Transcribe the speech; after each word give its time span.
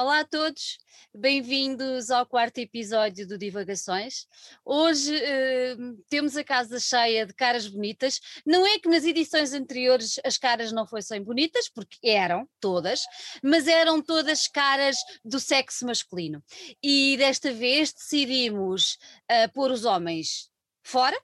Olá 0.00 0.20
a 0.20 0.24
todos, 0.24 0.78
bem-vindos 1.14 2.10
ao 2.10 2.24
quarto 2.24 2.56
episódio 2.56 3.28
do 3.28 3.36
Divagações. 3.36 4.26
Hoje 4.64 5.14
uh, 5.14 6.02
temos 6.08 6.38
a 6.38 6.42
casa 6.42 6.80
cheia 6.80 7.26
de 7.26 7.34
caras 7.34 7.68
bonitas. 7.68 8.18
Não 8.46 8.66
é 8.66 8.78
que 8.78 8.88
nas 8.88 9.04
edições 9.04 9.52
anteriores 9.52 10.18
as 10.24 10.38
caras 10.38 10.72
não 10.72 10.86
fossem 10.86 11.22
bonitas, 11.22 11.68
porque 11.68 11.98
eram 12.02 12.48
todas, 12.58 13.02
mas 13.42 13.68
eram 13.68 14.00
todas 14.00 14.48
caras 14.48 14.96
do 15.22 15.38
sexo 15.38 15.84
masculino. 15.84 16.42
E 16.82 17.18
desta 17.18 17.52
vez 17.52 17.92
decidimos 17.92 18.96
uh, 19.30 19.52
pôr 19.52 19.70
os 19.70 19.84
homens 19.84 20.48
fora 20.82 21.20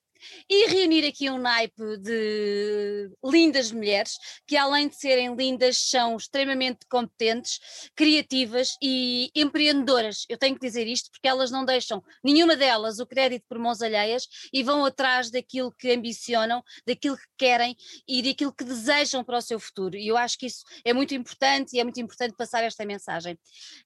e 0.49 0.67
reunir 0.69 1.07
aqui 1.07 1.31
um 1.31 1.39
naipe 1.39 1.97
de 1.99 3.11
lindas 3.25 3.73
mulheres 3.73 4.17
que, 4.47 4.57
além 4.57 4.89
de 4.89 4.97
serem 4.97 5.35
lindas, 5.35 5.79
são 5.79 6.17
extremamente 6.17 6.81
competentes, 6.89 7.59
criativas 7.95 8.77
e 8.83 9.31
empreendedoras. 9.35 10.25
Eu 10.29 10.39
tenho 10.39 10.55
que 10.55 10.67
dizer 10.67 10.87
isto 10.87 11.11
porque 11.11 11.29
elas 11.29 11.51
não 11.51 11.65
deixam 11.65 12.03
nenhuma 12.23 12.57
delas 12.57 12.99
o 12.99 13.07
crédito 13.07 13.45
por 13.49 13.59
mãos 13.59 13.83
alheias 13.83 14.27
e 14.53 14.63
vão 14.63 14.85
atrás 14.85 15.31
daquilo 15.31 15.73
que 15.73 15.93
ambicionam, 15.93 16.63
daquilo 16.87 17.17
que 17.17 17.27
querem 17.39 17.77
e 18.09 18.23
daquilo 18.23 18.53
que 18.53 18.65
desejam 18.65 19.25
para 19.25 19.39
o 19.39 19.43
seu 19.43 19.59
futuro. 19.59 19.97
E 19.97 20.09
eu 20.09 20.17
acho 20.17 20.39
que 20.39 20.47
isso 20.47 20.65
é 20.85 20.93
muito 20.93 21.15
importante 21.15 21.75
e 21.75 21.81
é 21.81 21.85
muito 21.85 22.01
importante 22.01 22.37
passar 22.37 22.63
esta 22.65 22.85
mensagem. 22.85 23.39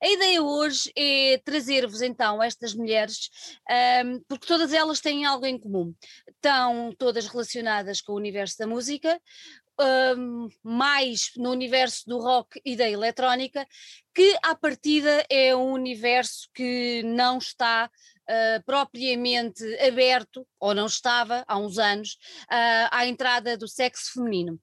A 0.02 0.08
ideia 0.08 0.42
hoje 0.42 0.90
é 0.96 1.38
trazer-vos 1.44 2.02
então 2.02 2.42
estas 2.42 2.74
mulheres, 2.74 3.30
um, 4.04 4.20
porque 4.28 4.46
todas 4.46 4.72
elas 4.72 5.00
têm 5.00 5.24
algo 5.24 5.46
em 5.46 5.58
comum 5.58 5.94
estão 6.34 6.94
todas 6.98 7.26
relacionadas 7.26 8.00
com 8.00 8.12
o 8.12 8.16
universo 8.16 8.58
da 8.58 8.66
música, 8.66 9.20
um, 10.16 10.48
mais 10.62 11.30
no 11.36 11.50
universo 11.50 12.04
do 12.06 12.18
rock 12.18 12.60
e 12.64 12.76
da 12.76 12.88
eletrónica, 12.88 13.66
que 14.14 14.36
à 14.42 14.54
partida 14.54 15.24
é 15.30 15.54
um 15.56 15.72
universo 15.72 16.48
que 16.54 17.02
não 17.04 17.38
está 17.38 17.90
uh, 18.30 18.62
propriamente 18.64 19.64
aberto, 19.80 20.46
ou 20.58 20.74
não 20.74 20.86
estava 20.86 21.44
há 21.48 21.58
uns 21.58 21.78
anos, 21.78 22.12
uh, 22.44 22.88
à 22.90 23.06
entrada 23.06 23.56
do 23.56 23.66
sexo 23.66 24.12
feminino. 24.14 24.58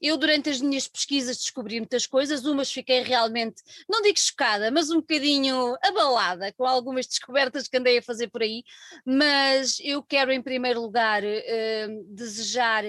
Eu, 0.00 0.16
durante 0.16 0.50
as 0.50 0.60
minhas 0.60 0.88
pesquisas, 0.88 1.36
descobri 1.36 1.78
muitas 1.78 2.06
coisas, 2.06 2.44
umas 2.44 2.72
fiquei 2.72 3.02
realmente, 3.02 3.62
não 3.88 4.02
digo 4.02 4.18
chocada, 4.18 4.70
mas 4.70 4.90
um 4.90 4.96
bocadinho 4.96 5.76
abalada 5.82 6.52
com 6.52 6.66
algumas 6.66 7.06
descobertas 7.06 7.68
que 7.68 7.76
andei 7.76 7.98
a 7.98 8.02
fazer 8.02 8.28
por 8.28 8.42
aí, 8.42 8.64
mas 9.06 9.78
eu 9.80 10.02
quero, 10.02 10.32
em 10.32 10.42
primeiro 10.42 10.80
lugar, 10.80 11.22
uh, 11.22 12.14
desejar, 12.14 12.84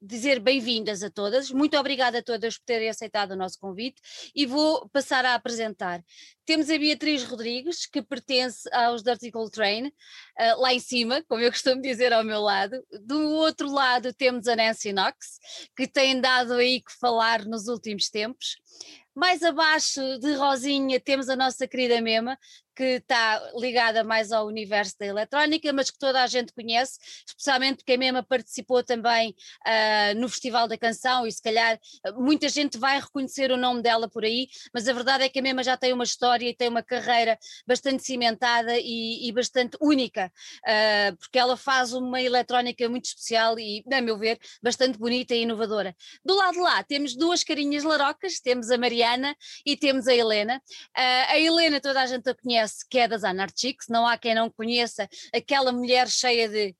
dizer 0.00 0.40
bem-vindas 0.40 1.02
a 1.02 1.10
todas, 1.10 1.50
muito 1.50 1.76
obrigada 1.76 2.18
a 2.18 2.22
todas 2.22 2.58
por 2.58 2.64
terem 2.64 2.88
aceitado 2.88 3.32
o 3.32 3.36
nosso 3.36 3.58
convite 3.58 4.00
e 4.34 4.46
vou 4.46 4.88
passar 4.90 5.24
a 5.24 5.34
apresentar. 5.34 6.02
Temos 6.50 6.68
a 6.68 6.76
Beatriz 6.76 7.22
Rodrigues, 7.28 7.86
que 7.86 8.02
pertence 8.02 8.68
aos 8.72 9.04
Dirty 9.04 9.30
Cold 9.30 9.52
Train, 9.52 9.92
uh, 10.40 10.60
lá 10.60 10.72
em 10.72 10.80
cima, 10.80 11.22
como 11.28 11.42
eu 11.42 11.50
costumo 11.50 11.82
dizer 11.82 12.12
ao 12.12 12.24
meu 12.24 12.40
lado. 12.40 12.82
Do 13.06 13.20
outro 13.34 13.70
lado 13.70 14.12
temos 14.14 14.48
a 14.48 14.56
Nancy 14.56 14.92
Knox, 14.92 15.38
que 15.76 15.86
tem 15.86 16.20
dado 16.20 16.54
aí 16.54 16.80
que 16.80 16.92
falar 16.98 17.44
nos 17.44 17.68
últimos 17.68 18.08
tempos. 18.08 18.56
Mais 19.14 19.42
abaixo 19.42 20.00
de 20.18 20.34
Rosinha 20.34 21.00
temos 21.00 21.28
a 21.28 21.36
nossa 21.36 21.66
querida 21.66 22.00
Mema, 22.00 22.38
que 22.80 22.96
está 22.96 23.42
ligada 23.56 24.02
mais 24.02 24.32
ao 24.32 24.46
universo 24.46 24.96
da 24.98 25.04
eletrónica, 25.04 25.70
mas 25.72 25.90
que 25.90 25.98
toda 25.98 26.22
a 26.22 26.26
gente 26.26 26.52
conhece, 26.52 26.98
especialmente 27.26 27.78
porque 27.78 27.92
a 27.92 27.98
Mema 27.98 28.22
participou 28.22 28.82
também 28.82 29.34
uh, 29.66 30.18
no 30.18 30.28
Festival 30.28 30.66
da 30.66 30.78
Canção 30.78 31.26
e 31.26 31.32
se 31.32 31.42
calhar 31.42 31.78
muita 32.16 32.48
gente 32.48 32.78
vai 32.78 32.98
reconhecer 32.98 33.52
o 33.52 33.56
nome 33.58 33.82
dela 33.82 34.08
por 34.08 34.24
aí, 34.24 34.48
mas 34.72 34.88
a 34.88 34.94
verdade 34.94 35.24
é 35.24 35.28
que 35.28 35.40
a 35.40 35.42
Mema 35.42 35.62
já 35.62 35.76
tem 35.76 35.92
uma 35.92 36.04
história 36.04 36.48
e 36.48 36.56
tem 36.56 36.68
uma 36.68 36.82
carreira 36.82 37.38
bastante 37.66 38.02
cimentada 38.02 38.78
e, 38.78 39.28
e 39.28 39.32
bastante 39.32 39.76
única, 39.78 40.29
uh, 40.30 41.16
porque 41.16 41.38
ela 41.38 41.56
faz 41.56 41.92
uma 41.92 42.20
eletrónica 42.20 42.88
muito 42.88 43.06
especial 43.06 43.58
e, 43.58 43.84
a 43.92 44.00
meu 44.00 44.18
ver, 44.18 44.38
bastante 44.62 44.98
bonita 44.98 45.34
e 45.34 45.42
inovadora. 45.42 45.94
Do 46.24 46.34
lado 46.34 46.54
de 46.54 46.60
lá 46.60 46.82
temos 46.82 47.16
duas 47.16 47.42
carinhas 47.42 47.84
larocas, 47.84 48.40
temos 48.40 48.70
a 48.70 48.78
Mariana 48.78 49.36
e 49.64 49.76
temos 49.76 50.06
a 50.06 50.14
Helena. 50.14 50.62
Uh, 50.96 51.26
a 51.28 51.38
Helena 51.38 51.80
toda 51.80 52.00
a 52.00 52.06
gente 52.06 52.28
a 52.28 52.34
conhece 52.34 52.86
que 52.88 52.98
é 52.98 53.08
das 53.08 53.24
Anarchics, 53.24 53.88
não 53.88 54.06
há 54.06 54.16
quem 54.16 54.34
não 54.34 54.50
conheça 54.50 55.08
aquela 55.34 55.72
mulher 55.72 56.08
cheia 56.08 56.48
de 56.48 56.74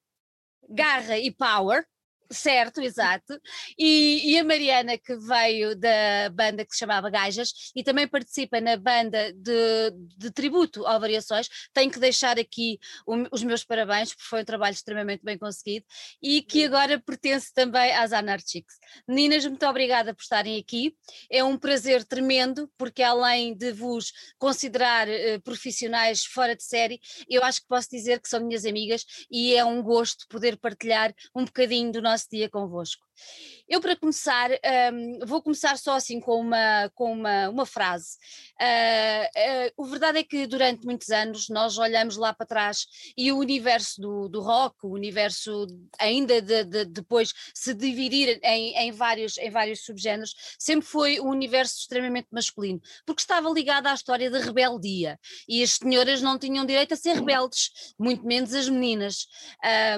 garra 0.69 1.19
e 1.19 1.31
power, 1.31 1.85
Certo, 2.33 2.81
exato. 2.81 3.41
E, 3.77 4.33
e, 4.33 4.39
a 4.39 4.45
Mariana, 4.45 4.97
que 4.97 5.17
veio 5.17 5.75
da 5.75 6.31
banda 6.33 6.65
que 6.65 6.73
se 6.73 6.79
chamava 6.79 7.11
Gajas 7.11 7.73
e 7.75 7.83
também 7.83 8.07
participa 8.07 8.61
na 8.61 8.77
banda 8.77 9.33
de, 9.33 9.91
de 10.17 10.31
tributo 10.31 10.87
ao 10.87 11.01
Variações, 11.01 11.49
tenho 11.75 11.91
que 11.91 11.99
deixar 11.99 12.39
aqui 12.39 12.79
o, 13.05 13.27
os 13.33 13.43
meus 13.43 13.65
parabéns, 13.65 14.11
porque 14.11 14.29
foi 14.29 14.43
um 14.43 14.45
trabalho 14.45 14.75
extremamente 14.75 15.25
bem 15.25 15.37
conseguido 15.37 15.85
e 16.23 16.41
que 16.41 16.67
agora 16.67 17.01
pertence 17.01 17.53
também 17.53 17.93
às 17.97 18.13
Anarchics. 18.13 18.79
Meninas, 19.09 19.45
muito 19.45 19.67
obrigada 19.67 20.15
por 20.15 20.23
estarem 20.23 20.57
aqui. 20.57 20.95
É 21.29 21.43
um 21.43 21.59
prazer 21.59 22.05
tremendo, 22.05 22.71
porque 22.79 23.03
além 23.03 23.57
de 23.57 23.73
vos 23.73 24.13
considerar 24.39 25.09
uh, 25.09 25.41
profissionais 25.43 26.25
fora 26.25 26.55
de 26.55 26.63
série, 26.63 27.01
eu 27.29 27.43
acho 27.43 27.61
que 27.63 27.67
posso 27.67 27.89
dizer 27.91 28.21
que 28.21 28.29
são 28.29 28.47
minhas 28.47 28.65
amigas 28.65 29.05
e 29.29 29.53
é 29.57 29.65
um 29.65 29.83
gosto 29.83 30.29
poder 30.29 30.57
partilhar 30.57 31.13
um 31.35 31.45
bocadinho 31.45 31.91
do 31.91 32.01
nosso 32.01 32.20
nosso 32.21 32.29
dia 32.31 32.51
convosco. 32.51 33.03
Eu, 33.69 33.81
para 33.81 33.95
começar, 33.95 34.51
um, 34.93 35.21
vou 35.27 35.41
começar 35.41 35.79
só 35.79 35.95
assim 35.95 36.19
com 36.21 36.41
uma, 36.41 36.91
com 36.95 37.13
uma, 37.13 37.49
uma 37.49 37.67
frase. 37.67 38.17
Uh, 38.61 39.81
uh, 39.81 39.85
a 39.85 39.89
verdade 39.89 40.19
é 40.19 40.25
que 40.25 40.47
durante 40.47 40.85
muitos 40.85 41.11
anos 41.11 41.49
nós 41.49 41.79
olhamos 41.79 42.17
lá 42.17 42.33
para 42.35 42.47
trás 42.47 42.87
e 43.17 43.31
o 43.31 43.39
universo 43.39 44.01
do, 44.01 44.29
do 44.29 44.41
rock, 44.41 44.77
o 44.83 44.91
universo 44.91 45.67
ainda 45.99 46.43
de, 46.43 46.65
de 46.65 46.85
depois 46.87 47.33
se 47.55 47.73
dividir 47.75 48.41
em, 48.43 48.77
em, 48.77 48.91
vários, 48.91 49.39
em 49.39 49.51
vários 49.51 49.85
subgéneros, 49.85 50.35
sempre 50.59 50.87
foi 50.87 51.21
um 51.21 51.29
universo 51.29 51.79
extremamente 51.79 52.29
masculino, 52.33 52.81
porque 53.07 53.23
estava 53.23 53.49
ligado 53.51 53.87
à 53.87 53.95
história 53.95 54.31
da 54.31 54.41
rebeldia 54.41 55.19
e 55.49 55.63
as 55.63 55.73
senhoras 55.73 56.21
não 56.21 56.39
tinham 56.39 56.67
direito 56.67 56.95
a 56.95 56.97
ser 56.97 57.15
rebeldes, 57.15 57.71
muito 57.99 58.27
menos 58.27 58.53
as 58.53 58.69
meninas. 58.69 59.27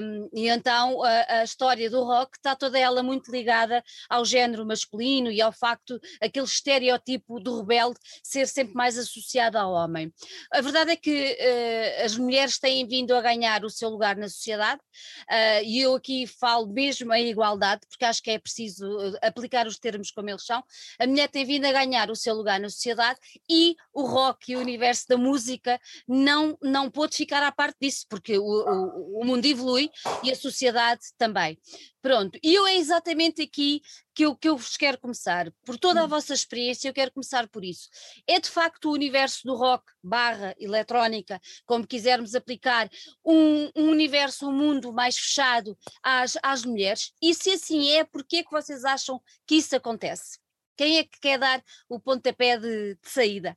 Um, 0.00 0.28
e 0.34 0.48
então 0.48 1.02
a, 1.02 1.40
a 1.40 1.44
história 1.44 1.88
do 1.88 2.02
rock 2.04 2.11
está 2.12 2.54
toda 2.54 2.78
ela 2.78 3.02
muito 3.02 3.30
ligada 3.30 3.82
ao 4.08 4.24
género 4.24 4.66
masculino 4.66 5.30
e 5.30 5.40
ao 5.40 5.52
facto, 5.52 6.00
aquele 6.20 6.46
estereótipo 6.46 7.40
do 7.40 7.60
rebelde 7.60 7.98
ser 8.22 8.46
sempre 8.46 8.74
mais 8.74 8.98
associado 8.98 9.58
ao 9.58 9.72
homem. 9.72 10.12
A 10.52 10.60
verdade 10.60 10.92
é 10.92 10.96
que 10.96 11.32
uh, 11.32 12.04
as 12.04 12.16
mulheres 12.16 12.58
têm 12.58 12.86
vindo 12.86 13.14
a 13.14 13.20
ganhar 13.20 13.64
o 13.64 13.70
seu 13.70 13.88
lugar 13.88 14.16
na 14.16 14.28
sociedade 14.28 14.80
uh, 14.80 15.64
e 15.64 15.80
eu 15.80 15.94
aqui 15.94 16.26
falo 16.26 16.66
mesmo 16.66 17.12
em 17.12 17.28
igualdade, 17.28 17.82
porque 17.88 18.04
acho 18.04 18.22
que 18.22 18.30
é 18.30 18.38
preciso 18.38 18.84
eh, 19.00 19.26
aplicar 19.26 19.66
os 19.66 19.78
termos 19.78 20.10
como 20.10 20.30
eles 20.30 20.44
são. 20.44 20.62
A 20.98 21.06
mulher 21.06 21.28
tem 21.28 21.44
vindo 21.44 21.64
a 21.64 21.72
ganhar 21.72 22.10
o 22.10 22.16
seu 22.16 22.34
lugar 22.34 22.60
na 22.60 22.68
sociedade 22.68 23.18
e 23.48 23.76
o 23.92 24.02
rock 24.02 24.52
e 24.52 24.56
o 24.56 24.60
universo 24.60 25.06
da 25.08 25.16
música 25.16 25.80
não, 26.06 26.56
não 26.62 26.90
pôde 26.90 27.16
ficar 27.16 27.42
à 27.42 27.52
parte 27.52 27.76
disso, 27.80 28.06
porque 28.08 28.38
o, 28.38 28.42
o, 28.42 29.20
o 29.20 29.24
mundo 29.24 29.44
evolui 29.44 29.90
e 30.22 30.30
a 30.30 30.36
sociedade 30.36 31.02
também. 31.18 31.58
Pronto, 32.02 32.36
e 32.42 32.52
eu 32.52 32.66
é 32.66 32.74
exatamente 32.74 33.42
aqui 33.42 33.80
que 34.12 34.24
eu, 34.24 34.34
que 34.34 34.48
eu 34.48 34.56
vos 34.56 34.76
quero 34.76 34.98
começar. 34.98 35.52
Por 35.64 35.78
toda 35.78 36.00
a 36.00 36.04
hum. 36.04 36.08
vossa 36.08 36.34
experiência, 36.34 36.88
eu 36.88 36.92
quero 36.92 37.12
começar 37.12 37.46
por 37.48 37.64
isso. 37.64 37.88
É 38.26 38.40
de 38.40 38.50
facto 38.50 38.86
o 38.86 38.92
universo 38.92 39.44
do 39.44 39.54
rock 39.54 39.84
barra 40.02 40.52
eletrónica, 40.58 41.40
como 41.64 41.86
quisermos 41.86 42.34
aplicar, 42.34 42.90
um, 43.24 43.70
um 43.76 43.88
universo, 43.90 44.48
um 44.48 44.52
mundo 44.52 44.92
mais 44.92 45.16
fechado 45.16 45.78
às, 46.02 46.36
às 46.42 46.64
mulheres? 46.64 47.12
E 47.22 47.32
se 47.34 47.52
assim 47.52 47.92
é, 47.92 48.02
porquê 48.02 48.38
é 48.38 48.42
que 48.42 48.50
vocês 48.50 48.84
acham 48.84 49.22
que 49.46 49.54
isso 49.54 49.76
acontece? 49.76 50.40
Quem 50.76 50.98
é 50.98 51.04
que 51.04 51.20
quer 51.20 51.38
dar 51.38 51.62
o 51.88 52.00
pontapé 52.00 52.58
de, 52.58 52.96
de 52.96 53.08
saída? 53.08 53.56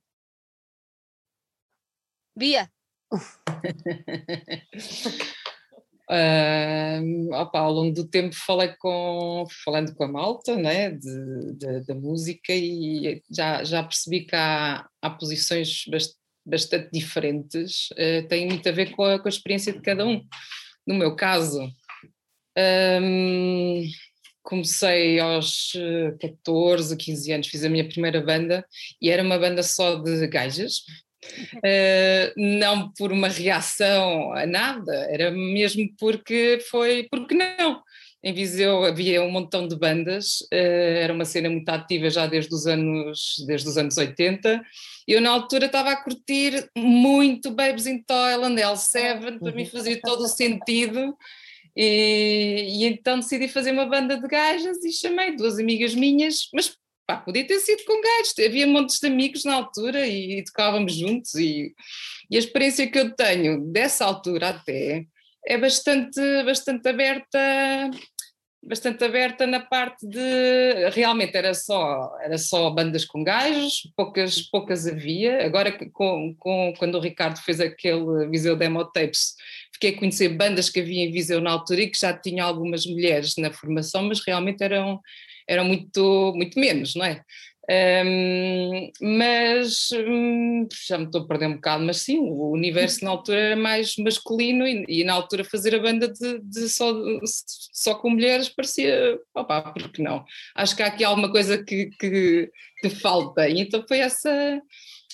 Bia? 2.36 2.71
Uh, 6.10 7.34
opa, 7.34 7.60
ao 7.60 7.72
longo 7.72 7.92
do 7.92 8.07
tempo 8.07 8.36
falei 8.36 8.69
com, 8.78 9.44
falando 9.63 9.96
com 9.96 10.04
a 10.04 10.07
malta 10.07 10.56
né, 10.56 10.92
de, 10.92 11.54
de, 11.54 11.80
da 11.81 11.96
música 11.96 12.54
e 12.54 13.24
já, 13.31 13.63
já 13.63 13.81
percebi 13.81 14.22
que 14.22 14.36
há, 14.36 14.88
há 15.02 15.10
posições 15.10 15.84
bast, 15.90 16.16
bastante 16.46 16.92
diferentes, 16.94 17.90
uh, 17.94 18.28
tem 18.28 18.48
muito 18.48 18.69
a 18.69 18.72
ver 18.72 18.92
com 18.92 19.04
a, 19.04 19.19
com 19.19 19.28
a, 19.28 19.30
experiência 19.30 19.74
de 19.74 19.81
cada 19.81 20.06
um. 20.06 20.24
No 20.86 20.94
meu 20.94 21.16
caso, 21.16 21.68
um, 23.01 23.84
comecei 24.44 25.19
aos 25.19 25.74
14, 26.22 26.96
15 26.96 27.31
anos, 27.34 27.48
fiz 27.48 27.63
a 27.63 27.69
minha 27.69 27.90
primeira 27.90 28.22
banda 28.22 28.63
e 29.01 29.10
era 29.10 29.24
uma 29.24 29.40
banda 29.40 29.63
só 29.63 29.96
de 29.96 30.28
gajas, 30.28 30.84
Uh, 31.57 32.31
não 32.60 32.92
por 32.98 33.12
uma 33.12 33.27
reação 33.27 34.33
a 34.33 34.45
nada, 34.45 34.94
era 35.10 35.31
mesmo 35.31 35.88
porque 36.00 36.60
foi, 36.69 37.07
porque 37.10 37.36
não. 37.36 37.81
em 38.24 38.33
Viseu 38.33 38.83
havia 38.83 39.22
um 39.22 39.31
montão 39.31 39.68
de 39.68 39.75
bandas, 39.75 40.42
uh, 40.54 40.56
era 41.01 41.13
uma 41.13 41.25
cena 41.25 41.50
muito 41.50 41.69
ativa 41.69 42.10
já 42.10 42.25
desde 42.27 42.54
os 42.54 42.68
anos, 42.68 43.36
desde 43.48 43.68
os 43.68 43.77
anos 43.77 43.98
80. 43.98 44.62
Eu 45.07 45.22
na 45.22 45.30
altura 45.30 45.68
estava 45.68 45.92
a 45.92 46.04
curtir 46.04 46.69
muito 46.75 47.51
Babes 47.51 47.86
in 47.86 48.01
Toyland, 48.04 48.60
L7, 48.62 49.39
para 49.39 49.51
mim 49.51 49.66
fazia 49.66 50.00
todo 50.01 50.22
o 50.22 50.27
sentido. 50.27 51.16
E, 51.75 52.68
e, 52.69 52.86
então 52.86 53.19
decidi 53.19 53.48
fazer 53.50 53.72
uma 53.72 53.86
banda 53.86 54.18
de 54.18 54.27
gajas 54.27 54.83
e 54.83 54.94
chamei 54.94 55.36
duas 55.36 55.60
amigas 55.60 55.94
minhas, 55.94 56.48
mas 56.54 56.75
pá, 57.06 57.18
podia 57.18 57.46
ter 57.46 57.60
sido 57.60 57.84
com 57.86 58.02
gajos, 58.02 58.34
havia 58.46 58.68
montes 58.68 59.00
de 59.00 59.07
amigos 59.07 59.44
na 59.44 59.56
altura 59.56 60.07
e, 60.07 60.44
tocávamos 60.44 60.96
juntos 60.96 61.36
e, 61.36 61.74
e 62.30 62.36
a 62.36 62.40
experiência 62.40 62.90
que 62.90 62.98
eu 62.98 63.16
tenho 63.16 63.62
dessa 63.72 64.06
altura 64.06 64.50
até 64.50 65.06
é 65.46 65.57
bastante, 65.57 66.19
bastante 66.44 66.88
aberta 66.88 67.40
bastante 68.68 69.04
aberta 69.04 69.46
na 69.46 69.60
parte 69.60 70.07
de 70.07 70.90
realmente 70.90 71.38
era 71.38 71.54
só 71.54 72.18
era 72.19 72.36
só 72.38 72.69
bandas 72.72 73.06
com 73.06 73.24
gajos 73.24 73.92
poucas 73.96 74.42
poucas 74.42 74.88
havia. 74.88 75.46
Agora 75.46 75.72
com, 75.94 76.36
com 76.40 76.74
quando 76.78 76.96
o 76.96 77.00
Ricardo 77.00 77.38
fez 77.38 77.60
aquele 77.60 78.28
Viseu 78.28 78.56
Demo 78.56 78.84
Tapes 78.86 79.36
fiquei 79.72 79.92
a 79.92 80.00
conhecer 80.00 80.30
bandas 80.30 80.69
que 80.69 80.80
havia 80.80 81.04
em 81.04 81.12
Viseu 81.12 81.40
na 81.40 81.51
altura 81.51 81.81
e 81.81 81.92
que 81.92 82.00
já 82.00 82.12
tinham 82.12 82.48
algumas 82.48 82.88
mulheres 82.88 83.36
na 83.38 83.54
formação 83.54 84.01
mas 84.01 84.19
realmente 84.25 84.63
eram 84.63 85.00
eram 85.47 85.65
muito 85.65 86.33
muito 86.36 86.59
menos 86.59 86.95
não 86.95 87.06
é 87.06 87.21
um, 87.68 88.92
mas 89.01 89.89
um, 89.92 90.68
já 90.88 91.00
me 91.00 91.06
estou 91.06 91.21
a 91.21 91.27
perder 91.27 91.47
um 91.47 91.56
bocado, 91.56 91.83
mas 91.83 91.97
sim, 91.97 92.19
o 92.19 92.51
universo 92.51 93.03
na 93.03 93.09
altura 93.09 93.39
era 93.39 93.56
mais 93.56 93.95
masculino 93.97 94.68
e, 94.68 94.86
e 94.88 95.03
na 95.03 95.13
altura 95.13 95.44
fazer 95.44 95.74
a 95.74 95.80
banda 95.80 96.07
de, 96.07 96.39
de 96.44 96.69
só, 96.69 96.94
só 97.74 97.95
com 97.95 98.12
mulheres 98.12 98.50
parecia, 98.50 99.19
opá, 99.33 99.62
porque 99.74 100.01
não? 100.01 100.24
Acho 100.56 100.75
que 100.75 100.83
há 100.83 100.88
aqui 100.88 101.03
alguma 101.03 101.31
coisa 101.31 101.63
que, 101.63 101.89
que, 102.00 102.51
que 102.81 102.89
falta, 102.89 103.50
e 103.50 103.59
então 103.59 103.83
foi 103.88 103.98
essa, 103.98 104.62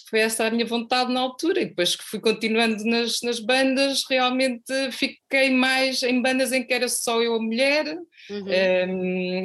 foi 0.10 0.20
essa 0.20 0.46
a 0.46 0.52
minha 0.52 0.66
vontade 0.66 1.14
na 1.14 1.22
altura, 1.22 1.62
e 1.62 1.68
depois 1.68 1.96
que 1.96 2.04
fui 2.04 2.20
continuando 2.20 2.84
nas, 2.84 3.22
nas 3.22 3.40
bandas, 3.40 4.04
realmente 4.10 4.92
fiquei 4.92 5.52
mais 5.52 6.04
em 6.04 6.22
bandas 6.22 6.52
em 6.52 6.66
que 6.66 6.74
era 6.74 6.90
só 6.90 7.22
eu 7.22 7.36
a 7.36 7.42
mulher, 7.42 7.98
uhum. 8.30 8.46
um, 8.90 9.44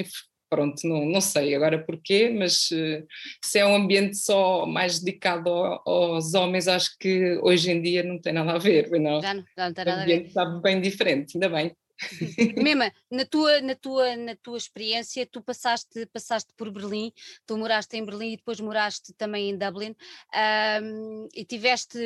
pronto, 0.49 0.87
não, 0.87 1.05
não 1.05 1.21
sei 1.21 1.55
agora 1.55 1.85
porquê, 1.85 2.31
mas 2.31 2.71
uh, 2.71 3.07
se 3.45 3.59
é 3.59 3.67
um 3.67 3.75
ambiente 3.75 4.17
só 4.17 4.67
mais 4.67 5.01
dedicado 5.01 5.49
aos 5.51 6.35
homens, 6.35 6.69
acho 6.69 6.97
que 6.99 7.39
hoje 7.43 7.71
em 7.71 7.83
dia 7.83 8.03
não 8.03 8.21
tem 8.21 8.33
nada 8.33 8.53
a 8.53 8.59
ver, 8.59 8.91
não? 9.01 9.21
Já 9.21 9.35
não, 9.35 9.45
já 9.57 9.67
não 9.67 9.75
tem 9.75 9.85
nada 9.85 10.03
a 10.03 10.05
ver. 10.05 10.11
O 10.11 10.15
ambiente 10.15 10.29
está 10.29 10.45
bem 10.45 10.81
diferente, 10.81 11.37
ainda 11.37 11.49
bem. 11.49 11.77
Mema, 12.57 12.93
na 13.11 13.25
tua, 13.25 13.61
na, 13.61 13.75
tua, 13.75 14.17
na 14.17 14.37
tua 14.37 14.59
experiência, 14.59 15.27
tu 15.27 15.43
passaste, 15.43 16.07
passaste 16.07 16.53
por 16.57 16.71
Berlim, 16.71 17.13
tu 17.47 17.57
moraste 17.57 17.97
em 17.97 18.05
Berlim 18.05 18.33
e 18.33 18.37
depois 18.37 18.61
moraste 18.61 19.13
também 19.15 19.51
em 19.51 19.57
Dublin 19.57 19.97
um, 20.83 21.29
e 21.35 21.45
tiveste, 21.45 21.99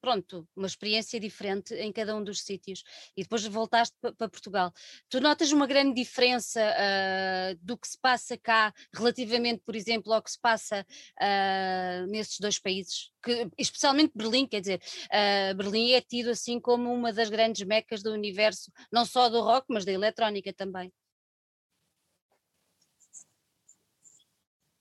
pronto, 0.00 0.46
uma 0.54 0.66
experiência 0.66 1.18
diferente 1.18 1.74
em 1.74 1.92
cada 1.92 2.14
um 2.14 2.22
dos 2.22 2.42
sítios 2.42 2.82
e 3.16 3.22
depois 3.22 3.44
voltaste 3.46 3.96
para 4.00 4.28
Portugal. 4.28 4.72
Tu 5.08 5.20
notas 5.20 5.52
uma 5.52 5.66
grande 5.66 5.94
diferença 5.94 6.60
uh, 6.60 7.58
do 7.62 7.78
que 7.78 7.88
se 7.88 7.98
passa 7.98 8.36
cá 8.36 8.72
relativamente, 8.92 9.62
por 9.64 9.74
exemplo, 9.74 10.12
ao 10.12 10.22
que 10.22 10.30
se 10.30 10.40
passa 10.40 10.86
uh, 11.20 12.06
nesses 12.06 12.38
dois 12.38 12.58
países? 12.58 13.13
Que, 13.24 13.48
especialmente 13.58 14.12
Berlim, 14.14 14.46
quer 14.46 14.60
dizer, 14.60 14.80
uh, 15.06 15.54
Berlim 15.56 15.92
é 15.92 16.00
tido 16.00 16.30
assim 16.30 16.60
como 16.60 16.92
uma 16.92 17.12
das 17.12 17.30
grandes 17.30 17.66
mecas 17.66 18.02
do 18.02 18.12
universo, 18.12 18.70
não 18.92 19.04
só 19.06 19.28
do 19.28 19.40
rock, 19.40 19.66
mas 19.70 19.84
da 19.84 19.92
eletrónica 19.92 20.52
também. 20.52 20.92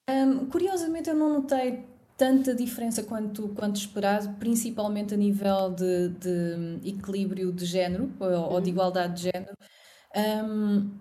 Um, 0.10 0.50
curiosamente, 0.50 1.10
eu 1.10 1.16
não 1.16 1.30
notei 1.30 1.86
tanta 2.18 2.54
diferença 2.54 3.04
quanto, 3.04 3.50
quanto 3.50 3.78
esperado, 3.78 4.38
principalmente 4.38 5.14
a 5.14 5.18
nível 5.18 5.72
de, 5.72 6.10
de 6.10 6.90
equilíbrio 6.90 7.52
de 7.52 7.66
género 7.66 8.12
ou, 8.20 8.54
ou 8.54 8.62
de 8.62 8.70
uhum. 8.70 8.76
igualdade 8.76 9.16
de 9.16 9.32
género. 9.32 9.56
Um, 10.16 10.92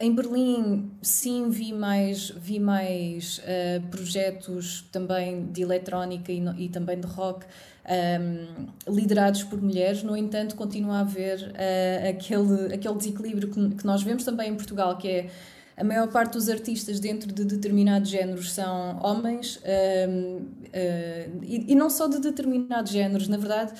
em 0.00 0.14
Berlim, 0.14 0.90
sim, 1.02 1.50
vi 1.50 1.74
mais, 1.74 2.30
vi 2.30 2.58
mais 2.58 3.38
uh, 3.38 3.86
projetos 3.88 4.88
também 4.90 5.44
de 5.52 5.60
eletrónica 5.60 6.32
e, 6.32 6.42
e 6.56 6.68
também 6.70 6.98
de 6.98 7.06
rock 7.06 7.44
um, 7.86 8.66
liderados 8.90 9.42
por 9.42 9.60
mulheres, 9.60 10.02
no 10.02 10.16
entanto, 10.16 10.56
continua 10.56 10.96
a 10.96 11.00
haver 11.00 11.38
uh, 11.40 12.08
aquele, 12.08 12.74
aquele 12.74 12.94
desequilíbrio 12.94 13.50
que, 13.50 13.76
que, 13.76 13.84
nós 13.84 14.02
vemos 14.02 14.24
também 14.24 14.50
em 14.50 14.54
Portugal, 14.54 14.96
que 14.96 15.06
é 15.06 15.30
a 15.76 15.84
maior 15.84 16.08
parte 16.08 16.32
dos 16.32 16.48
artistas 16.48 16.98
dentro 16.98 17.30
de 17.30 17.44
determinados 17.44 18.08
géneros 18.08 18.52
são 18.52 18.98
homens, 19.02 19.60
um, 20.08 20.36
uh, 20.38 21.40
e, 21.42 21.72
e 21.72 21.74
não 21.74 21.90
só 21.90 22.08
de 22.08 22.20
determinados 22.20 22.90
géneros, 22.90 23.28
na 23.28 23.36
verdade 23.36 23.74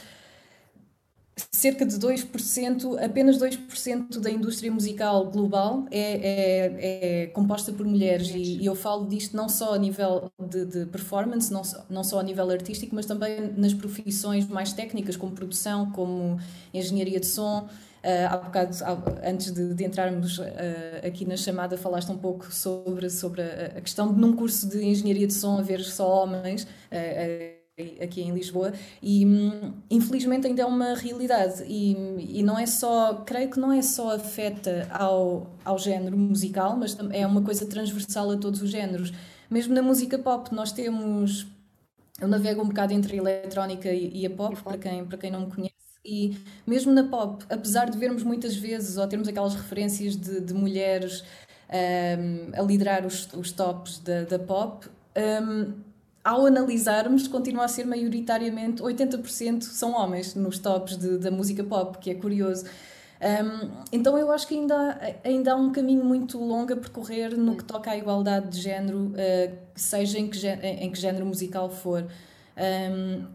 cerca 1.53 1.85
de 1.85 1.97
2%, 1.97 3.03
apenas 3.03 3.39
2% 3.39 4.19
da 4.19 4.31
indústria 4.31 4.71
musical 4.71 5.31
global 5.31 5.87
é, 5.91 6.01
é, 6.01 7.23
é 7.23 7.27
composta 7.29 7.73
por 7.73 7.87
mulheres 7.87 8.31
e, 8.31 8.59
e, 8.59 8.67
eu 8.67 8.75
falo 8.75 9.07
disto 9.07 9.37
não 9.37 9.49
só 9.49 9.75
a 9.75 9.79
nível 9.79 10.31
de, 10.39 10.65
de, 10.65 10.87
performance, 10.87 11.53
não, 11.53 11.63
não 11.89 12.05
só 12.05 12.21
a 12.21 12.23
nível 12.23 12.51
artístico, 12.51 12.95
mas 12.95 13.07
também 13.07 13.53
nas 13.57 13.75
profissões 13.75 14.47
mais 14.47 14.73
técnicas, 14.73 15.17
como 15.17 15.33
produção, 15.33 15.91
como 15.91 16.39
engenharia 16.73 17.21
de 17.21 17.27
som. 17.27 17.69
Uh, 18.03 18.27
há 18.31 18.37
bocado, 18.39 18.75
antes 19.23 19.53
de, 19.53 19.75
de 19.75 19.85
entrarmos 19.85 20.39
uh, 20.39 20.45
aqui 21.07 21.27
na 21.27 21.37
chamada, 21.37 21.77
falaste 21.77 22.11
um 22.11 22.17
pouco 22.17 22.51
sobre, 22.51 23.11
sobre 23.11 23.43
a, 23.43 23.67
a, 23.77 23.81
questão 23.83 24.11
de 24.15 24.19
num 24.19 24.35
curso 24.35 24.67
de 24.67 24.83
engenharia 24.83 25.27
de 25.27 25.35
som 25.35 25.59
haver 25.59 25.81
só 25.81 26.23
homens. 26.23 26.65
Uh, 26.65 27.60
aqui 28.01 28.23
em 28.23 28.33
Lisboa 28.33 28.73
e 29.03 29.27
hum, 29.27 29.73
infelizmente 29.91 30.47
ainda 30.47 30.63
é 30.63 30.67
uma 30.67 30.95
realidade 30.95 31.65
e, 31.67 32.39
e 32.39 32.43
não 32.43 32.59
é 32.59 32.67
só, 32.67 33.23
creio 33.27 33.51
que 33.51 33.59
não 33.59 33.73
é 33.73 33.83
só 33.83 34.15
afeta 34.15 34.89
ao, 34.91 35.47
ao 35.65 35.79
género 35.79 36.17
musical, 36.17 36.77
mas 36.77 36.97
é 37.13 37.27
uma 37.27 37.43
coisa 37.43 37.67
transversal 37.67 38.31
a 38.31 38.37
todos 38.37 38.63
os 38.63 38.71
géneros. 38.71 39.13
Mesmo 39.51 39.75
na 39.75 39.83
música 39.83 40.19
pop 40.19 40.55
nós 40.55 40.73
temos, 40.73 41.47
eu 42.21 42.29
navego 42.29 42.63
um 42.63 42.69
bocado 42.69 42.93
entre 42.93 43.15
a 43.15 43.17
eletrónica 43.17 43.93
e, 43.93 44.21
e 44.23 44.27
a 44.27 44.31
pop, 44.31 44.57
para 44.63 44.79
quem, 44.79 45.05
para 45.05 45.19
quem 45.19 45.31
não 45.31 45.41
me 45.41 45.51
conhece, 45.51 45.75
e 46.05 46.37
mesmo 46.67 46.93
na 46.93 47.05
pop, 47.05 47.45
apesar 47.51 47.91
de 47.91 47.99
vermos 47.99 48.23
muitas 48.23 48.57
vezes 48.57 48.97
ou 48.97 49.07
termos 49.07 49.29
aquelas 49.29 49.55
referências 49.55 50.17
de, 50.17 50.41
de 50.41 50.55
mulheres 50.55 51.23
um, 51.71 52.59
a 52.59 52.63
liderar 52.63 53.07
os, 53.07 53.29
os 53.35 53.53
tops 53.53 53.99
da, 54.01 54.23
da 54.23 54.39
pop, 54.39 54.89
um, 55.17 55.75
ao 56.23 56.47
analisarmos, 56.47 57.27
continua 57.27 57.65
a 57.65 57.69
ser 57.69 57.87
maioritariamente 57.87 58.83
80% 58.83 59.63
são 59.63 59.93
homens 59.93 60.35
nos 60.35 60.59
tops 60.59 60.97
de, 60.97 61.19
da 61.19 61.31
música 61.31 61.65
pop, 61.65 61.99
que 61.99 62.11
é 62.11 62.15
curioso. 62.15 62.65
Um, 63.21 63.71
então 63.93 64.17
eu 64.17 64.31
acho 64.33 64.49
que 64.49 64.55
ainda, 64.55 65.17
ainda 65.23 65.53
há 65.53 65.57
um 65.57 65.71
caminho 65.73 66.05
muito 66.05 66.39
longo 66.39 66.73
a 66.73 66.77
percorrer 66.77 67.37
no 67.37 67.55
que 67.57 67.65
toca 67.65 67.91
à 67.91 67.97
igualdade 67.97 68.49
de 68.49 68.61
género, 68.61 69.09
uh, 69.09 69.59
seja 69.75 70.19
em 70.19 70.29
que, 70.29 70.47
em 70.47 70.91
que 70.91 70.99
género 70.99 71.27
musical 71.27 71.69
for. 71.69 72.07
Um, 72.57 73.27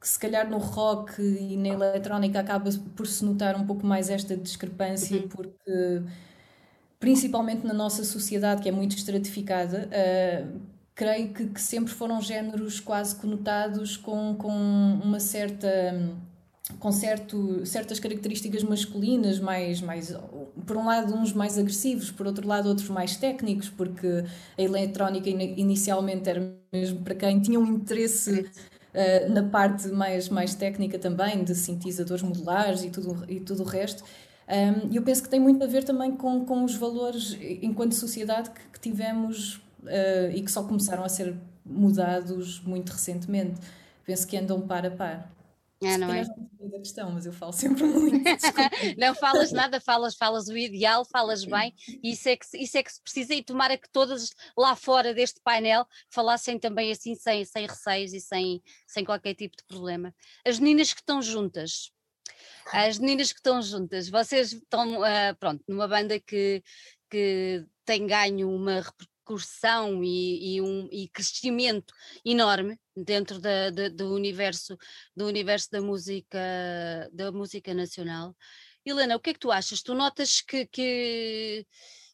se 0.00 0.18
calhar 0.18 0.48
no 0.48 0.58
rock 0.58 1.20
e 1.20 1.56
na 1.56 1.68
eletrónica 1.68 2.40
acaba 2.40 2.70
por 2.94 3.06
se 3.06 3.24
notar 3.24 3.56
um 3.56 3.66
pouco 3.66 3.84
mais 3.84 4.08
esta 4.08 4.36
discrepância, 4.36 5.16
uhum. 5.16 5.28
porque 5.28 6.02
principalmente 7.00 7.66
na 7.66 7.74
nossa 7.74 8.04
sociedade 8.04 8.62
que 8.62 8.68
é 8.68 8.72
muito 8.72 8.96
estratificada, 8.96 9.88
uh, 9.88 10.75
creio 10.96 11.28
que, 11.28 11.46
que, 11.48 11.60
sempre 11.60 11.92
foram 11.92 12.20
géneros 12.22 12.80
quase 12.80 13.14
conotados 13.14 13.98
com, 13.98 14.34
com 14.34 14.50
uma 14.50 15.20
certa 15.20 15.94
com 16.80 16.90
certo, 16.90 17.64
certas 17.64 18.00
características 18.00 18.64
masculinas, 18.64 19.38
mais, 19.38 19.80
mais, 19.80 20.12
por 20.66 20.76
um 20.76 20.84
lado 20.84 21.14
uns 21.14 21.32
mais 21.32 21.56
agressivos, 21.56 22.10
por 22.10 22.26
outro 22.26 22.46
lado 22.46 22.68
outros 22.68 22.88
mais 22.88 23.16
técnicos, 23.16 23.68
porque 23.68 24.24
a 24.58 24.62
eletrónica 24.62 25.30
inicialmente 25.30 26.28
era 26.28 26.56
mesmo 26.72 27.02
para 27.02 27.14
quem 27.14 27.40
tinha 27.40 27.60
um 27.60 27.66
interesse 27.66 28.40
uh, 28.40 29.32
na 29.32 29.44
parte 29.44 29.86
mais, 29.88 30.28
mais 30.28 30.56
técnica 30.56 30.98
também, 30.98 31.44
de 31.44 31.54
sintetizadores 31.54 32.24
modulares 32.24 32.82
e 32.82 32.90
tudo, 32.90 33.24
e 33.28 33.38
tudo 33.38 33.62
o 33.62 33.66
resto. 33.66 34.02
E 34.48 34.90
um, 34.90 34.94
eu 34.94 35.02
penso 35.02 35.22
que 35.22 35.28
tem 35.28 35.38
muito 35.38 35.62
a 35.62 35.68
ver 35.68 35.84
também 35.84 36.16
com, 36.16 36.44
com 36.44 36.64
os 36.64 36.74
valores, 36.74 37.36
enquanto 37.62 37.94
sociedade, 37.94 38.50
que, 38.50 38.60
que 38.72 38.80
tivemos 38.80 39.60
uh, 39.86 40.30
e 40.34 40.42
que 40.42 40.50
só 40.50 40.62
começaram 40.64 41.04
a 41.04 41.08
ser 41.08 41.34
mudados 41.64 42.60
muito 42.60 42.90
recentemente. 42.90 43.60
Penso 44.04 44.26
que 44.26 44.36
andam 44.36 44.60
par 44.60 44.86
a 44.86 44.90
par. 44.90 45.36
É, 45.82 45.98
não 45.98 46.12
é? 46.12 46.24
da 46.24 46.78
questão, 46.78 47.12
mas 47.12 47.26
eu 47.26 47.32
falo 47.32 47.52
sempre 47.52 47.84
muito. 47.84 48.24
não 48.96 49.14
falas 49.14 49.52
nada, 49.52 49.80
falas, 49.80 50.14
falas 50.14 50.48
o 50.48 50.56
ideal, 50.56 51.04
falas 51.04 51.44
bem, 51.44 51.74
e 52.02 52.12
isso 52.12 52.28
é, 52.28 52.36
que, 52.36 52.46
isso 52.54 52.78
é 52.78 52.82
que 52.82 52.92
se 52.92 53.00
precisa, 53.02 53.34
e 53.34 53.42
tomara 53.42 53.76
que 53.76 53.88
todas 53.90 54.30
lá 54.56 54.74
fora 54.74 55.12
deste 55.12 55.40
painel 55.42 55.86
falassem 56.10 56.58
também 56.58 56.90
assim, 56.90 57.14
sem, 57.14 57.44
sem 57.44 57.66
receios 57.66 58.12
e 58.12 58.20
sem, 58.20 58.62
sem 58.86 59.04
qualquer 59.04 59.34
tipo 59.34 59.56
de 59.56 59.64
problema. 59.64 60.14
As 60.46 60.58
meninas 60.58 60.92
que 60.92 61.00
estão 61.00 61.20
juntas, 61.20 61.92
as 62.72 62.98
meninas 62.98 63.32
que 63.32 63.38
estão 63.38 63.60
juntas, 63.60 64.08
vocês 64.08 64.52
estão, 64.52 65.00
uh, 65.00 65.36
pronto, 65.38 65.62
numa 65.68 65.86
banda 65.86 66.18
que, 66.18 66.62
que 67.10 67.64
tem 67.84 68.06
ganho 68.06 68.50
uma 68.50 68.82
repercussão 69.26 70.02
e, 70.04 70.56
e, 70.56 70.62
um 70.62 70.88
e 70.90 71.08
crescimento 71.08 71.92
enorme 72.24 72.78
dentro 72.96 73.40
da, 73.40 73.70
da, 73.70 73.88
do 73.88 74.14
universo 74.14 74.78
do 75.14 75.26
universo 75.26 75.70
da 75.70 75.80
música 75.80 76.38
da 77.12 77.32
música 77.32 77.74
nacional. 77.74 78.34
Helena, 78.84 79.16
o 79.16 79.20
que 79.20 79.30
é 79.30 79.34
que 79.34 79.40
tu 79.40 79.50
achas? 79.50 79.82
Tu 79.82 79.94
notas 79.94 80.40
que, 80.40 80.66
que 80.66 81.66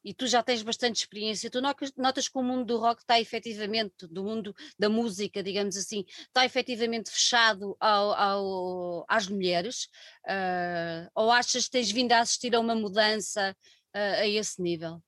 e 0.05 0.13
tu 0.13 0.27
já 0.27 0.43
tens 0.43 0.63
bastante 0.63 0.97
experiência, 0.97 1.51
tu 1.51 1.61
notas, 1.61 1.93
notas 1.97 2.29
que 2.29 2.37
o 2.37 2.43
mundo 2.43 2.65
do 2.65 2.79
rock 2.79 3.03
está 3.03 3.21
efetivamente, 3.21 4.07
do 4.09 4.25
mundo 4.25 4.53
da 4.77 4.89
música, 4.89 5.43
digamos 5.43 5.77
assim, 5.77 6.05
está 6.09 6.45
efetivamente 6.45 7.11
fechado 7.11 7.77
ao, 7.79 8.13
ao, 8.13 9.05
às 9.09 9.29
mulheres? 9.29 9.85
Uh, 10.27 11.09
ou 11.15 11.31
achas 11.31 11.67
que 11.67 11.71
tens 11.71 11.91
vindo 11.93 12.13
a 12.13 12.21
assistir 12.21 12.53
a 12.57 12.59
uma 12.61 12.75
mudança 12.75 13.55
uh, 13.95 14.21
a 14.23 14.27
esse 14.27 14.61
nível? 14.61 15.01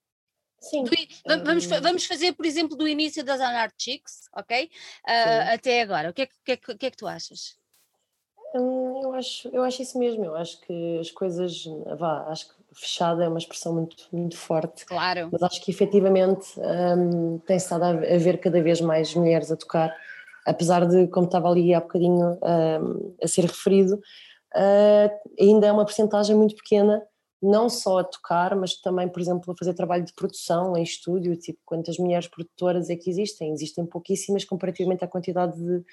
Sim. 0.64 0.84
vamos, 1.44 1.66
vamos 1.66 2.06
fazer, 2.06 2.32
por 2.32 2.46
exemplo, 2.46 2.76
do 2.76 2.88
início 2.88 3.24
das 3.24 3.40
Anarchics, 3.40 4.28
ok? 4.34 4.70
Uh, 5.06 5.54
até 5.54 5.82
agora. 5.82 6.10
O 6.10 6.12
que 6.12 6.22
é, 6.22 6.26
que, 6.26 6.52
é, 6.52 6.56
que 6.56 6.86
é 6.86 6.90
que 6.90 6.96
tu 6.96 7.06
achas? 7.06 7.56
Hum, 8.54 9.00
eu 9.02 9.12
acho, 9.14 9.48
eu 9.48 9.62
acho 9.64 9.82
isso 9.82 9.98
mesmo. 9.98 10.24
Eu 10.24 10.36
acho 10.36 10.60
que 10.60 10.98
as 11.00 11.10
coisas, 11.10 11.64
vá, 11.98 12.26
acho 12.28 12.48
que 12.48 12.54
fechada 12.72 13.24
é 13.24 13.28
uma 13.28 13.38
expressão 13.38 13.72
muito, 13.74 13.96
muito 14.12 14.36
forte. 14.36 14.84
Claro. 14.84 15.28
Mas 15.32 15.42
acho 15.42 15.60
que 15.62 15.70
efetivamente 15.70 16.48
um, 16.58 17.38
tem 17.38 17.56
estado 17.56 17.84
a 17.84 17.92
ver 17.94 18.38
cada 18.38 18.62
vez 18.62 18.80
mais 18.80 19.14
mulheres 19.14 19.50
a 19.50 19.56
tocar, 19.56 19.94
apesar 20.46 20.86
de, 20.86 21.06
como 21.08 21.26
estava 21.26 21.48
ali 21.48 21.74
há 21.74 21.80
bocadinho 21.80 22.38
um, 22.42 23.14
a 23.22 23.28
ser 23.28 23.42
referido, 23.42 23.94
uh, 23.94 25.10
ainda 25.40 25.66
é 25.66 25.72
uma 25.72 25.84
porcentagem 25.84 26.36
muito 26.36 26.56
pequena, 26.56 27.02
não 27.44 27.68
só 27.68 27.98
a 27.98 28.04
tocar, 28.04 28.56
mas 28.56 28.80
também, 28.80 29.08
por 29.08 29.20
exemplo, 29.20 29.52
a 29.52 29.56
fazer 29.56 29.74
trabalho 29.74 30.04
de 30.04 30.14
produção 30.14 30.76
em 30.76 30.82
estúdio, 30.82 31.36
tipo, 31.36 31.60
quantas 31.64 31.98
mulheres 31.98 32.26
produtoras 32.26 32.88
é 32.88 32.96
que 32.96 33.10
existem? 33.10 33.52
Existem 33.52 33.84
pouquíssimas 33.84 34.44
comparativamente 34.44 35.04
à 35.04 35.08
quantidade 35.08 35.56
de, 35.56 35.84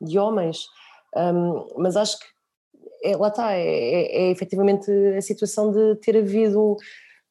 de 0.00 0.18
homens. 0.18 0.66
Um, 1.14 1.66
mas 1.76 1.96
acho 1.96 2.18
que 2.18 2.26
é, 3.04 3.16
lá 3.16 3.28
está, 3.28 3.52
é, 3.52 3.62
é, 3.62 4.16
é 4.22 4.30
efetivamente 4.30 4.90
a 4.90 5.20
situação 5.20 5.70
de 5.70 5.96
ter 5.96 6.16
havido 6.16 6.76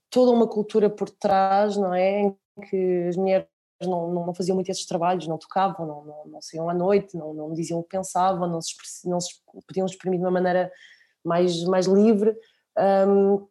toda 0.10 0.32
uma 0.32 0.48
cultura 0.48 0.89
por 0.89 1.10
trás, 1.10 1.75
não 1.75 1.94
é? 1.94 2.22
Em 2.22 2.38
que 2.70 3.08
as 3.10 3.18
mulheres 3.18 3.48
não, 3.82 4.13
não, 4.13 4.34
faziam 4.36 4.56
muito 4.56 4.70
esses 4.70 4.86
trabalhos, 4.86 5.27
não 5.27 5.39
tocavam, 5.39 5.88
não, 5.88 6.06
não, 6.06 6.25
não 6.27 6.42
saíam 6.42 6.70
à 6.70 6.74
noite, 6.74 7.18
não, 7.18 7.34
não 7.34 7.53
diziam 7.53 7.80
o 7.80 7.84
que 7.84 7.98
pensavam, 7.98 8.48
não 8.48 8.62
se, 8.62 8.75
não 9.06 9.20
se 9.20 9.34
podiam 9.68 9.88
exprimir 9.88 10.20
de 10.20 10.25
uma 10.25 10.32
maneira 10.32 10.72
mais, 11.24 11.63
mais 11.63 11.88
livre. 11.88 12.38
Um, 13.08 13.48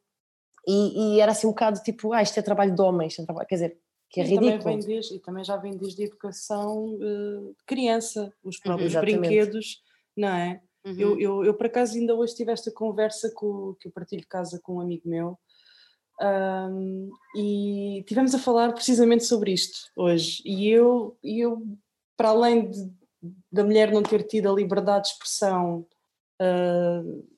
e, 0.66 1.16
e, 1.16 1.20
era 1.20 1.32
assim 1.32 1.46
um 1.46 1.50
bocado 1.50 1.82
tipo, 1.82 2.12
ah, 2.12 2.22
isto 2.22 2.38
é 2.38 2.42
trabalho 2.42 2.74
de 2.74 2.80
homens, 2.80 3.18
é 3.18 3.24
trabalho, 3.24 3.46
quer 3.46 3.54
dizer, 3.56 3.78
que 4.10 4.20
é 4.20 4.24
e 4.24 4.26
ridículo. 4.26 4.58
Também 4.58 4.78
vem 4.78 4.86
desde, 4.86 5.16
e 5.16 5.18
também 5.18 5.44
já 5.44 5.56
vem 5.56 5.76
desde 5.76 6.02
a 6.02 6.06
educação 6.06 6.94
uh, 6.94 7.54
de 7.58 7.64
criança, 7.66 8.32
os 8.44 8.58
próprios 8.58 8.94
uhum, 8.94 9.00
brinquedos, 9.00 9.82
não 10.16 10.28
é? 10.28 10.60
Uhum. 10.84 10.94
Eu, 10.98 11.20
eu, 11.20 11.44
eu, 11.44 11.54
por 11.54 11.66
acaso, 11.66 11.96
ainda 11.96 12.14
hoje 12.14 12.34
tive 12.34 12.52
esta 12.52 12.70
conversa 12.70 13.30
com, 13.34 13.74
que 13.80 13.88
eu 13.88 13.92
partilho 13.92 14.26
casa 14.28 14.60
com 14.62 14.76
um 14.76 14.80
amigo 14.80 15.08
meu 15.08 15.38
um, 16.20 17.10
e 17.36 18.04
tivemos 18.06 18.34
a 18.34 18.38
falar 18.38 18.72
precisamente 18.72 19.24
sobre 19.24 19.52
isto 19.52 19.90
hoje. 19.96 20.42
E 20.44 20.68
eu, 20.68 21.16
eu 21.22 21.62
para 22.16 22.30
além 22.30 22.70
de, 22.70 22.92
da 23.50 23.64
mulher 23.64 23.92
não 23.92 24.02
ter 24.02 24.22
tido 24.24 24.50
a 24.50 24.54
liberdade 24.54 25.04
de 25.04 25.14
expressão 25.14 25.86
uh, 26.40 27.28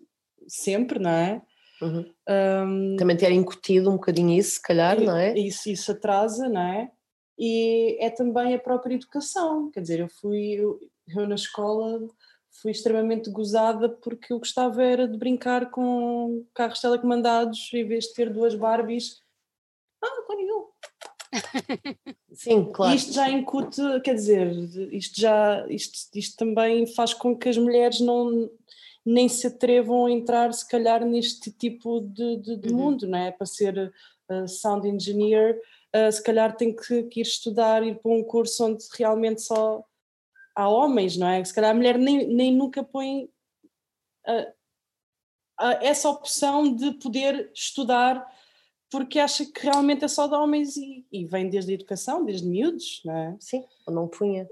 sempre, 0.49 0.99
não 0.99 1.11
é? 1.11 1.43
Uhum. 1.83 2.13
Um, 2.29 2.97
Também 2.97 3.17
ter 3.17 3.31
incutido 3.33 3.91
um 3.91 3.95
bocadinho 3.95 4.39
isso, 4.39 4.53
se 4.53 4.63
calhar, 4.63 5.01
não 5.01 5.17
é? 5.17 5.37
Isso, 5.39 5.69
isso 5.69 5.93
atrasa, 5.93 6.49
não 6.49 6.61
é? 6.61 6.91
E 7.39 7.97
é 8.01 8.11
também 8.11 8.55
a 8.55 8.59
própria 8.59 8.95
educação, 8.95 9.71
quer 9.71 9.81
dizer, 9.81 10.01
eu 10.01 10.09
fui, 10.09 10.53
eu, 10.53 10.79
eu 11.09 11.27
na 11.27 11.35
escola 11.35 12.01
fui 12.63 12.71
extremamente 12.71 13.31
gozada 13.31 13.89
porque 13.89 14.33
eu 14.33 14.39
gostava 14.39 14.83
era 14.83 15.09
de 15.09 15.19
brincar 15.19 15.71
com 15.71 16.45
carros 16.55 16.81
telecomandados 16.81 17.71
em 17.75 17.85
vez 17.85 18.05
de 18.05 18.15
ter 18.15 18.33
duas 18.33 18.55
Barbies. 18.55 19.21
Ah, 20.03 20.23
Tony 20.27 20.47
eu. 20.47 20.71
Sim, 22.33 22.71
claro. 22.73 22.95
Isto 22.95 23.13
já 23.13 23.29
incute, 23.29 23.83
quer 24.05 24.15
dizer, 24.15 24.53
isto 24.93 25.21
já 25.21 25.67
isto, 25.69 26.17
isto 26.17 26.37
também 26.37 26.87
faz 26.87 27.13
com 27.13 27.37
que 27.37 27.49
as 27.49 27.59
mulheres 27.59 28.01
não 28.01 28.49
nem 29.05 29.29
se 29.29 29.47
atrevam 29.47 30.07
a 30.07 30.11
entrar 30.11 30.53
se 30.53 30.67
calhar 30.67 31.05
neste 31.05 31.51
tipo 31.51 32.01
de, 32.01 32.37
de, 32.39 32.57
de 32.57 32.69
uhum. 32.71 32.77
mundo, 32.77 33.07
não 33.07 33.19
é? 33.19 33.31
Para 33.31 33.47
ser 33.47 33.93
uh, 34.31 34.49
sound 34.49 34.89
engineer, 34.89 35.61
uh, 35.95 36.11
se 36.11 36.23
calhar 36.23 36.57
tem 36.57 36.75
que, 36.75 37.03
que, 37.05 37.21
ir 37.21 37.23
estudar, 37.23 37.83
ir 37.83 37.99
para 37.99 38.11
um 38.11 38.25
curso 38.25 38.65
onde 38.65 38.85
realmente 38.97 39.43
só 39.43 39.85
há 40.55 40.69
homens, 40.69 41.17
não 41.17 41.29
é? 41.29 41.45
Se 41.45 41.53
calhar 41.53 41.73
a 41.73 41.75
mulher 41.75 41.99
nem, 41.99 42.27
nem 42.27 42.53
nunca 42.53 42.83
põe 42.83 43.25
uh, 44.27 44.55
essa 45.81 46.09
opção 46.09 46.75
de 46.75 46.93
poder 46.93 47.51
estudar 47.55 48.27
porque 48.91 49.19
acha 49.19 49.45
que 49.45 49.61
realmente 49.61 50.05
é 50.05 50.09
só 50.09 50.29
de 50.29 50.35
homens 50.35 50.77
e, 50.77 51.05
e 51.11 51.25
vem 51.27 51.49
desde 51.51 51.73
a 51.73 51.75
educação, 51.75 52.25
desde 52.25 52.47
miúdos, 52.47 53.03
não 53.05 53.17
é? 53.17 53.37
Sim, 53.41 53.65
ou 53.87 53.93
não 53.93 54.07
punha. 54.07 54.49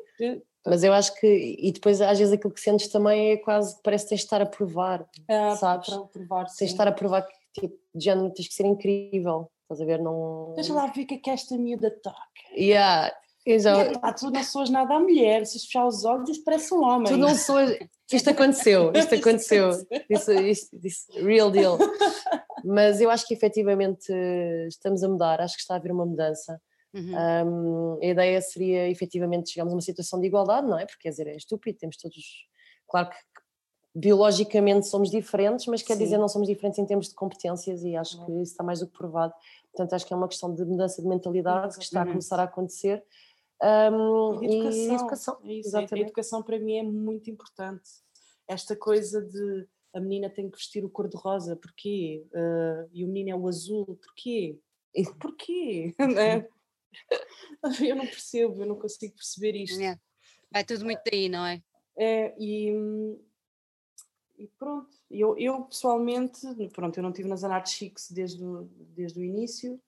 Mas 0.66 0.84
eu 0.84 0.92
acho 0.92 1.14
que, 1.18 1.56
e 1.58 1.72
depois 1.72 2.00
às 2.00 2.18
vezes 2.18 2.32
aquilo 2.32 2.52
que 2.52 2.60
sentes 2.60 2.88
também 2.88 3.32
é 3.32 3.36
quase 3.36 3.76
que 3.76 3.82
parece 3.82 4.04
que 4.04 4.10
tens 4.10 4.20
de 4.20 4.24
estar 4.24 4.40
a 4.40 4.46
provar, 4.46 5.04
é, 5.26 5.56
sabes? 5.56 5.88
Para 5.88 6.04
provar, 6.04 6.48
sim. 6.48 6.58
Tens 6.58 6.68
de 6.68 6.74
estar 6.74 6.88
a 6.88 6.92
provar 6.92 7.22
que 7.22 7.60
tipo, 7.60 7.76
de 7.94 8.04
género 8.04 8.30
tens 8.30 8.48
que 8.48 8.54
ser 8.54 8.66
incrível, 8.66 9.50
estás 9.62 9.80
a 9.80 9.84
ver? 9.84 10.00
Não... 10.00 10.52
Deixa 10.54 10.72
lá 10.72 10.86
ver 10.86 11.02
o 11.02 11.06
que 11.06 11.14
é 11.14 11.18
que 11.18 11.30
esta 11.30 11.58
miúda 11.58 11.90
toca. 11.90 12.16
Yeah, 12.56 13.12
Exato. 13.44 13.98
Ah, 14.02 14.12
tu 14.12 14.30
não 14.30 14.42
soas 14.44 14.70
nada 14.70 14.94
a 14.94 15.00
mulher, 15.00 15.44
se 15.46 15.58
fechar 15.58 15.86
os 15.86 16.04
olhos, 16.04 16.30
isto 16.30 16.44
parece 16.44 16.72
um 16.72 16.82
homem. 16.84 17.12
Tu 17.12 17.16
não 17.16 17.34
soas. 17.34 17.76
Isto 18.12 18.30
aconteceu, 18.30 18.92
isto 18.94 19.14
aconteceu. 19.14 19.70
Isso, 20.08 20.32
isto, 20.32 20.78
isso, 20.82 21.06
real 21.14 21.50
deal. 21.50 21.78
Mas 22.64 23.00
eu 23.00 23.10
acho 23.10 23.26
que 23.26 23.34
efetivamente 23.34 24.12
estamos 24.68 25.02
a 25.02 25.08
mudar, 25.08 25.40
acho 25.40 25.56
que 25.56 25.62
está 25.62 25.74
a 25.74 25.76
haver 25.78 25.90
uma 25.90 26.06
mudança. 26.06 26.60
Uhum. 26.94 27.96
Um, 27.96 27.98
a 28.02 28.06
ideia 28.06 28.40
seria 28.40 28.90
efetivamente 28.90 29.50
chegarmos 29.50 29.72
a 29.72 29.76
uma 29.76 29.82
situação 29.82 30.20
de 30.20 30.26
igualdade, 30.26 30.66
não 30.66 30.78
é? 30.78 30.84
Porque 30.84 31.02
quer 31.02 31.10
dizer, 31.10 31.26
é 31.26 31.36
estúpido, 31.36 31.78
temos 31.78 31.96
todos. 31.96 32.46
Claro 32.86 33.10
que 33.10 33.16
biologicamente 33.94 34.86
somos 34.86 35.10
diferentes, 35.10 35.66
mas 35.66 35.82
quer 35.82 35.94
Sim. 35.94 36.04
dizer, 36.04 36.18
não 36.18 36.28
somos 36.28 36.48
diferentes 36.48 36.78
em 36.78 36.86
termos 36.86 37.08
de 37.08 37.14
competências 37.14 37.82
e 37.82 37.94
acho 37.96 38.18
uhum. 38.18 38.26
que 38.26 38.32
isso 38.42 38.52
está 38.52 38.64
mais 38.64 38.80
do 38.80 38.86
que 38.86 38.96
provado. 38.96 39.34
Portanto, 39.72 39.94
acho 39.94 40.06
que 40.06 40.12
é 40.12 40.16
uma 40.16 40.28
questão 40.28 40.54
de 40.54 40.64
mudança 40.64 41.00
de 41.00 41.08
mentalidade 41.08 41.76
que 41.76 41.84
está 41.84 42.02
a 42.02 42.06
começar 42.06 42.40
a 42.40 42.44
acontecer 42.44 43.04
um, 43.62 44.42
e 44.42 44.46
educação. 44.46 44.82
E 44.82 44.94
educação. 44.94 45.38
É 45.44 45.52
isso, 45.52 45.76
a 45.76 45.98
educação 45.98 46.42
para 46.42 46.58
mim 46.58 46.78
é 46.78 46.82
muito 46.82 47.30
importante. 47.30 47.88
Esta 48.48 48.74
coisa 48.74 49.22
de 49.22 49.66
a 49.94 50.00
menina 50.00 50.30
tem 50.30 50.50
que 50.50 50.56
vestir 50.56 50.84
o 50.84 50.90
cor-de-rosa, 50.90 51.54
porquê? 51.54 52.24
Uh, 52.32 52.88
e 52.92 53.04
o 53.04 53.08
menino 53.08 53.30
é 53.30 53.36
o 53.36 53.46
azul, 53.46 53.98
porquê? 54.02 54.58
Porquê? 55.20 55.94
né? 56.00 56.48
eu 57.88 57.96
não 57.96 58.06
percebo, 58.06 58.62
eu 58.62 58.66
não 58.66 58.76
consigo 58.76 59.14
perceber 59.14 59.56
isto. 59.56 59.80
É. 59.80 59.98
Vai 60.50 60.64
tudo 60.64 60.84
muito 60.84 61.00
daí, 61.10 61.28
não 61.28 61.46
é? 61.46 61.62
É, 61.96 62.34
e, 62.38 62.72
e 64.38 64.46
pronto. 64.58 64.90
Eu, 65.10 65.36
eu 65.36 65.62
pessoalmente, 65.62 66.40
pronto, 66.72 66.96
eu 66.96 67.02
não 67.02 67.10
estive 67.10 67.28
nas 67.28 67.44
Anarchics 67.44 68.10
desde 68.10 68.42
o, 68.42 68.68
desde 68.94 69.20
o 69.20 69.24
início, 69.24 69.80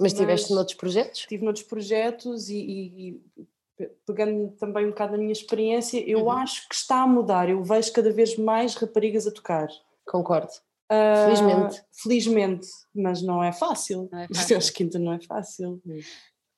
mas 0.00 0.12
estiveste 0.12 0.52
noutros 0.54 0.76
projetos? 0.76 1.20
Estive 1.20 1.44
noutros 1.44 1.66
projetos 1.66 2.48
e, 2.48 2.56
e, 2.56 3.22
e, 3.36 3.86
pegando 4.06 4.50
também 4.52 4.86
um 4.86 4.90
bocado 4.90 5.12
da 5.12 5.18
minha 5.18 5.32
experiência, 5.32 5.98
eu 6.08 6.20
uhum. 6.20 6.30
acho 6.30 6.66
que 6.68 6.74
está 6.74 7.02
a 7.02 7.06
mudar. 7.06 7.50
Eu 7.50 7.62
vejo 7.62 7.92
cada 7.92 8.10
vez 8.10 8.36
mais 8.36 8.74
raparigas 8.74 9.26
a 9.26 9.30
tocar. 9.30 9.68
Concordo. 10.06 10.52
Uh, 10.90 11.24
felizmente. 11.26 11.82
Felizmente, 12.02 12.68
mas 12.94 13.22
não 13.22 13.42
é 13.42 13.52
fácil. 13.52 14.08
Não 14.10 14.18
é 14.18 14.26
fácil. 14.26 14.56
acho 14.56 14.72
que 14.72 14.82
ainda 14.82 14.98
não 14.98 15.12
é 15.12 15.20
fácil. 15.20 15.80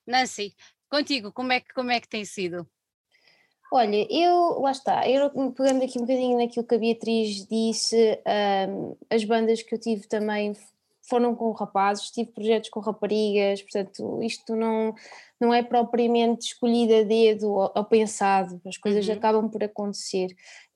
Nancy, 0.06 0.54
contigo, 0.90 1.32
como 1.32 1.52
é 1.52 1.60
que, 1.60 1.72
como 1.74 1.90
é 1.90 2.00
que 2.00 2.08
tem 2.08 2.24
sido? 2.24 2.66
Olha, 3.74 4.06
eu, 4.10 4.60
lá 4.60 4.70
está, 4.70 5.08
eu 5.08 5.30
pegando 5.52 5.82
aqui 5.82 5.98
um 5.98 6.02
bocadinho 6.02 6.36
naquilo 6.38 6.66
que 6.66 6.74
a 6.74 6.78
Beatriz 6.78 7.46
disse, 7.46 8.20
um, 8.68 8.96
as 9.08 9.24
bandas 9.24 9.62
que 9.62 9.74
eu 9.74 9.80
tive 9.80 10.06
também 10.06 10.54
foram 11.02 11.34
com 11.34 11.50
rapazes, 11.52 12.10
tive 12.10 12.30
projetos 12.30 12.70
com 12.70 12.80
raparigas, 12.80 13.62
portanto, 13.62 14.22
isto 14.22 14.54
não, 14.54 14.94
não 15.40 15.52
é 15.52 15.62
propriamente 15.62 16.46
escolhido 16.46 16.94
a 16.94 17.02
dedo 17.02 17.50
ou, 17.50 17.72
ou 17.74 17.84
pensado, 17.84 18.60
as 18.66 18.76
coisas 18.76 19.06
uhum. 19.08 19.14
acabam 19.14 19.50
por 19.50 19.62
acontecer. 19.64 20.28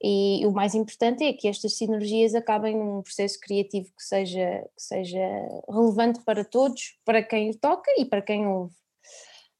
E, 0.02 0.42
e, 0.42 0.46
o 0.46 0.52
mais 0.52 0.74
importante 0.74 1.24
é 1.24 1.32
que 1.32 1.48
estas 1.48 1.76
sinergias 1.76 2.34
acabem 2.34 2.76
num 2.76 3.02
processo 3.02 3.38
criativo 3.40 3.86
que 3.96 4.02
seja, 4.02 4.62
que 4.76 4.82
seja 4.82 5.18
relevante 5.68 6.20
para 6.22 6.44
todos, 6.44 6.98
para 7.04 7.22
quem 7.22 7.52
toca 7.52 7.90
e 7.96 8.04
para 8.04 8.22
quem 8.22 8.46
ouve. 8.46 8.74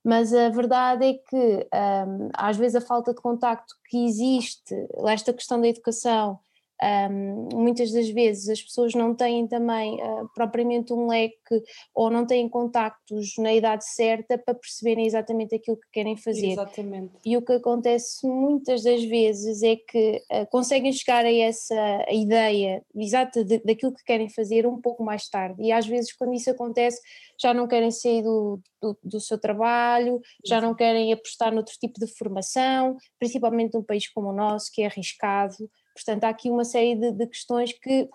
Mas 0.05 0.33
a 0.33 0.49
verdade 0.51 1.05
é 1.05 1.15
que 1.15 1.69
um, 1.75 2.29
às 2.33 2.57
vezes 2.57 2.77
a 2.77 2.81
falta 2.81 3.13
de 3.13 3.21
contacto 3.21 3.75
que 3.89 4.05
existe, 4.05 4.75
esta 5.05 5.33
questão 5.33 5.61
da 5.61 5.67
educação, 5.67 6.39
um, 6.83 7.49
muitas 7.55 7.91
das 7.91 8.09
vezes 8.11 8.49
as 8.49 8.63
pessoas 8.63 8.95
não 8.95 9.15
têm 9.15 9.47
também 9.47 9.95
uh, 9.95 10.29
propriamente 10.35 10.93
um 10.93 11.09
leque 11.09 11.63
ou 11.95 12.11
não 12.11 12.27
têm 12.27 12.49
contactos 12.49 13.35
na 13.39 13.55
idade 13.55 13.85
certa 13.87 14.37
para 14.37 14.55
perceberem 14.55 15.07
exatamente 15.07 15.55
aquilo 15.55 15.79
que 15.79 15.89
querem 15.91 16.17
fazer. 16.17 16.51
Exatamente. 16.51 17.15
E 17.25 17.37
o 17.37 17.43
que 17.43 17.53
acontece 17.53 18.27
muitas 18.27 18.83
das 18.83 19.03
vezes 19.05 19.63
é 19.63 19.77
que 19.77 20.23
uh, 20.31 20.47
conseguem 20.51 20.93
chegar 20.93 21.25
a 21.25 21.33
essa 21.33 22.07
ideia 22.11 22.83
exata 22.95 23.43
de, 23.43 23.59
daquilo 23.59 23.95
que 23.95 24.05
querem 24.05 24.29
fazer 24.29 24.67
um 24.67 24.81
pouco 24.81 25.03
mais 25.03 25.29
tarde. 25.29 25.63
E 25.63 25.73
às 25.73 25.87
vezes, 25.87 26.13
quando 26.13 26.35
isso 26.35 26.51
acontece, 26.51 27.01
já 27.41 27.55
não 27.55 27.67
querem 27.67 27.91
sair 27.91 28.23
do, 28.23 28.61
do, 28.81 28.99
do 29.03 29.21
seu 29.21 29.39
trabalho, 29.39 30.21
já 30.45 30.61
não 30.61 30.75
querem 30.75 31.13
apostar 31.13 31.53
noutro 31.55 31.75
tipo 31.81 31.99
de 31.99 32.07
formação, 32.07 32.97
principalmente 33.19 33.75
num 33.75 33.83
país 33.83 34.09
como 34.09 34.29
o 34.29 34.33
nosso, 34.33 34.71
que 34.73 34.83
é 34.83 34.87
arriscado. 34.87 35.71
Portanto, 35.97 36.25
há 36.25 36.29
aqui 36.29 36.51
uma 36.51 36.65
série 36.65 36.95
de, 36.95 37.13
de 37.13 37.27
questões 37.27 37.73
que, 37.73 38.09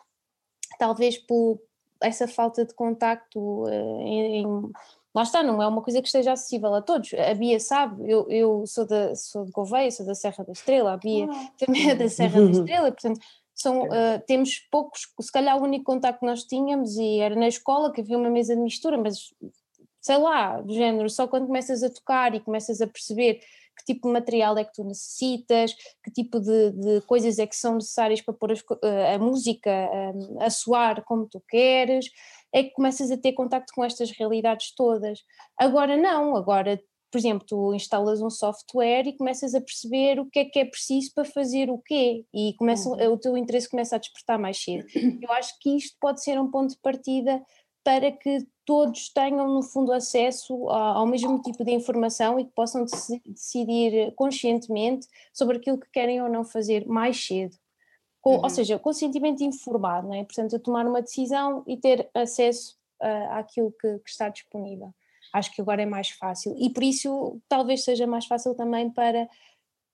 talvez 0.78 1.18
por 1.18 1.60
essa 2.02 2.28
falta 2.28 2.66
de 2.66 2.74
contacto 2.74 3.40
uh, 3.40 4.02
em, 4.02 4.42
em, 4.42 4.72
lá 5.14 5.24
está, 5.24 5.44
não 5.44 5.62
é 5.62 5.68
uma 5.68 5.82
coisa 5.82 6.02
que 6.02 6.08
esteja 6.08 6.32
acessível 6.32 6.74
a 6.74 6.82
todos. 6.82 7.14
A 7.14 7.34
Bia 7.34 7.60
sabe, 7.60 8.10
eu, 8.10 8.30
eu 8.30 8.64
sou, 8.66 8.86
da, 8.86 9.14
sou 9.16 9.46
de 9.46 9.52
Gouveia, 9.52 9.92
sou 9.92 10.06
da 10.06 10.16
Serra 10.16 10.44
da 10.44 10.52
Estrela, 10.52 10.94
a 10.94 10.98
Bia 10.98 11.28
ah. 11.30 11.50
também 11.58 11.90
é 11.90 11.96
da 11.96 12.10
Serra 12.10 12.42
da 12.42 12.52
Estrela, 12.52 12.92
portanto 12.92 13.20
são, 13.54 13.84
uh, 13.84 14.22
temos 14.26 14.60
poucos, 14.72 15.08
se 15.20 15.32
calhar 15.32 15.58
o 15.58 15.64
único 15.64 15.86
contacto 15.86 16.22
que 16.22 16.26
nós 16.26 16.44
tínhamos 16.44 16.98
e 16.98 17.20
era 17.20 17.36
na 17.36 17.48
escola 17.48 17.92
que 17.92 18.02
havia 18.02 18.18
uma 18.18 18.30
mesa 18.30 18.56
de 18.56 18.62
mistura, 18.62 18.98
mas 18.98 19.34
sei 20.02 20.18
lá, 20.18 20.60
do 20.60 20.74
género, 20.74 21.10
só 21.10 21.28
quando 21.28 21.46
começas 21.46 21.84
a 21.84 21.90
tocar 21.90 22.34
e 22.34 22.40
começas 22.40 22.82
a 22.82 22.88
perceber 22.88 23.40
que 23.78 23.94
tipo 23.94 24.08
de 24.08 24.14
material 24.14 24.58
é 24.58 24.64
que 24.64 24.74
tu 24.74 24.84
necessitas, 24.84 25.74
que 26.04 26.12
tipo 26.12 26.40
de, 26.40 26.72
de 26.72 27.02
coisas 27.02 27.40
é 27.40 27.48
que 27.48 27.56
são 27.56 27.76
necessárias 27.76 28.22
para 28.22 28.34
pôr 28.34 28.54
a, 28.54 29.16
a 29.16 29.20
música 29.20 29.72
a, 29.72 30.46
a 30.46 30.50
soar 30.50 31.04
como 31.04 31.28
tu 31.28 31.42
queres, 31.48 32.06
é 32.54 32.64
que 32.64 32.72
começas 32.72 33.12
a 33.12 33.18
ter 33.18 33.34
contacto 33.34 33.74
com 33.74 33.84
estas 33.84 34.12
realidades 34.12 34.74
todas. 34.76 35.20
Agora 35.58 35.98
não, 35.98 36.36
agora 36.36 36.80
por 37.12 37.18
exemplo, 37.18 37.46
tu 37.46 37.74
instalas 37.74 38.22
um 38.22 38.30
software 38.30 39.06
e 39.06 39.18
começas 39.18 39.54
a 39.54 39.60
perceber 39.60 40.18
o 40.18 40.26
que 40.30 40.40
é 40.40 40.46
que 40.46 40.60
é 40.60 40.66
preciso 40.66 41.12
para 41.14 41.26
fazer 41.26 41.70
o 41.70 41.78
quê 41.78 42.26
e 42.34 42.54
começa, 42.58 42.88
uhum. 42.88 43.12
o 43.12 43.18
teu 43.18 43.36
interesse 43.36 43.70
começa 43.70 43.98
a 43.98 44.00
despertar 44.00 44.40
mais 44.40 44.64
cedo. 44.64 44.86
Eu 45.22 45.30
acho 45.34 45.54
que 45.60 45.76
isto 45.76 45.98
pode 46.00 46.24
ser 46.24 46.40
um 46.40 46.50
ponto 46.50 46.70
de 46.70 46.80
partida 46.82 47.44
para 47.84 48.12
que 48.12 48.48
todos 48.66 49.10
tenham, 49.10 49.48
no 49.48 49.64
fundo, 49.64 49.92
acesso 49.92 50.70
ao 50.70 51.06
mesmo 51.06 51.42
tipo 51.42 51.64
de 51.64 51.72
informação 51.72 52.40
e 52.40 52.46
que 52.46 52.52
possam 52.52 52.86
decidir 53.26 54.14
conscientemente 54.16 55.08
sobre 55.34 55.58
aquilo 55.58 55.80
que 55.80 55.90
querem 55.92 56.22
ou 56.22 56.30
não 56.30 56.44
fazer 56.44 56.88
mais 56.88 57.26
cedo. 57.26 57.56
Com, 58.22 58.36
uhum. 58.36 58.44
Ou 58.44 58.50
seja, 58.50 58.78
consentimento 58.78 59.44
informado, 59.44 60.08
não 60.08 60.16
é? 60.16 60.24
portanto, 60.24 60.56
a 60.56 60.60
tomar 60.60 60.86
uma 60.86 61.02
decisão 61.02 61.64
e 61.66 61.76
ter 61.76 62.10
acesso 62.14 62.76
uh, 63.02 63.32
àquilo 63.32 63.72
que, 63.72 63.98
que 64.00 64.10
está 64.10 64.30
disponível. 64.30 64.94
Acho 65.34 65.54
que 65.54 65.62
agora 65.62 65.82
é 65.82 65.86
mais 65.86 66.10
fácil 66.10 66.56
e 66.58 66.70
por 66.70 66.84
isso 66.84 67.42
talvez 67.48 67.84
seja 67.84 68.06
mais 68.06 68.26
fácil 68.26 68.54
também 68.54 68.92
para 68.92 69.28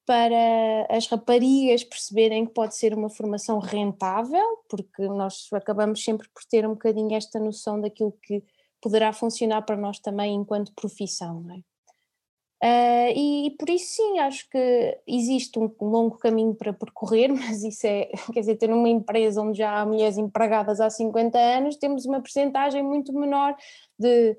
para 0.07 0.87
as 0.89 1.05
raparigas 1.07 1.83
perceberem 1.83 2.45
que 2.45 2.53
pode 2.53 2.77
ser 2.77 2.93
uma 2.93 3.09
formação 3.09 3.59
rentável, 3.59 4.63
porque 4.69 5.05
nós 5.05 5.49
acabamos 5.51 6.01
sempre 6.01 6.29
por 6.29 6.45
ter 6.45 6.65
um 6.65 6.71
bocadinho 6.71 7.13
esta 7.13 7.41
noção 7.41 7.81
daquilo 7.81 8.13
que 8.23 8.41
poderá 8.81 9.11
funcionar 9.11 9.63
para 9.63 9.75
nós 9.75 9.99
também 9.99 10.33
enquanto 10.33 10.73
profissão, 10.73 11.41
não 11.41 11.55
é? 11.55 11.61
Uh, 12.63 13.13
e, 13.15 13.47
e, 13.47 13.51
por 13.51 13.69
isso 13.69 13.97
sim, 13.97 14.17
acho 14.17 14.49
que 14.49 14.97
existe 15.05 15.59
um 15.59 15.69
longo 15.79 16.17
caminho 16.17 16.55
para 16.55 16.73
percorrer, 16.73 17.27
mas 17.35 17.61
isso 17.63 17.85
é, 17.85 18.05
quer 18.33 18.39
dizer, 18.39 18.55
ter 18.55 18.71
uma 18.71 18.89
empresa 18.89 19.41
onde 19.41 19.57
já 19.57 19.81
há 19.81 19.85
mulheres 19.85 20.17
empregadas 20.17 20.79
há 20.79 20.89
50 20.89 21.37
anos, 21.37 21.75
temos 21.75 22.05
uma 22.05 22.21
percentagem 22.21 22.81
muito 22.81 23.13
menor 23.13 23.55
de 23.99 24.37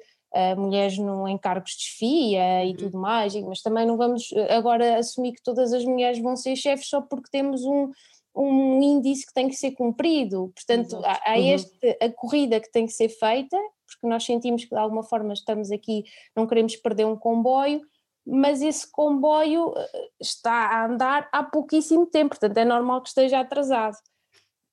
mulheres 0.57 0.99
no 0.99 1.27
encargos 1.27 1.73
de 1.73 1.85
chefia 1.85 2.65
e 2.65 2.71
uhum. 2.71 2.77
tudo 2.77 2.99
mais, 2.99 3.35
mas 3.43 3.63
também 3.63 3.87
não 3.87 3.97
vamos 3.97 4.31
eh, 4.33 4.55
agora 4.55 4.99
assumir 4.99 5.33
que 5.33 5.43
todas 5.43 5.73
as 5.73 5.85
mulheres 5.85 6.19
vão 6.19 6.37
ser 6.37 6.55
chefes 6.57 6.89
só 6.89 7.01
porque 7.01 7.31
temos 7.31 7.65
um, 7.65 7.91
um 8.35 8.83
índice 8.83 9.27
que 9.27 9.33
tem 9.33 9.49
que 9.49 9.57
ser 9.57 9.73
cumprido, 9.73 10.53
portanto 10.55 11.01
há, 11.05 11.33
há 11.33 11.39
uhum. 11.39 11.55
este, 11.55 11.99
a 12.01 12.11
corrida 12.11 12.61
que 12.61 12.71
tem 12.71 12.87
que 12.87 12.93
ser 12.93 13.09
feita, 13.09 13.57
porque 13.87 14.07
nós 14.07 14.25
sentimos 14.25 14.65
que 14.65 14.71
de 14.71 14.81
alguma 14.81 15.03
forma 15.03 15.33
estamos 15.33 15.71
aqui, 15.71 16.05
não 16.37 16.47
queremos 16.47 16.77
perder 16.77 17.07
um 17.07 17.17
comboio, 17.17 17.81
mas 18.27 18.61
esse 18.61 18.91
comboio 18.91 19.73
eh, 19.75 20.09
está 20.21 20.53
a 20.53 20.87
andar 20.87 21.29
há 21.33 21.43
pouquíssimo 21.43 22.05
tempo, 22.05 22.31
portanto 22.31 22.59
é 22.59 22.65
normal 22.65 23.01
que 23.01 23.09
esteja 23.09 23.41
atrasado. 23.41 23.97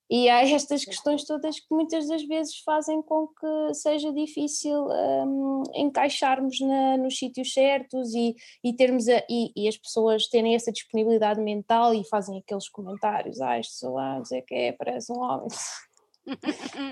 E 0.10 0.30
há 0.30 0.48
estas 0.48 0.86
questões 0.86 1.24
todas 1.24 1.60
que 1.60 1.66
muitas 1.72 2.08
das 2.08 2.24
vezes 2.24 2.60
fazem 2.60 3.02
com 3.02 3.28
que 3.28 3.74
seja 3.74 4.14
difícil 4.14 4.88
um, 4.88 5.64
encaixarmos 5.74 6.60
na, 6.60 6.98
nos 6.98 7.18
sítios 7.18 7.52
certos 7.52 8.14
e, 8.14 8.36
e 8.64 8.74
termos 8.74 9.08
a, 9.10 9.24
e, 9.28 9.52
e, 9.56 9.68
as 9.68 9.78
pessoas 9.78 10.28
terem 10.28 10.54
essa 10.54 10.72
disponibilidade 10.72 11.42
mental 11.42 11.94
e 11.94 12.08
fazem 12.08 12.38
aqueles 12.38 12.70
comentários, 12.70 13.42
ah, 13.42 13.60
este 13.60 13.74
sou 13.74 13.96
lá, 13.96 14.18
não 14.18 14.26
sei 14.26 14.42
o 14.42 14.46
que 14.46 14.54
é, 14.54 14.72
parece 14.74 15.12
um 15.12 15.20
homem. 15.20 15.48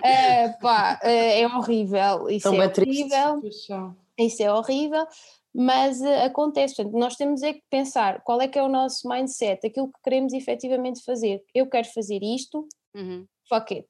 é, 0.04 0.50
pá, 0.60 1.00
é, 1.04 1.42
é 1.42 1.48
horrível, 1.48 2.30
isso 2.30 2.50
Tão 2.50 2.60
é 2.60 2.68
horrível, 2.68 3.42
isso 4.18 4.44
é 4.44 4.52
horrível, 4.52 5.06
mas 5.54 6.02
uh, 6.02 6.26
acontece, 6.26 6.76
portanto, 6.76 6.98
nós 6.98 7.16
temos 7.16 7.44
é 7.44 7.54
que 7.54 7.64
pensar 7.70 8.22
qual 8.24 8.42
é 8.42 8.48
que 8.48 8.58
é 8.58 8.64
o 8.64 8.68
nosso 8.68 9.08
mindset, 9.08 9.68
aquilo 9.68 9.88
que 9.88 10.02
queremos 10.04 10.34
efetivamente 10.34 11.04
fazer. 11.04 11.44
Eu 11.54 11.68
quero 11.68 11.88
fazer 11.94 12.24
isto, 12.24 12.68
Uhum. 12.96 13.28
Fuck 13.48 13.74
it. 13.74 13.88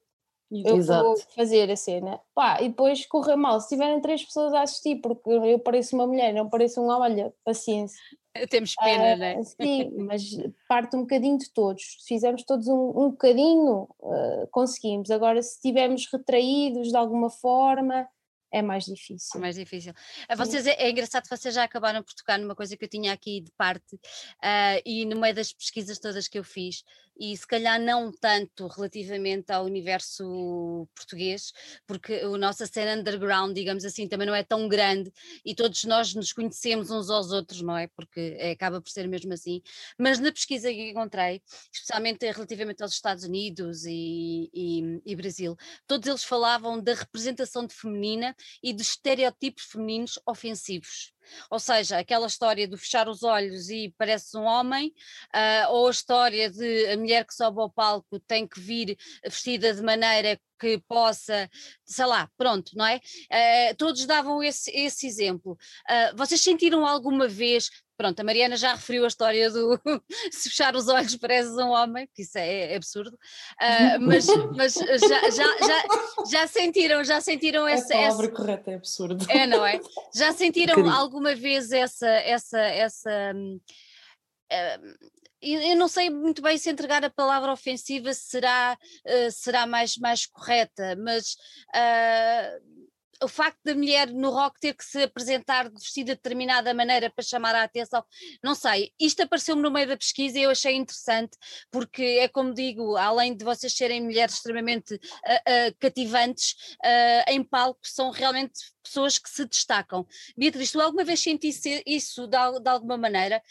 Eu 0.50 0.76
Exato. 0.76 1.04
vou 1.04 1.16
fazer 1.34 1.70
a 1.70 1.76
cena. 1.76 2.20
Pá, 2.34 2.60
e 2.60 2.68
depois 2.68 3.06
correr 3.06 3.36
mal. 3.36 3.60
Se 3.60 3.70
tiverem 3.70 4.00
três 4.00 4.22
pessoas 4.24 4.52
a 4.52 4.62
assistir, 4.62 4.96
porque 4.96 5.28
eu 5.28 5.58
pareço 5.58 5.96
uma 5.96 6.06
mulher, 6.06 6.32
não 6.32 6.48
pareço 6.48 6.80
um 6.80 6.88
homem, 6.88 7.24
olha, 7.24 7.34
paciência. 7.44 7.98
Temos 8.50 8.74
pena, 8.76 9.14
uh, 9.14 9.18
né? 9.18 9.42
Sim, 9.42 9.90
mas 9.98 10.22
parte 10.68 10.96
um 10.96 11.00
bocadinho 11.00 11.38
de 11.38 11.50
todos. 11.50 11.96
Se 12.00 12.08
fizermos 12.08 12.44
todos 12.44 12.68
um, 12.68 12.90
um 12.90 13.10
bocadinho, 13.10 13.88
uh, 14.00 14.46
conseguimos. 14.50 15.10
Agora, 15.10 15.42
se 15.42 15.56
estivermos 15.56 16.06
retraídos 16.12 16.88
de 16.88 16.96
alguma 16.96 17.30
forma, 17.30 18.08
é 18.54 18.62
mais 18.62 18.84
difícil. 18.84 19.36
É 19.36 19.38
mais 19.40 19.56
difícil. 19.56 19.92
Vocês, 20.36 20.64
é, 20.64 20.74
é, 20.74 20.90
engraçado 20.90 21.24
que 21.24 21.36
vocês 21.36 21.52
já 21.52 21.64
acabaram 21.64 22.04
por 22.04 22.14
tocar 22.14 22.38
numa 22.38 22.54
coisa 22.54 22.76
que 22.76 22.84
eu 22.84 22.88
tinha 22.88 23.12
aqui 23.12 23.40
de 23.40 23.50
parte 23.58 23.96
uh, 23.96 24.80
e 24.86 25.04
no 25.04 25.18
meio 25.20 25.34
das 25.34 25.52
pesquisas 25.52 25.98
todas 25.98 26.28
que 26.28 26.38
eu 26.38 26.44
fiz, 26.44 26.84
e 27.18 27.36
se 27.36 27.46
calhar 27.46 27.80
não 27.80 28.12
tanto 28.12 28.66
relativamente 28.66 29.52
ao 29.52 29.64
universo 29.64 30.88
português, 30.94 31.52
porque 31.86 32.14
a 32.14 32.28
nossa 32.38 32.66
cena 32.66 33.00
underground, 33.00 33.54
digamos 33.54 33.84
assim, 33.84 34.08
também 34.08 34.26
não 34.26 34.34
é 34.34 34.42
tão 34.42 34.68
grande 34.68 35.12
e 35.44 35.54
todos 35.54 35.84
nós 35.84 36.14
nos 36.14 36.32
conhecemos 36.32 36.90
uns 36.90 37.10
aos 37.10 37.30
outros, 37.30 37.62
não 37.62 37.76
é? 37.76 37.86
Porque 37.88 38.36
é, 38.38 38.50
acaba 38.52 38.80
por 38.80 38.90
ser 38.90 39.06
mesmo 39.08 39.32
assim. 39.32 39.62
Mas 39.98 40.18
na 40.18 40.32
pesquisa 40.32 40.68
que 40.70 40.90
encontrei, 40.90 41.42
especialmente 41.72 42.30
relativamente 42.30 42.82
aos 42.82 42.92
Estados 42.92 43.24
Unidos 43.24 43.84
e, 43.84 44.50
e, 44.52 45.00
e 45.04 45.16
Brasil, 45.16 45.56
todos 45.86 46.08
eles 46.08 46.24
falavam 46.24 46.82
da 46.82 46.94
representação 46.94 47.66
de 47.66 47.74
feminina 47.74 48.34
e 48.62 48.72
dos 48.72 48.88
estereótipos 48.88 49.64
femininos 49.64 50.18
ofensivos. 50.26 51.14
Ou 51.50 51.58
seja, 51.58 51.98
aquela 51.98 52.26
história 52.26 52.66
de 52.66 52.76
fechar 52.76 53.08
os 53.08 53.22
olhos 53.22 53.68
e 53.68 53.94
parece 53.96 54.36
um 54.36 54.44
homem, 54.44 54.92
uh, 55.34 55.72
ou 55.72 55.88
a 55.88 55.90
história 55.90 56.50
de 56.50 56.86
a 56.86 56.96
mulher 56.96 57.24
que 57.24 57.34
sobe 57.34 57.60
ao 57.60 57.70
palco 57.70 58.18
tem 58.20 58.46
que 58.46 58.60
vir 58.60 58.96
vestida 59.24 59.72
de 59.74 59.82
maneira 59.82 60.38
que 60.58 60.78
possa, 60.88 61.50
sei 61.84 62.06
lá, 62.06 62.30
pronto, 62.36 62.72
não 62.76 62.86
é? 62.86 62.96
Uh, 62.96 63.76
todos 63.76 64.06
davam 64.06 64.42
esse, 64.42 64.70
esse 64.70 65.06
exemplo. 65.06 65.52
Uh, 65.52 66.16
vocês 66.16 66.40
sentiram 66.40 66.86
alguma 66.86 67.28
vez 67.28 67.70
Pronto, 67.96 68.18
a 68.18 68.24
Mariana 68.24 68.56
já 68.56 68.74
referiu 68.74 69.04
a 69.04 69.08
história 69.08 69.50
do 69.50 69.80
se 70.30 70.50
fechar 70.50 70.74
os 70.74 70.88
olhos 70.88 71.14
pareces 71.16 71.56
um 71.56 71.68
homem, 71.68 72.08
que 72.12 72.22
isso 72.22 72.36
é, 72.36 72.72
é 72.72 72.76
absurdo, 72.76 73.14
uh, 73.14 74.00
mas, 74.00 74.26
mas 74.56 74.74
já, 74.74 75.30
já, 75.30 75.58
já, 75.58 75.84
já, 76.30 76.46
sentiram, 76.48 77.04
já 77.04 77.20
sentiram 77.20 77.68
essa. 77.68 77.94
A 77.94 77.98
palavra 77.98 78.26
essa... 78.26 78.34
correta 78.34 78.70
é 78.70 78.74
absurdo. 78.74 79.26
É, 79.28 79.46
não 79.46 79.64
é? 79.64 79.80
Já 80.14 80.32
sentiram 80.34 80.82
um 80.82 80.90
alguma 80.90 81.34
vez 81.34 81.70
essa. 81.70 82.08
essa, 82.08 82.58
essa 82.58 83.32
uh, 83.32 85.14
eu 85.40 85.76
não 85.76 85.88
sei 85.88 86.08
muito 86.08 86.40
bem 86.40 86.56
se 86.56 86.70
entregar 86.70 87.04
a 87.04 87.10
palavra 87.10 87.52
ofensiva 87.52 88.14
será, 88.14 88.78
uh, 89.06 89.30
será 89.30 89.66
mais, 89.66 89.96
mais 89.98 90.26
correta, 90.26 90.96
mas 90.96 91.36
uh, 91.68 92.84
o 93.22 93.28
facto 93.28 93.58
da 93.64 93.74
mulher 93.74 94.10
no 94.12 94.30
rock 94.30 94.58
ter 94.60 94.74
que 94.74 94.84
se 94.84 95.02
apresentar 95.02 95.70
vestida 95.70 96.12
de 96.12 96.16
determinada 96.16 96.72
maneira 96.74 97.10
para 97.10 97.24
chamar 97.24 97.54
a 97.54 97.62
atenção, 97.62 98.04
não 98.42 98.54
sei, 98.54 98.92
isto 98.98 99.22
apareceu-me 99.22 99.62
no 99.62 99.70
meio 99.70 99.88
da 99.88 99.96
pesquisa 99.96 100.38
e 100.38 100.42
eu 100.42 100.50
achei 100.50 100.74
interessante, 100.74 101.36
porque 101.70 102.02
é 102.20 102.28
como 102.28 102.54
digo, 102.54 102.96
além 102.96 103.36
de 103.36 103.44
vocês 103.44 103.72
serem 103.74 104.02
mulheres 104.02 104.34
extremamente 104.36 104.94
uh, 104.94 104.98
uh, 104.98 105.76
cativantes, 105.78 106.52
uh, 106.84 107.30
em 107.30 107.42
palco 107.42 107.80
são 107.82 108.10
realmente 108.10 108.74
pessoas 108.82 109.18
que 109.18 109.30
se 109.30 109.44
destacam. 109.46 110.06
Beatriz, 110.36 110.70
tu 110.70 110.80
alguma 110.80 111.04
vez 111.04 111.20
sentiste 111.22 111.82
isso 111.86 112.26
de, 112.26 112.36
de 112.60 112.68
alguma 112.68 112.98
maneira? 112.98 113.42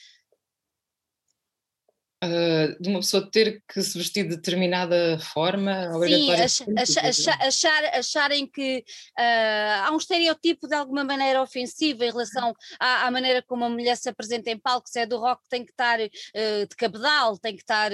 Uh, 2.24 2.82
de 2.82 2.88
uma 2.88 3.00
pessoa 3.00 3.30
ter 3.30 3.62
que 3.68 3.82
se 3.82 3.98
vestir 3.98 4.24
de 4.24 4.38
determinada 4.38 5.20
forma. 5.20 5.92
Sim, 6.08 6.32
ach, 6.32 6.62
ach, 6.78 7.28
achar, 7.42 7.84
acharem 7.86 8.48
que 8.48 8.84
uh, 9.20 9.84
há 9.84 9.90
um 9.92 9.98
estereotipo 9.98 10.66
de 10.66 10.74
alguma 10.74 11.04
maneira 11.04 11.42
ofensiva 11.42 12.06
em 12.06 12.12
relação 12.12 12.54
à, 12.80 13.06
à, 13.06 13.12
maneira 13.12 13.44
como 13.44 13.66
a 13.66 13.70
mulher 13.70 13.98
se 13.98 14.08
apresenta 14.08 14.50
em 14.50 14.58
palco, 14.58 14.88
se 14.88 15.00
é 15.00 15.06
do 15.06 15.20
rock 15.20 15.42
tem 15.50 15.66
que 15.66 15.72
estar 15.72 16.00
uh, 16.00 16.68
de 16.70 16.76
cabedal, 16.78 17.38
tem 17.38 17.56
que 17.56 17.62
estar 17.62 17.92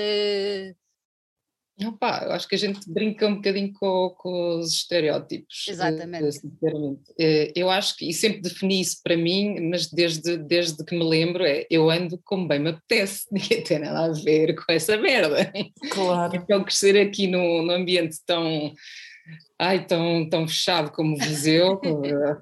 Opa, 1.88 2.24
eu 2.26 2.32
acho 2.32 2.48
que 2.48 2.56
a 2.56 2.58
gente 2.58 2.80
brinca 2.92 3.28
um 3.28 3.36
bocadinho 3.36 3.72
com, 3.74 4.16
com 4.18 4.60
os 4.60 4.74
estereótipos. 4.74 5.66
Eh, 5.68 5.72
Exatamente. 5.72 6.32
Sinceramente. 6.34 7.02
Eh, 7.18 7.54
eu 7.56 7.70
acho 7.70 7.96
que, 7.96 8.10
e 8.10 8.14
sempre 8.14 8.42
defini 8.42 8.82
isso 8.82 9.02
para 9.04 9.16
mim, 9.16 9.60
mas 9.70 9.88
desde, 9.88 10.38
desde 10.38 10.84
que 10.84 10.98
me 10.98 11.04
lembro, 11.04 11.46
é 11.46 11.66
eu 11.70 11.90
ando 11.90 12.18
como 12.24 12.48
bem 12.48 12.60
me 12.60 12.72
apetece, 12.72 13.28
ninguém 13.32 13.64
tem 13.64 13.80
nada 13.80 14.06
a 14.06 14.12
ver 14.12 14.56
com 14.56 14.72
essa 14.72 14.98
merda. 14.98 15.52
Claro. 15.92 16.36
Então, 16.36 16.64
crescer 16.64 16.98
aqui 17.00 17.28
num, 17.28 17.64
num 17.64 17.72
ambiente 17.74 18.18
tão 18.26 18.74
ai, 19.60 19.86
tão, 19.86 20.28
tão 20.30 20.48
fechado 20.48 20.90
como 20.92 21.18
Viseu, 21.18 21.82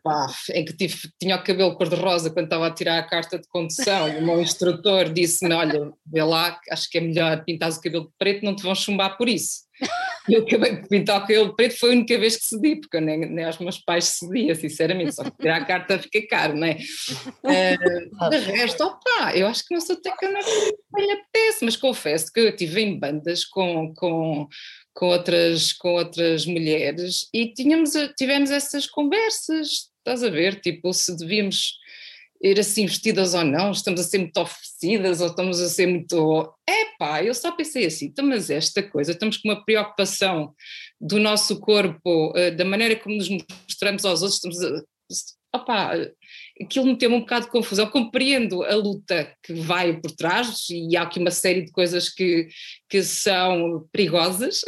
pá, 0.03 0.27
em 0.53 0.63
que 0.63 0.73
tive, 0.77 0.95
tinha 1.19 1.35
o 1.35 1.43
cabelo 1.43 1.75
cor-de-rosa 1.75 2.29
quando 2.29 2.45
estava 2.45 2.67
a 2.67 2.71
tirar 2.71 2.99
a 2.99 3.07
carta 3.07 3.39
de 3.39 3.47
condução 3.47 4.07
e 4.07 4.17
o 4.17 4.25
meu 4.25 4.39
instrutor 4.39 5.11
disse-me, 5.11 5.53
olha, 5.53 5.91
vê 6.05 6.23
lá, 6.23 6.59
acho 6.71 6.87
que 6.87 6.99
é 6.99 7.01
melhor 7.01 7.43
pintar 7.43 7.71
o 7.71 7.81
cabelo 7.81 8.05
de 8.05 8.11
preto, 8.19 8.45
não 8.45 8.55
te 8.55 8.61
vão 8.61 8.75
chumbar 8.75 9.17
por 9.17 9.27
isso. 9.27 9.65
E 10.29 10.33
eu 10.33 10.41
acabei 10.43 10.75
de 10.75 10.87
pintar 10.89 11.17
o 11.17 11.21
cabelo 11.21 11.49
de 11.49 11.55
preto, 11.55 11.79
foi 11.79 11.89
a 11.89 11.93
única 11.93 12.19
vez 12.19 12.35
que 12.35 12.45
cedi, 12.45 12.75
porque 12.75 12.97
eu 12.97 13.01
nem, 13.01 13.19
nem 13.19 13.45
aos 13.45 13.57
meus 13.59 13.77
pais 13.77 14.05
cedia, 14.05 14.53
sinceramente, 14.55 15.15
só 15.15 15.23
que 15.23 15.37
tirar 15.37 15.61
a 15.61 15.65
carta 15.65 15.97
fica 15.99 16.27
caro, 16.27 16.55
não 16.55 16.67
é? 16.67 16.77
Uh, 17.43 18.29
de 18.29 18.37
resto, 18.37 18.83
opá, 18.83 19.35
eu 19.35 19.47
acho 19.47 19.65
que 19.65 19.73
não 19.73 19.81
sou 19.81 19.97
não 20.21 21.05
me 21.05 21.11
apetece, 21.11 21.63
mas 21.63 21.77
confesso 21.77 22.31
que 22.31 22.39
eu 22.41 22.49
estive 22.49 22.81
em 22.81 22.99
bandas 22.99 23.45
com, 23.45 23.93
com, 23.95 24.47
com 24.97 25.09
outras, 25.09 25.73
com 25.73 25.93
outras 25.93 26.47
mulheres 26.47 27.29
e 27.31 27.53
tínhamos, 27.53 27.91
tivemos 28.17 28.49
essas 28.49 28.87
conversas, 28.87 29.91
estás 29.99 30.23
a 30.23 30.29
ver, 30.29 30.59
tipo, 30.59 30.91
se 30.91 31.15
devíamos 31.15 31.77
ir 32.41 32.59
assim 32.59 32.87
vestidas 32.87 33.35
ou 33.35 33.43
não, 33.43 33.71
estamos 33.71 33.99
a 33.99 34.03
ser 34.03 34.17
muito 34.17 34.37
oferecidas 34.39 35.21
ou 35.21 35.27
estamos 35.27 35.61
a 35.61 35.69
ser 35.69 35.85
muito. 35.85 36.51
Epá, 36.67 37.23
eu 37.23 37.33
só 37.35 37.51
pensei 37.51 37.85
assim, 37.85 38.07
então, 38.07 38.25
mas 38.25 38.49
esta 38.49 38.81
coisa, 38.81 39.11
estamos 39.11 39.37
com 39.37 39.49
uma 39.49 39.63
preocupação 39.63 40.55
do 40.99 41.19
nosso 41.19 41.59
corpo, 41.59 42.33
eh, 42.35 42.49
da 42.49 42.65
maneira 42.65 42.95
como 42.95 43.15
nos 43.15 43.29
mostramos 43.29 44.03
aos 44.03 44.23
outros, 44.23 44.37
estamos 44.43 44.63
a. 44.63 44.83
Opá, 45.55 45.93
aquilo 46.61 46.85
meteu-me 46.85 47.15
um 47.15 47.19
bocado 47.21 47.45
de 47.45 47.51
confusão. 47.51 47.87
Compreendo 47.89 48.63
a 48.63 48.75
luta 48.75 49.33
que 49.43 49.53
vai 49.53 49.99
por 49.99 50.11
trás 50.11 50.67
e 50.69 50.95
há 50.95 51.03
aqui 51.03 51.19
uma 51.19 51.31
série 51.31 51.63
de 51.63 51.71
coisas 51.71 52.09
que, 52.09 52.47
que 52.89 53.03
são 53.03 53.87
perigosas, 53.91 54.61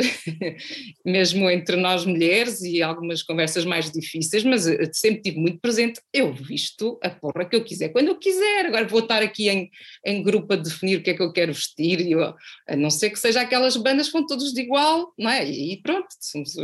mesmo 1.05 1.49
entre 1.49 1.75
nós 1.75 2.05
mulheres 2.05 2.61
e 2.61 2.81
algumas 2.81 3.23
conversas 3.23 3.65
mais 3.65 3.91
difíceis, 3.91 4.43
mas 4.43 4.63
sempre 4.93 5.21
tive 5.21 5.39
muito 5.39 5.59
presente, 5.59 6.01
eu 6.13 6.33
visto 6.33 6.99
a 7.03 7.09
porra 7.09 7.45
que 7.45 7.55
eu 7.55 7.63
quiser, 7.63 7.89
quando 7.89 8.07
eu 8.07 8.17
quiser, 8.17 8.65
agora 8.65 8.87
vou 8.87 8.99
estar 8.99 9.21
aqui 9.21 9.49
em, 9.49 9.69
em 10.05 10.23
grupo 10.23 10.53
a 10.53 10.57
definir 10.57 10.97
o 10.97 11.03
que 11.03 11.11
é 11.11 11.13
que 11.13 11.21
eu 11.21 11.31
quero 11.31 11.53
vestir, 11.53 12.01
e 12.01 12.11
eu, 12.11 12.21
a 12.67 12.75
não 12.75 12.89
ser 12.89 13.09
que 13.09 13.19
seja 13.19 13.41
aquelas 13.41 13.75
bandas 13.77 14.07
que 14.07 14.13
vão 14.13 14.25
todos 14.25 14.53
de 14.53 14.61
igual, 14.61 15.13
não 15.17 15.29
é? 15.29 15.49
E 15.49 15.81
pronto, 15.81 16.07
somos, 16.19 16.55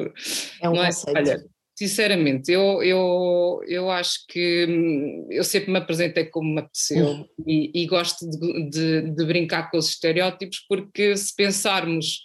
é 0.62 0.70
um 0.70 0.76
é? 0.76 0.86
conceito. 0.88 1.18
Olha, 1.18 1.55
Sinceramente, 1.78 2.54
eu, 2.54 2.82
eu, 2.82 3.62
eu 3.68 3.92
acho 3.92 4.26
que 4.30 4.66
hum, 4.66 5.28
eu 5.30 5.44
sempre 5.44 5.72
me 5.72 5.78
apresentei 5.78 6.24
como 6.26 6.54
me 6.54 6.62
apeteceu 6.62 7.06
uhum. 7.06 7.28
e, 7.46 7.84
e, 7.84 7.86
gosto 7.86 8.26
de, 8.30 8.70
de, 8.70 9.02
de, 9.12 9.26
brincar 9.26 9.70
com 9.70 9.78
os 9.78 9.90
estereótipos, 9.90 10.64
porque 10.70 11.18
se 11.18 11.36
pensarmos 11.36 12.22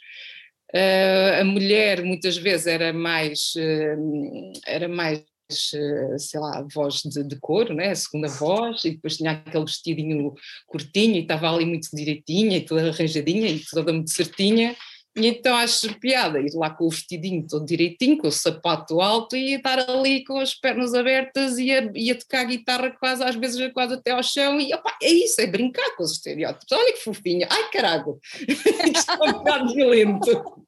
uh, 0.72 1.40
a 1.40 1.44
mulher 1.44 2.04
muitas 2.04 2.36
vezes 2.36 2.68
era 2.68 2.92
mais, 2.92 3.52
uh, 3.56 4.52
era 4.64 4.88
mais 4.88 5.18
uh, 5.18 6.16
sei 6.16 6.38
lá, 6.38 6.64
voz 6.72 7.02
de, 7.02 7.24
de 7.24 7.36
couro, 7.40 7.74
né? 7.74 7.90
a 7.90 7.96
segunda 7.96 8.28
voz, 8.28 8.84
e 8.84 8.92
depois 8.92 9.16
tinha 9.16 9.32
aquele 9.32 9.64
vestidinho 9.64 10.32
curtinho 10.68 11.16
e 11.16 11.22
estava 11.22 11.52
ali 11.52 11.66
muito 11.66 11.88
direitinha 11.92 12.56
e 12.56 12.64
toda 12.64 12.88
arranjadinha 12.88 13.48
e 13.48 13.60
toda 13.68 13.92
muito 13.92 14.10
certinha, 14.10 14.76
então 15.16 15.56
acho 15.56 15.98
piada 15.98 16.40
ir 16.40 16.52
lá 16.54 16.70
com 16.70 16.86
o 16.86 16.90
vestidinho 16.90 17.46
todo 17.46 17.64
direitinho, 17.64 18.18
com 18.18 18.28
o 18.28 18.32
sapato 18.32 19.00
alto 19.00 19.36
e 19.36 19.54
estar 19.54 19.78
ali 19.90 20.24
com 20.24 20.38
as 20.38 20.54
pernas 20.54 20.94
abertas 20.94 21.58
e 21.58 21.72
a, 21.72 21.90
e 21.94 22.10
a 22.10 22.18
tocar 22.18 22.40
a 22.40 22.44
guitarra 22.44 22.90
quase 22.90 23.22
às 23.22 23.34
vezes 23.34 23.72
quase 23.72 23.94
até 23.94 24.12
ao 24.12 24.22
chão 24.22 24.60
e 24.60 24.72
opa, 24.72 24.96
é 25.02 25.10
isso, 25.10 25.40
é 25.40 25.46
brincar 25.46 25.96
com 25.96 26.02
os 26.02 26.12
estereótipos. 26.12 26.70
Olha 26.72 26.92
que 26.92 27.02
fofinha, 27.02 27.48
ai 27.50 27.70
carago, 27.70 28.20
isto 28.46 29.10
é 29.10 29.28
um 29.28 29.32
bocado 29.32 29.74
violento. 29.74 30.59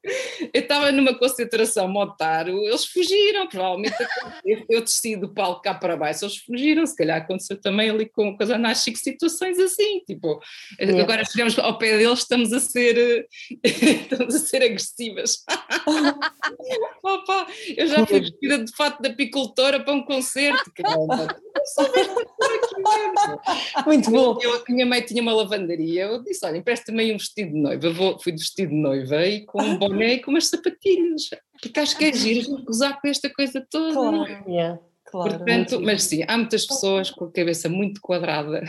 Eu 0.53 0.61
estava 0.61 0.91
numa 0.91 1.17
concentração 1.17 1.87
motar, 1.87 2.47
eles 2.47 2.85
fugiram, 2.85 3.47
provavelmente 3.47 3.95
eu 4.69 4.81
desci 4.81 5.15
do 5.15 5.33
palco 5.33 5.61
cá 5.61 5.73
para 5.73 5.95
baixo, 5.95 6.25
eles 6.25 6.37
fugiram, 6.37 6.85
se 6.85 6.95
calhar 6.95 7.21
aconteceu 7.21 7.59
também 7.59 7.89
ali 7.89 8.07
com, 8.09 8.35
com 8.35 8.43
as 8.43 8.49
anásticas 8.49 9.01
situações 9.01 9.57
assim, 9.59 10.01
tipo, 10.05 10.41
é. 10.79 10.99
agora 10.99 11.23
chegamos 11.23 11.57
ao 11.57 11.77
pé 11.77 11.97
deles, 11.97 12.19
estamos 12.19 12.51
a 12.51 12.59
ser 12.59 13.27
estamos 13.63 14.35
a 14.35 14.39
ser 14.39 14.63
agressivas. 14.63 15.43
Opa, 17.03 17.47
eu 17.75 17.87
já 17.87 18.05
fui 18.05 18.19
vestida 18.21 18.63
de 18.63 18.75
fato 18.75 19.01
de 19.01 19.09
apicultora 19.09 19.79
para 19.79 19.93
um 19.93 20.03
concerto, 20.03 20.71
caramba. 20.73 21.27
Muito 23.85 24.11
bom. 24.11 24.37
Eu, 24.41 24.63
minha 24.69 24.85
mãe 24.85 25.01
tinha 25.01 25.21
uma 25.21 25.33
lavandaria, 25.33 26.03
eu 26.03 26.23
disse: 26.23 26.45
olha, 26.45 26.57
empresta-me 26.57 27.01
aí 27.03 27.13
um 27.13 27.17
vestido 27.17 27.51
de 27.51 27.59
noiva. 27.59 27.89
Vou, 27.91 28.19
fui 28.19 28.31
de 28.31 28.39
vestido 28.39 28.69
de 28.69 28.75
noiva 28.75 29.25
e 29.25 29.45
com 29.45 29.61
um 29.61 29.77
boné 29.93 30.13
e 30.13 30.19
com 30.21 30.31
umas 30.31 30.47
sapatilhas, 30.47 31.29
porque 31.61 31.79
acho 31.79 31.97
que 31.97 32.05
é 32.05 32.13
giro 32.13 32.63
gozar 32.63 32.99
com 32.99 33.07
esta 33.07 33.29
coisa 33.29 33.65
toda. 33.69 33.93
Claro, 33.93 34.49
yeah. 34.49 34.79
Claro, 35.13 35.37
Portanto, 35.37 35.79
mas 35.79 36.03
sim, 36.05 36.23
há 36.27 36.35
muitas 36.35 36.65
pessoas 36.65 37.11
com 37.11 37.25
a 37.25 37.31
cabeça 37.31 37.69
muito 37.69 38.01
quadrada 38.01 38.63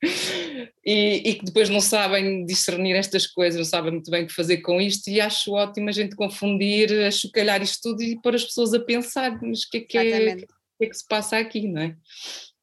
e, 0.82 1.30
e, 1.30 1.34
que 1.34 1.44
depois 1.44 1.68
não 1.68 1.80
sabem 1.80 2.46
discernir 2.46 2.94
estas 2.96 3.26
coisas, 3.26 3.58
não 3.58 3.66
sabem 3.66 3.92
muito 3.92 4.10
bem 4.10 4.24
o 4.24 4.26
que 4.26 4.32
fazer 4.32 4.62
com 4.62 4.80
isto, 4.80 5.08
e 5.10 5.20
acho 5.20 5.52
ótimo 5.52 5.90
a 5.90 5.92
gente 5.92 6.16
confundir, 6.16 6.90
a 7.06 7.10
chocalhar 7.10 7.60
isto 7.60 7.90
tudo 7.90 8.02
e 8.02 8.18
pôr 8.22 8.34
as 8.34 8.44
pessoas 8.44 8.72
a 8.72 8.80
pensar, 8.80 9.38
mas 9.42 9.64
o 9.64 9.70
que 9.70 9.76
é 9.76 9.80
que, 9.80 9.98
é, 9.98 10.36
que, 10.36 10.46
é 10.80 10.86
que 10.86 10.94
se 10.94 11.06
passa 11.06 11.36
aqui, 11.36 11.68
não 11.68 11.82
é? 11.82 11.96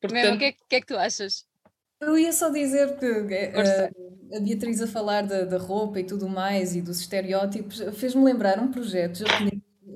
Portanto, 0.02 0.36
o 0.36 0.38
que, 0.40 0.46
é, 0.46 0.52
que 0.52 0.76
é 0.76 0.82
que 0.82 0.88
tu 0.88 0.98
achas? 0.98 1.47
Eu 2.00 2.18
ia 2.18 2.32
só 2.32 2.50
dizer 2.50 2.98
que 2.98 3.06
uh, 3.06 4.36
a 4.36 4.40
Beatriz 4.40 4.82
a 4.82 4.88
falar 4.88 5.24
da, 5.24 5.46
da, 5.46 5.58
roupa 5.58 6.00
e 6.00 6.04
tudo 6.04 6.30
mais 6.30 6.76
e 6.76 6.82
dos 6.82 7.00
estereótipos 7.00 7.82
fez-me 7.94 8.24
lembrar 8.24 8.60
um 8.60 8.72
projeto, 8.72 9.24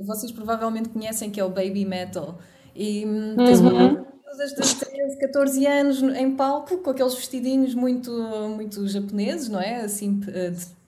vocês 0.06 0.32
provavelmente 0.32 0.90
conhecem 0.90 1.30
que 1.30 1.40
é 1.40 1.44
o 1.44 1.50
Baby 1.50 1.86
Metal 1.86 2.40
e 2.76 3.06
hum, 3.06 3.36
tens 3.36 3.60
uma 3.60 3.72
uhum. 3.72 4.06
das 4.38 4.74
13, 4.74 5.20
14 5.20 5.66
anos 5.68 6.02
em 6.02 6.36
palco 6.36 6.78
com 6.80 6.90
aqueles 6.90 7.14
vestidinhos 7.14 7.76
muito, 7.76 8.12
muito 8.56 8.88
japoneses, 8.88 9.48
não 9.48 9.62
é? 9.62 9.82
Assim, 9.82 10.22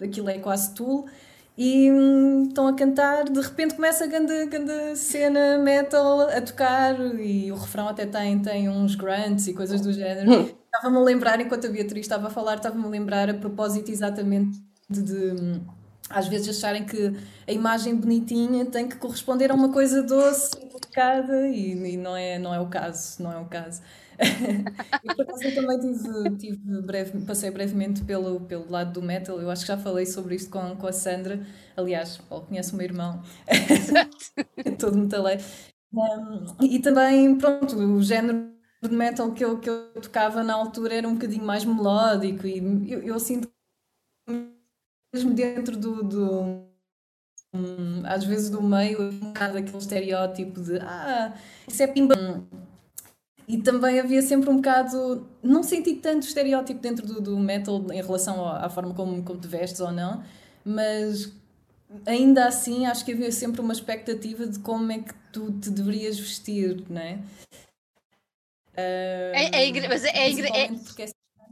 aquilo 0.01 0.29
é 0.29 0.39
quase 0.39 0.73
tudo 0.73 1.05
e 1.57 1.91
hum, 1.91 2.45
estão 2.47 2.67
a 2.67 2.73
cantar, 2.73 3.25
de 3.25 3.39
repente 3.39 3.75
começa 3.75 4.05
a 4.05 4.07
grande, 4.07 4.45
grande 4.47 4.97
cena 4.97 5.57
metal 5.59 6.21
a 6.21 6.41
tocar 6.41 6.99
e 7.19 7.51
o 7.51 7.55
refrão 7.55 7.87
até 7.87 8.05
tem, 8.05 8.39
tem 8.39 8.69
uns 8.69 8.95
grunts 8.95 9.47
e 9.47 9.53
coisas 9.53 9.79
do 9.81 9.93
género. 9.93 10.31
Hum. 10.31 10.49
Estava-me 10.65 10.97
a 10.97 11.01
lembrar, 11.01 11.39
enquanto 11.39 11.67
a 11.67 11.69
Beatriz 11.69 12.05
estava 12.05 12.27
a 12.27 12.29
falar, 12.31 12.55
estava-me 12.55 12.85
a 12.85 12.89
lembrar 12.89 13.29
a 13.29 13.33
propósito 13.35 13.91
exatamente 13.91 14.59
de, 14.89 15.03
de 15.03 15.41
hum, 15.41 15.61
às 16.09 16.27
vezes 16.27 16.57
acharem 16.57 16.83
que 16.85 17.13
a 17.47 17.51
imagem 17.51 17.95
bonitinha 17.95 18.65
tem 18.65 18.87
que 18.87 18.95
corresponder 18.95 19.51
a 19.51 19.53
uma 19.53 19.71
coisa 19.71 20.01
doce 20.01 20.57
complicada 20.57 21.47
e, 21.47 21.93
e, 21.93 21.97
não, 21.97 22.15
é, 22.15 22.39
não 22.39 22.53
é 22.53 22.59
o 22.59 22.67
caso, 22.67 23.21
não 23.21 23.31
é 23.31 23.37
o 23.37 23.45
caso. 23.45 23.81
E 25.03 25.15
por 25.15 25.23
acaso 25.23 25.43
eu 25.45 25.55
também 25.55 25.79
tive, 25.79 26.37
tive 26.37 26.81
breve, 26.81 27.25
passei 27.25 27.51
brevemente 27.51 28.03
pelo, 28.03 28.41
pelo 28.41 28.69
lado 28.69 28.93
do 28.93 29.01
metal, 29.01 29.39
eu 29.41 29.49
acho 29.49 29.61
que 29.63 29.67
já 29.67 29.77
falei 29.77 30.05
sobre 30.05 30.35
isto 30.35 30.49
com, 30.49 30.75
com 30.75 30.87
a 30.87 30.93
Sandra, 30.93 31.45
aliás, 31.75 32.17
Paulo 32.17 32.45
conhece 32.45 32.73
o 32.73 32.77
meu 32.77 32.85
irmão, 32.85 33.21
todo 34.79 34.97
metaleiro. 34.97 35.43
Um, 35.93 36.65
e 36.65 36.79
também, 36.79 37.37
pronto, 37.37 37.75
o 37.77 38.01
género 38.01 38.51
de 38.81 38.89
metal 38.89 39.31
que 39.31 39.43
eu, 39.45 39.59
que 39.59 39.69
eu 39.69 39.93
tocava 40.01 40.43
na 40.43 40.53
altura 40.55 40.95
era 40.95 41.07
um 41.07 41.13
bocadinho 41.13 41.45
mais 41.45 41.63
melódico 41.63 42.47
e 42.47 42.91
eu, 42.91 43.01
eu 43.03 43.19
sinto 43.19 43.51
mesmo 45.13 45.33
dentro 45.33 45.77
do, 45.77 46.03
do 46.03 46.73
Hum, 47.55 48.01
às 48.05 48.23
vezes 48.25 48.49
do 48.49 48.61
meio, 48.63 48.99
um 49.01 49.19
bocado 49.19 49.57
aquele 49.59 49.77
estereótipo 49.77 50.59
de 50.59 50.79
ah, 50.79 51.33
isso 51.67 51.83
é 51.83 51.87
pimba. 51.87 52.15
E 53.47 53.57
também 53.57 53.99
havia 53.99 54.21
sempre 54.21 54.49
um 54.49 54.57
bocado. 54.57 55.27
Não 55.41 55.63
senti 55.63 55.95
tanto 55.95 56.25
estereótipo 56.25 56.79
dentro 56.79 57.05
do, 57.05 57.21
do 57.21 57.39
metal 57.39 57.85
em 57.91 58.01
relação 58.01 58.45
à, 58.45 58.65
à 58.65 58.69
forma 58.69 58.93
como, 58.93 59.21
como 59.23 59.39
te 59.39 59.47
vestes 59.47 59.79
ou 59.79 59.91
não, 59.91 60.23
mas 60.63 61.31
ainda 62.05 62.45
assim 62.45 62.85
acho 62.85 63.03
que 63.05 63.11
havia 63.11 63.31
sempre 63.31 63.61
uma 63.61 63.73
expectativa 63.73 64.47
de 64.47 64.59
como 64.59 64.91
é 64.91 64.99
que 64.99 65.13
tu 65.31 65.51
te 65.51 65.69
deverias 65.69 66.19
vestir, 66.19 66.83
não 66.89 67.01
é? 67.01 67.19
Uh, 68.75 69.35
é, 69.35 69.69
é, 69.69 69.87
mas 69.87 70.03
é, 70.03 70.09
é, 70.09 70.65
é, 70.65 70.69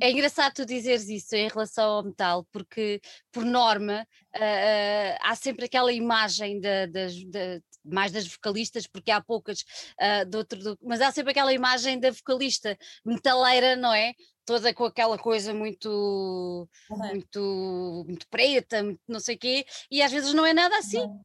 É 0.01 0.09
engraçado 0.09 0.55
tu 0.55 0.65
dizeres 0.65 1.07
isso 1.07 1.35
em 1.35 1.47
relação 1.47 1.87
ao 1.87 2.03
metal, 2.03 2.43
porque, 2.51 2.99
por 3.31 3.45
norma, 3.45 4.01
uh, 4.35 4.39
uh, 4.39 5.17
há 5.21 5.35
sempre 5.35 5.65
aquela 5.65 5.93
imagem 5.93 6.59
de, 6.59 6.87
de, 6.87 7.25
de, 7.25 7.63
mais 7.85 8.11
das 8.11 8.25
vocalistas, 8.25 8.87
porque 8.87 9.11
há 9.11 9.21
poucas 9.21 9.59
uh, 10.01 10.25
de 10.25 10.35
outro, 10.35 10.57
do, 10.59 10.79
mas 10.81 11.01
há 11.01 11.11
sempre 11.11 11.33
aquela 11.33 11.53
imagem 11.53 11.99
da 11.99 12.09
vocalista 12.09 12.75
metaleira, 13.05 13.75
não 13.75 13.93
é? 13.93 14.13
Toda 14.43 14.73
com 14.73 14.85
aquela 14.85 15.19
coisa 15.19 15.53
muito, 15.53 16.67
uhum. 16.89 16.97
muito, 16.97 18.03
muito 18.07 18.27
preta, 18.27 18.81
muito 18.81 19.01
não 19.07 19.19
sei 19.19 19.35
o 19.35 19.39
quê, 19.39 19.65
e 19.91 20.01
às 20.01 20.11
vezes 20.11 20.33
não 20.33 20.47
é 20.47 20.51
nada 20.51 20.79
assim. 20.79 21.01
Uhum. 21.01 21.21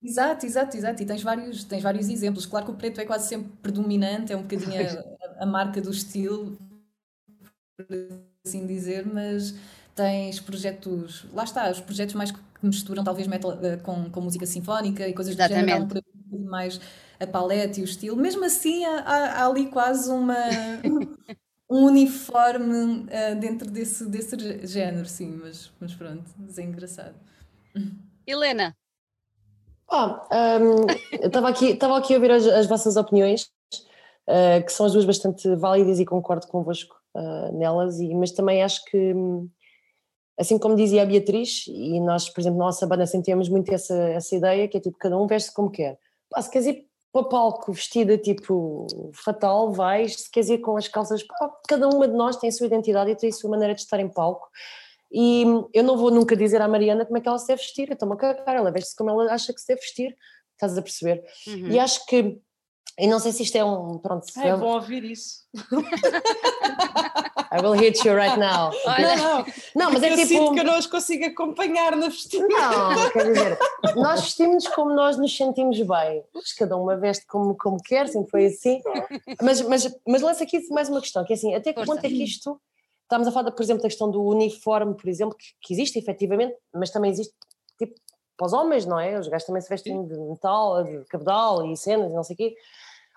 Exato, 0.00 0.46
exato, 0.46 0.76
exato. 0.76 1.02
E 1.02 1.06
tens 1.06 1.22
vários, 1.22 1.64
tens 1.64 1.82
vários 1.82 2.08
exemplos. 2.08 2.46
Claro 2.46 2.66
que 2.66 2.72
o 2.72 2.76
preto 2.76 3.00
é 3.00 3.04
quase 3.04 3.28
sempre 3.28 3.50
predominante, 3.60 4.32
é 4.32 4.36
um 4.36 4.42
bocadinho 4.42 4.80
a, 5.38 5.42
a 5.42 5.46
marca 5.46 5.80
do 5.80 5.90
estilo, 5.90 6.69
assim 8.44 8.66
dizer, 8.66 9.06
mas 9.06 9.54
tens 9.94 10.40
projetos, 10.40 11.26
lá 11.32 11.44
está, 11.44 11.70
os 11.70 11.80
projetos 11.80 12.14
mais 12.14 12.30
que 12.30 12.38
misturam 12.62 13.04
talvez 13.04 13.26
metal 13.26 13.52
uh, 13.52 13.82
com, 13.82 14.10
com 14.10 14.20
música 14.20 14.46
sinfónica 14.46 15.06
e 15.08 15.12
coisas 15.12 15.34
Exatamente. 15.34 15.86
do 15.86 15.94
género, 15.94 16.04
um 16.32 16.44
mais 16.44 16.80
a 17.18 17.26
paleta 17.26 17.80
e 17.80 17.82
o 17.82 17.84
estilo. 17.84 18.16
Mesmo 18.16 18.44
assim, 18.44 18.84
há, 18.84 19.00
há 19.00 19.46
ali 19.46 19.66
quase 19.66 20.10
uma, 20.10 20.36
um 21.68 21.84
uniforme 21.84 23.04
uh, 23.04 23.38
dentro 23.38 23.70
desse, 23.70 24.06
desse 24.06 24.66
género, 24.66 25.06
sim, 25.06 25.38
mas, 25.42 25.70
mas 25.80 25.94
pronto, 25.94 26.24
mas 26.38 26.58
é 26.58 26.62
engraçado. 26.62 27.14
Helena, 28.26 28.74
ah, 29.90 30.24
um, 30.30 30.86
estava 31.24 31.48
aqui, 31.48 31.72
aqui 31.72 32.14
a 32.14 32.16
ouvir 32.16 32.30
as, 32.30 32.46
as 32.46 32.66
vossas 32.66 32.96
opiniões, 32.96 33.50
uh, 34.28 34.64
que 34.64 34.72
são 34.72 34.86
as 34.86 34.92
duas 34.92 35.04
bastante 35.04 35.52
válidas 35.56 35.98
e 35.98 36.06
concordo 36.06 36.46
convosco 36.46 36.99
uh, 37.14 37.56
nelas, 37.56 38.00
e, 38.00 38.14
mas 38.14 38.32
também 38.32 38.62
acho 38.62 38.84
que, 38.84 39.14
assim 40.38 40.58
como 40.58 40.76
dizia 40.76 41.02
a 41.02 41.06
Beatriz, 41.06 41.64
e 41.68 42.00
nós, 42.00 42.28
por 42.28 42.40
exemplo, 42.40 42.58
na 42.58 42.66
nossa 42.66 42.86
banda 42.86 43.06
sentíamos 43.06 43.48
muito 43.48 43.72
essa, 43.72 43.94
essa 43.94 44.34
ideia, 44.34 44.68
que 44.68 44.76
é 44.76 44.80
tipo, 44.80 44.98
cada 44.98 45.16
um 45.18 45.26
veste 45.26 45.52
como 45.52 45.70
quer. 45.70 45.98
Pá, 46.30 46.40
se 46.42 46.50
queres 46.50 46.66
ir 46.68 46.86
para 47.12 47.22
o 47.22 47.28
palco 47.28 47.72
vestida 47.72 48.16
tipo 48.16 48.86
fatal, 49.12 49.72
vais, 49.72 50.14
se 50.22 50.30
queres 50.30 50.48
ir 50.48 50.58
com 50.58 50.76
as 50.76 50.86
calças, 50.86 51.22
pá, 51.22 51.50
cada 51.68 51.88
uma 51.88 52.06
de 52.06 52.14
nós 52.14 52.36
tem 52.36 52.48
a 52.48 52.52
sua 52.52 52.66
identidade 52.66 53.10
e 53.10 53.16
tem 53.16 53.30
a 53.30 53.32
sua 53.32 53.50
maneira 53.50 53.74
de 53.74 53.80
estar 53.80 53.98
em 53.98 54.08
palco. 54.08 54.48
E 55.12 55.44
eu 55.74 55.82
não 55.82 55.96
vou 55.96 56.10
nunca 56.10 56.36
dizer 56.36 56.62
à 56.62 56.68
Mariana 56.68 57.04
como 57.04 57.18
é 57.18 57.20
que 57.20 57.28
ela 57.28 57.38
se 57.38 57.48
deve 57.48 57.60
vestir, 57.60 57.88
eu 57.88 57.94
estou-me 57.94 58.14
a 58.14 58.16
cagar, 58.16 58.54
ela 58.54 58.70
veste-se 58.70 58.96
como 58.96 59.10
ela 59.10 59.32
acha 59.32 59.52
que 59.52 59.60
se 59.60 59.66
deve 59.66 59.80
vestir, 59.80 60.16
estás 60.52 60.78
a 60.78 60.82
perceber? 60.82 61.24
Uhum. 61.48 61.68
E 61.68 61.78
acho 61.80 62.06
que, 62.06 62.40
e 63.00 63.06
não 63.06 63.18
sei 63.18 63.32
se 63.32 63.42
isto 63.42 63.56
é 63.56 63.64
um. 63.64 63.98
Pronto, 63.98 64.26
é, 64.36 64.56
bom 64.56 64.74
ouvir 64.74 65.04
isso. 65.04 65.40
I 67.52 67.60
will 67.62 67.72
hit 67.72 68.06
you 68.06 68.14
right 68.14 68.38
now. 68.38 68.70
Não, 68.86 69.16
não, 69.16 69.44
não 69.74 69.92
mas 69.92 70.02
é 70.02 70.12
eu 70.12 70.16
tipo. 70.16 70.28
sinto 70.28 70.52
que 70.52 70.60
eu 70.60 70.64
não 70.64 70.78
os 70.78 70.86
consigo 70.86 71.24
acompanhar 71.24 71.96
na 71.96 72.08
vestimenta. 72.08 72.54
Não, 72.54 73.10
quer 73.10 73.32
dizer, 73.32 73.58
nós 73.96 74.20
vestimos 74.20 74.68
como 74.68 74.94
nós 74.94 75.16
nos 75.16 75.36
sentimos 75.36 75.76
bem. 75.78 76.22
Mas 76.34 76.52
cada 76.52 76.76
uma 76.76 76.96
veste 76.96 77.26
como, 77.26 77.56
como 77.56 77.82
quer, 77.82 78.06
sempre 78.08 78.30
foi 78.30 78.46
assim. 78.46 78.80
Mas, 79.42 79.60
mas, 79.62 79.98
mas 80.06 80.22
lança 80.22 80.44
aqui 80.44 80.60
mais 80.70 80.88
uma 80.88 81.00
questão, 81.00 81.24
que 81.24 81.32
é 81.32 81.36
assim, 81.36 81.54
até 81.54 81.72
que 81.72 81.84
ponto 81.84 82.04
é 82.04 82.08
que 82.08 82.22
isto 82.22 82.60
Estamos 83.10 83.26
a 83.26 83.32
falar, 83.32 83.50
por 83.50 83.60
exemplo, 83.60 83.82
da 83.82 83.88
questão 83.88 84.08
do 84.08 84.22
uniforme, 84.22 84.94
por 84.94 85.08
exemplo, 85.08 85.36
que, 85.36 85.46
que 85.60 85.74
existe 85.74 85.98
efetivamente, 85.98 86.56
mas 86.72 86.90
também 86.90 87.10
existe 87.10 87.34
tipo 87.76 87.96
para 88.36 88.46
os 88.46 88.52
homens, 88.52 88.86
não 88.86 89.00
é? 89.00 89.18
Os 89.18 89.26
gajos 89.26 89.46
também 89.46 89.60
se 89.60 89.68
vestem 89.68 90.06
de 90.06 90.16
metal, 90.16 90.84
de 90.84 91.04
cabedal 91.06 91.66
e 91.66 91.76
cenas 91.76 92.12
e 92.12 92.14
não 92.14 92.22
sei 92.22 92.34
o 92.34 92.36
quê. 92.36 92.54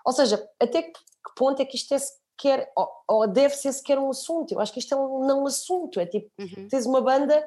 Ou 0.04 0.12
seja, 0.12 0.46
até 0.60 0.82
que, 0.82 1.00
ponto 1.36 1.60
é 1.60 1.64
que 1.64 1.76
isto 1.76 1.94
é 1.94 1.98
sequer, 1.98 2.70
ou, 2.76 2.88
ou, 3.08 3.28
deve 3.28 3.54
ser 3.54 3.72
sequer 3.72 3.98
um 3.98 4.10
assunto? 4.10 4.52
Eu 4.52 4.60
acho 4.60 4.72
que 4.72 4.78
isto 4.78 4.94
é 4.94 4.96
um 4.96 5.26
não 5.26 5.46
assunto. 5.46 5.98
É 6.00 6.06
tipo, 6.06 6.30
uhum. 6.38 6.68
tens 6.68 6.86
uma 6.86 7.00
banda, 7.00 7.44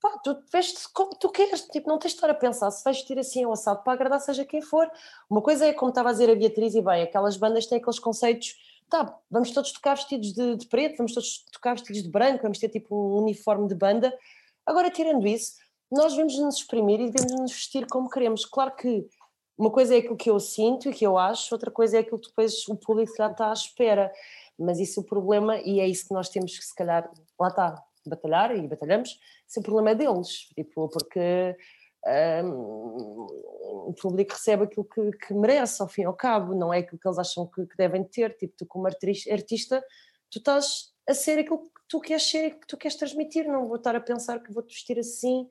pá, 0.00 0.18
tu 0.22 0.36
vestes 0.52 0.86
como 0.86 1.10
tu 1.16 1.28
queres, 1.30 1.62
tipo, 1.62 1.88
não 1.88 1.98
tens 1.98 2.12
de 2.12 2.16
estar 2.16 2.30
a 2.30 2.34
pensar 2.34 2.70
se 2.70 2.84
vais 2.84 2.98
vestir 2.98 3.18
assim 3.18 3.44
ou 3.44 3.52
assado 3.52 3.82
para 3.82 3.92
agradar 3.92 4.20
seja 4.20 4.44
quem 4.44 4.62
for. 4.62 4.90
Uma 5.28 5.42
coisa 5.42 5.66
é, 5.66 5.72
como 5.72 5.88
estava 5.88 6.10
a 6.10 6.12
dizer 6.12 6.30
a 6.30 6.34
Beatriz, 6.34 6.74
e 6.74 6.82
bem, 6.82 7.02
aquelas 7.02 7.36
bandas 7.36 7.66
têm 7.66 7.78
aqueles 7.78 7.98
conceitos 7.98 8.54
tá, 8.88 9.18
vamos 9.30 9.50
todos 9.50 9.72
tocar 9.72 9.96
vestidos 9.96 10.32
de, 10.32 10.56
de, 10.56 10.66
preto, 10.66 10.96
vamos 10.96 11.12
todos 11.12 11.44
tocar 11.52 11.74
vestidos 11.74 12.02
de 12.02 12.08
branco, 12.08 12.42
vamos 12.42 12.58
ter 12.58 12.68
tipo 12.68 12.94
um 12.94 13.22
uniforme 13.22 13.68
de 13.68 13.74
banda. 13.74 14.16
Agora, 14.64 14.90
tirando 14.90 15.26
isso, 15.26 15.54
nós 15.90 16.12
devemos 16.12 16.38
nos 16.38 16.56
exprimir 16.56 17.00
e 17.00 17.10
devemos 17.10 17.40
nos 17.40 17.52
vestir 17.52 17.86
como 17.86 18.10
queremos. 18.10 18.44
Claro 18.44 18.74
que 18.74 19.06
uma 19.58 19.70
coisa 19.70 19.94
é 19.94 19.98
aquilo 19.98 20.16
que 20.16 20.30
eu 20.30 20.38
sinto 20.38 20.90
e 20.90 20.92
que 20.92 21.06
eu 21.06 21.16
acho, 21.16 21.54
outra 21.54 21.70
coisa 21.70 21.96
é 21.96 22.00
aquilo 22.00 22.18
que 22.18 22.28
depois 22.28 22.66
o 22.68 22.76
público 22.76 23.12
já 23.16 23.30
está 23.30 23.50
à 23.50 23.52
espera. 23.52 24.12
Mas 24.58 24.78
isso 24.78 25.00
é 25.00 25.02
o 25.02 25.06
problema, 25.06 25.58
e 25.58 25.80
é 25.80 25.86
isso 25.86 26.08
que 26.08 26.14
nós 26.14 26.28
temos 26.28 26.58
que, 26.58 26.64
se 26.64 26.74
calhar, 26.74 27.10
lá 27.38 27.48
está, 27.48 27.84
batalhar 28.06 28.56
e 28.56 28.66
batalhamos, 28.66 29.18
se 29.46 29.58
o 29.58 29.62
problema 29.62 29.90
é 29.90 29.94
deles, 29.94 30.48
tipo, 30.54 30.88
porque 30.88 31.56
um, 32.44 33.26
o 33.88 33.94
público 34.00 34.32
recebe 34.32 34.64
aquilo 34.64 34.84
que, 34.84 35.10
que, 35.18 35.34
merece, 35.34 35.82
ao 35.82 35.88
fim 35.88 36.02
e 36.02 36.04
ao 36.04 36.14
cabo, 36.14 36.54
não 36.54 36.72
é 36.72 36.78
aquilo 36.78 36.98
que 36.98 37.06
eles 37.06 37.18
acham 37.18 37.46
que, 37.46 37.66
que 37.66 37.76
devem 37.76 38.04
ter. 38.04 38.36
Tipo, 38.36 38.54
tu, 38.56 38.66
como 38.66 38.86
artista, 38.86 39.84
tu 40.30 40.38
estás 40.38 40.92
a 41.08 41.14
ser 41.14 41.38
aquilo 41.38 41.58
que 41.58 41.80
tu 41.88 42.00
queres 42.00 42.22
ser 42.24 42.46
e 42.46 42.50
que 42.50 42.66
tu 42.66 42.76
queres 42.76 42.96
transmitir, 42.96 43.46
não 43.46 43.66
vou 43.66 43.76
estar 43.76 43.94
a 43.94 44.00
pensar 44.00 44.40
que 44.40 44.52
vou-te 44.52 44.74
vestir 44.74 44.98
assim, 44.98 45.48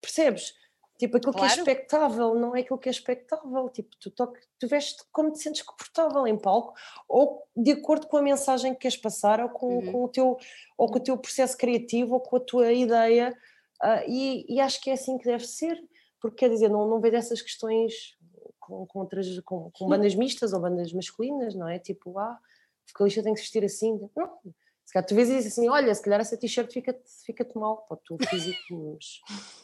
percebes? 0.00 0.54
Tipo, 0.98 1.16
aquilo 1.16 1.32
claro. 1.32 1.46
que 1.46 1.58
é 1.58 1.60
expectável 1.60 2.34
não 2.34 2.56
é 2.56 2.60
aquilo 2.60 2.78
que 2.78 2.88
é 2.88 2.92
expectável. 2.92 3.68
Tipo, 3.68 3.96
tu, 4.00 4.10
toque, 4.10 4.40
tu 4.58 4.66
vestes 4.66 5.06
como 5.12 5.30
te 5.30 5.38
sentes 5.38 5.62
confortável 5.62 6.26
em 6.26 6.36
palco, 6.36 6.74
ou 7.08 7.46
de 7.56 7.70
acordo 7.70 8.08
com 8.08 8.16
a 8.16 8.22
mensagem 8.22 8.74
que 8.74 8.80
queres 8.80 8.96
passar, 8.96 9.40
ou 9.40 9.48
com, 9.48 9.78
uhum. 9.78 9.92
com 9.92 10.04
o 10.04 10.08
teu, 10.08 10.36
ou 10.76 10.90
com 10.90 10.98
o 10.98 11.02
teu 11.02 11.16
processo 11.16 11.56
criativo, 11.56 12.14
ou 12.14 12.20
com 12.20 12.36
a 12.36 12.40
tua 12.40 12.72
ideia. 12.72 13.32
Uh, 13.80 14.10
e, 14.10 14.56
e, 14.56 14.60
acho 14.60 14.80
que 14.80 14.90
é 14.90 14.94
assim 14.94 15.16
que 15.18 15.24
deve 15.24 15.46
ser, 15.46 15.80
porque 16.20 16.38
quer 16.38 16.50
dizer, 16.50 16.68
não, 16.68 16.88
não 16.88 17.00
vejo 17.00 17.14
essas 17.14 17.40
questões 17.40 18.16
com, 18.58 18.84
com 18.86 18.98
outras, 18.98 19.38
com, 19.40 19.70
com, 19.70 19.88
bandas 19.88 20.16
mistas 20.16 20.52
ou 20.52 20.60
bandas 20.60 20.92
masculinas, 20.92 21.54
não 21.54 21.68
é? 21.68 21.78
Tipo, 21.78 22.18
ah, 22.18 22.36
vocalista 22.92 23.22
tem 23.22 23.34
que 23.34 23.38
se 23.38 23.44
vestir 23.44 23.64
assim. 23.64 24.00
Não, 24.16 24.30
se 24.88 24.94
calhar 24.94 25.06
tu 25.06 25.14
vês 25.14 25.28
isso 25.28 25.48
assim, 25.48 25.68
olha, 25.68 25.94
se 25.94 26.02
calhar 26.02 26.18
essa 26.18 26.34
t-shirt 26.34 26.72
fica-te 26.72 27.02
fica 27.22 27.46
mal 27.54 27.82
para 27.82 27.94
o 27.94 28.00
teu 28.00 28.26
físico, 28.26 28.94
mas 28.94 29.20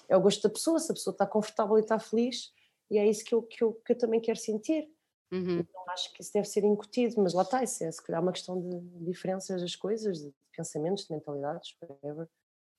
é 0.06 0.14
o 0.14 0.20
gosto 0.20 0.42
da 0.42 0.50
pessoa, 0.50 0.78
se 0.78 0.92
a 0.92 0.94
pessoa 0.94 1.12
está 1.14 1.26
confortável 1.26 1.78
e 1.78 1.80
está 1.80 1.98
feliz, 1.98 2.52
e 2.90 2.98
é 2.98 3.08
isso 3.08 3.24
que 3.24 3.34
eu, 3.34 3.42
que 3.42 3.64
eu, 3.64 3.72
que 3.72 3.92
eu 3.94 3.96
também 3.96 4.20
quero 4.20 4.38
sentir. 4.38 4.87
Uhum. 5.32 5.60
Então 5.60 5.82
acho 5.88 6.12
que 6.12 6.20
isso 6.20 6.30
deve 6.30 6.46
ser 6.46 6.62
incutido, 6.62 7.22
mas 7.22 7.32
lá 7.32 7.40
está, 7.40 7.64
isso 7.64 7.82
é 7.82 7.90
se 7.90 8.04
calhar 8.04 8.20
uma 8.20 8.32
questão 8.32 8.60
de 8.60 8.80
diferenças 9.02 9.62
das 9.62 9.74
coisas, 9.74 10.18
de 10.18 10.30
pensamentos, 10.54 11.06
de 11.06 11.14
mentalidades, 11.14 11.74
whatever. 11.80 12.28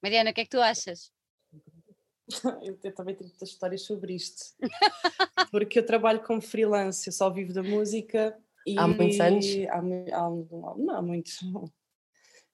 Mariana, 0.03 0.29
o 0.29 0.33
que 0.35 0.41
é 0.41 0.43
que 0.43 0.51
tu 0.51 0.61
achas? 0.61 1.11
Eu, 2.63 2.77
eu 2.83 2.93
também 2.93 3.15
tenho 3.15 3.29
muitas 3.29 3.49
histórias 3.49 3.81
sobre 3.83 4.15
isto. 4.15 4.55
Porque 5.51 5.77
eu 5.77 5.85
trabalho 5.85 6.23
como 6.23 6.41
freelance, 6.41 7.07
eu 7.07 7.13
só 7.13 7.29
vivo 7.29 7.53
da 7.53 7.61
música. 7.61 8.35
E 8.65 8.79
há 8.79 8.87
muitos 8.87 9.19
anos? 9.19 9.45
Há, 9.69 9.77
há, 9.77 10.29
não, 10.75 10.95
há 10.95 11.01
muitos. 11.03 11.39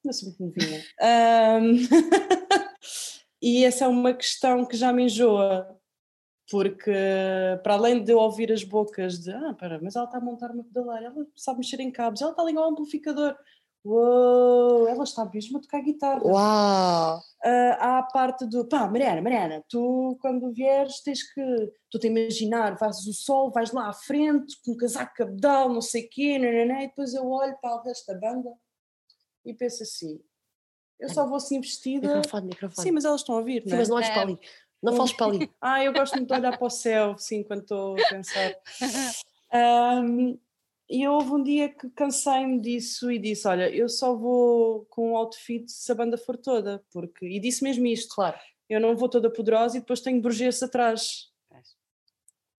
Não 0.03 0.13
sou 0.13 0.29
muito 0.29 0.41
novinha. 0.41 0.83
Um, 1.01 1.75
e 3.41 3.63
essa 3.65 3.85
é 3.85 3.87
uma 3.87 4.13
questão 4.13 4.65
que 4.65 4.75
já 4.75 4.91
me 4.91 5.03
enjoa, 5.03 5.79
porque 6.49 6.91
para 7.63 7.75
além 7.75 8.03
de 8.03 8.11
eu 8.11 8.17
ouvir 8.17 8.51
as 8.51 8.63
bocas 8.63 9.19
de 9.19 9.31
ah, 9.31 9.53
pera, 9.53 9.79
mas 9.81 9.95
ela 9.95 10.05
está 10.05 10.17
a 10.17 10.21
montar 10.21 10.51
uma 10.51 10.63
pedaleira, 10.63 11.07
ela 11.07 11.25
sabe 11.35 11.59
mexer 11.59 11.79
em 11.79 11.91
cabos, 11.91 12.21
ela 12.21 12.31
está 12.31 12.41
a 12.41 12.45
ligar 12.45 12.61
um 12.61 12.71
amplificador, 12.71 13.35
Uou, 13.83 14.87
ela 14.87 15.03
está 15.03 15.25
mesmo 15.25 15.57
a 15.57 15.61
tocar 15.61 15.81
guitarra. 15.81 16.21
Uau! 16.23 17.17
Uh, 17.43 17.73
há 17.79 17.97
a 17.97 18.03
parte 18.03 18.45
do 18.45 18.67
pá, 18.67 18.87
Mariana, 18.87 19.21
Mariana, 19.23 19.63
tu 19.67 20.15
quando 20.21 20.53
vieres 20.53 21.01
tens 21.01 21.23
que, 21.33 21.73
tu 21.89 21.97
te 21.97 22.05
imaginar, 22.05 22.77
fazes 22.77 23.07
o 23.07 23.13
sol, 23.13 23.51
vais 23.51 23.71
lá 23.71 23.89
à 23.89 23.93
frente 23.93 24.55
com 24.63 24.73
um 24.73 24.77
casaco 24.77 25.15
cabedal, 25.15 25.67
não 25.67 25.81
sei 25.81 26.05
o 26.05 26.09
quê, 26.11 26.37
nananã, 26.37 26.83
e 26.83 26.87
depois 26.89 27.15
eu 27.15 27.27
olho 27.27 27.57
para 27.59 27.75
o 27.75 27.83
da 27.83 28.19
banda 28.19 28.51
e 29.45 29.53
penso 29.53 29.83
assim, 29.83 30.19
eu 30.99 31.09
só 31.09 31.25
vou 31.25 31.37
assim 31.37 31.59
vestida. 31.59 32.15
Microfone, 32.15 32.47
microfone. 32.47 32.87
Sim, 32.87 32.91
mas 32.91 33.05
elas 33.05 33.21
estão 33.21 33.35
a 33.35 33.39
ouvir, 33.39 33.63
não 33.65 33.67
é? 33.67 33.71
Sim, 33.71 33.77
mas 33.77 33.89
não 33.89 33.95
olhes 33.97 34.09
é. 34.09 34.13
para 34.13 34.21
ali. 34.21 34.39
Não 34.81 34.95
fales 34.95 35.13
para 35.13 35.25
ali. 35.27 35.51
ah, 35.61 35.83
eu 35.83 35.93
gosto 35.93 36.15
muito 36.15 36.27
de 36.27 36.33
olhar 36.33 36.57
para 36.57 36.67
o 36.67 36.69
céu, 36.69 37.17
sim, 37.17 37.43
quando 37.43 37.61
estou 37.61 37.95
a 37.99 38.09
pensar. 38.09 38.55
Um, 39.53 40.39
E 40.87 41.05
houve 41.05 41.31
um 41.31 41.43
dia 41.43 41.67
que 41.67 41.89
cansei-me 41.89 42.57
disso 42.61 43.11
e 43.11 43.19
disse: 43.19 43.45
Olha, 43.49 43.69
eu 43.69 43.89
só 43.89 44.15
vou 44.15 44.85
com 44.85 45.11
o 45.11 45.17
outfit 45.17 45.69
se 45.69 45.91
a 45.91 45.95
banda 45.95 46.17
for 46.17 46.37
toda, 46.37 46.81
porque. 46.89 47.25
E 47.25 47.37
disse 47.37 47.61
mesmo 47.61 47.85
isto: 47.85 48.15
Claro. 48.15 48.37
Eu 48.69 48.79
não 48.79 48.95
vou 48.95 49.09
toda 49.09 49.29
poderosa 49.29 49.75
e 49.75 49.81
depois 49.81 49.99
tenho 49.99 50.21
burguês 50.21 50.63
atrás. 50.63 51.29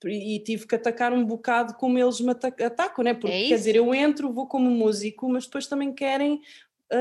E, 0.05 0.37
e 0.37 0.45
tive 0.45 0.67
que 0.67 0.75
atacar 0.75 1.15
um 1.15 1.25
bocado 1.25 1.75
como 1.77 1.99
eles 1.99 2.21
me 2.21 2.33
atacam, 2.33 3.03
né? 3.03 3.15
Porque, 3.15 3.35
é 3.35 3.49
quer 3.49 3.55
dizer, 3.55 3.77
eu 3.77 3.95
entro, 3.95 4.33
vou 4.33 4.47
como 4.47 4.71
músico, 4.71 5.31
mas 5.31 5.47
depois 5.47 5.67
também 5.67 5.95
querem 5.95 6.43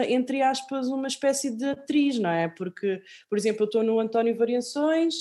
entre 0.08 0.42
aspas, 0.42 0.88
uma 0.88 1.08
espécie 1.08 1.56
de 1.56 1.66
atriz, 1.66 2.18
não 2.18 2.30
é? 2.30 2.48
Porque, 2.48 3.02
por 3.30 3.38
exemplo, 3.38 3.64
eu 3.64 3.66
estou 3.66 3.84
no 3.84 4.00
António 4.00 4.38
Variações, 4.38 5.16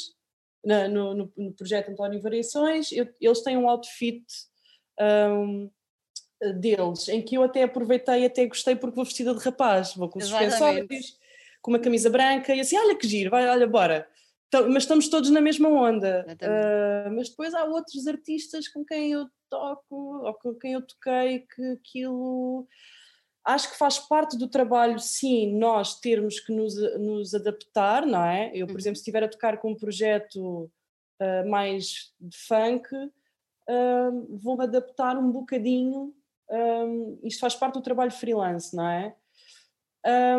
no, 0.64 1.14
no, 1.14 1.32
no 1.36 1.52
projeto 1.52 1.90
António 1.90 2.20
Variações, 2.20 2.92
eu, 2.92 3.08
eles 3.20 3.42
têm 3.42 3.56
um 3.56 3.68
outfit 3.68 4.24
um, 5.00 5.70
deles, 6.60 7.08
em 7.08 7.22
que 7.22 7.36
eu 7.36 7.42
até 7.42 7.62
aproveitei, 7.62 8.24
até 8.24 8.46
gostei 8.46 8.76
porque 8.76 8.96
vou 8.96 9.04
vestida 9.04 9.34
de 9.34 9.44
rapaz, 9.44 9.94
vou 9.94 10.08
com 10.08 10.20
suspensórios, 10.20 11.18
com 11.62 11.70
uma 11.70 11.78
camisa 11.78 12.08
branca 12.08 12.54
e 12.54 12.60
assim, 12.60 12.78
olha 12.78 12.96
que 12.96 13.06
giro, 13.06 13.30
vai, 13.30 13.48
olha, 13.48 13.66
bora. 13.66 14.08
Então, 14.48 14.68
mas 14.68 14.82
estamos 14.82 15.08
todos 15.08 15.30
na 15.30 15.40
mesma 15.40 15.68
onda. 15.68 16.26
Ah, 16.42 17.08
mas 17.12 17.28
depois 17.28 17.54
há 17.54 17.64
outros 17.64 18.06
artistas 18.06 18.66
com 18.68 18.84
quem 18.84 19.12
eu 19.12 19.28
toco 19.48 20.24
ou 20.24 20.34
com 20.34 20.54
quem 20.54 20.72
eu 20.72 20.82
toquei 20.82 21.40
que 21.40 21.62
aquilo 21.72 22.66
acho 23.44 23.70
que 23.70 23.78
faz 23.78 23.98
parte 23.98 24.36
do 24.36 24.48
trabalho, 24.48 24.98
sim, 24.98 25.56
nós 25.58 25.98
termos 26.00 26.38
que 26.40 26.52
nos, 26.52 26.74
nos 26.98 27.34
adaptar, 27.34 28.06
não 28.06 28.22
é? 28.24 28.50
Eu, 28.54 28.66
por 28.66 28.74
Uhum. 28.74 28.78
exemplo, 28.78 28.96
se 28.96 29.00
estiver 29.02 29.24
a 29.24 29.28
tocar 29.28 29.58
com 29.58 29.72
um 29.72 29.76
projeto 29.76 30.70
ah, 31.20 31.44
mais 31.46 32.12
de 32.20 32.36
funk, 32.36 32.88
ah, 33.68 34.10
vou-me 34.30 34.64
adaptar 34.64 35.16
um 35.16 35.30
bocadinho. 35.32 36.14
ah, 36.50 36.84
isto 37.24 37.40
faz 37.40 37.54
parte 37.54 37.74
do 37.74 37.82
trabalho 37.82 38.10
freelance, 38.12 38.74
não 38.76 38.88
é? 38.88 39.14
Ah, 40.04 40.38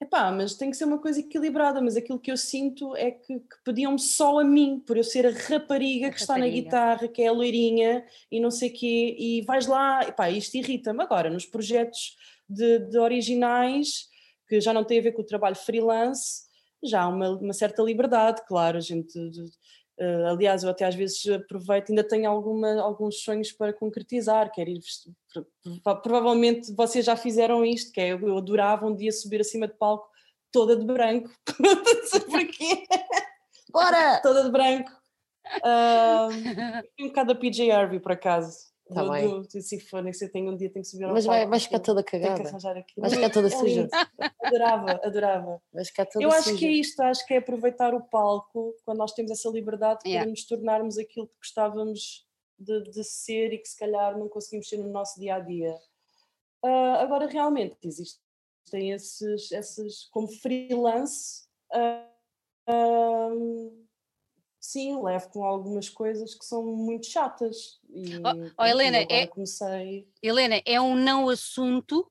epá, 0.00 0.30
mas 0.30 0.54
tem 0.54 0.70
que 0.70 0.76
ser 0.76 0.84
uma 0.84 0.98
coisa 0.98 1.20
equilibrada, 1.20 1.80
mas 1.80 1.96
aquilo 1.96 2.18
que 2.18 2.30
eu 2.30 2.36
sinto 2.36 2.94
é 2.96 3.10
que, 3.10 3.40
que 3.40 3.56
pediam-me 3.64 3.98
só 3.98 4.38
a 4.38 4.44
mim, 4.44 4.82
por 4.86 4.96
eu 4.96 5.04
ser 5.04 5.26
a 5.26 5.30
rapariga 5.30 6.08
A 6.08 6.10
que 6.10 6.20
está 6.20 6.34
na 6.34 6.44
rapariga. 6.44 6.62
guitarra, 6.64 7.08
que 7.08 7.22
é 7.22 7.28
a 7.28 7.32
loirinha 7.32 8.04
e 8.30 8.40
não 8.40 8.50
sei 8.50 8.70
quê, 8.70 9.16
e 9.18 9.42
vais 9.42 9.66
lá, 9.66 10.02
epá, 10.02 10.30
isto 10.30 10.56
irrita-me 10.56 11.02
agora, 11.02 11.28
nos 11.30 11.46
projetos 11.46 12.16
de, 12.48 12.78
de 12.78 12.98
originais, 12.98 14.08
que 14.48 14.60
já 14.60 14.72
não 14.72 14.84
tem 14.84 14.98
a 14.98 15.02
ver 15.02 15.12
com 15.12 15.22
o 15.22 15.26
trabalho 15.26 15.56
freelance, 15.56 16.46
já 16.82 17.02
há 17.02 17.08
uma, 17.08 17.30
uma 17.30 17.52
certa 17.52 17.82
liberdade, 17.82 18.42
claro, 18.46 18.78
a 18.78 18.80
gente... 18.80 19.12
eh, 19.98 20.24
aliás, 20.26 20.62
eu 20.62 20.70
até 20.70 20.84
às 20.84 20.94
vezes 20.94 21.26
aproveito, 21.28 21.90
ainda 21.90 22.04
tenho 22.04 22.30
alguma, 22.30 22.80
alguns 22.80 23.20
sonhos 23.22 23.52
para 23.52 23.72
concretizar, 23.72 24.52
quero 24.52 24.70
ir 24.70 24.80
provavelmente 26.02 26.72
vocês 26.74 27.04
já 27.04 27.16
fizeram 27.16 27.64
isto, 27.64 27.92
que 27.92 28.00
é, 28.00 28.12
eu, 28.12 28.20
eu 28.20 28.38
adorava 28.38 28.86
um 28.86 28.94
dia 28.94 29.10
subir 29.10 29.40
acima 29.40 29.66
de 29.66 29.74
palco 29.74 30.08
toda 30.52 30.76
de 30.76 30.84
branco, 30.84 31.30
não 31.60 32.06
sei 32.06 32.20
porquê, 32.20 32.86
Bora! 33.70 34.20
toda 34.22 34.44
de 34.44 34.50
branco. 34.50 34.90
Ah, 35.64 36.28
um 37.00 37.06
bocado 37.06 37.32
a 37.32 37.34
PJ 37.34 37.70
Harvey, 37.70 37.98
por 37.98 38.12
acaso. 38.12 38.67
Tá 38.92 39.02
Do- 39.02 39.10
bem. 39.10 39.28
do- 39.42 39.50
se 39.50 39.78
sei, 40.14 40.28
tenho 40.30 40.50
um 40.50 40.56
dia 40.56 40.70
tenho 40.70 40.82
que 40.82 40.88
subir 40.90 41.04
ao 41.04 41.12
Mas 41.12 41.26
vai, 41.26 41.40
palco, 41.40 41.50
vai 41.50 41.60
ficar 41.60 41.78
toda 41.80 42.02
tenho 42.02 42.22
que 42.22 42.28
cagada. 42.28 42.48
arranjar 42.48 42.76
aquilo. 42.76 43.02
Vai 43.02 43.10
ficar 43.10 43.30
toda 43.30 43.50
suja. 43.50 43.88
Adorava, 44.42 44.92
adorava. 45.04 45.62
Ficar 45.84 46.06
toda 46.06 46.24
Eu 46.24 46.30
suja. 46.30 46.40
acho 46.50 46.58
que 46.58 46.66
é 46.66 46.70
isto, 46.70 47.00
acho 47.00 47.26
que 47.26 47.34
é 47.34 47.36
aproveitar 47.36 47.94
o 47.94 48.00
palco 48.02 48.74
quando 48.84 48.98
nós 48.98 49.12
temos 49.12 49.30
essa 49.30 49.48
liberdade 49.50 50.00
para 50.00 50.10
Yeah. 50.10 50.30
nos 50.30 50.44
tornarmos 50.46 50.96
aquilo 50.96 51.26
que 51.26 51.36
gostávamos 51.36 52.26
de, 52.58 52.82
de 52.90 53.04
ser 53.04 53.52
e 53.52 53.58
que 53.58 53.68
se 53.68 53.76
calhar 53.78 54.18
não 54.18 54.28
conseguimos 54.28 54.68
ser 54.68 54.78
no 54.78 54.88
nosso 54.90 55.20
dia 55.20 55.34
a 55.34 55.40
dia. 55.40 55.76
Ah, 56.64 57.02
agora, 57.02 57.26
realmente, 57.26 57.76
existem 57.84 58.92
esses, 58.92 59.52
esses 59.52 60.04
como 60.10 60.28
freelance. 60.28 61.46
ah, 61.72 62.08
ah, 62.66 63.30
sim, 64.60 65.02
levo 65.02 65.28
com 65.30 65.44
algumas 65.44 65.88
coisas 65.88 66.34
que 66.34 66.44
são 66.44 66.62
muito 66.64 67.06
chatas. 67.06 67.80
E, 67.90 68.10
Oh, 68.24 68.50
oh, 68.58 68.64
Helena, 68.64 68.98
é- 69.08 69.26
comecei. 69.26 70.08
Helena, 70.22 70.60
é 70.64 70.80
um 70.80 70.94
não 70.94 71.28
assunto 71.28 72.10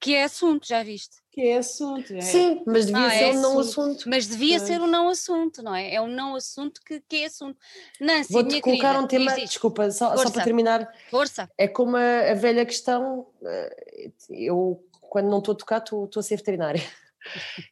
que 0.00 0.14
é 0.14 0.24
assunto, 0.24 0.66
já 0.66 0.82
viste? 0.82 1.16
Que 1.30 1.42
é 1.42 1.58
assunto. 1.58 2.12
É, 2.14 2.20
Sim, 2.20 2.62
mas 2.66 2.86
devia 2.86 3.06
Ah, 3.06 3.10
ser 3.10 3.24
é 3.24 3.26
um 3.28 3.34
não 3.40 3.58
assunto. 3.58 3.68
assunto. 3.90 4.08
Mas 4.08 4.26
devia 4.26 4.58
Pois. 4.58 4.68
ser 4.68 4.80
um 4.80 4.86
não 4.86 5.08
assunto, 5.08 5.62
não 5.62 5.74
é? 5.74 5.94
É 5.94 6.00
um 6.00 6.08
não 6.08 6.34
assunto 6.34 6.80
que, 6.84 7.00
que 7.00 7.16
é 7.16 7.26
assunto. 7.26 7.58
Nancy, 8.00 8.32
Vou-te 8.32 8.48
minha 8.48 8.62
colocar 8.62 8.88
querida, 8.94 9.04
um 9.04 9.06
tema, 9.06 9.34
desculpa, 9.44 9.90
só, 9.90 10.16
só 10.16 10.30
para 10.30 10.42
terminar. 10.44 10.90
Força. 11.10 11.50
É 11.58 11.68
como 11.68 11.96
a, 11.96 12.30
a 12.30 12.34
velha 12.34 12.64
questão, 12.64 13.26
eh, 13.42 14.10
eu 14.30 14.82
quando 15.02 15.28
não 15.28 15.38
estou 15.38 15.52
a 15.52 15.56
tocar 15.56 15.78
estou 15.78 16.04
estou 16.06 16.20
a 16.20 16.22
ser 16.24 16.36
veterinária. 16.36 16.80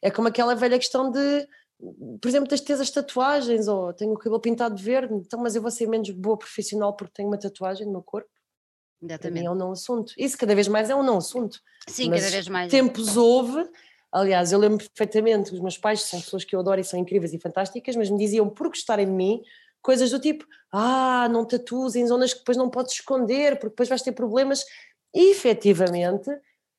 É 0.01 0.11
como 0.11 0.27
aquela 0.27 0.53
velha 0.53 0.77
questão 0.77 1.09
de, 1.11 1.47
por 2.21 2.27
exemplo, 2.27 2.49
das 2.49 2.59
teres 2.59 2.81
as 2.81 2.89
tatuagens, 2.89 3.67
ou 3.67 3.93
tenho 3.93 4.11
o 4.11 4.17
cabelo 4.17 4.41
pintado 4.41 4.75
de 4.75 4.83
verde, 4.83 5.13
então 5.13 5.39
mas 5.39 5.55
eu 5.55 5.61
vou 5.61 5.71
ser 5.71 5.87
menos 5.87 6.09
boa 6.11 6.37
profissional 6.37 6.95
porque 6.95 7.13
tenho 7.15 7.29
uma 7.29 7.37
tatuagem 7.37 7.85
no 7.85 7.93
meu 7.93 8.03
corpo. 8.03 8.29
Exatamente. 9.01 9.45
é 9.45 9.49
um 9.49 9.55
não 9.55 9.71
assunto. 9.71 10.13
Isso 10.17 10.37
cada 10.37 10.53
vez 10.53 10.67
mais 10.67 10.89
é 10.89 10.95
um 10.95 11.03
não 11.03 11.17
assunto. 11.17 11.59
Sim, 11.87 12.09
mas 12.09 12.19
cada 12.19 12.31
vez 12.31 12.47
mais. 12.49 12.69
Tempos 12.69 13.15
houve, 13.15 13.65
aliás, 14.11 14.51
eu 14.51 14.59
lembro 14.59 14.85
perfeitamente, 14.89 15.53
os 15.53 15.61
meus 15.61 15.77
pais 15.77 16.01
são 16.01 16.19
pessoas 16.19 16.43
que 16.43 16.53
eu 16.53 16.59
adoro 16.59 16.81
e 16.81 16.83
são 16.83 16.99
incríveis 16.99 17.33
e 17.33 17.39
fantásticas, 17.39 17.95
mas 17.95 18.09
me 18.09 18.17
diziam 18.17 18.49
por 18.49 18.67
gostarem 18.67 19.05
de 19.05 19.13
mim 19.13 19.41
coisas 19.81 20.11
do 20.11 20.19
tipo: 20.19 20.45
ah, 20.73 21.29
não 21.29 21.45
tatues 21.45 21.95
em 21.95 22.05
zonas 22.05 22.33
que 22.33 22.39
depois 22.39 22.57
não 22.57 22.69
podes 22.69 22.93
esconder, 22.93 23.53
porque 23.53 23.69
depois 23.69 23.87
vais 23.87 24.01
ter 24.01 24.11
problemas. 24.11 24.65
E 25.13 25.31
efetivamente 25.31 26.29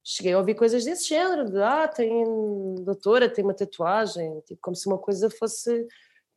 cheguei 0.02 0.32
a 0.32 0.38
ouvir 0.38 0.54
coisas 0.54 0.84
desse 0.84 1.08
género: 1.08 1.50
de 1.50 1.60
ah, 1.62 1.86
tem 1.88 2.24
doutora, 2.84 3.28
tem 3.28 3.44
uma 3.44 3.54
tatuagem, 3.54 4.40
tipo, 4.46 4.60
como 4.62 4.76
se 4.76 4.86
uma 4.86 4.98
coisa 4.98 5.28
fosse 5.30 5.86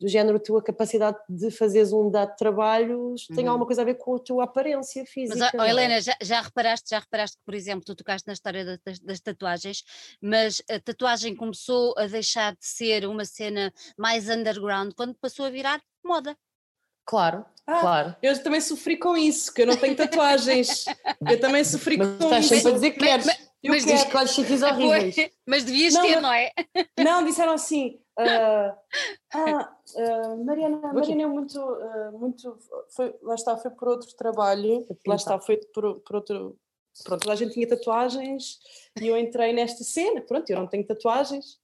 do 0.02 0.08
género, 0.10 0.36
a 0.36 0.40
tua 0.40 0.62
capacidade 0.62 1.18
de 1.30 1.50
fazeres 1.50 1.94
um 1.94 2.10
dado 2.12 2.36
trabalho 2.36 3.16
tem 3.34 3.46
Uhum. 3.46 3.52
alguma 3.52 3.66
coisa 3.66 3.84
a 3.84 3.86
ver 3.86 3.94
com 3.96 4.16
a 4.16 4.20
tua 4.20 4.44
aparência 4.44 5.06
física. 5.06 5.50
Mas, 5.54 5.66
é? 5.66 5.70
Helena, 5.70 6.02
já, 6.02 6.14
já 6.22 6.42
reparaste, 6.42 6.90
já 6.90 7.00
reparaste 7.00 7.38
que, 7.38 7.44
por 7.46 7.54
exemplo, 7.54 7.86
tu 7.86 7.96
tocaste 7.96 8.28
na 8.28 8.34
história 8.34 8.66
da- 8.66 8.80
das, 8.86 9.00
das 9.00 9.20
tatuagens, 9.22 9.84
mas 10.22 10.62
a 10.70 10.78
tatuagem 10.80 11.34
começou 11.36 11.94
a 11.98 12.06
deixar 12.08 12.52
de 12.52 12.66
ser 12.66 13.06
uma 13.08 13.24
cena 13.24 13.72
mais 13.98 14.28
underground 14.28 14.92
quando 14.94 15.16
passou 15.16 15.46
a 15.46 15.50
virar 15.50 15.82
moda. 16.04 16.36
Claro, 17.06 17.46
Ah, 17.66 17.80
claro. 17.80 18.16
Eu 18.22 18.44
também 18.44 18.60
sofri 18.60 18.98
com 18.98 19.16
isso, 19.16 19.54
que 19.54 19.62
eu 19.62 19.68
não 19.68 19.78
tenho 19.78 19.96
tatuagens. 19.96 20.84
eu 21.30 21.40
também 21.40 21.64
sofri 21.64 21.98
Mas 21.98 22.08
com 22.18 22.24
estás 22.26 22.46
isso. 22.46 22.56
sempre 22.56 22.72
a 22.72 22.74
dizer 22.74 22.92
que 22.92 23.00
queres. 23.00 23.28
Eu 23.64 23.72
mas 23.74 23.86
quero. 23.86 23.98
diz- 23.98 24.06
Escolhes 24.06 24.32
sítios 24.32 24.60
Foi, 24.62 24.70
horríveis. 24.70 25.32
mas 25.48 25.64
devias 25.64 25.94
Não, 25.94 26.02
ter, 26.02 26.22
não 26.22 26.34
é? 26.34 26.52
Não, 27.00 27.24
disseram 27.26 27.54
assim. 27.54 28.00
ah, 28.20 28.78
ah, 29.34 29.76
ah, 29.98 30.36
Mariana. 30.44 30.94
Mariana 30.94 31.22
é 31.24 31.26
muito, 31.26 31.60
ah, 31.60 32.12
muito 32.14 32.58
foi, 32.96 33.16
lá 33.24 33.36
está, 33.36 33.58
foi 33.58 33.72
por 33.72 33.88
outro 33.88 34.14
trabalho, 34.16 34.86
lá 35.08 35.16
está, 35.16 35.40
foi 35.40 35.58
por, 35.74 36.00
por 36.02 36.16
outro. 36.18 36.58
Pronto, 37.04 37.22
toda 37.22 37.34
a 37.34 37.36
gente 37.36 37.54
tinha 37.54 37.68
tatuagens 37.68 38.60
e 39.02 39.08
eu 39.08 39.18
entrei 39.18 39.52
nesta 39.52 39.84
cena. 39.84 40.22
Pronto, 40.22 40.48
eu 40.50 40.60
não 40.60 40.68
tenho 40.68 40.86
tatuagens. 40.86 41.58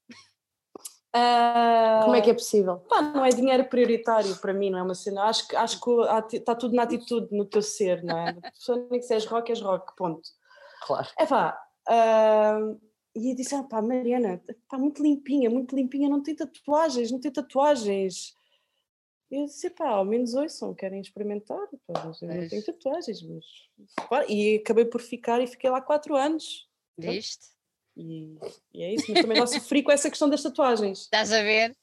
Como 2.04 2.16
é 2.16 2.22
que 2.22 2.30
é 2.30 2.34
possível? 2.34 2.78
Pá, 2.90 3.02
não 3.02 3.26
é 3.26 3.30
dinheiro 3.30 3.66
prioritário 3.66 4.36
para 4.38 4.54
mim, 4.54 4.70
não 4.70 4.80
é 4.80 4.84
uma 4.84 4.96
cena. 4.96 5.24
Acho, 5.26 5.48
que- 5.48 5.56
acho 5.56 5.80
que 5.80 6.38
está 6.38 6.56
tudo 6.56 6.76
na 6.76 6.84
atitude, 6.84 7.28
no 7.36 7.46
teu 7.46 7.62
ser, 7.62 8.04
não 8.04 8.18
é? 8.18 8.36
Nem 8.90 9.00
que 9.00 9.04
se 9.04 9.14
és 9.14 9.26
rock, 9.26 9.52
és 9.52 9.62
rock, 9.62 9.96
ponto. 9.96 10.22
Claro. 10.86 11.08
É 11.20 11.26
pá, 11.26 11.60
ah, 11.88 12.60
e 13.16 13.32
eu 13.32 13.36
disse, 13.36 13.56
ah, 13.56 13.64
pá, 13.64 13.82
Mariana, 13.82 14.42
está 14.48 14.78
muito 14.78 15.02
limpinha, 15.02 15.50
muito 15.50 15.76
limpinha, 15.76 16.10
não 16.10 16.22
tem 16.22 16.36
tatuagens, 16.36 17.12
não 17.12 17.20
tem 17.20 17.32
tatuagens. 17.32 18.34
Eu 19.32 19.46
disse, 19.46 19.70
pá, 19.70 19.90
ao 19.90 20.06
menos 20.06 20.34
ouçam, 20.34 20.74
querem 20.74 21.02
experimentar? 21.02 21.68
Eu 21.88 21.94
não 21.96 22.50
tenho 22.50 22.66
tatuagens, 22.66 23.22
mas... 23.22 23.46
E 24.28 24.56
acabei 24.58 24.86
por 24.86 25.02
ficar 25.02 25.42
e 25.42 25.48
fiquei 25.48 25.70
lá 25.70 25.82
quatro 25.82 26.16
anos. 26.16 26.68
Viste? 26.98 27.48
E, 27.96 28.38
e 28.74 28.84
é 28.84 28.94
isso, 28.94 29.12
mas 29.12 29.22
também 29.22 29.38
já 29.38 29.48
sofri 29.48 29.84
com 29.84 29.92
essa 29.92 30.10
questão 30.10 30.30
das 30.30 30.42
tatuagens. 30.42 31.02
Estás 31.02 31.32
a 31.32 31.42
ver? 31.42 31.76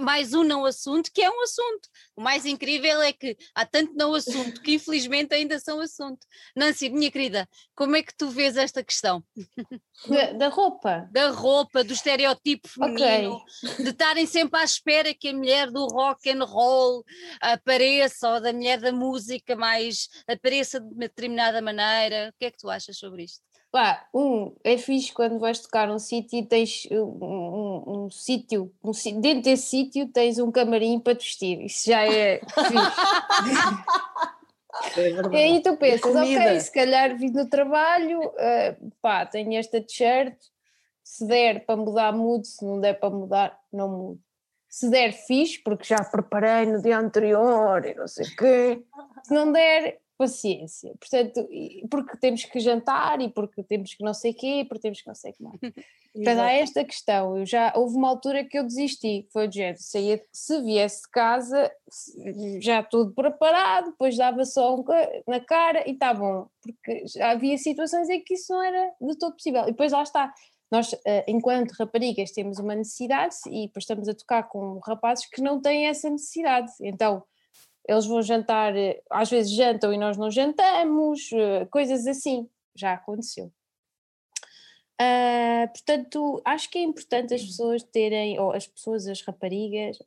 Mais 0.00 0.34
um 0.34 0.42
não 0.42 0.64
assunto 0.64 1.10
que 1.12 1.22
é 1.22 1.30
um 1.30 1.42
assunto. 1.42 1.88
O 2.16 2.20
mais 2.20 2.44
incrível 2.44 3.00
é 3.00 3.12
que 3.12 3.36
há 3.54 3.64
tanto 3.64 3.94
não 3.94 4.14
assunto 4.14 4.60
que 4.60 4.74
infelizmente 4.74 5.34
ainda 5.34 5.58
são 5.58 5.80
assunto. 5.80 6.26
Nancy, 6.54 6.88
minha 6.88 7.10
querida, 7.10 7.48
como 7.74 7.96
é 7.96 8.02
que 8.02 8.16
tu 8.16 8.28
vês 8.28 8.56
esta 8.56 8.82
questão? 8.82 9.24
Da, 10.08 10.32
da 10.32 10.48
roupa. 10.48 11.08
da 11.10 11.30
roupa, 11.30 11.82
do 11.82 11.92
estereotipo 11.92 12.68
feminino, 12.68 13.42
de 13.78 13.88
estarem 13.88 14.26
sempre 14.26 14.60
à 14.60 14.64
espera 14.64 15.14
que 15.14 15.28
a 15.28 15.32
mulher 15.32 15.70
do 15.70 15.86
rock 15.86 16.28
and 16.30 16.44
roll 16.44 17.02
apareça 17.40 18.34
ou 18.34 18.40
da 18.40 18.52
mulher 18.52 18.80
da 18.80 18.92
música 18.92 19.56
mais 19.56 20.08
apareça 20.28 20.80
de 20.80 20.86
uma 20.86 21.00
determinada 21.00 21.62
maneira. 21.62 22.30
O 22.30 22.38
que 22.38 22.46
é 22.46 22.50
que 22.50 22.58
tu 22.58 22.68
achas 22.68 22.98
sobre 22.98 23.24
isto? 23.24 23.45
Pá, 23.76 24.06
um, 24.14 24.54
é 24.64 24.78
fixe 24.78 25.12
quando 25.12 25.38
vais 25.38 25.58
tocar 25.58 25.90
um 25.90 25.98
sítio 25.98 26.38
e 26.38 26.46
tens 26.46 26.88
um, 26.90 26.96
um, 26.96 27.82
um 27.86 28.10
sítio, 28.10 28.72
um, 28.82 28.90
dentro 29.20 29.42
desse 29.42 29.66
sítio 29.66 30.08
tens 30.08 30.38
um 30.38 30.50
camarim 30.50 30.98
para 30.98 31.14
te 31.14 31.26
vestir. 31.26 31.60
Isso 31.60 31.90
já 31.90 32.06
é 32.06 32.38
fixe. 32.38 32.46
É 34.94 35.10
verdade. 35.10 35.34
E 35.34 35.38
aí 35.38 35.62
tu 35.62 35.74
pensas, 35.76 36.14
ok, 36.14 36.60
se 36.60 36.70
calhar 36.70 37.16
vim 37.16 37.32
do 37.32 37.48
trabalho, 37.48 38.20
eh, 38.36 38.76
pá, 39.00 39.24
tenho 39.24 39.54
esta 39.54 39.80
t-shirt, 39.80 40.36
se 41.02 41.26
der 41.26 41.64
para 41.64 41.76
mudar, 41.76 42.12
mudo, 42.12 42.44
se 42.44 42.62
não 42.62 42.78
der 42.78 43.00
para 43.00 43.08
mudar, 43.08 43.58
não 43.72 43.88
mudo. 43.88 44.20
Se 44.68 44.90
der, 44.90 45.12
fixe, 45.12 45.58
porque 45.62 45.84
já 45.84 46.04
preparei 46.04 46.66
no 46.66 46.82
dia 46.82 46.98
anterior 46.98 47.86
e 47.86 47.94
não 47.94 48.06
sei 48.06 48.26
o 48.26 48.36
quê. 48.36 48.82
Se 49.22 49.32
não 49.32 49.50
der, 49.50 49.98
paciência. 50.16 50.94
Portanto, 50.98 51.48
porque 51.90 52.16
temos 52.16 52.44
que 52.44 52.58
jantar 52.60 53.20
e 53.20 53.28
porque 53.28 53.62
temos 53.62 53.94
que 53.94 54.04
não 54.04 54.14
sei 54.14 54.32
quê, 54.32 54.64
porque 54.68 54.82
temos 54.82 55.00
que 55.00 55.06
não 55.06 55.14
sei 55.14 55.32
o 55.32 55.34
que 55.34 55.42
mais. 55.42 55.60
Portanto, 56.14 56.38
há 56.40 56.52
esta 56.52 56.84
questão. 56.84 57.36
Eu 57.36 57.44
já 57.44 57.72
houve 57.76 57.94
uma 57.96 58.08
altura 58.08 58.42
que 58.42 58.58
eu 58.58 58.64
desisti, 58.64 59.28
foi 59.30 59.48
o 59.48 59.52
género, 59.52 59.76
saía, 59.78 60.22
se 60.32 60.62
viesse 60.62 61.02
de 61.02 61.10
casa, 61.10 61.70
já 62.60 62.82
tudo 62.82 63.12
preparado, 63.12 63.90
depois 63.90 64.16
dava 64.16 64.44
só 64.46 64.74
um 64.74 64.84
na 65.28 65.40
cara 65.40 65.86
e 65.86 65.92
está 65.92 66.14
bom, 66.14 66.48
porque 66.62 67.04
havia 67.20 67.58
situações 67.58 68.08
em 68.08 68.22
que 68.24 68.34
isso 68.34 68.50
não 68.52 68.62
era 68.62 68.92
de 68.98 69.18
todo 69.18 69.34
possível. 69.34 69.62
E 69.64 69.66
depois 69.66 69.92
lá 69.92 70.02
está. 70.02 70.32
Nós, 70.70 70.94
eh, 71.06 71.24
enquanto 71.28 71.72
raparigas, 71.72 72.32
temos 72.32 72.58
uma 72.58 72.74
necessidade 72.74 73.36
e 73.46 73.66
depois 73.66 73.84
estamos 73.84 74.08
a 74.08 74.14
tocar 74.14 74.44
com 74.44 74.80
rapazes 74.84 75.26
que 75.26 75.40
não 75.40 75.60
têm 75.60 75.86
essa 75.86 76.10
necessidade. 76.10 76.72
Então, 76.80 77.22
eles 77.88 78.06
vão 78.06 78.22
jantar, 78.22 78.76
eh, 78.76 79.02
às 79.10 79.30
vezes 79.30 79.52
jantam 79.52 79.92
e 79.92 79.98
nós 79.98 80.16
não 80.16 80.30
jantamos, 80.30 81.30
eh, 81.32 81.66
coisas 81.66 82.06
assim. 82.06 82.48
Já 82.74 82.94
aconteceu. 82.94 83.52
Uh, 85.00 85.68
portanto, 85.74 86.40
acho 86.44 86.70
que 86.70 86.78
é 86.78 86.82
importante 86.82 87.34
as 87.34 87.42
pessoas 87.42 87.82
terem, 87.82 88.38
ou 88.40 88.52
as 88.52 88.66
pessoas, 88.66 89.06
as 89.06 89.20
raparigas, 89.20 89.98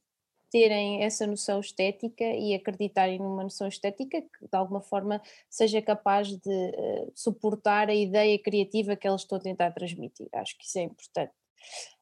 terem 0.51 1.03
essa 1.03 1.27
noção 1.27 1.59
estética 1.59 2.23
e 2.23 2.55
acreditarem 2.55 3.19
numa 3.19 3.43
noção 3.43 3.67
estética 3.67 4.21
que 4.21 4.47
de 4.47 4.57
alguma 4.57 4.81
forma 4.81 5.21
seja 5.49 5.81
capaz 5.81 6.29
de 6.29 6.49
uh, 6.49 7.11
suportar 7.15 7.89
a 7.89 7.93
ideia 7.93 8.37
criativa 8.39 8.95
que 8.95 9.07
elas 9.07 9.21
estão 9.21 9.37
a 9.37 9.41
tentar 9.41 9.71
transmitir. 9.71 10.27
Acho 10.33 10.57
que 10.57 10.65
isso 10.65 10.79
é 10.79 10.83
importante. 10.83 11.33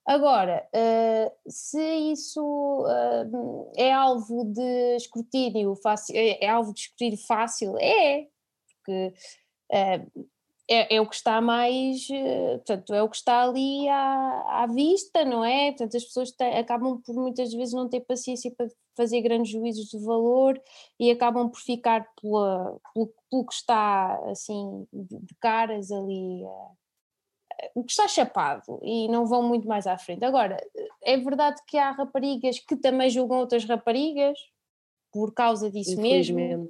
Agora, 0.06 0.66
uh, 0.74 1.32
se 1.50 1.82
isso 2.12 2.42
uh, 2.42 3.72
é 3.76 3.92
alvo 3.92 4.46
de 4.46 4.96
escrutínio 4.96 5.76
fácil, 5.76 6.16
é, 6.16 6.46
é, 6.46 6.50
alvo 6.50 6.74
de 6.74 6.80
escrutínio 6.80 7.18
fácil, 7.28 7.76
é, 7.78 8.28
porque 8.68 9.14
é, 10.70 10.96
é, 10.96 11.02
o 11.02 11.08
que 11.08 11.16
está 11.16 11.40
mais, 11.40 12.08
eh, 12.12 12.58
portanto, 12.58 12.94
é 12.94 13.02
o 13.02 13.10
que 13.10 13.16
está 13.16 13.44
ali 13.44 13.88
à, 13.88 14.64
à 14.64 14.68
vista, 14.68 15.24
não 15.24 15.44
é? 15.44 15.72
Portanto, 15.72 15.96
as 15.96 16.04
pessoas 16.04 16.32
têm, 16.32 16.58
acabam 16.58 17.02
por 17.02 17.16
muitas 17.16 17.54
vezes 17.54 17.74
não 17.74 17.88
ter 17.88 18.02
paciência 18.02 18.52
para 18.52 18.68
fazer 18.96 19.22
grandes 19.22 19.52
juízos 19.52 19.86
de 19.86 19.98
valor 20.04 20.62
e 21.00 21.10
acabam 21.10 21.50
por 21.50 21.60
ficar 21.60 22.06
pela, 22.22 22.78
pelo, 22.94 23.14
pelo 23.30 23.46
que 23.46 23.54
está 23.54 24.20
assim 24.30 24.86
de, 24.92 25.36
caras 25.40 25.90
ali, 25.90 26.44
eh, 26.44 26.72
o 27.74 27.84
que 27.84 27.92
está 27.92 28.08
chapado 28.08 28.80
e 28.82 29.08
não 29.08 29.26
vão 29.26 29.44
muito 29.44 29.68
mais 29.68 29.88
à 29.88 29.98
frente. 29.98 30.24
Agora, 30.24 30.58
é 31.04 31.18
verdade 31.18 31.62
que 31.68 31.78
há 31.78 31.92
raparigas 31.92 32.60
que 32.60 32.76
também 32.76 33.10
julgam 33.10 33.40
outras 33.40 33.66
raparigas 33.66 34.38
por 35.12 35.34
causa 35.34 35.72
disso 35.72 36.00
mesmo. 36.00 36.70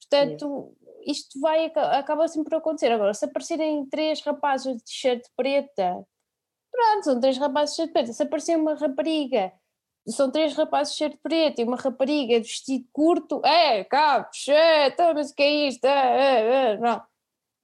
Portanto, 0.00 0.74
isto 1.06 1.38
vai, 1.40 1.66
acaba 1.66 2.26
sempre 2.28 2.50
por 2.50 2.56
acontecer. 2.56 2.90
Agora, 2.92 3.14
se 3.14 3.24
aparecerem 3.24 3.86
três 3.86 4.20
rapazes 4.22 4.76
de 4.76 4.84
t-shirt 4.84 5.24
preta, 5.36 6.06
pronto, 6.70 7.04
são 7.04 7.20
três 7.20 7.38
rapazes 7.38 7.74
de 7.74 7.76
t-shirt 7.76 7.92
preta. 7.92 8.12
Se 8.12 8.22
aparecer 8.22 8.56
uma 8.56 8.74
rapariga, 8.74 9.52
são 10.08 10.30
três 10.30 10.54
rapazes 10.54 10.94
de 10.94 10.98
t-shirt 10.98 11.20
preto 11.22 11.60
e 11.60 11.64
uma 11.64 11.76
rapariga 11.76 12.40
de 12.40 12.46
vestido 12.46 12.86
curto, 12.92 13.40
é, 13.44 13.84
capos, 13.84 14.48
é, 14.48 14.88
então, 14.88 15.14
mas 15.14 15.30
o 15.30 15.34
que 15.34 15.42
é 15.42 15.68
isto? 15.68 15.84
É, 15.84 15.90
é, 15.90 16.72
é, 16.72 16.76
não. 16.78 17.02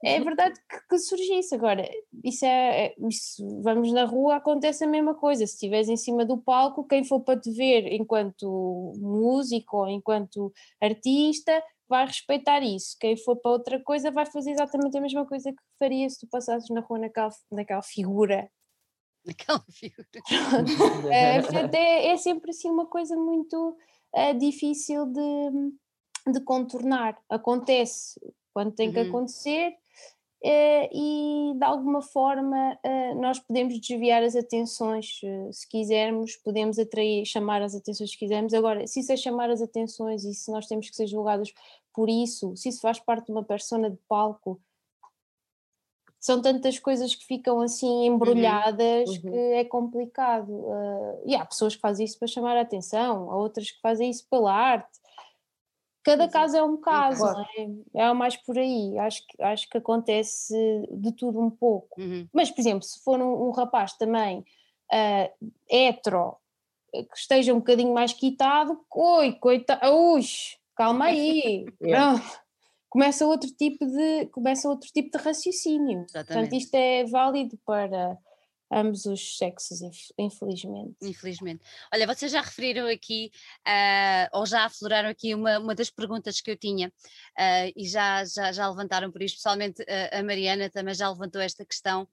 É 0.02 0.18
verdade 0.18 0.58
que, 0.68 0.88
que 0.88 0.98
surge 0.98 1.38
isso. 1.38 1.54
Agora, 1.54 1.88
isso 2.24 2.44
é, 2.44 2.86
é, 2.86 2.94
isso, 3.08 3.60
vamos 3.62 3.92
na 3.92 4.04
rua, 4.04 4.36
acontece 4.36 4.84
a 4.84 4.86
mesma 4.86 5.14
coisa. 5.14 5.46
Se 5.46 5.54
estiveres 5.54 5.88
em 5.88 5.96
cima 5.96 6.24
do 6.24 6.38
palco, 6.38 6.86
quem 6.86 7.04
for 7.04 7.20
para 7.20 7.38
te 7.38 7.50
ver 7.50 7.92
enquanto 7.92 8.94
músico 8.96 9.78
ou 9.78 9.88
enquanto 9.88 10.52
artista, 10.80 11.62
vai 11.86 12.06
respeitar 12.06 12.62
isso. 12.62 12.96
Quem 12.98 13.16
for 13.16 13.36
para 13.36 13.50
outra 13.50 13.82
coisa 13.82 14.10
vai 14.10 14.24
fazer 14.24 14.52
exatamente 14.52 14.96
a 14.96 15.00
mesma 15.00 15.26
coisa 15.26 15.52
que 15.52 15.62
faria 15.78 16.08
se 16.08 16.20
tu 16.20 16.26
passasses 16.28 16.70
na 16.70 16.80
rua 16.80 16.98
naquela, 17.00 17.30
naquela 17.50 17.82
figura. 17.82 18.50
Naquela 19.22 19.62
figura. 19.70 20.08
é, 21.12 21.42
portanto, 21.42 21.74
é, 21.74 22.06
é, 22.06 22.16
sempre 22.16 22.52
assim 22.52 22.70
uma 22.70 22.86
coisa 22.86 23.14
muito 23.16 23.76
é, 24.14 24.32
difícil 24.32 25.04
de, 25.04 26.32
de 26.32 26.40
contornar. 26.40 27.18
Acontece 27.28 28.18
quando 28.52 28.72
tem 28.72 28.88
uhum. 28.88 28.94
que 28.94 29.00
acontecer. 29.00 29.74
Uh, 30.42 30.88
e 30.90 31.52
de 31.54 31.64
alguma 31.64 32.00
forma 32.00 32.72
uh, 32.82 33.20
nós 33.20 33.38
podemos 33.38 33.78
desviar 33.78 34.22
as 34.22 34.34
atenções 34.34 35.20
uh, 35.22 35.52
se 35.52 35.68
quisermos, 35.68 36.34
podemos 36.36 36.78
atrair, 36.78 37.26
chamar 37.26 37.60
as 37.60 37.74
atenções 37.74 38.12
se 38.12 38.18
quisermos. 38.18 38.54
Agora, 38.54 38.86
se 38.86 39.00
isso 39.00 39.12
é 39.12 39.18
chamar 39.18 39.50
as 39.50 39.60
atenções 39.60 40.24
e 40.24 40.32
se 40.32 40.50
nós 40.50 40.66
temos 40.66 40.88
que 40.88 40.96
ser 40.96 41.06
julgados 41.06 41.52
por 41.92 42.08
isso, 42.08 42.56
se 42.56 42.70
isso 42.70 42.80
faz 42.80 42.98
parte 42.98 43.26
de 43.26 43.32
uma 43.32 43.44
persona 43.44 43.90
de 43.90 43.98
palco, 44.08 44.58
são 46.20 46.42
tantas 46.42 46.78
coisas 46.78 47.14
que 47.14 47.24
ficam 47.24 47.60
assim 47.60 47.86
uhum, 47.86 48.14
embrulhadas 48.14 49.08
uhum. 49.08 49.14
Uhum. 49.14 49.20
que 49.20 49.38
é 49.54 49.64
complicado. 49.64 50.50
Uh, 50.50 51.22
e 51.24 51.34
há 51.34 51.44
pessoas 51.46 51.74
que 51.74 51.80
fazem 51.80 52.04
isso 52.04 52.18
para 52.18 52.28
chamar 52.28 52.56
a 52.58 52.60
atenção, 52.60 53.30
há 53.30 53.36
outras 53.36 53.70
que 53.70 53.80
fazem 53.80 54.10
isso 54.10 54.26
pela 54.30 54.52
arte. 54.52 54.99
Cada 56.02 56.28
caso 56.28 56.56
é 56.56 56.62
um 56.62 56.78
caso, 56.78 57.20
claro. 57.20 57.46
é? 57.94 58.02
é 58.02 58.12
mais 58.12 58.36
por 58.36 58.58
aí. 58.58 58.98
Acho 58.98 59.26
que, 59.26 59.42
acho 59.42 59.68
que 59.68 59.78
acontece 59.78 60.54
de 60.90 61.12
tudo 61.12 61.40
um 61.40 61.50
pouco. 61.50 62.00
Uhum. 62.00 62.26
Mas, 62.32 62.50
por 62.50 62.60
exemplo, 62.60 62.82
se 62.82 63.02
for 63.04 63.20
um, 63.20 63.48
um 63.48 63.50
rapaz 63.50 63.92
também 63.94 64.38
uh, 64.38 65.48
hetero, 65.70 66.36
que 66.92 67.16
esteja 67.16 67.52
um 67.52 67.58
bocadinho 67.58 67.92
mais 67.92 68.12
quitado, 68.12 68.80
oi, 68.90 69.32
coitado, 69.34 69.94
ui, 69.94 70.22
calma 70.74 71.06
aí, 71.06 71.66
yeah. 71.82 72.20
começa 72.88 73.26
outro 73.26 73.50
tipo 73.50 73.86
de 73.86 74.26
começa 74.26 74.68
outro 74.68 74.90
tipo 74.92 75.16
de 75.16 75.22
raciocínio. 75.22 76.04
Exatamente. 76.08 76.26
Portanto, 76.26 76.52
isto 76.54 76.74
é 76.74 77.04
válido 77.04 77.58
para 77.64 78.18
ambos 78.70 79.04
os 79.06 79.36
sexos, 79.36 79.80
infelizmente. 80.18 80.96
Infelizmente. 81.02 81.62
Olha, 81.92 82.06
vocês 82.06 82.30
já 82.30 82.40
referiram 82.40 82.86
aqui, 82.86 83.30
uh, 83.66 84.38
ou 84.38 84.46
já 84.46 84.64
afloraram 84.64 85.08
aqui 85.08 85.34
uma, 85.34 85.58
uma 85.58 85.74
das 85.74 85.90
perguntas 85.90 86.40
que 86.40 86.50
eu 86.50 86.56
tinha, 86.56 86.88
uh, 86.88 87.72
e 87.74 87.88
já, 87.88 88.24
já, 88.24 88.52
já 88.52 88.68
levantaram 88.68 89.10
por 89.10 89.22
isso, 89.22 89.34
especialmente 89.34 89.82
uh, 89.82 90.18
a 90.18 90.22
Mariana 90.22 90.70
também 90.70 90.94
já 90.94 91.08
levantou 91.08 91.40
esta 91.40 91.64
questão, 91.64 92.08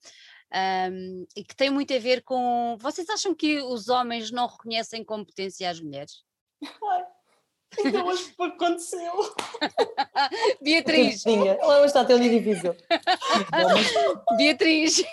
um, 0.91 1.27
e 1.35 1.43
que 1.43 1.55
tem 1.55 1.69
muito 1.69 1.93
a 1.93 1.99
ver 1.99 2.23
com. 2.23 2.77
Vocês 2.79 3.09
acham 3.09 3.35
que 3.35 3.61
os 3.61 3.89
homens 3.89 4.31
não 4.31 4.47
reconhecem 4.47 5.03
competência 5.03 5.69
às 5.69 5.81
mulheres? 5.81 6.23
Ainda 7.83 8.03
hoje 8.03 8.33
aconteceu. 8.39 9.35
Beatriz. 10.61 11.25
Ela 11.25 11.77
hoje 11.77 11.85
está 11.85 12.01
a 12.01 12.05
ter 12.05 12.15
um 12.15 12.19
dia 12.19 12.39
difícil. 12.39 12.75
Beatriz, 14.37 15.03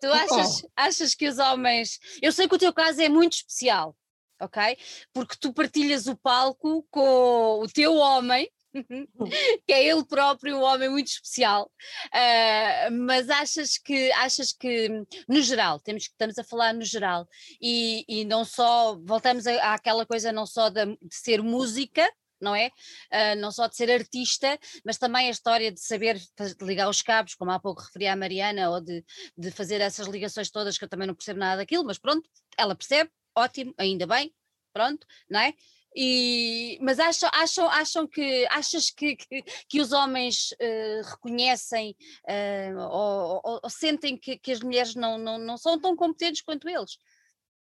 tu 0.00 0.06
achas, 0.08 0.66
achas 0.76 1.14
que 1.14 1.28
os 1.28 1.38
homens. 1.38 1.98
Eu 2.20 2.32
sei 2.32 2.48
que 2.48 2.54
o 2.54 2.58
teu 2.58 2.72
caso 2.72 3.00
é 3.00 3.08
muito 3.08 3.34
especial, 3.34 3.96
ok? 4.40 4.76
Porque 5.12 5.36
tu 5.40 5.52
partilhas 5.52 6.06
o 6.06 6.16
palco 6.16 6.86
com 6.90 7.60
o 7.60 7.68
teu 7.68 7.94
homem 7.94 8.50
que 9.66 9.72
é 9.72 9.86
ele 9.86 10.04
próprio 10.04 10.56
um 10.56 10.62
homem 10.62 10.88
muito 10.88 11.08
especial, 11.08 11.70
uh, 12.06 12.90
mas 12.92 13.30
achas 13.30 13.78
que 13.78 14.12
achas 14.12 14.52
que 14.52 14.88
no 15.28 15.40
geral 15.42 15.78
temos 15.80 16.04
estamos 16.04 16.38
a 16.38 16.44
falar 16.44 16.74
no 16.74 16.84
geral 16.84 17.26
e, 17.60 18.04
e 18.08 18.24
não 18.24 18.44
só 18.44 18.98
voltamos 19.04 19.46
à, 19.46 19.74
àquela 19.74 20.04
coisa 20.04 20.32
não 20.32 20.46
só 20.46 20.68
de, 20.68 20.98
ser 21.10 21.42
música 21.42 22.08
não 22.40 22.54
é? 22.54 22.66
Uh, 23.10 23.40
não 23.40 23.50
só 23.50 23.66
de 23.66 23.74
ser 23.74 23.90
artista, 23.90 24.58
mas 24.84 24.98
também 24.98 25.28
a 25.28 25.30
história 25.30 25.72
de 25.72 25.80
saber 25.80 26.20
ligar 26.60 26.90
os 26.90 27.00
cabos, 27.00 27.34
como 27.34 27.50
há 27.50 27.58
pouco 27.58 27.80
referia 27.80 28.12
a 28.12 28.16
Mariana, 28.16 28.68
ou 28.68 28.82
de, 28.82 29.02
de 29.38 29.50
fazer 29.50 29.80
essas 29.80 30.06
ligações 30.06 30.50
todas, 30.50 30.76
que 30.76 30.84
eu 30.84 30.88
também 30.88 31.06
não 31.06 31.14
percebo 31.14 31.40
nada 31.40 31.58
daquilo, 31.58 31.84
mas 31.84 31.98
pronto, 31.98 32.28
ela 32.58 32.74
percebe, 32.74 33.10
ótimo, 33.34 33.72
ainda 33.78 34.06
bem, 34.06 34.34
pronto, 34.74 35.06
não 35.30 35.40
é? 35.40 35.54
E, 35.94 36.76
mas 36.82 36.98
acham, 36.98 37.30
acham, 37.32 37.70
acham 37.70 38.06
que 38.06 38.46
achas 38.50 38.90
que, 38.90 39.14
que, 39.14 39.44
que 39.68 39.80
os 39.80 39.92
homens 39.92 40.50
uh, 40.52 41.08
reconhecem 41.08 41.96
uh, 42.28 42.78
ou, 42.80 43.40
ou, 43.44 43.60
ou, 43.62 43.70
sentem 43.70 44.16
que, 44.16 44.36
que 44.36 44.50
as 44.50 44.60
mulheres 44.60 44.96
não, 44.96 45.16
não, 45.16 45.38
não 45.38 45.56
são 45.56 45.80
tão 45.80 45.94
competentes 45.94 46.42
quanto 46.42 46.68
eles? 46.68 46.98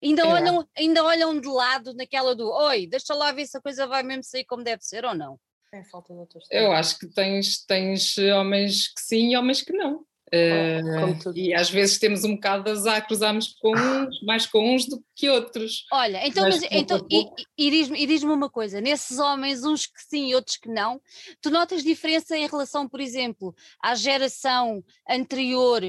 Ainda, 0.03 0.23
é. 0.23 0.27
olham, 0.27 0.69
ainda 0.77 1.05
olham 1.05 1.41
de 1.41 1.49
lado 1.49 1.95
naquela 1.95 2.35
do 2.35 2.49
oi, 2.51 2.87
deixa 2.89 3.15
lá 3.15 3.31
ver 3.31 3.47
se 3.47 3.57
a 3.57 3.61
coisa 3.61 3.87
vai 3.87 4.03
mesmo 4.03 4.25
sair 4.25 4.45
como 4.45 4.65
deve 4.65 4.83
ser 4.83 5.05
ou 5.05 5.15
não. 5.15 5.39
É 5.73 5.85
falta 5.85 6.15
de 6.15 6.27
Eu 6.51 6.73
acho 6.73 6.99
que 6.99 7.07
tens, 7.09 7.65
tens 7.65 8.17
homens 8.19 8.89
que 8.89 9.01
sim 9.01 9.33
e 9.33 9.37
homens 9.37 9.63
que 9.63 9.73
não. 9.73 10.05
Uh, 10.35 11.33
e 11.35 11.55
às 11.55 11.71
vezes 11.71 11.99
temos 11.99 12.23
um 12.25 12.35
bocado 12.35 12.65
de 12.65 12.71
azar, 12.71 13.07
cruzamos 13.07 13.55
com 13.61 13.75
uns, 13.75 14.23
mais 14.23 14.47
com 14.47 14.75
uns 14.75 14.87
do 14.87 15.03
que 15.15 15.29
outros. 15.29 15.87
Olha, 15.93 16.27
então, 16.27 16.45
mas, 16.45 16.61
mas 16.61 16.69
então 16.71 17.07
e, 17.11 17.27
e 17.57 17.71
diz-me 17.71 18.07
diz 18.07 18.23
uma 18.23 18.51
coisa: 18.51 18.81
nesses 18.81 19.19
homens, 19.19 19.65
uns 19.65 19.87
que 19.87 20.03
sim 20.07 20.29
e 20.29 20.35
outros 20.35 20.57
que 20.57 20.69
não, 20.69 21.01
tu 21.41 21.51
notas 21.51 21.83
diferença 21.83 22.37
em 22.37 22.47
relação, 22.47 22.89
por 22.89 23.01
exemplo, 23.01 23.55
à 23.83 23.95
geração 23.95 24.83
anterior 25.09 25.83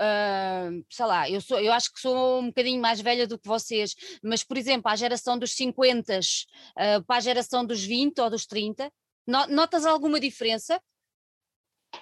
Uh, 0.00 0.82
sei 0.90 1.06
lá, 1.06 1.30
eu, 1.30 1.40
sou, 1.40 1.60
eu 1.60 1.70
acho 1.70 1.92
que 1.92 2.00
sou 2.00 2.40
um 2.40 2.46
bocadinho 2.46 2.80
mais 2.80 3.00
velha 3.00 3.26
do 3.26 3.38
que 3.38 3.46
vocês, 3.46 3.94
mas 4.22 4.42
por 4.42 4.56
exemplo, 4.56 4.90
à 4.90 4.96
geração 4.96 5.38
dos 5.38 5.54
50, 5.54 6.18
uh, 6.18 7.04
para 7.04 7.16
a 7.16 7.20
geração 7.20 7.64
dos 7.64 7.84
20 7.84 8.18
ou 8.20 8.30
dos 8.30 8.46
30, 8.46 8.90
Notas 9.26 9.86
alguma 9.86 10.18
diferença? 10.18 10.80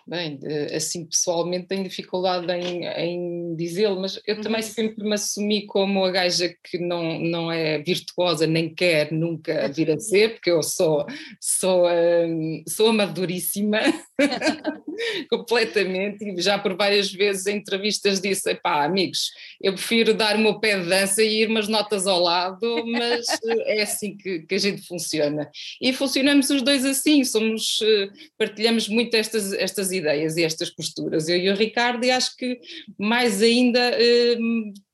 Bem, 0.06 0.40
assim 0.74 1.04
pessoalmente 1.04 1.68
tenho 1.68 1.84
dificuldade 1.84 2.50
em, 2.52 2.84
em 2.84 3.54
dizê-lo, 3.54 4.00
mas 4.00 4.20
eu 4.26 4.40
também 4.40 4.60
uhum. 4.60 4.66
sempre 4.66 5.04
me 5.04 5.14
assumi 5.14 5.66
como 5.66 6.04
a 6.04 6.10
gaja 6.10 6.52
que 6.64 6.78
não, 6.78 7.20
não 7.20 7.52
é 7.52 7.78
virtuosa, 7.78 8.46
nem 8.46 8.74
quer 8.74 9.12
nunca 9.12 9.68
vir 9.68 9.90
a 9.90 9.98
ser, 9.98 10.34
porque 10.34 10.50
eu 10.50 10.62
sou, 10.62 11.06
sou, 11.40 11.86
hum, 11.86 12.62
sou 12.66 12.88
amadoríssima, 12.88 13.80
completamente, 15.30 16.24
e 16.24 16.40
já 16.40 16.58
por 16.58 16.76
várias 16.76 17.12
vezes 17.12 17.46
em 17.46 17.56
entrevistas 17.56 18.20
disse, 18.20 18.54
pá, 18.56 18.84
amigos, 18.84 19.30
eu 19.60 19.74
prefiro 19.74 20.12
dar 20.12 20.36
o 20.36 20.40
meu 20.40 20.58
pé 20.58 20.78
de 20.78 20.88
dança 20.88 21.22
e 21.22 21.42
ir 21.42 21.48
umas 21.48 21.68
notas 21.68 22.06
ao 22.06 22.20
lado, 22.20 22.84
mas 22.86 23.26
é 23.66 23.82
assim 23.82 24.16
que, 24.16 24.40
que 24.40 24.54
a 24.54 24.58
gente 24.58 24.82
funciona. 24.86 25.48
E 25.80 25.92
funcionamos 25.92 26.50
os 26.50 26.62
dois 26.62 26.84
assim, 26.84 27.22
somos, 27.24 27.78
eh, 27.82 28.08
partilhamos 28.36 28.88
muito 28.88 29.14
estas, 29.14 29.52
estas 29.52 29.79
estas 29.80 29.92
ideias 29.92 30.36
e 30.36 30.44
estas 30.44 30.70
posturas, 30.70 31.28
eu 31.28 31.36
e 31.36 31.50
o 31.50 31.54
Ricardo, 31.54 32.04
e 32.04 32.10
acho 32.10 32.36
que 32.36 32.60
mais 32.98 33.42
ainda 33.42 33.80
eh, 33.80 34.38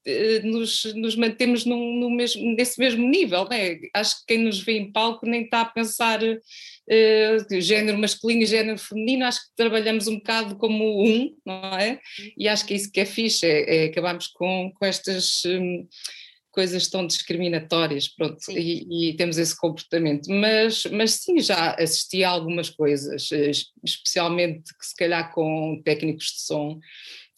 eh, 0.06 0.40
nos, 0.44 0.84
nos, 0.94 1.16
mantemos 1.16 1.64
num, 1.64 1.98
no 1.98 2.08
mesmo, 2.08 2.54
nesse 2.54 2.78
mesmo 2.78 3.06
nível, 3.08 3.48
né? 3.48 3.78
acho 3.92 4.20
que 4.20 4.26
quem 4.28 4.44
nos 4.44 4.60
vê 4.60 4.78
em 4.78 4.92
palco 4.92 5.26
nem 5.26 5.42
está 5.42 5.62
a 5.62 5.66
pensar 5.66 6.22
uh, 6.22 7.60
género 7.60 7.98
masculino 7.98 8.42
e 8.42 8.46
género 8.46 8.78
feminino, 8.78 9.24
acho 9.24 9.40
que 9.40 9.56
trabalhamos 9.56 10.06
um 10.06 10.16
bocado 10.16 10.56
como 10.56 11.04
um, 11.04 11.34
não 11.44 11.76
é? 11.76 12.00
E 12.38 12.48
acho 12.48 12.64
que 12.64 12.74
é 12.74 12.76
isso 12.76 12.92
que 12.92 13.00
é 13.00 13.04
fixe, 13.04 13.44
é, 13.44 13.84
é 13.84 13.84
acabarmos 13.86 14.28
com, 14.28 14.72
com 14.74 14.84
estas... 14.84 15.44
Um, 15.44 15.86
coisas 16.56 16.88
tão 16.88 17.06
discriminatórias, 17.06 18.08
pronto, 18.08 18.38
e, 18.50 19.10
e, 19.10 19.14
temos 19.14 19.36
esse 19.36 19.54
comportamento. 19.54 20.30
Mas, 20.30 20.86
mas 20.86 21.10
sim, 21.12 21.38
já 21.38 21.72
assisti 21.72 22.24
a 22.24 22.30
algumas 22.30 22.70
coisas, 22.70 23.30
eh, 23.30 23.50
especialmente 23.84 24.74
que 24.74 24.86
se 24.86 24.96
calhar 24.96 25.30
com 25.34 25.78
técnicos 25.84 26.28
de 26.28 26.40
som, 26.40 26.80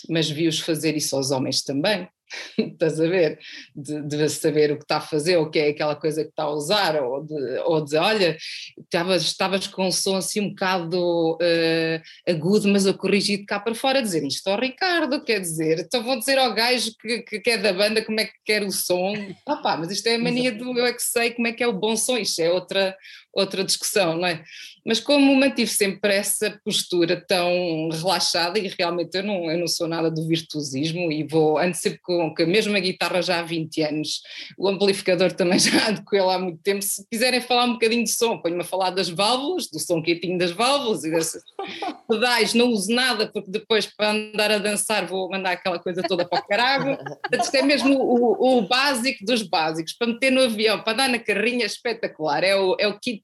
mas 0.08 0.30
vi-os 0.30 0.60
fazer 0.60 0.96
isso 0.96 1.16
aos 1.16 1.32
homens 1.32 1.64
também. 1.64 2.08
estás 2.58 3.00
a 3.00 3.06
ver? 3.06 3.38
De, 3.74 4.02
de, 4.02 4.28
saber 4.28 4.72
o 4.72 4.76
que 4.76 4.84
está 4.84 4.98
a 4.98 5.00
fazer, 5.00 5.36
ou 5.36 5.44
o 5.44 5.50
que 5.50 5.58
é 5.58 5.68
aquela 5.68 5.96
coisa 5.96 6.22
que 6.22 6.30
está 6.30 6.44
a 6.44 6.50
usar, 6.50 7.02
ou 7.02 7.24
de, 7.24 7.34
ou 7.64 7.84
de 7.84 7.96
olha, 7.96 8.36
estavas, 8.78 9.22
estavas 9.22 9.66
com 9.66 9.86
um 9.86 9.92
som 9.92 10.16
assim 10.16 10.40
um 10.40 10.50
bocado 10.50 11.34
uh, 11.34 12.30
agudo, 12.30 12.68
mas 12.68 12.86
eu 12.86 12.94
corrigi 12.94 13.38
de 13.38 13.46
cá 13.46 13.58
para 13.58 13.74
fora, 13.74 14.02
dizer 14.02 14.24
isto 14.24 14.46
ao 14.48 14.60
Ricardo, 14.60 15.22
quer 15.24 15.40
dizer, 15.40 15.80
então 15.80 16.02
vou 16.02 16.18
dizer 16.18 16.38
ao 16.38 16.54
gajo 16.54 16.92
que, 17.00 17.22
que, 17.22 17.40
que 17.40 17.50
é 17.50 17.58
da 17.58 17.72
banda 17.72 18.04
como 18.04 18.20
é 18.20 18.26
que 18.26 18.34
quer 18.44 18.62
o 18.62 18.70
som, 18.70 19.14
ah 19.46 19.56
pá, 19.56 19.76
mas 19.76 19.90
isto 19.90 20.06
é 20.06 20.16
a 20.16 20.18
mania 20.18 20.52
do 20.52 20.78
eu 20.78 20.86
é 20.86 20.92
que 20.92 21.02
sei 21.02 21.30
como 21.30 21.48
é 21.48 21.52
que 21.52 21.62
é 21.62 21.66
o 21.66 21.72
bom 21.72 21.96
som, 21.96 22.16
isto 22.16 22.40
é 22.40 22.50
outra, 22.50 22.96
outra 23.32 23.64
discussão, 23.64 24.16
não 24.16 24.26
é? 24.26 24.42
Mas 24.88 25.00
como 25.00 25.36
mantive 25.36 25.70
sempre 25.70 26.14
essa 26.14 26.58
postura 26.64 27.22
tão 27.28 27.90
relaxada, 27.90 28.58
e 28.58 28.68
realmente 28.68 29.18
eu 29.18 29.22
não, 29.22 29.50
eu 29.50 29.58
não 29.58 29.68
sou 29.68 29.86
nada 29.86 30.10
do 30.10 30.26
virtuosismo, 30.26 31.12
e 31.12 31.24
vou, 31.24 31.58
ando 31.58 31.76
sempre 31.76 31.98
com, 31.98 32.34
com 32.34 32.42
a 32.42 32.46
mesma 32.46 32.80
guitarra 32.80 33.20
já 33.20 33.40
há 33.40 33.42
20 33.42 33.82
anos, 33.82 34.22
o 34.56 34.66
amplificador 34.66 35.30
também 35.32 35.58
já 35.60 35.90
ando 35.90 36.02
com 36.02 36.16
ele 36.16 36.30
há 36.30 36.38
muito 36.38 36.62
tempo, 36.62 36.80
se 36.80 37.06
quiserem 37.06 37.42
falar 37.42 37.64
um 37.64 37.74
bocadinho 37.74 38.02
de 38.02 38.10
som, 38.10 38.38
ponho-me 38.38 38.62
a 38.62 38.64
falar 38.64 38.88
das 38.88 39.10
válvulas, 39.10 39.68
do 39.70 39.78
som 39.78 40.00
quietinho 40.00 40.38
das 40.38 40.52
válvulas 40.52 41.04
e 41.04 41.10
desses 41.10 41.42
pedais, 42.08 42.54
não 42.54 42.68
uso 42.68 42.90
nada, 42.90 43.30
porque 43.30 43.50
depois 43.50 43.84
para 43.84 44.12
andar 44.12 44.50
a 44.50 44.56
dançar 44.56 45.04
vou 45.04 45.28
mandar 45.28 45.50
aquela 45.50 45.78
coisa 45.78 46.00
toda 46.02 46.26
para 46.26 46.40
o 46.40 46.46
carago, 46.46 46.96
isto 47.30 47.54
é 47.54 47.60
mesmo 47.60 47.94
o, 47.94 48.56
o, 48.56 48.62
básico 48.62 49.22
dos 49.26 49.42
básicos, 49.42 49.92
para 49.92 50.06
meter 50.06 50.32
no 50.32 50.40
avião, 50.40 50.80
para 50.80 50.94
andar 50.94 51.08
na 51.10 51.18
carrinha, 51.18 51.66
espetacular, 51.66 52.42
é 52.42 52.56
o, 52.56 52.74
é 52.80 52.88
o 52.88 52.98
kit 52.98 53.22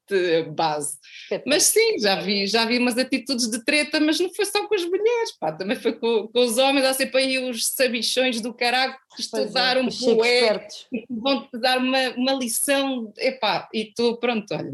base. 0.54 0.98
Mas 1.54 1.62
sim, 1.64 1.98
já 1.98 2.16
vi, 2.16 2.46
já 2.46 2.64
vi 2.64 2.78
umas 2.78 2.98
atitudes 2.98 3.48
de 3.48 3.64
treta, 3.64 4.00
mas 4.00 4.18
não 4.18 4.32
foi 4.34 4.44
só 4.44 4.66
com 4.66 4.74
as 4.74 4.84
mulheres, 4.84 5.32
pá, 5.38 5.52
também 5.52 5.76
foi 5.76 5.92
com, 5.92 6.28
com 6.28 6.40
os 6.40 6.58
homens, 6.58 6.84
há 6.84 6.94
sempre 6.94 7.22
aí 7.22 7.38
os 7.38 7.66
sabichões 7.68 8.40
do 8.40 8.52
caralho 8.52 8.92
que 9.14 9.20
é, 9.20 9.24
estudaram 9.24 9.86
é, 9.86 10.14
bué, 10.14 10.68
e 10.92 11.04
vão-te 11.08 11.58
dar 11.58 11.78
uma, 11.78 12.10
uma 12.16 12.32
lição, 12.32 13.12
epá, 13.18 13.68
e 13.72 13.92
tu, 13.94 14.16
pronto, 14.18 14.52
olha, 14.54 14.72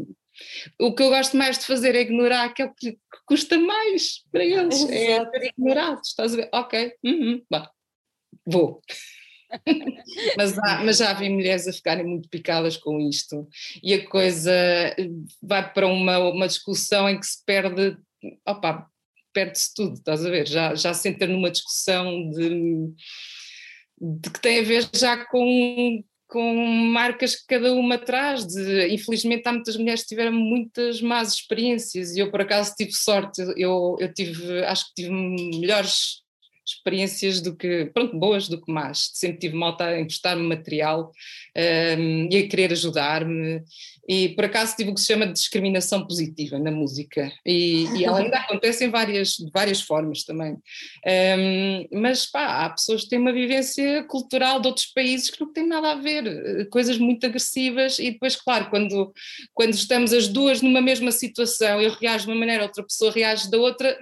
o 0.79 0.93
que 0.93 1.03
eu 1.03 1.09
gosto 1.09 1.37
mais 1.37 1.59
de 1.59 1.65
fazer 1.65 1.95
é 1.95 2.01
ignorar 2.01 2.45
aquilo 2.45 2.73
que, 2.75 2.93
que 2.93 2.97
custa 3.25 3.59
mais 3.59 4.23
para 4.31 4.43
eles, 4.43 4.89
é 4.89 5.11
Exato. 5.11 5.35
é 5.35 5.39
ser 5.39 5.53
ignorados, 5.55 6.09
estás 6.09 6.33
a 6.33 6.37
ver? 6.37 6.49
Ok, 6.51 6.93
uhum, 7.03 7.43
vou. 8.45 8.81
Mas, 10.37 10.57
há, 10.57 10.83
mas 10.83 10.97
já 10.97 11.13
vi 11.13 11.29
mulheres 11.29 11.67
a 11.67 11.73
ficarem 11.73 12.05
muito 12.05 12.29
picadas 12.29 12.77
com 12.77 12.99
isto 12.99 13.47
e 13.83 13.93
a 13.93 14.07
coisa 14.07 14.51
vai 15.41 15.71
para 15.73 15.87
uma, 15.87 16.17
uma 16.17 16.47
discussão 16.47 17.09
em 17.09 17.19
que 17.19 17.25
se 17.25 17.43
perde, 17.45 17.97
opa, 18.45 18.87
perde-se 19.33 19.73
tudo, 19.73 19.93
estás 19.93 20.25
a 20.25 20.29
ver? 20.29 20.47
Já, 20.47 20.75
já 20.75 20.93
se 20.93 21.09
entra 21.09 21.27
numa 21.27 21.51
discussão 21.51 22.29
de, 22.31 22.93
de 23.99 24.29
que 24.29 24.41
tem 24.41 24.59
a 24.59 24.63
ver 24.63 24.89
já 24.93 25.25
com, 25.25 26.03
com 26.27 26.55
marcas 26.55 27.35
que 27.35 27.47
cada 27.47 27.73
uma 27.73 27.97
traz. 27.97 28.45
De, 28.45 28.87
infelizmente 28.89 29.47
há 29.47 29.53
muitas 29.53 29.77
mulheres 29.77 30.01
que 30.03 30.09
tiveram 30.09 30.33
muitas 30.33 31.01
más 31.01 31.33
experiências 31.33 32.15
e 32.15 32.19
eu 32.19 32.31
por 32.31 32.41
acaso 32.41 32.75
tive 32.75 32.93
sorte, 32.93 33.41
eu, 33.57 33.95
eu 33.99 34.13
tive, 34.13 34.63
acho 34.65 34.87
que 34.87 35.03
tive 35.03 35.11
melhores 35.11 36.20
experiências 36.65 37.41
do 37.41 37.55
que, 37.55 37.85
pronto, 37.93 38.17
boas 38.17 38.47
do 38.47 38.61
que 38.61 38.71
más. 38.71 39.09
Sempre 39.13 39.39
tive 39.39 39.55
malta 39.55 39.85
a 39.85 39.99
emprestar-me 39.99 40.43
material 40.43 41.11
um, 41.97 42.29
e 42.31 42.37
a 42.37 42.47
querer 42.47 42.71
ajudar-me. 42.71 43.61
E 44.07 44.29
por 44.29 44.45
acaso 44.45 44.75
tive 44.75 44.91
o 44.91 44.93
que 44.93 45.01
se 45.01 45.07
chama 45.07 45.25
de 45.27 45.33
discriminação 45.33 46.05
positiva 46.05 46.59
na 46.59 46.71
música. 46.71 47.31
E, 47.45 47.85
e 47.97 48.05
ela 48.05 48.19
ainda 48.19 48.37
acontece 48.39 48.85
em 48.85 48.89
várias, 48.89 49.37
de 49.37 49.49
várias 49.51 49.81
formas 49.81 50.23
também. 50.23 50.57
Um, 51.05 51.99
mas 51.99 52.25
pá, 52.25 52.65
há 52.65 52.69
pessoas 52.69 53.03
que 53.03 53.09
têm 53.09 53.19
uma 53.19 53.33
vivência 53.33 54.03
cultural 54.03 54.59
de 54.59 54.67
outros 54.67 54.87
países 54.87 55.29
que 55.29 55.41
não 55.41 55.51
têm 55.51 55.67
nada 55.67 55.91
a 55.91 55.95
ver, 55.95 56.67
coisas 56.69 56.97
muito 56.97 57.25
agressivas. 57.25 57.99
E 57.99 58.11
depois, 58.11 58.35
claro, 58.35 58.69
quando, 58.69 59.11
quando 59.53 59.73
estamos 59.73 60.13
as 60.13 60.27
duas 60.27 60.61
numa 60.61 60.81
mesma 60.81 61.11
situação, 61.11 61.81
eu 61.81 61.91
reajo 61.91 62.25
de 62.25 62.31
uma 62.31 62.39
maneira, 62.39 62.63
outra 62.63 62.83
pessoa 62.83 63.11
reage 63.11 63.49
da 63.49 63.57
outra 63.57 63.97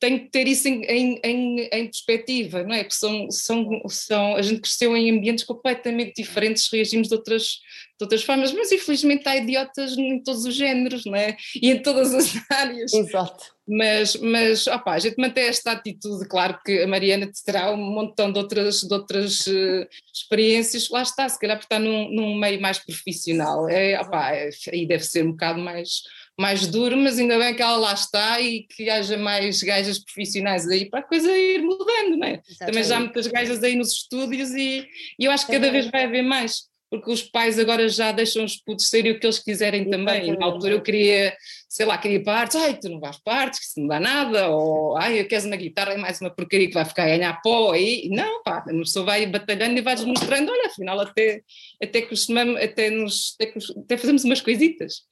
tem 0.00 0.18
que 0.18 0.30
ter 0.30 0.46
isso 0.46 0.68
em, 0.68 0.84
em, 0.84 1.20
em, 1.24 1.60
em, 1.72 1.84
perspectiva, 1.86 2.62
não 2.62 2.74
é? 2.74 2.84
Porque 2.84 2.94
são, 2.94 3.30
são, 3.30 3.82
são, 3.88 4.36
a 4.36 4.42
gente 4.42 4.60
cresceu 4.60 4.96
em 4.96 5.10
ambientes 5.10 5.44
completamente 5.44 6.22
diferentes, 6.22 6.68
reagimos 6.72 7.08
de 7.08 7.14
outras, 7.14 7.42
de 7.42 8.02
outras 8.02 8.22
formas, 8.22 8.52
mas 8.52 8.70
infelizmente 8.70 9.28
há 9.28 9.36
idiotas 9.36 9.98
em 9.98 10.22
todos 10.22 10.44
os 10.44 10.54
géneros, 10.54 11.04
não 11.04 11.16
é? 11.16 11.36
E 11.60 11.70
em 11.70 11.82
todas 11.82 12.14
as 12.14 12.32
áreas. 12.50 12.92
Exato. 12.92 13.58
Mas, 13.66 14.16
mas 14.16 14.66
opa, 14.66 14.92
a 14.92 14.98
gente 14.98 15.16
mantém 15.18 15.44
esta 15.44 15.72
atitude, 15.72 16.26
claro 16.26 16.58
que 16.64 16.82
a 16.82 16.86
Mariana 16.86 17.30
terá 17.44 17.70
um 17.70 17.76
montão 17.76 18.32
de 18.32 18.38
outras, 18.38 18.80
de 18.80 18.94
outras 18.94 19.46
uh, 19.46 19.86
experiências, 20.14 20.88
lá 20.88 21.02
está, 21.02 21.28
se 21.28 21.38
calhar 21.38 21.58
por 21.58 21.64
estar 21.64 21.78
num, 21.78 22.10
num 22.10 22.38
meio 22.38 22.60
mais 22.62 22.78
profissional, 22.78 23.68
é, 23.68 24.00
opa, 24.00 24.32
é, 24.32 24.48
aí 24.72 24.86
deve 24.86 25.04
ser 25.04 25.22
um 25.24 25.32
bocado 25.32 25.60
mais 25.60 26.02
mais 26.38 26.68
duro, 26.68 26.96
mas 26.96 27.18
ainda 27.18 27.36
bem 27.36 27.54
que 27.54 27.62
ela 27.62 27.76
lá 27.76 27.92
está 27.92 28.40
e 28.40 28.62
que 28.62 28.88
haja 28.88 29.16
mais 29.16 29.60
gajas 29.60 29.98
profissionais 29.98 30.68
aí 30.68 30.88
para 30.88 31.00
a 31.00 31.02
coisa 31.02 31.30
ir 31.36 31.60
mudando, 31.62 32.16
não 32.16 32.28
é? 32.28 32.40
Também 32.60 32.84
já 32.84 32.96
há 32.96 33.00
muitas 33.00 33.26
gajas 33.26 33.62
aí 33.62 33.74
nos 33.74 33.92
estúdios 33.92 34.50
e, 34.52 34.86
e 35.18 35.24
eu 35.24 35.32
acho 35.32 35.46
que 35.46 35.52
cada 35.52 35.70
vez 35.70 35.90
vai 35.90 36.04
haver 36.04 36.22
mais, 36.22 36.68
porque 36.88 37.10
os 37.10 37.22
pais 37.22 37.58
agora 37.58 37.88
já 37.88 38.12
deixam 38.12 38.44
os 38.44 38.56
putos 38.56 38.88
serem 38.88 39.12
o 39.12 39.18
que 39.18 39.26
eles 39.26 39.40
quiserem 39.40 39.90
também. 39.90 40.28
E 40.28 40.36
na 40.36 40.46
altura 40.46 40.74
eu 40.74 40.80
queria, 40.80 41.36
sei 41.68 41.84
lá, 41.84 41.98
queria 41.98 42.22
partes, 42.22 42.54
ai, 42.54 42.78
tu 42.78 42.88
não 42.88 43.00
vais 43.00 43.18
partes, 43.18 43.58
que 43.58 43.66
isso 43.66 43.80
não 43.80 43.88
dá 43.88 43.98
nada, 43.98 44.48
ou 44.48 44.96
ai, 44.96 45.20
eu 45.20 45.26
quero 45.26 45.44
uma 45.44 45.56
guitarra, 45.56 45.94
é 45.94 45.96
mais 45.96 46.20
uma 46.20 46.30
porcaria 46.30 46.68
que 46.68 46.74
vai 46.74 46.84
ficar 46.84 47.02
a 47.02 47.06
ganhar 47.06 47.40
pó 47.42 47.72
aí. 47.72 48.08
Não, 48.10 48.44
pá, 48.44 48.58
a 48.58 48.64
pessoa 48.64 49.04
vai 49.04 49.26
batalhando 49.26 49.76
e 49.76 49.82
vais 49.82 50.04
mostrando, 50.04 50.52
olha, 50.52 50.66
afinal 50.66 51.00
até, 51.00 51.42
até 51.82 52.02
costumamos, 52.02 52.62
até, 52.62 52.90
nos, 52.90 53.34
até, 53.40 53.52
até 53.76 53.96
fazemos 53.96 54.22
umas 54.22 54.40
coisitas. 54.40 55.02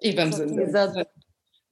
E 0.00 0.12
vamos 0.12 0.40
andando. 0.40 0.60
Exato. 0.60 1.06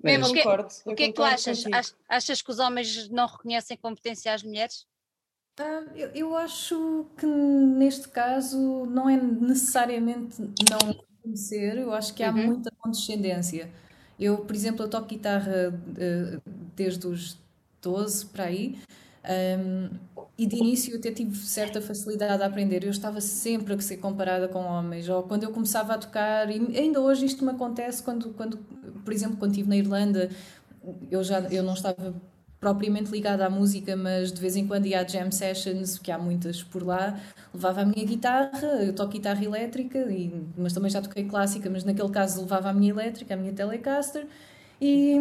Mesmo, 0.02 0.26
o 0.26 0.32
que, 0.32 0.42
concordo, 0.42 0.68
o 0.84 0.94
que 0.94 1.02
é 1.02 1.06
que 1.08 1.12
tu 1.12 1.22
achas? 1.22 1.64
Achas 2.08 2.40
que 2.40 2.50
os 2.50 2.58
homens 2.60 3.08
não 3.08 3.26
reconhecem 3.26 3.76
competência 3.76 4.32
às 4.32 4.44
mulheres? 4.44 4.86
Ah, 5.58 5.84
eu, 5.96 6.08
eu, 6.10 6.36
acho 6.36 7.06
que 7.16 7.26
neste 7.26 8.08
caso 8.08 8.86
não 8.86 9.10
é 9.10 9.16
necessariamente 9.16 10.40
não 10.40 10.92
reconhecer, 10.92 11.78
eu 11.78 11.92
acho 11.92 12.14
que 12.14 12.22
há 12.22 12.30
uhum. 12.30 12.46
muita 12.46 12.70
condescendência. 12.78 13.68
Eu, 14.20 14.38
por 14.38 14.54
exemplo, 14.54 14.84
eu 14.84 14.88
toco 14.88 15.08
guitarra 15.08 15.70
uh, 15.70 16.50
desde 16.76 17.08
os 17.08 17.36
12 17.82 18.26
para 18.26 18.44
aí 18.44 18.78
um, 19.24 19.90
e 20.36 20.46
de 20.46 20.56
início 20.56 20.92
eu 20.92 20.98
até 20.98 21.10
tive 21.10 21.36
certa 21.36 21.80
facilidade 21.80 22.42
a 22.42 22.46
aprender. 22.46 22.84
Eu 22.84 22.90
estava 22.90 23.20
sempre 23.20 23.74
a 23.74 23.80
ser 23.80 23.96
comparada 23.98 24.48
com 24.48 24.60
homens. 24.60 25.08
Ou 25.08 25.22
quando 25.24 25.44
eu 25.44 25.50
começava 25.50 25.94
a 25.94 25.98
tocar, 25.98 26.50
e 26.50 26.76
ainda 26.78 27.00
hoje 27.00 27.26
isto 27.26 27.44
me 27.44 27.50
acontece 27.50 28.02
quando, 28.02 28.30
quando 28.34 28.58
por 29.04 29.12
exemplo, 29.12 29.36
quando 29.36 29.52
estive 29.52 29.68
na 29.68 29.76
Irlanda, 29.76 30.30
eu 31.10 31.22
já 31.24 31.40
eu 31.40 31.62
não 31.62 31.74
estava 31.74 32.14
propriamente 32.60 33.10
ligada 33.10 33.46
à 33.46 33.50
música, 33.50 33.96
mas 33.96 34.32
de 34.32 34.40
vez 34.40 34.56
em 34.56 34.66
quando 34.66 34.86
ia 34.86 35.00
a 35.00 35.06
jam 35.06 35.30
sessions, 35.30 35.98
que 35.98 36.10
há 36.10 36.18
muitas 36.18 36.62
por 36.62 36.82
lá, 36.82 37.18
levava 37.54 37.82
a 37.82 37.84
minha 37.84 38.04
guitarra, 38.04 38.66
eu 38.82 38.92
toco 38.94 39.12
guitarra 39.12 39.44
elétrica, 39.44 39.98
e, 40.10 40.32
mas 40.56 40.72
também 40.72 40.90
já 40.90 41.00
toquei 41.00 41.24
clássica, 41.24 41.70
mas 41.70 41.84
naquele 41.84 42.10
caso 42.10 42.40
levava 42.40 42.70
a 42.70 42.72
minha 42.72 42.90
elétrica, 42.90 43.34
a 43.34 43.36
minha 43.36 43.52
Telecaster, 43.52 44.26
E, 44.80 45.16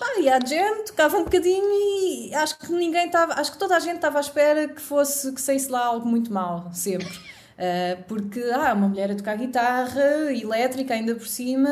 ah, 0.00 0.20
e 0.20 0.28
a 0.28 0.38
Jen 0.38 0.84
tocava 0.84 1.16
um 1.16 1.24
bocadinho 1.24 1.64
e 1.64 2.34
acho 2.34 2.58
que 2.58 2.72
ninguém 2.72 3.06
estava, 3.06 3.34
acho 3.34 3.52
que 3.52 3.58
toda 3.58 3.76
a 3.76 3.80
gente 3.80 3.96
estava 3.96 4.18
à 4.18 4.20
espera 4.20 4.68
que 4.68 4.80
fosse, 4.80 5.32
que 5.32 5.40
saísse 5.40 5.70
lá 5.70 5.86
algo 5.86 6.06
muito 6.06 6.32
mal, 6.32 6.70
sempre. 6.72 7.08
Uh, 7.08 8.02
porque, 8.06 8.40
ah, 8.52 8.74
uma 8.74 8.88
mulher 8.88 9.10
a 9.10 9.14
tocar 9.14 9.36
guitarra 9.36 10.32
elétrica 10.32 10.94
ainda 10.94 11.14
por 11.14 11.26
cima, 11.26 11.70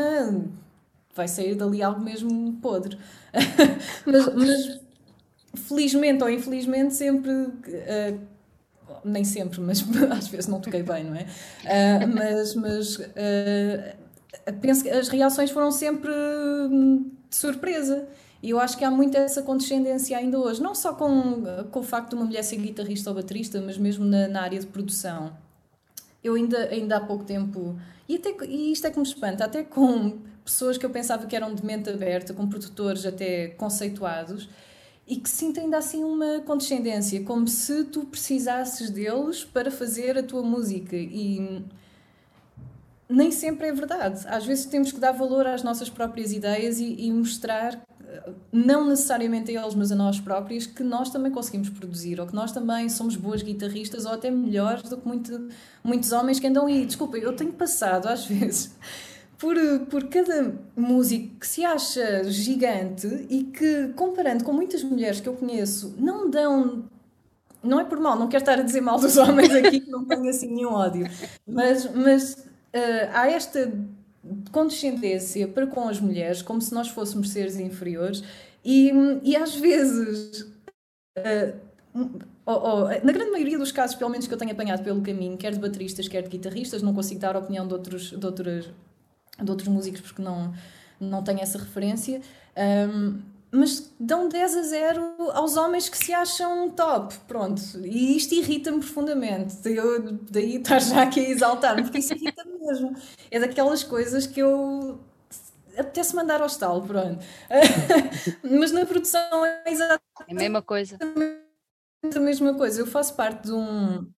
vai 1.14 1.28
sair 1.28 1.54
dali 1.54 1.82
algo 1.82 2.00
mesmo 2.00 2.54
podre. 2.60 2.98
mas, 4.04 4.34
mas, 4.34 4.80
felizmente 5.54 6.22
ou 6.22 6.30
infelizmente 6.30 6.94
sempre... 6.94 7.30
Uh, 7.30 8.36
nem 9.04 9.24
sempre, 9.24 9.60
mas 9.60 9.84
às 10.10 10.26
vezes 10.26 10.48
não 10.48 10.60
toquei 10.60 10.82
bem, 10.82 11.04
não 11.04 11.14
é? 11.14 11.26
Uh, 11.64 12.08
mas 12.12 12.54
mas 12.56 12.98
penso 14.60 14.82
que 14.82 14.90
as 14.90 15.08
reações 15.08 15.50
foram 15.50 15.70
sempre 15.70 16.10
hum, 16.10 17.15
de 17.28 17.36
surpresa. 17.36 18.08
E 18.42 18.50
eu 18.50 18.60
acho 18.60 18.76
que 18.76 18.84
há 18.84 18.90
muito 18.90 19.16
essa 19.16 19.42
condescendência 19.42 20.16
ainda 20.16 20.38
hoje, 20.38 20.62
não 20.62 20.74
só 20.74 20.92
com, 20.92 21.42
com 21.70 21.80
o 21.80 21.82
facto 21.82 22.10
de 22.10 22.16
uma 22.16 22.24
mulher 22.24 22.42
ser 22.42 22.56
guitarrista 22.56 23.10
ou 23.10 23.16
baterista, 23.16 23.60
mas 23.60 23.78
mesmo 23.78 24.04
na, 24.04 24.28
na 24.28 24.42
área 24.42 24.58
de 24.58 24.66
produção. 24.66 25.32
Eu 26.22 26.34
ainda, 26.34 26.68
ainda 26.68 26.96
há 26.96 27.00
pouco 27.00 27.24
tempo, 27.24 27.76
e, 28.08 28.16
até, 28.16 28.34
e 28.44 28.72
isto 28.72 28.86
é 28.86 28.90
que 28.90 28.98
me 28.98 29.06
espanta, 29.06 29.44
até 29.44 29.62
com 29.64 30.18
pessoas 30.44 30.78
que 30.78 30.86
eu 30.86 30.90
pensava 30.90 31.26
que 31.26 31.34
eram 31.34 31.54
de 31.54 31.64
mente 31.64 31.90
aberta, 31.90 32.32
com 32.34 32.46
produtores 32.46 33.04
até 33.04 33.48
conceituados, 33.48 34.48
e 35.06 35.16
que 35.16 35.30
sinto 35.30 35.60
ainda 35.60 35.78
assim 35.78 36.02
uma 36.02 36.40
condescendência, 36.40 37.22
como 37.22 37.46
se 37.46 37.84
tu 37.84 38.04
precisasses 38.04 38.90
deles 38.90 39.44
para 39.44 39.70
fazer 39.70 40.18
a 40.18 40.22
tua 40.22 40.42
música. 40.42 40.96
E 40.96 41.62
nem 43.08 43.30
sempre 43.30 43.68
é 43.68 43.72
verdade. 43.72 44.24
Às 44.26 44.44
vezes 44.44 44.64
temos 44.66 44.92
que 44.92 44.98
dar 44.98 45.12
valor 45.12 45.46
às 45.46 45.62
nossas 45.62 45.88
próprias 45.88 46.32
ideias 46.32 46.78
e, 46.80 46.94
e, 46.98 47.12
mostrar, 47.12 47.80
não 48.52 48.86
necessariamente 48.88 49.56
a 49.56 49.62
eles, 49.62 49.74
mas 49.74 49.92
a 49.92 49.94
nós 49.94 50.18
próprios, 50.18 50.66
que 50.66 50.82
nós 50.82 51.10
também 51.10 51.30
conseguimos 51.30 51.68
produzir, 51.70 52.20
ou 52.20 52.26
que 52.26 52.34
nós 52.34 52.52
também 52.52 52.88
somos 52.88 53.16
boas 53.16 53.42
guitarristas, 53.42 54.04
ou 54.06 54.12
até 54.12 54.30
melhores 54.30 54.88
do 54.88 54.96
que 54.96 55.06
muito, 55.06 55.48
muitos 55.84 56.12
homens 56.12 56.40
que 56.40 56.46
andam 56.46 56.66
aí. 56.66 56.84
Desculpa, 56.84 57.16
eu 57.16 57.34
tenho 57.34 57.52
passado 57.52 58.08
às 58.08 58.26
vezes. 58.26 58.74
Por, 59.38 59.54
por 59.90 60.08
cada 60.08 60.54
músico 60.74 61.36
que 61.40 61.46
se 61.46 61.62
acha 61.62 62.24
gigante 62.24 63.06
e 63.28 63.44
que, 63.44 63.88
comparando 63.94 64.42
com 64.42 64.52
muitas 64.52 64.82
mulheres 64.82 65.20
que 65.20 65.28
eu 65.28 65.34
conheço, 65.34 65.94
não 65.98 66.30
dão 66.30 66.84
não 67.62 67.80
é 67.80 67.84
por 67.84 67.98
mal, 67.98 68.16
não 68.16 68.28
quero 68.28 68.42
estar 68.42 68.58
a 68.58 68.62
dizer 68.62 68.80
mal 68.80 68.98
dos 68.98 69.16
homens 69.18 69.52
aqui, 69.52 69.80
que 69.80 69.90
não 69.90 70.04
tenho 70.04 70.28
assim 70.28 70.46
nenhum 70.46 70.72
ódio, 70.72 71.06
mas, 71.46 71.92
mas 71.92 72.45
uh, 72.76 73.10
há 73.12 73.30
esta 73.30 73.72
condescendência 74.52 75.46
para 75.48 75.66
com 75.66 75.88
as 75.88 76.00
mulheres, 76.00 76.42
como 76.42 76.60
se 76.60 76.74
nós 76.74 76.88
fôssemos 76.88 77.30
seres 77.30 77.56
inferiores, 77.56 78.22
e, 78.64 78.90
e 79.22 79.36
às 79.36 79.54
vezes, 79.54 80.42
uh, 81.18 81.66
na 83.04 83.12
grande 83.12 83.30
maioria 83.30 83.58
dos 83.58 83.72
casos, 83.72 83.96
pelo 83.96 84.10
menos 84.10 84.26
que 84.26 84.34
eu 84.34 84.38
tenho 84.38 84.52
apanhado 84.52 84.82
pelo 84.82 85.00
caminho, 85.02 85.36
quer 85.36 85.52
de 85.52 85.60
bateristas, 85.60 86.08
quer 86.08 86.22
de 86.22 86.28
guitarristas, 86.28 86.82
não 86.82 86.94
consigo 86.94 87.20
dar 87.20 87.36
a 87.36 87.38
opinião 87.38 87.66
de 87.66 87.72
outros, 87.72 88.10
de 88.10 88.26
outros, 88.26 88.70
de 89.40 89.50
outros 89.50 89.68
músicos 89.68 90.00
porque 90.00 90.22
não, 90.22 90.52
não 91.00 91.22
tenho 91.22 91.40
essa 91.40 91.58
referência. 91.58 92.20
Um, 92.56 93.20
mas 93.56 93.92
dão 93.98 94.28
10 94.28 94.56
a 94.56 94.62
0 94.62 95.30
aos 95.32 95.56
homens 95.56 95.88
que 95.88 95.96
se 95.96 96.12
acham 96.12 96.70
top, 96.70 97.14
pronto. 97.26 97.60
E 97.84 98.16
isto 98.16 98.34
irrita-me 98.34 98.80
profundamente. 98.80 99.56
Eu, 99.64 100.12
daí 100.30 100.56
estar 100.56 100.78
já 100.78 101.02
aqui 101.02 101.20
a 101.20 101.30
exaltar-me, 101.30 101.82
porque 101.82 101.98
isso 101.98 102.12
irrita-me 102.14 102.58
mesmo. 102.58 102.94
É 103.30 103.40
daquelas 103.40 103.82
coisas 103.82 104.26
que 104.26 104.40
eu 104.40 105.00
apetece 105.76 106.14
mandar 106.14 106.40
ao 106.40 106.46
estalo, 106.46 106.82
pronto. 106.82 107.24
mas 108.42 108.72
na 108.72 108.84
produção 108.86 109.44
é 109.44 109.62
exatamente 109.66 110.02
é 110.28 110.32
a 110.32 110.34
mesma 110.34 110.62
coisa. 110.62 110.98
A 112.14 112.20
mesma 112.20 112.54
coisa. 112.54 112.80
Eu 112.80 112.86
faço 112.86 113.14
parte 113.14 113.44
de 113.44 113.52
um. 113.52 114.10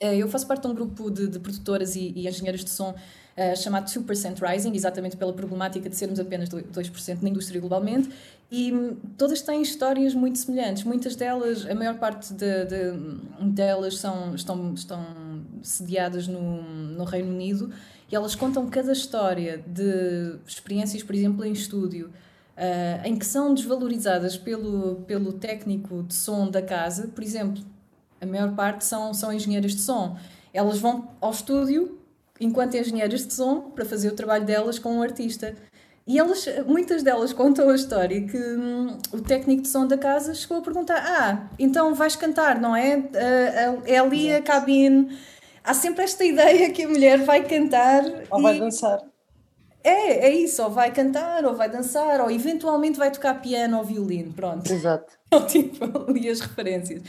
Eh, 0.00 0.16
eu 0.16 0.28
faço 0.28 0.46
parte 0.46 0.62
de 0.62 0.68
um 0.68 0.74
grupo 0.74 1.10
de, 1.10 1.28
de 1.28 1.38
produtoras 1.38 1.94
e, 1.94 2.12
e 2.16 2.26
engenheiras 2.26 2.64
de 2.64 2.70
som 2.70 2.90
uh, 2.92 3.56
chamado 3.56 3.86
2% 3.86 4.40
Rising, 4.40 4.74
exatamente 4.74 5.14
pela 5.14 5.32
problemática 5.32 5.90
de 5.90 5.94
sermos 5.94 6.18
apenas 6.18 6.48
2% 6.48 7.18
na 7.20 7.28
indústria 7.28 7.60
globalmente, 7.60 8.08
e 8.50 8.72
hum, 8.72 8.96
todas 9.18 9.42
têm 9.42 9.60
histórias 9.60 10.14
muito 10.14 10.38
semelhantes. 10.38 10.84
Muitas 10.84 11.14
delas, 11.14 11.66
a 11.66 11.74
maior 11.74 11.98
parte 11.98 12.32
de, 12.32 12.64
de, 12.64 13.50
delas 13.50 13.98
são, 13.98 14.34
estão, 14.34 14.72
estão 14.72 15.04
sediadas 15.62 16.26
no, 16.26 16.62
no 16.62 17.04
Reino 17.04 17.30
Unido 17.30 17.70
e 18.10 18.16
elas 18.16 18.34
contam 18.34 18.68
cada 18.68 18.92
história 18.92 19.62
de 19.66 20.36
experiências, 20.46 21.02
por 21.02 21.14
exemplo, 21.14 21.44
em 21.44 21.52
estúdio. 21.52 22.10
Uh, 22.56 23.06
em 23.06 23.16
que 23.16 23.24
são 23.24 23.54
desvalorizadas 23.54 24.36
pelo, 24.36 24.96
pelo 25.06 25.32
técnico 25.32 26.02
de 26.02 26.12
som 26.12 26.50
da 26.50 26.60
casa, 26.60 27.08
por 27.08 27.24
exemplo, 27.24 27.62
a 28.20 28.26
maior 28.26 28.54
parte 28.54 28.84
são, 28.84 29.14
são 29.14 29.32
engenheiras 29.32 29.72
de 29.74 29.80
som. 29.80 30.16
Elas 30.52 30.78
vão 30.78 31.08
ao 31.20 31.30
estúdio 31.30 31.98
enquanto 32.40 32.76
engenheiras 32.76 33.26
de 33.26 33.32
som 33.34 33.70
para 33.70 33.84
fazer 33.84 34.08
o 34.08 34.16
trabalho 34.16 34.44
delas 34.44 34.78
com 34.78 34.96
um 34.96 35.02
artista. 35.02 35.54
E 36.06 36.18
elas, 36.18 36.44
muitas 36.66 37.02
delas 37.02 37.32
contam 37.32 37.68
a 37.68 37.74
história 37.74 38.20
que 38.22 38.36
hum, 38.36 38.98
o 39.12 39.20
técnico 39.20 39.62
de 39.62 39.68
som 39.68 39.86
da 39.86 39.96
casa 39.96 40.34
chegou 40.34 40.58
a 40.58 40.62
perguntar: 40.62 40.96
Ah, 40.96 41.48
então 41.58 41.94
vais 41.94 42.16
cantar, 42.16 42.60
não 42.60 42.74
é? 42.74 42.96
Uh, 42.96 43.82
é 43.84 43.98
ali 43.98 44.32
a 44.32 44.42
cabine. 44.42 45.16
Há 45.62 45.74
sempre 45.74 46.02
esta 46.02 46.24
ideia 46.24 46.70
que 46.70 46.82
a 46.82 46.88
mulher 46.88 47.18
vai 47.18 47.44
cantar. 47.44 48.02
Ou 48.30 48.40
e... 48.40 48.42
vai 48.42 48.58
dançar. 48.58 49.00
É, 49.82 50.26
é 50.26 50.34
isso, 50.34 50.62
ou 50.62 50.70
vai 50.70 50.92
cantar, 50.92 51.44
ou 51.44 51.54
vai 51.54 51.68
dançar, 51.70 52.20
ou 52.20 52.30
eventualmente 52.30 52.98
vai 52.98 53.10
tocar 53.10 53.40
piano 53.40 53.78
ou 53.78 53.84
violino, 53.84 54.32
pronto. 54.32 54.70
Exato. 54.70 55.12
tipo, 55.48 55.84
ali 56.08 56.28
as 56.28 56.40
referências. 56.40 57.02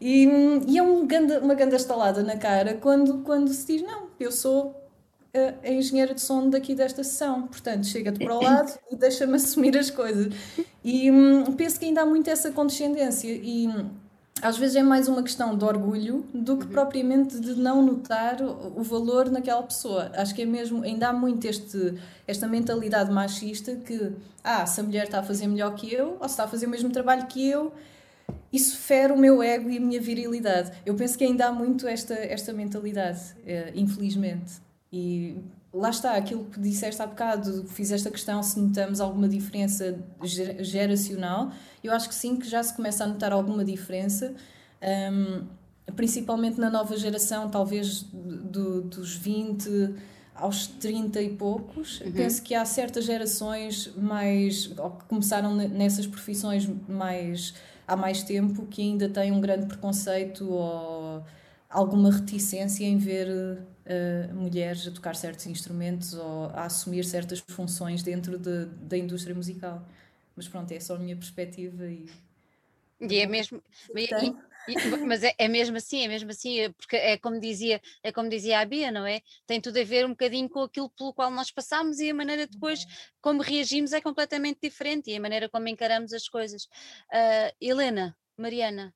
E, 0.00 0.28
e 0.68 0.78
é 0.78 0.82
um 0.82 1.06
ganda, 1.06 1.40
uma 1.40 1.54
grande 1.54 1.76
estalada 1.76 2.22
na 2.22 2.36
cara 2.36 2.74
quando, 2.74 3.18
quando 3.18 3.48
se 3.52 3.66
diz: 3.66 3.82
Não, 3.82 4.08
eu 4.20 4.30
sou 4.30 4.74
a, 5.34 5.68
a 5.68 5.70
engenheira 5.70 6.14
de 6.14 6.20
som 6.20 6.48
daqui 6.48 6.74
desta 6.74 7.02
sessão, 7.04 7.46
portanto, 7.46 7.86
chega-te 7.86 8.18
para 8.18 8.34
o 8.34 8.42
lado 8.42 8.72
e 8.90 8.96
deixa-me 8.96 9.36
assumir 9.36 9.76
as 9.76 9.90
coisas. 9.90 10.32
E 10.84 11.10
hum, 11.10 11.44
penso 11.56 11.78
que 11.78 11.86
ainda 11.86 12.02
há 12.02 12.06
muito 12.06 12.28
essa 12.28 12.50
condescendência. 12.50 13.28
E 13.30 13.68
hum, 13.68 13.90
às 14.42 14.58
vezes 14.58 14.76
é 14.76 14.82
mais 14.82 15.08
uma 15.08 15.22
questão 15.22 15.56
de 15.56 15.64
orgulho 15.64 16.26
do 16.32 16.58
que 16.58 16.66
uhum. 16.66 16.70
propriamente 16.70 17.40
de 17.40 17.54
não 17.54 17.82
notar 17.82 18.36
o 18.42 18.82
valor 18.82 19.30
naquela 19.30 19.62
pessoa. 19.62 20.10
Acho 20.14 20.34
que 20.34 20.42
é 20.42 20.46
mesmo, 20.46 20.82
ainda 20.82 21.08
há 21.08 21.12
muito 21.12 21.46
este, 21.46 21.94
esta 22.26 22.46
mentalidade 22.46 23.10
machista 23.10 23.74
que, 23.76 24.12
ah, 24.44 24.66
se 24.66 24.80
a 24.80 24.84
mulher 24.84 25.04
está 25.04 25.20
a 25.20 25.22
fazer 25.22 25.46
melhor 25.46 25.74
que 25.74 25.92
eu, 25.92 26.18
ou 26.20 26.28
se 26.28 26.34
está 26.34 26.44
a 26.44 26.48
fazer 26.48 26.66
o 26.66 26.68
mesmo 26.68 26.90
trabalho 26.90 27.26
que 27.26 27.48
eu, 27.48 27.72
isso 28.56 28.78
fere 28.78 29.12
o 29.12 29.18
meu 29.18 29.42
ego 29.42 29.70
e 29.70 29.76
a 29.76 29.80
minha 29.80 30.00
virilidade. 30.00 30.72
Eu 30.84 30.94
penso 30.94 31.16
que 31.16 31.24
ainda 31.24 31.46
há 31.46 31.52
muito 31.52 31.86
esta, 31.86 32.14
esta 32.14 32.52
mentalidade, 32.52 33.20
eh, 33.46 33.72
infelizmente. 33.74 34.54
E 34.92 35.36
lá 35.72 35.90
está, 35.90 36.16
aquilo 36.16 36.46
que 36.46 36.58
disseste 36.58 37.00
há 37.02 37.06
bocado, 37.06 37.66
fizeste 37.68 38.08
a 38.08 38.10
questão 38.10 38.42
se 38.42 38.58
notamos 38.58 39.00
alguma 39.00 39.28
diferença 39.28 39.98
geracional. 40.22 41.52
Eu 41.84 41.92
acho 41.92 42.08
que 42.08 42.14
sim, 42.14 42.36
que 42.36 42.48
já 42.48 42.62
se 42.62 42.74
começa 42.74 43.04
a 43.04 43.06
notar 43.06 43.32
alguma 43.32 43.64
diferença. 43.64 44.34
Um, 45.12 45.44
principalmente 45.94 46.58
na 46.58 46.70
nova 46.70 46.96
geração, 46.96 47.48
talvez 47.48 48.02
do, 48.02 48.82
dos 48.82 49.14
20 49.16 49.94
aos 50.34 50.66
30 50.66 51.22
e 51.22 51.30
poucos. 51.30 52.00
Uhum. 52.00 52.12
Penso 52.12 52.42
que 52.42 52.54
há 52.54 52.64
certas 52.64 53.04
gerações 53.04 53.92
mais, 53.96 54.66
que 54.66 55.04
começaram 55.08 55.54
nessas 55.54 56.06
profissões 56.06 56.68
mais 56.88 57.54
há 57.86 57.96
mais 57.96 58.22
tempo 58.22 58.66
que 58.66 58.82
ainda 58.82 59.08
têm 59.08 59.32
um 59.32 59.40
grande 59.40 59.66
preconceito 59.66 60.48
ou 60.50 61.24
alguma 61.68 62.10
reticência 62.10 62.84
em 62.84 62.96
ver 62.96 63.28
uh, 63.28 64.34
mulheres 64.34 64.86
a 64.86 64.90
tocar 64.90 65.14
certos 65.14 65.46
instrumentos 65.46 66.14
ou 66.14 66.46
a 66.46 66.64
assumir 66.64 67.04
certas 67.04 67.40
funções 67.40 68.02
dentro 68.02 68.38
de, 68.38 68.66
da 68.66 68.96
indústria 68.96 69.34
musical. 69.34 69.86
Mas 70.34 70.48
pronto, 70.48 70.70
é 70.72 70.80
só 70.80 70.96
a 70.96 70.98
minha 70.98 71.16
perspectiva 71.16 71.86
e. 71.86 72.06
E 73.00 73.18
é 73.18 73.26
mesmo. 73.26 73.62
E, 73.94 74.08
mas 75.06 75.22
é, 75.22 75.34
é, 75.38 75.48
mesmo 75.48 75.76
assim, 75.76 76.04
é 76.04 76.08
mesmo 76.08 76.30
assim, 76.30 76.60
é 76.60 76.68
porque 76.70 76.96
é 76.96 77.16
como 77.18 77.40
dizia, 77.40 77.80
é 78.02 78.12
como 78.12 78.28
dizia 78.28 78.60
a 78.60 78.64
Bia, 78.64 78.90
não 78.90 79.06
é? 79.06 79.20
Tem 79.46 79.60
tudo 79.60 79.78
a 79.78 79.84
ver 79.84 80.04
um 80.04 80.10
bocadinho 80.10 80.48
com 80.48 80.62
aquilo 80.62 80.90
pelo 80.90 81.12
qual 81.12 81.30
nós 81.30 81.50
passamos 81.50 81.98
e 82.00 82.10
a 82.10 82.14
maneira 82.14 82.46
depois 82.46 82.80
uhum. 82.80 82.86
como 83.20 83.42
reagimos 83.42 83.92
é 83.92 84.00
completamente 84.00 84.60
diferente 84.62 85.10
e 85.10 85.16
a 85.16 85.20
maneira 85.20 85.48
como 85.48 85.68
encaramos 85.68 86.12
as 86.12 86.28
coisas. 86.28 86.64
Uh, 87.12 87.52
Helena, 87.60 88.16
Mariana, 88.36 88.94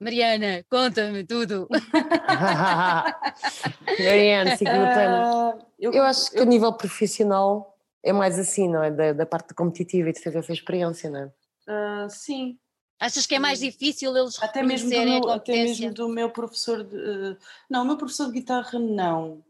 Mariana, 0.00 0.64
conta-me 0.70 1.24
tudo. 1.24 1.68
Mariana, 3.98 4.56
siga 4.56 4.70
o 4.70 4.94
tema. 4.94 5.54
Uh, 5.54 5.66
eu, 5.78 5.92
eu, 5.92 6.04
acho 6.04 6.30
que 6.30 6.38
a 6.38 6.44
nível 6.44 6.72
profissional 6.72 7.76
é 8.00 8.12
mais 8.12 8.38
assim, 8.38 8.68
não 8.68 8.80
é? 8.82 8.92
Da, 8.92 9.12
da 9.12 9.26
parte 9.26 9.52
competitiva 9.54 10.08
e 10.08 10.12
de 10.12 10.20
ter 10.20 10.36
essa 10.36 10.52
experiência, 10.52 11.10
não 11.10 11.20
é? 11.20 11.32
Uh, 11.68 12.08
sim, 12.08 12.56
Achas 13.00 13.26
que 13.26 13.34
é 13.36 13.38
mais 13.38 13.60
difícil 13.60 14.16
eles 14.16 14.42
até 14.42 14.62
mesmo 14.62 14.90
do 14.90 14.96
meu, 15.04 15.30
Até 15.30 15.52
mesmo 15.52 15.94
do 15.94 16.08
meu 16.08 16.30
professor 16.30 16.82
de, 16.82 16.96
uh, 16.96 17.36
não, 17.70 17.82
o 17.82 17.86
meu 17.86 17.96
professor 17.96 18.26
de 18.26 18.32
guitarra 18.32 18.78
não, 18.78 19.44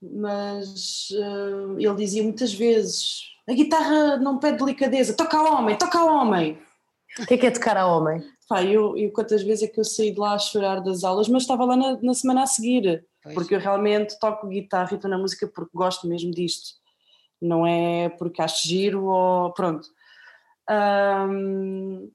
mas 0.00 1.10
uh, 1.10 1.78
ele 1.78 1.94
dizia 1.94 2.22
muitas 2.22 2.52
vezes 2.54 3.34
a 3.48 3.52
guitarra 3.52 4.16
não 4.16 4.38
pede 4.38 4.58
delicadeza, 4.58 5.14
toca 5.14 5.36
ao 5.36 5.54
homem, 5.54 5.76
toca 5.76 5.98
ao 5.98 6.08
homem. 6.08 6.58
O 7.18 7.26
que 7.26 7.34
é 7.34 7.38
que 7.38 7.46
é 7.46 7.50
tocar 7.50 7.76
a 7.76 7.86
homem? 7.86 8.24
Pá, 8.48 8.62
eu, 8.62 8.96
eu 8.96 9.12
quantas 9.12 9.42
vezes 9.42 9.68
é 9.68 9.72
que 9.72 9.78
eu 9.78 9.84
saí 9.84 10.10
de 10.10 10.18
lá 10.18 10.34
a 10.34 10.38
chorar 10.38 10.80
das 10.80 11.04
aulas, 11.04 11.28
mas 11.28 11.42
estava 11.42 11.64
lá 11.64 11.76
na, 11.76 11.98
na 12.00 12.14
semana 12.14 12.42
a 12.42 12.46
seguir, 12.46 13.04
Pois. 13.22 13.34
porque 13.34 13.54
eu 13.54 13.60
realmente 13.60 14.18
toco 14.18 14.48
guitarra 14.48 14.92
e 14.92 14.94
estou 14.96 15.10
na 15.10 15.18
música 15.18 15.46
porque 15.46 15.70
gosto 15.74 16.08
mesmo 16.08 16.30
disto, 16.30 16.70
não 17.40 17.66
é 17.66 18.08
porque 18.08 18.42
acho 18.42 18.66
giro 18.66 19.04
ou 19.04 19.52
pronto. 19.52 19.86
Ahm, 20.68 22.08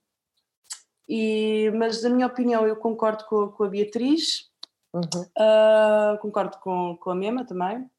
e, 1.10 1.72
mas, 1.76 2.03
na 2.03 2.10
minha 2.10 2.28
opinião, 2.28 2.68
eu 2.68 2.76
concordo 2.76 3.26
com, 3.26 3.41
a- 3.45 3.51
com 3.51 3.64
a 3.64 3.68
Beatriz, 3.70 4.47
Uhum. 4.93 5.26
ah, 5.38 6.18
concordo 6.22 6.57
com, 6.60 6.95
com 6.97 7.10
a 7.12 7.16
Mema 7.16 7.43
também. 7.45 7.89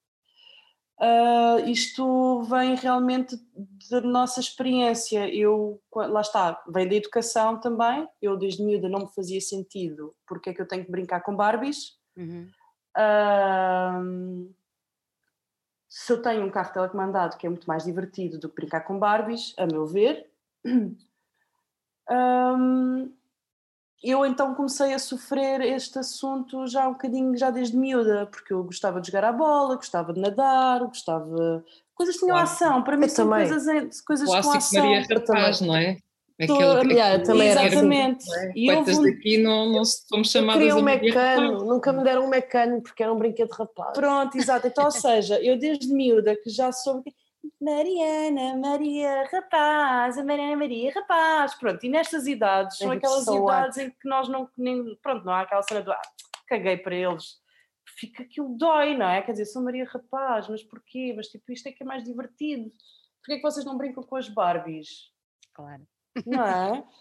Ah, 0.99 1.57
isto 1.67 2.43
vem 2.43 2.75
realmente 2.75 3.35
da 3.91 4.01
nossa 4.03 4.39
experiência. 4.41 5.29
Eu, 5.35 5.81
lá 5.95 6.21
está, 6.21 6.63
vem 6.69 6.87
da 6.89 6.95
educação 6.95 7.59
também. 7.59 8.07
Eu, 8.21 8.37
desde 8.37 8.63
miúda, 8.63 8.89
não 8.89 9.01
me 9.01 9.09
fazia 9.15 9.41
sentido 9.41 10.15
porque 10.27 10.51
é 10.51 10.55
que 10.55 10.61
eu 10.61 10.69
tenho 10.69 10.85
que 10.85 10.91
brincar 10.91 11.21
com 11.23 11.35
Barbies. 11.35 11.99
Uhum. 12.17 12.49
Ahm, 12.97 14.51
se 15.89 16.13
eu 16.13 16.21
tenho 16.23 16.45
um 16.45 16.51
carro 16.51 16.73
telecomandado 16.73 17.37
que 17.37 17.47
é 17.47 17.51
muito 17.51 17.67
mais 17.67 17.85
divertido 17.85 18.39
do 18.39 18.49
que 18.49 18.55
brincar 18.57 18.83
com 18.83 18.99
Barbies, 18.99 19.55
a 19.59 19.67
meu 19.67 19.87
ver, 19.87 20.31
ahm, 22.11 23.09
eu 24.03 24.25
então 24.25 24.55
comecei 24.55 24.95
a 24.95 24.99
sofrer 24.99 25.61
este 25.61 25.99
assunto 25.99 26.67
já 26.67 26.89
um 26.89 26.93
bocadinho, 26.93 27.37
já 27.37 27.51
desde 27.51 27.77
miúda, 27.77 28.27
porque 28.27 28.53
eu 28.53 28.65
gostava 28.65 29.01
de 29.01 29.09
jogar 29.09 29.25
à 29.25 29.33
bola, 29.33 29.77
gostava 29.77 30.13
de 30.13 30.21
nadar, 30.21 30.81
gostava. 30.81 31.65
Coisas 31.95 32.15
que 32.17 32.21
tinham 32.23 32.37
Clássico. 32.37 32.65
ação, 32.65 32.83
para 32.83 32.97
mim 32.97 33.05
Eu 33.05 33.09
são 33.11 33.29
também. 33.29 33.47
coisas, 33.49 34.01
coisas 34.01 34.27
com 34.27 34.33
Clássico 34.33 34.57
ação. 34.57 34.85
Maria 34.85 35.07
eu 35.09 35.19
Rapaz, 35.19 35.61
não 35.61 35.77
é? 35.77 35.99
Aquele 36.43 36.95
Yeah, 36.95 37.17
eu 37.17 37.23
também 37.23 37.49
era 37.49 37.61
assim. 37.61 37.69
Exatamente. 37.77 38.25
E 38.57 38.71
houve 38.71 38.91
Quantas 38.93 38.99
um- 38.99 39.03
daqui 39.03 39.37
não, 39.43 39.69
não 39.71 39.83
Eu 39.83 40.25
chamadas 40.25 40.59
queria 40.63 40.77
um 40.77 40.83
mecano, 40.83 41.65
nunca 41.67 41.93
me 41.93 42.03
deram 42.03 42.25
um 42.25 42.29
mecano 42.29 42.81
porque 42.83 43.03
era 43.03 43.13
um 43.13 43.19
brinquedo 43.19 43.51
rapaz. 43.51 43.93
Pronto, 43.93 44.39
exato. 44.39 44.67
Então, 44.67 44.85
ou 44.87 44.91
seja, 44.91 45.39
eu 45.43 45.59
desde 45.59 45.93
miúda 45.93 46.35
que 46.35 46.49
já 46.49 46.73
soube 46.73 47.15
Mariana, 47.61 48.57
Maria, 48.57 49.29
rapaz, 49.31 50.17
a 50.17 50.25
Mariana, 50.25 50.57
Maria, 50.57 50.93
rapaz. 50.95 51.55
Pronto, 51.55 51.85
e 51.85 51.89
nestas 51.91 52.27
idades, 52.27 52.79
são 52.79 52.93
É 52.93 52.97
aquelas 52.97 53.25
so 53.25 53.45
idades 53.45 53.77
em 53.77 53.91
que 53.91 54.09
nós 54.09 54.29
não, 54.29 54.49
nem, 54.57 54.97
pronto, 55.03 55.25
não 55.27 55.33
há 55.35 55.43
aquela 55.43 55.63
cena 55.63 55.83
do, 55.83 55.93
ah, 55.93 56.01
caguei 56.47 56.79
para 56.79 56.95
eles. 56.95 57.39
Fica 57.99 58.23
aquilo 58.23 58.57
dói, 58.57 58.97
não 58.97 59.07
é? 59.07 59.21
Quer 59.21 59.33
dizer, 59.33 59.45
sou 59.45 59.63
Maria 59.63 59.85
Rapaz, 59.85 60.49
mas 60.49 60.63
porquê? 60.63 61.13
Mas 61.15 61.29
tipo, 61.29 61.53
isto 61.53 61.69
é 61.69 61.73
que 61.73 61.83
é 61.83 61.87
mais 61.87 62.03
divertido. 62.03 62.73
Porquê 63.19 63.35
é 63.35 63.37
que 63.37 63.43
vocês 63.43 63.67
não 63.67 63.77
brincam 63.77 64.03
com 64.03 64.17
as 64.17 64.29
Barbies? 64.29 65.13
Claro. 65.53 65.87
não 66.27 66.47
é? 66.47 66.85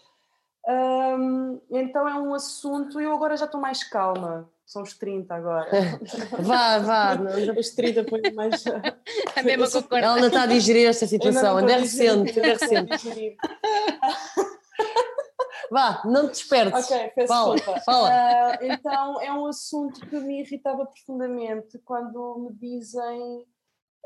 Hum, 0.68 1.58
então 1.70 2.06
é 2.06 2.14
um 2.16 2.34
assunto, 2.34 3.00
eu 3.00 3.14
agora 3.14 3.34
já 3.34 3.46
estou 3.46 3.58
mais 3.58 3.82
calma, 3.82 4.46
são 4.70 4.82
os 4.82 4.96
30 4.96 5.34
agora. 5.34 5.68
Vá, 6.38 6.78
vá. 6.78 7.16
não- 7.16 7.58
Os 7.58 7.70
30 7.70 8.04
põe 8.04 8.20
mais. 8.32 8.62
A 9.34 9.42
mesma 9.42 9.66
sou- 9.66 9.82
concorda. 9.82 10.06
Ela 10.06 10.14
ainda 10.14 10.26
está 10.28 10.42
a 10.42 10.46
digerir 10.46 10.88
esta 10.88 11.08
situação, 11.08 11.56
Ainda 11.56 11.72
é 11.72 11.78
recente, 11.80 12.38
ainda 12.38 12.46
é 12.46 12.52
recente. 12.52 13.36
Vá, 15.72 16.02
não 16.04 16.26
te 16.28 16.32
despertes. 16.32 16.84
Ok, 16.90 17.12
peço 17.16 17.28
Fala, 17.28 17.54
desculpa. 17.56 17.80
fala. 17.80 18.08
Ah, 18.12 18.58
então 18.62 19.20
é 19.20 19.32
um 19.32 19.46
assunto 19.46 20.00
que 20.08 20.18
me 20.20 20.40
irritava 20.40 20.84
profundamente 20.86 21.78
quando 21.84 22.38
me 22.48 22.52
dizem 22.54 23.44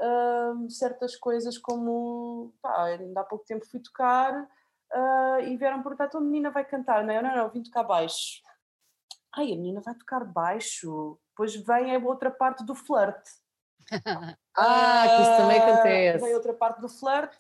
ahm, 0.01 0.69
certas 0.69 1.17
coisas 1.17 1.57
como 1.59 2.53
pá, 2.63 2.85
ainda 2.85 3.21
há 3.21 3.25
pouco 3.25 3.45
tempo 3.47 3.67
fui 3.67 3.81
tocar 3.81 4.47
ah, 4.93 5.39
e 5.43 5.57
vieram 5.57 5.83
perguntar, 5.83 6.07
então 6.07 6.21
a 6.21 6.25
menina 6.25 6.51
vai 6.51 6.65
cantar, 6.67 7.03
não 7.05 7.13
é? 7.15 7.19
Eu, 7.19 7.23
Não, 7.23 7.37
não, 7.37 7.51
vim 7.51 7.63
tocar 7.63 7.83
baixo. 7.83 8.43
Ai, 9.37 9.53
a 9.53 9.57
menina 9.57 9.81
vai 9.81 9.95
tocar 9.95 10.25
baixo. 10.25 11.19
Depois 11.31 11.55
vem 11.57 11.95
a 11.95 11.99
outra 11.99 12.31
parte 12.31 12.65
do 12.65 12.75
flerte. 12.75 13.31
Ah, 14.57 15.09
que 15.13 15.23
isso 15.23 15.35
também 15.35 15.59
Ah, 15.59 15.67
acontece. 15.67 16.25
Vem 16.25 16.33
outra 16.35 16.55
parte 16.55 16.81
do 16.81 16.89
flerte. 16.89 17.37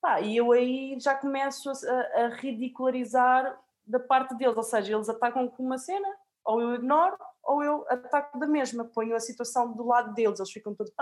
Pá, 0.00 0.20
e 0.20 0.36
eu 0.36 0.52
aí 0.52 0.96
já 1.00 1.12
começo 1.16 1.68
a, 1.68 1.72
a- 1.72 2.28
ridicularizar 2.36 3.58
da 3.84 3.98
parte 3.98 4.36
deles, 4.36 4.56
ou 4.56 4.62
seja, 4.62 4.94
eles 4.94 5.08
atacam 5.08 5.48
com 5.48 5.64
uma 5.64 5.78
cena, 5.78 6.06
ou 6.44 6.60
eu 6.62 6.74
ignoro, 6.76 7.18
ou 7.42 7.64
eu 7.64 7.84
ataco 7.88 8.38
da 8.38 8.46
mesma, 8.46 8.84
ponho 8.84 9.16
a 9.16 9.20
situação 9.20 9.72
do 9.72 9.84
lado 9.84 10.14
deles, 10.14 10.38
eles 10.38 10.52
ficam 10.52 10.72
todos. 10.76 10.92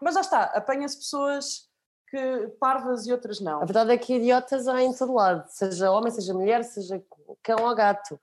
Mas 0.00 0.14
já 0.14 0.20
está, 0.20 0.42
apanha-se 0.44 0.98
pessoas 0.98 1.68
que 2.08 2.46
parvas 2.60 3.04
e 3.08 3.12
outras 3.12 3.40
não. 3.40 3.62
A 3.62 3.64
verdade 3.64 3.90
é 3.92 3.98
que 3.98 4.14
idiotas 4.14 4.68
há 4.68 4.80
em 4.80 4.94
todo 4.96 5.12
lado, 5.14 5.44
seja 5.48 5.90
homem, 5.90 6.12
seja 6.12 6.32
mulher, 6.32 6.62
seja 6.62 7.02
cão 7.42 7.64
ou 7.64 7.74
gato. 7.74 8.20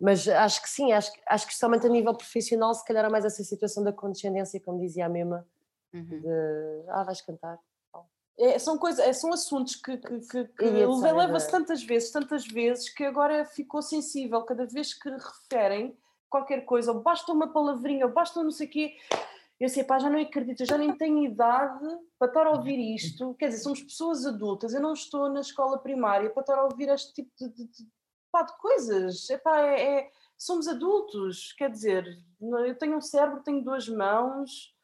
Mas 0.00 0.28
acho 0.28 0.60
que 0.62 0.68
sim, 0.68 0.92
acho, 0.92 1.12
que- 1.12 1.20
acho 1.26 1.46
que 1.46 1.52
especialmente 1.52 1.86
a 1.86 1.90
nível 1.90 2.14
profissional, 2.14 2.74
se 2.74 2.84
calhar 2.84 3.04
há 3.04 3.10
mais 3.10 3.24
essa 3.24 3.42
situação 3.42 3.82
da 3.82 3.92
condescendência, 3.92 4.60
como 4.60 4.78
dizia 4.80 5.06
a 5.06 5.08
Mema, 5.08 5.46
Uhum. 5.94 6.20
de 6.20 6.84
ah, 6.88 7.02
vais 7.04 7.20
cantar. 7.22 7.58
É, 8.38 8.58
são, 8.58 8.76
coisas, 8.76 9.02
é, 9.02 9.14
são 9.14 9.32
assuntos 9.32 9.76
que, 9.76 9.96
que, 9.96 10.20
que, 10.20 10.44
que 10.44 10.64
leva-se 10.64 11.50
tantas 11.50 11.82
vezes, 11.82 12.10
tantas 12.10 12.46
vezes, 12.46 12.90
que 12.90 13.02
agora 13.02 13.46
ficou 13.46 13.80
sensível. 13.80 14.42
Cada 14.42 14.66
vez 14.66 14.92
que 14.92 15.08
referem 15.08 15.96
qualquer 16.28 16.66
coisa, 16.66 16.92
ou 16.92 17.00
basta 17.00 17.32
uma 17.32 17.50
palavrinha, 17.50 18.04
ou 18.04 18.12
basta 18.12 18.42
não 18.42 18.50
sei 18.50 18.66
o 18.66 18.70
quê, 18.70 18.96
eu 19.58 19.70
sei, 19.70 19.84
pá, 19.84 19.98
já 19.98 20.10
não 20.10 20.20
acredito, 20.20 20.60
eu 20.60 20.66
já 20.66 20.76
nem 20.76 20.94
tenho 20.94 21.24
idade 21.24 21.82
para 22.18 22.28
estar 22.28 22.46
a 22.46 22.50
ouvir 22.50 22.78
isto. 22.94 23.34
Quer 23.38 23.48
dizer, 23.48 23.62
somos 23.62 23.82
pessoas 23.82 24.26
adultas, 24.26 24.74
eu 24.74 24.82
não 24.82 24.92
estou 24.92 25.30
na 25.30 25.40
escola 25.40 25.78
primária 25.78 26.28
para 26.28 26.42
estar 26.42 26.58
a 26.58 26.64
ouvir 26.64 26.90
este 26.90 27.14
tipo 27.14 27.30
de, 27.38 27.48
de, 27.48 27.88
pá, 28.36 28.42
de 28.42 28.56
coisas. 28.58 29.30
Epá, 29.30 29.60
é, 29.62 29.98
é, 29.98 30.10
somos 30.36 30.68
adultos, 30.68 31.52
quer 31.52 31.70
dizer, 31.70 32.22
eu 32.40 32.76
tenho 32.76 32.96
um 32.96 33.00
cérebro, 33.00 33.42
tenho 33.42 33.64
duas 33.64 33.88
mãos. 33.88 34.74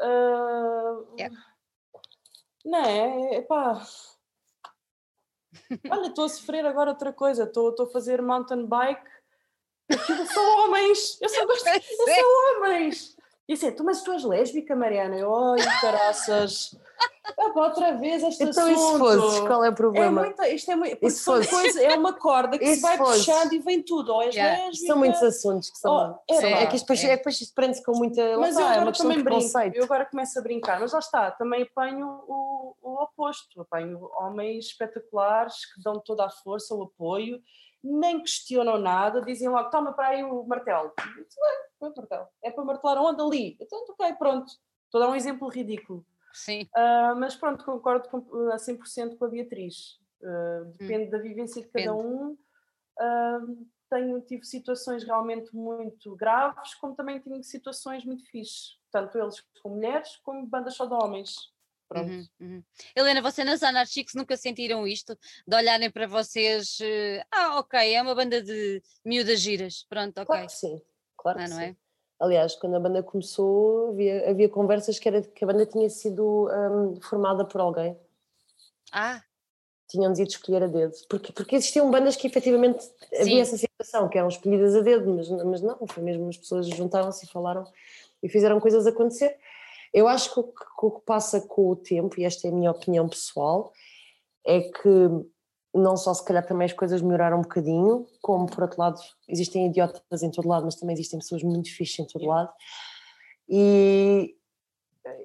ah, 0.00 0.98
Yeah. 1.18 1.36
Não 2.64 2.78
é? 2.78 3.36
Epá. 3.36 3.82
Olha, 5.90 6.08
estou 6.08 6.26
a 6.26 6.28
sofrer 6.28 6.66
agora 6.66 6.90
outra 6.90 7.12
coisa, 7.12 7.44
estou 7.44 7.74
a 7.80 7.90
fazer 7.90 8.20
mountain 8.20 8.66
bike. 8.66 9.08
Aquilo 9.90 10.26
são 10.26 10.58
homens! 10.58 11.18
Eu 11.20 11.30
só 11.30 11.46
gosto. 11.46 11.66
Eu 11.66 11.80
sou 11.80 12.56
homens! 12.56 13.16
E 13.48 13.54
assim, 13.54 13.72
tu, 13.72 13.82
mas 13.82 14.02
tu 14.02 14.12
és 14.12 14.22
lésbica, 14.22 14.76
Mariana? 14.76 15.16
Eu, 15.16 15.34
ai, 15.34 15.60
caraças! 15.80 16.76
Ah, 17.38 17.52
outra 17.60 17.92
vez 17.96 18.22
este 18.22 18.44
Então, 18.44 18.70
e 18.70 18.74
se 18.76 18.80
assunto. 18.84 18.98
fosses, 18.98 19.40
qual 19.40 19.64
é 19.64 19.68
o 19.68 19.72
É 19.72 19.74
problema? 19.74 20.22
muito, 20.22 20.42
isto 20.44 20.70
é 20.70 20.76
muito, 20.76 21.10
se 21.10 21.16
são 21.18 21.34
fosse? 21.36 21.50
coisas, 21.50 21.76
é 21.82 21.94
uma 21.94 22.12
corda 22.14 22.58
que 22.58 22.66
se 22.66 22.76
se 22.76 22.80
vai 22.80 22.96
fosse? 22.96 23.18
puxando 23.26 23.52
e 23.52 23.58
vem 23.58 23.82
tudo, 23.82 24.12
ou 24.14 24.22
és 24.22 24.34
Yeah. 24.34 24.64
lésbica. 24.64 24.86
São 24.86 24.96
muitos 24.98 25.22
assuntos 25.22 25.70
que 25.70 25.78
são. 25.78 25.92
Oh, 26.28 26.32
é 26.32 26.40
são- 26.40 26.50
pá, 26.50 26.56
é 26.56 26.66
que 26.66 26.76
isto 26.76 26.84
depois, 26.84 27.04
é. 27.04 27.06
é 27.06 27.10
que 27.10 27.16
depois 27.18 27.40
isto 27.40 27.54
prende-se 27.54 27.82
com 27.84 27.92
muita. 27.92 28.22
lá 28.30 28.38
Mas 28.38 28.50
está, 28.50 28.60
eu 28.60 28.66
é 28.66 28.70
agora 28.70 28.82
uma 28.84 28.92
questão 28.92 29.10
também 29.10 29.24
brinco, 29.24 29.58
eu 29.76 29.84
agora 29.84 30.06
começo 30.06 30.38
a 30.38 30.42
brincar, 30.42 30.80
mas 30.80 30.92
lá 30.92 30.98
está, 31.00 31.30
também 31.32 31.62
apanho 31.62 32.06
o, 32.26 32.74
o 32.82 33.02
oposto, 33.02 33.60
apanho 33.60 34.08
homens 34.20 34.66
espetaculares 34.66 35.54
que 35.74 35.82
dão 35.82 36.00
toda 36.00 36.24
a 36.24 36.30
força, 36.30 36.74
o 36.74 36.82
apoio, 36.84 37.40
nem 37.84 38.18
questionam 38.20 38.78
nada, 38.78 39.20
dizem 39.22 39.48
logo, 39.48 39.70
toma 39.70 39.92
para 39.92 40.08
aí 40.08 40.24
o 40.24 40.44
martelo. 40.44 40.92
Disse, 40.96 41.38
"Bem, 41.40 41.58
põe 41.78 41.90
o 41.90 41.94
martelo. 41.96 42.26
É 42.42 42.50
para 42.50 42.64
martelar 42.64 42.98
onde? 42.98 43.20
Ali. 43.22 43.56
Então, 43.60 43.84
ok, 43.90 44.12
pronto. 44.14 44.46
Estou 44.86 45.00
a 45.02 45.04
dar 45.06 45.10
um 45.12 45.14
exemplo 45.14 45.48
ridículo. 45.48 46.04
Sim. 46.38 46.68
Ah, 46.74 47.14
mas 47.16 47.34
pronto, 47.34 47.64
concordo 47.64 48.08
com, 48.08 48.50
a 48.52 48.58
100% 48.58 49.16
com 49.16 49.24
a 49.24 49.28
Beatriz. 49.28 49.98
Ah, 50.22 50.64
depende 50.78 51.10
da 51.10 51.18
vivência 51.18 51.60
de 51.62 51.68
cada 51.68 51.92
Hum. 51.92 51.96
Depende. 51.96 52.14
um. 52.14 52.38
Ah, 53.00 53.40
tenho, 53.90 54.20
tive 54.20 54.44
situações 54.44 55.02
realmente 55.02 55.54
muito 55.54 56.14
graves, 56.14 56.74
como 56.74 56.94
também 56.94 57.18
tive 57.20 57.42
situações 57.42 58.04
muito 58.04 58.24
fixes. 58.30 58.78
Tanto 58.92 59.18
eles 59.18 59.40
com 59.62 59.70
mulheres, 59.70 60.16
como 60.18 60.46
bandas 60.46 60.74
só 60.74 60.86
de 60.86 60.94
homens. 60.94 61.34
Pronto. 61.88 62.10
Uhum, 62.10 62.28
uhum. 62.38 62.64
Helena, 62.94 63.22
vocês 63.22 63.46
nas 63.46 63.62
Anarchics 63.62 64.14
nunca 64.14 64.36
sentiram 64.36 64.86
isto? 64.86 65.18
De 65.46 65.56
olharem 65.56 65.90
para 65.90 66.06
vocês, 66.06 66.78
eh, 66.82 67.24
ah, 67.32 67.58
ok, 67.58 67.94
é 67.94 68.02
uma 68.02 68.14
banda 68.14 68.42
de 68.42 68.82
miúdas 69.02 69.40
giras, 69.40 69.86
pronto, 69.88 70.18
ok. 70.18 70.26
Claro 70.26 70.46
que 70.46 70.52
sim, 70.52 70.82
claro 71.16 71.38
Ah, 71.38 71.44
que 71.44 71.50
não 71.50 71.56
sim. 71.56 71.64
é? 71.64 71.76
Aliás, 72.20 72.56
quando 72.56 72.76
a 72.76 72.80
banda 72.80 73.02
começou, 73.02 73.90
havia, 73.90 74.30
havia 74.30 74.48
conversas 74.48 74.98
que, 74.98 75.08
era, 75.08 75.22
que 75.22 75.44
a 75.44 75.46
banda 75.46 75.64
tinha 75.64 75.88
sido 75.88 76.48
hum, 76.48 77.00
formada 77.00 77.44
por 77.44 77.60
alguém. 77.60 77.96
Ah, 78.92 79.22
Tinham-nos 79.88 80.18
ido 80.18 80.28
escolher 80.28 80.64
a 80.64 80.66
dedo. 80.66 80.94
Porque, 81.08 81.32
porque 81.32 81.56
existiam 81.56 81.90
bandas 81.90 82.16
que 82.16 82.26
efetivamente 82.26 82.82
Sim. 82.82 83.20
havia 83.20 83.42
essa 83.42 83.56
situação, 83.56 84.08
que 84.08 84.18
eram 84.18 84.28
escolhidas 84.28 84.74
a 84.74 84.80
dedo, 84.80 85.14
mas, 85.14 85.28
mas 85.28 85.62
não, 85.62 85.78
foi 85.86 86.02
mesmo 86.02 86.28
as 86.28 86.36
pessoas 86.36 86.66
juntaram-se 86.66 87.24
e 87.24 87.28
falaram 87.28 87.64
e 88.22 88.28
fizeram 88.28 88.58
coisas 88.58 88.86
acontecer. 88.86 89.36
Eu 89.94 90.08
acho 90.08 90.34
que 90.34 90.40
o, 90.40 90.44
que 90.44 90.64
o 90.82 90.90
que 90.90 91.06
passa 91.06 91.40
com 91.40 91.70
o 91.70 91.76
tempo, 91.76 92.20
e 92.20 92.24
esta 92.24 92.48
é 92.48 92.50
a 92.50 92.54
minha 92.54 92.70
opinião 92.70 93.08
pessoal, 93.08 93.72
é 94.44 94.60
que 94.60 94.88
não 95.74 95.96
só 95.96 96.14
se 96.14 96.24
calhar 96.24 96.46
também 96.46 96.66
as 96.66 96.72
coisas 96.72 97.02
melhoraram 97.02 97.38
um 97.38 97.42
bocadinho, 97.42 98.06
como 98.22 98.46
por 98.46 98.62
outro 98.62 98.80
lado 98.80 99.00
existem 99.28 99.66
idiotas 99.66 100.22
em 100.22 100.30
todo 100.30 100.48
lado, 100.48 100.64
mas 100.64 100.76
também 100.76 100.94
existem 100.94 101.18
pessoas 101.18 101.42
muito 101.42 101.74
fixes 101.74 101.98
em 101.98 102.06
todo 102.06 102.26
lado. 102.26 102.50
E 103.48 104.34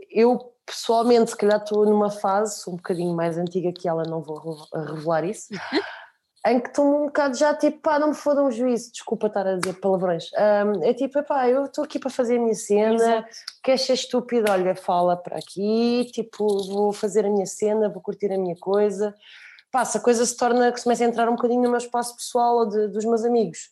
eu 0.10 0.54
pessoalmente, 0.66 1.32
se 1.32 1.38
calhar 1.38 1.62
estou 1.62 1.86
numa 1.86 2.10
fase, 2.10 2.70
um 2.70 2.76
bocadinho 2.76 3.14
mais 3.14 3.38
antiga 3.38 3.72
que 3.74 3.88
ela, 3.88 4.04
não 4.04 4.22
vou 4.22 4.40
revelar 4.74 5.26
isso, 5.26 5.48
em 6.46 6.60
que 6.60 6.70
estou 6.70 6.86
um 6.86 7.06
bocado 7.06 7.38
já 7.38 7.54
tipo, 7.54 7.80
pá, 7.82 7.98
não 8.00 8.10
me 8.10 8.14
fodam 8.14 8.48
um 8.48 8.52
juízo, 8.52 8.92
desculpa 8.92 9.28
estar 9.28 9.48
a 9.48 9.56
dizer 9.56 9.80
palavrões. 9.80 10.30
Um, 10.34 10.84
é 10.84 10.94
tipo, 10.94 11.22
pá, 11.24 11.48
eu 11.50 11.66
estou 11.66 11.84
aqui 11.84 12.00
para 12.00 12.10
fazer 12.10 12.38
a 12.38 12.40
minha 12.40 12.56
cena, 12.56 12.96
Exato. 12.96 13.30
queres 13.64 13.82
ser 13.82 13.94
estúpido? 13.94 14.52
Olha, 14.52 14.76
fala 14.76 15.16
para 15.16 15.38
aqui, 15.38 16.10
tipo, 16.12 16.46
vou 16.68 16.92
fazer 16.92 17.26
a 17.26 17.30
minha 17.30 17.46
cena, 17.46 17.90
vou 17.90 18.02
curtir 18.02 18.32
a 18.32 18.38
minha 18.38 18.58
coisa. 18.58 19.16
Pá, 19.74 19.84
se 19.84 19.98
a 19.98 20.02
coisa 20.02 20.24
se 20.24 20.38
torna, 20.38 20.72
que 20.72 20.78
se 20.78 20.84
começa 20.84 21.04
a 21.04 21.08
entrar 21.08 21.28
um 21.28 21.36
bocadinho 21.36 21.64
no 21.64 21.70
meu 21.70 21.80
espaço 21.80 22.16
pessoal 22.16 22.58
ou 22.58 22.70
de, 22.70 22.90
dos 22.90 23.04
meus 23.06 23.26
amigos. 23.26 23.72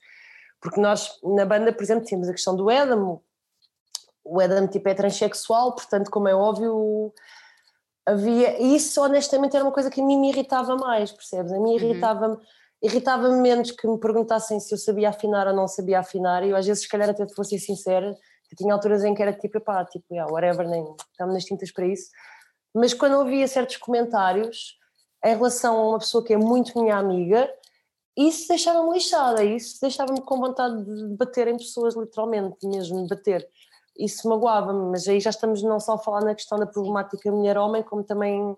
Porque 0.59 0.81
nós, 0.81 1.11
na 1.23 1.45
banda, 1.45 1.71
por 1.71 1.83
exemplo, 1.83 2.03
tínhamos 2.03 2.27
a 2.27 2.31
questão 2.31 2.55
do 2.55 2.71
Edam, 2.71 3.21
o 4.23 4.41
Adam 4.41 4.67
tipo 4.67 4.89
é 4.89 4.95
transexual, 4.95 5.75
portanto, 5.75 6.09
como 6.09 6.27
é 6.27 6.33
óbvio, 6.33 7.13
havia. 8.03 8.59
Isso 8.59 8.99
honestamente 8.99 9.55
era 9.55 9.63
uma 9.63 9.71
coisa 9.71 9.91
que 9.91 10.01
a 10.01 10.03
mim 10.03 10.19
me 10.19 10.29
irritava 10.29 10.75
mais, 10.75 11.11
percebes? 11.11 11.53
A 11.53 11.59
mim 11.59 11.69
uhum. 11.69 11.75
irritava-me. 11.75 12.37
Irritava-me 12.81 13.39
menos 13.39 13.69
que 13.69 13.87
me 13.87 13.99
perguntassem 13.99 14.59
se 14.59 14.73
eu 14.73 14.79
sabia 14.79 15.09
afinar 15.09 15.47
ou 15.47 15.53
não 15.53 15.67
sabia 15.67 15.99
afinar, 15.99 16.43
e 16.43 16.49
eu 16.49 16.55
às 16.55 16.65
vezes, 16.65 16.81
se 16.81 16.89
calhar, 16.89 17.07
até 17.07 17.27
te 17.27 17.35
fosse 17.35 17.59
sincera, 17.59 18.17
que 18.49 18.55
tinha 18.55 18.73
alturas 18.73 19.03
em 19.03 19.13
que 19.13 19.21
era 19.21 19.33
tipo, 19.33 19.61
pá, 19.61 19.85
tipo, 19.85 20.05
yeah, 20.11 20.31
whatever, 20.33 20.67
nem 20.67 20.83
estamos 21.11 21.35
nas 21.35 21.45
tintas 21.45 21.71
para 21.71 21.85
isso. 21.85 22.09
Mas 22.73 22.91
quando 22.91 23.19
ouvia 23.19 23.47
certos 23.47 23.77
comentários 23.77 24.80
em 25.24 25.36
relação 25.36 25.78
a 25.78 25.89
uma 25.89 25.99
pessoa 25.99 26.24
que 26.24 26.34
é 26.34 26.38
muito 26.38 26.80
minha 26.82 26.97
amiga, 26.97 27.49
isso 28.17 28.47
deixava-me 28.47 28.93
lixada, 28.93 29.43
isso 29.43 29.80
deixava-me 29.82 30.22
com 30.22 30.38
vontade 30.38 30.84
de 30.84 31.15
bater 31.15 31.47
em 31.47 31.57
pessoas, 31.57 31.95
literalmente, 31.95 32.67
mesmo, 32.67 33.03
de 33.03 33.07
bater 33.15 33.47
isso 33.97 34.28
magoava-me, 34.28 34.91
mas 34.91 35.07
aí 35.07 35.19
já 35.19 35.30
estamos 35.30 35.61
não 35.61 35.80
só 35.80 35.93
a 35.93 35.99
falar 35.99 36.22
na 36.22 36.36
questão 36.36 36.57
da 36.57 36.65
problemática 36.65 37.32
mulher-homem, 37.32 37.84
como 37.84 38.03
também 38.03 38.55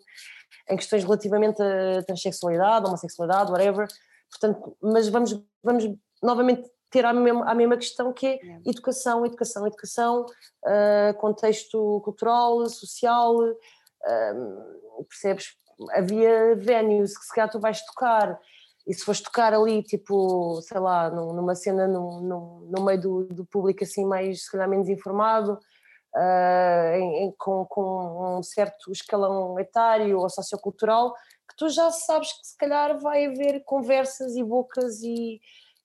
em 0.69 0.75
questões 0.77 1.03
relativamente 1.03 1.61
a 1.61 2.03
transexualidade, 2.03 2.85
homossexualidade, 2.85 3.51
whatever. 3.51 3.87
Portanto, 4.29 4.77
mas 4.81 5.07
vamos, 5.09 5.43
vamos 5.61 5.83
novamente 6.21 6.69
ter 6.89 7.05
a 7.05 7.13
mesma, 7.13 7.49
a 7.49 7.55
mesma 7.55 7.75
questão 7.75 8.13
que 8.13 8.27
é 8.27 8.39
educação, 8.65 9.25
educação, 9.25 9.67
educação, 9.67 10.25
uh, 10.65 11.13
contexto 11.17 12.01
cultural, 12.03 12.65
social, 12.67 13.35
uh, 13.35 15.05
percebes? 15.09 15.57
Havia 15.91 16.55
venues 16.55 17.17
que 17.17 17.25
se 17.25 17.33
calhar 17.33 17.49
tu 17.49 17.59
vais 17.59 17.83
tocar 17.85 18.39
e 18.85 18.93
se 18.93 19.03
fores 19.05 19.21
tocar 19.21 19.53
ali, 19.53 19.81
tipo, 19.81 20.61
sei 20.61 20.79
lá, 20.79 21.09
numa 21.09 21.55
cena 21.55 21.87
no, 21.87 22.21
no, 22.21 22.67
no 22.69 22.83
meio 22.83 22.99
do, 22.99 23.25
do, 23.27 23.45
público 23.45 23.83
assim 23.83 24.05
mais, 24.05 24.43
se 24.43 24.51
calhar 24.51 24.67
menos 24.67 24.89
informado, 24.89 25.53
uh, 26.13 26.95
em, 26.95 27.23
em, 27.23 27.31
com, 27.37 27.65
com 27.65 28.39
um 28.39 28.43
certo 28.43 28.91
escalão 28.91 29.57
etário 29.57 30.19
ou 30.19 30.29
sociocultural, 30.29 31.13
que 31.47 31.55
tu 31.57 31.69
já 31.69 31.91
sabes 31.91 32.33
que 32.33 32.47
se 32.47 32.57
calhar 32.57 32.99
vai 32.99 33.25
haver 33.25 33.63
conversas 33.63 34.35
e 34.35 34.43
bocas 34.43 35.01
e 35.01 35.39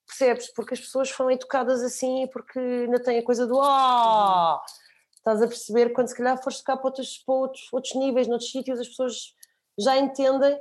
percebes, 0.05 0.53
porque 0.53 0.75
as 0.75 0.81
pessoas 0.81 1.11
foram 1.11 1.31
educadas 1.31 1.83
assim 1.83 2.25
e 2.25 2.29
porque 2.29 2.59
ainda 2.59 3.01
tem 3.01 3.19
a 3.19 3.25
coisa 3.25 3.47
do 3.47 3.61
ah, 3.61 4.61
estás 5.15 5.41
a 5.43 5.47
perceber, 5.47 5.91
quando 5.91 6.09
se 6.09 6.17
calhar 6.17 6.43
fores 6.43 6.59
tocar 6.59 6.79
para 6.79 6.87
outros, 6.87 7.19
para 7.19 7.35
outros, 7.35 7.69
outros 7.73 7.95
níveis, 7.95 8.27
noutros 8.27 8.51
sítios, 8.51 8.81
as 8.81 8.89
pessoas 8.89 9.35
já 9.79 9.97
entendem 9.97 10.59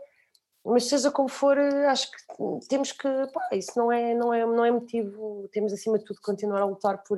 mas 0.68 0.84
seja 0.84 1.10
como 1.10 1.30
for, 1.30 1.58
acho 1.58 2.12
que 2.12 2.68
temos 2.68 2.92
que, 2.92 3.08
pá, 3.34 3.50
isso 3.54 3.72
não 3.78 3.90
é, 3.90 4.14
não 4.14 4.34
é, 4.34 4.46
não 4.46 4.66
é 4.66 4.70
motivo, 4.72 5.48
temos 5.54 5.72
acima 5.72 5.98
de 5.98 6.04
tudo 6.04 6.20
continuar 6.20 6.62
a 6.62 6.66
lutar 6.66 7.02
por, 7.04 7.18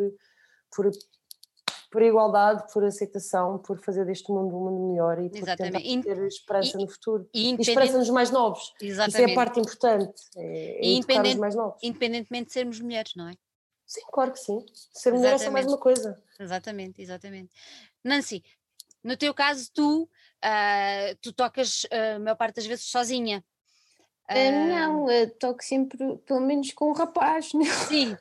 por, 0.72 0.92
por 1.92 2.02
igualdade, 2.04 2.72
por 2.72 2.86
aceitação, 2.86 3.58
por 3.58 3.80
fazer 3.80 4.06
deste 4.06 4.32
mundo 4.32 4.56
um 4.56 4.66
mundo 4.66 4.92
melhor 4.92 5.20
e 5.20 5.30
por 5.30 5.40
Exatamente. 5.40 6.04
ter 6.04 6.28
esperança 6.28 6.78
e, 6.78 6.82
no 6.82 6.88
futuro. 6.88 7.28
E, 7.34 7.56
e 7.56 7.60
esperança 7.60 7.98
nos 7.98 8.12
mais 8.12 8.30
novos. 8.30 8.72
Exatamente. 8.80 9.18
Isso 9.18 9.30
é 9.30 9.32
a 9.32 9.36
parte 9.36 9.60
importante, 9.60 10.22
é, 10.38 10.86
é 10.86 10.92
independente, 10.92 11.34
os 11.34 11.40
mais 11.40 11.56
novos. 11.56 11.80
Independentemente 11.82 12.48
de 12.48 12.54
sermos 12.54 12.80
mulheres, 12.80 13.14
não 13.16 13.30
é? 13.30 13.34
Sim, 13.88 14.02
claro 14.12 14.32
que 14.32 14.40
sim. 14.40 14.64
Ser 14.94 15.12
mulher 15.12 15.34
é 15.34 15.38
só 15.40 15.50
mais 15.50 15.66
uma 15.66 15.80
coisa. 15.80 16.22
Exatamente, 16.40 17.02
exatamente. 17.02 17.50
Nancy, 18.04 18.44
no 19.04 19.18
teu 19.18 19.34
caso, 19.34 19.72
tu, 19.74 20.08
uh, 20.44 21.18
tu 21.22 21.34
tocas 21.34 21.84
uh, 21.86 22.16
a 22.16 22.20
maior 22.20 22.36
parte 22.36 22.56
das 22.56 22.66
vezes 22.66 22.86
sozinha. 22.86 23.44
Uh, 24.30 24.68
não, 24.68 25.10
eu 25.10 25.30
toco 25.38 25.64
sempre, 25.64 25.98
pelo 26.26 26.42
menos 26.42 26.72
com 26.74 26.90
um 26.92 26.94
rapaz. 26.94 27.52
Não? 27.54 27.66
Sim, 27.66 28.16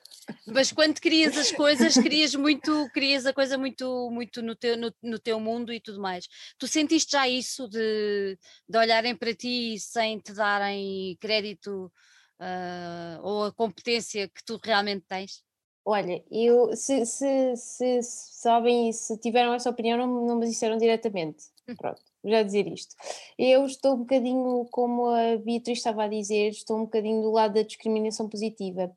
mas 0.47 0.73
quando 0.73 1.01
querias 1.01 1.37
as 1.37 1.53
coisas, 1.53 1.95
querias 1.95 2.35
muito, 2.35 2.89
querias 2.93 3.27
a 3.27 3.33
coisa 3.33 3.59
muito, 3.59 4.11
muito 4.11 4.41
no, 4.41 4.55
teu, 4.55 4.77
no, 4.77 4.93
no 5.03 5.19
teu 5.19 5.39
mundo 5.39 5.73
e 5.73 5.81
tudo 5.81 6.01
mais. 6.01 6.27
Tu 6.59 6.67
sentiste 6.67 7.13
já 7.13 7.29
isso 7.29 7.69
de, 7.69 8.39
de 8.69 8.79
olharem 8.79 9.15
para 9.15 9.35
ti 9.35 9.79
sem 9.79 10.19
te 10.19 10.33
darem 10.33 11.17
crédito 11.21 11.93
uh, 12.41 13.23
ou 13.23 13.45
a 13.45 13.53
competência 13.53 14.29
que 14.29 14.43
tu 14.45 14.59
realmente 14.63 15.05
tens? 15.07 15.43
Olha, 15.85 16.23
eu, 16.31 16.77
se, 16.77 17.07
se, 17.07 17.57
se, 17.57 18.03
se 18.03 18.41
sabem 18.41 18.93
se 18.93 19.17
tiveram 19.19 19.55
essa 19.55 19.71
opinião, 19.71 19.97
não, 19.97 20.27
não 20.27 20.39
me 20.39 20.47
disseram 20.47 20.77
diretamente. 20.77 21.45
Hum. 21.67 21.75
Pronto, 21.77 22.03
já 22.25 22.43
dizer 22.43 22.67
isto. 22.67 22.95
Eu 23.39 23.65
estou 23.65 23.95
um 23.95 23.99
bocadinho, 23.99 24.67
como 24.71 25.07
a 25.07 25.37
Beatriz 25.39 25.79
estava 25.79 26.05
a 26.05 26.09
dizer, 26.09 26.51
estou 26.51 26.77
um 26.77 26.85
bocadinho 26.85 27.23
do 27.23 27.31
lado 27.31 27.55
da 27.55 27.63
discriminação 27.63 28.29
positiva, 28.29 28.91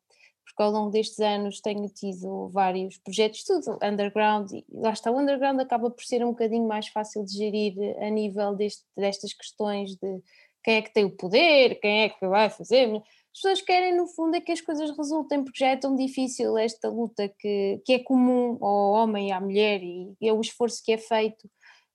porque 0.43 0.63
ao 0.63 0.71
longo 0.71 0.91
destes 0.91 1.19
anos 1.19 1.61
tenho 1.61 1.87
tido 1.89 2.49
vários 2.49 2.97
projetos, 2.97 3.43
tudo 3.43 3.77
underground, 3.81 4.51
e 4.51 4.65
lá 4.71 4.91
está, 4.91 5.11
o 5.11 5.19
underground 5.19 5.59
acaba 5.59 5.89
por 5.89 6.03
ser 6.03 6.25
um 6.25 6.29
bocadinho 6.31 6.67
mais 6.67 6.87
fácil 6.87 7.23
de 7.23 7.33
gerir 7.33 7.75
a 7.99 8.09
nível 8.09 8.55
deste, 8.55 8.83
destas 8.97 9.33
questões 9.33 9.95
de 9.95 10.21
quem 10.63 10.75
é 10.75 10.81
que 10.81 10.93
tem 10.93 11.05
o 11.05 11.15
poder, 11.15 11.79
quem 11.79 12.03
é 12.03 12.09
que 12.09 12.27
vai 12.27 12.49
fazer 12.49 13.01
as 13.33 13.39
pessoas 13.39 13.61
querem, 13.61 13.95
no 13.95 14.07
fundo, 14.07 14.35
é 14.35 14.41
que 14.41 14.51
as 14.51 14.59
coisas 14.59 14.95
resultem, 14.95 15.41
porque 15.41 15.63
já 15.63 15.69
é 15.69 15.77
tão 15.77 15.95
difícil 15.95 16.57
esta 16.57 16.89
luta 16.89 17.29
que, 17.39 17.81
que 17.85 17.93
é 17.93 17.99
comum 17.99 18.57
ao 18.61 18.91
homem 18.91 19.29
e 19.29 19.31
à 19.31 19.39
mulher 19.39 19.81
e, 19.81 20.13
e 20.19 20.27
é 20.27 20.33
o 20.33 20.41
esforço 20.41 20.83
que 20.83 20.91
é 20.91 20.97
feito 20.97 21.49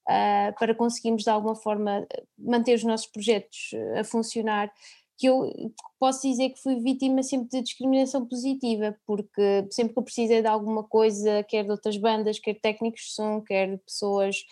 uh, 0.08 0.58
para 0.58 0.74
conseguirmos, 0.74 1.22
de 1.22 1.30
alguma 1.30 1.54
forma, 1.54 2.06
manter 2.38 2.74
os 2.74 2.84
nossos 2.84 3.06
projetos 3.06 3.70
a 3.98 4.04
funcionar. 4.04 4.72
Que 5.18 5.28
eu 5.28 5.50
posso 5.98 6.28
dizer 6.28 6.50
que 6.50 6.62
fui 6.62 6.76
vítima 6.76 7.22
sempre 7.22 7.48
de 7.48 7.62
discriminação 7.62 8.26
positiva, 8.26 8.94
porque 9.06 9.66
sempre 9.70 9.94
que 9.94 9.98
eu 9.98 10.02
precisei 10.02 10.42
de 10.42 10.48
alguma 10.48 10.84
coisa, 10.84 11.42
quer 11.44 11.64
de 11.64 11.70
outras 11.70 11.96
bandas, 11.96 12.38
quer 12.38 12.54
técnicos 12.60 13.00
de 13.00 13.12
som, 13.12 13.40
quer 13.40 13.70
de 13.70 13.78
pessoas 13.78 14.44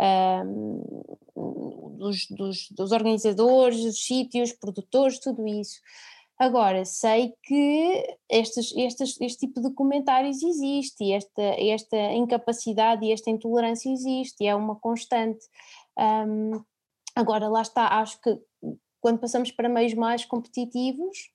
um, 0.00 1.02
dos, 1.98 2.26
dos, 2.30 2.68
dos, 2.70 2.92
organizadores, 2.92 3.82
dos 3.82 4.04
sítios, 4.04 4.52
produtores, 4.52 5.18
tudo 5.18 5.46
isso. 5.46 5.80
Agora, 6.38 6.84
sei 6.84 7.34
que 7.42 8.16
estes, 8.28 8.74
estes, 8.76 9.20
este 9.20 9.46
tipo 9.46 9.60
de 9.60 9.72
comentários 9.74 10.42
existe, 10.42 11.12
esta, 11.12 11.42
esta 11.42 11.96
incapacidade 12.12 13.04
e 13.06 13.12
esta 13.12 13.30
intolerância 13.30 13.90
existe, 13.92 14.44
é 14.44 14.54
uma 14.54 14.74
constante. 14.74 15.46
Um, 15.96 16.64
agora, 17.14 17.48
lá 17.48 17.62
está, 17.62 18.00
acho 18.00 18.20
que 18.20 18.38
quando 19.00 19.20
passamos 19.20 19.52
para 19.52 19.68
meios 19.68 19.94
mais 19.94 20.24
competitivos, 20.24 21.30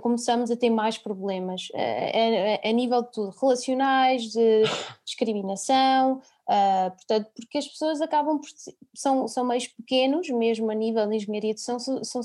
começamos 0.00 0.50
a 0.50 0.56
ter 0.56 0.70
mais 0.70 0.98
problemas 0.98 1.68
a, 1.74 2.66
a, 2.66 2.70
a 2.70 2.72
nível 2.72 3.02
de 3.02 3.12
tudo, 3.12 3.34
relacionais, 3.40 4.22
de 4.24 4.62
discriminação, 5.04 6.20
Uh, 6.44 6.90
portanto, 6.90 7.30
porque 7.34 7.56
as 7.56 7.66
pessoas 7.66 8.02
acabam 8.02 8.38
por 8.38 8.48
são, 8.94 9.26
são 9.26 9.46
meios 9.46 9.66
pequenos, 9.66 10.28
mesmo 10.28 10.70
a 10.70 10.74
nível 10.74 11.06
de 11.08 11.16
engenharia 11.16 11.56
são, 11.56 11.78
são, 11.78 12.04
são, 12.04 12.22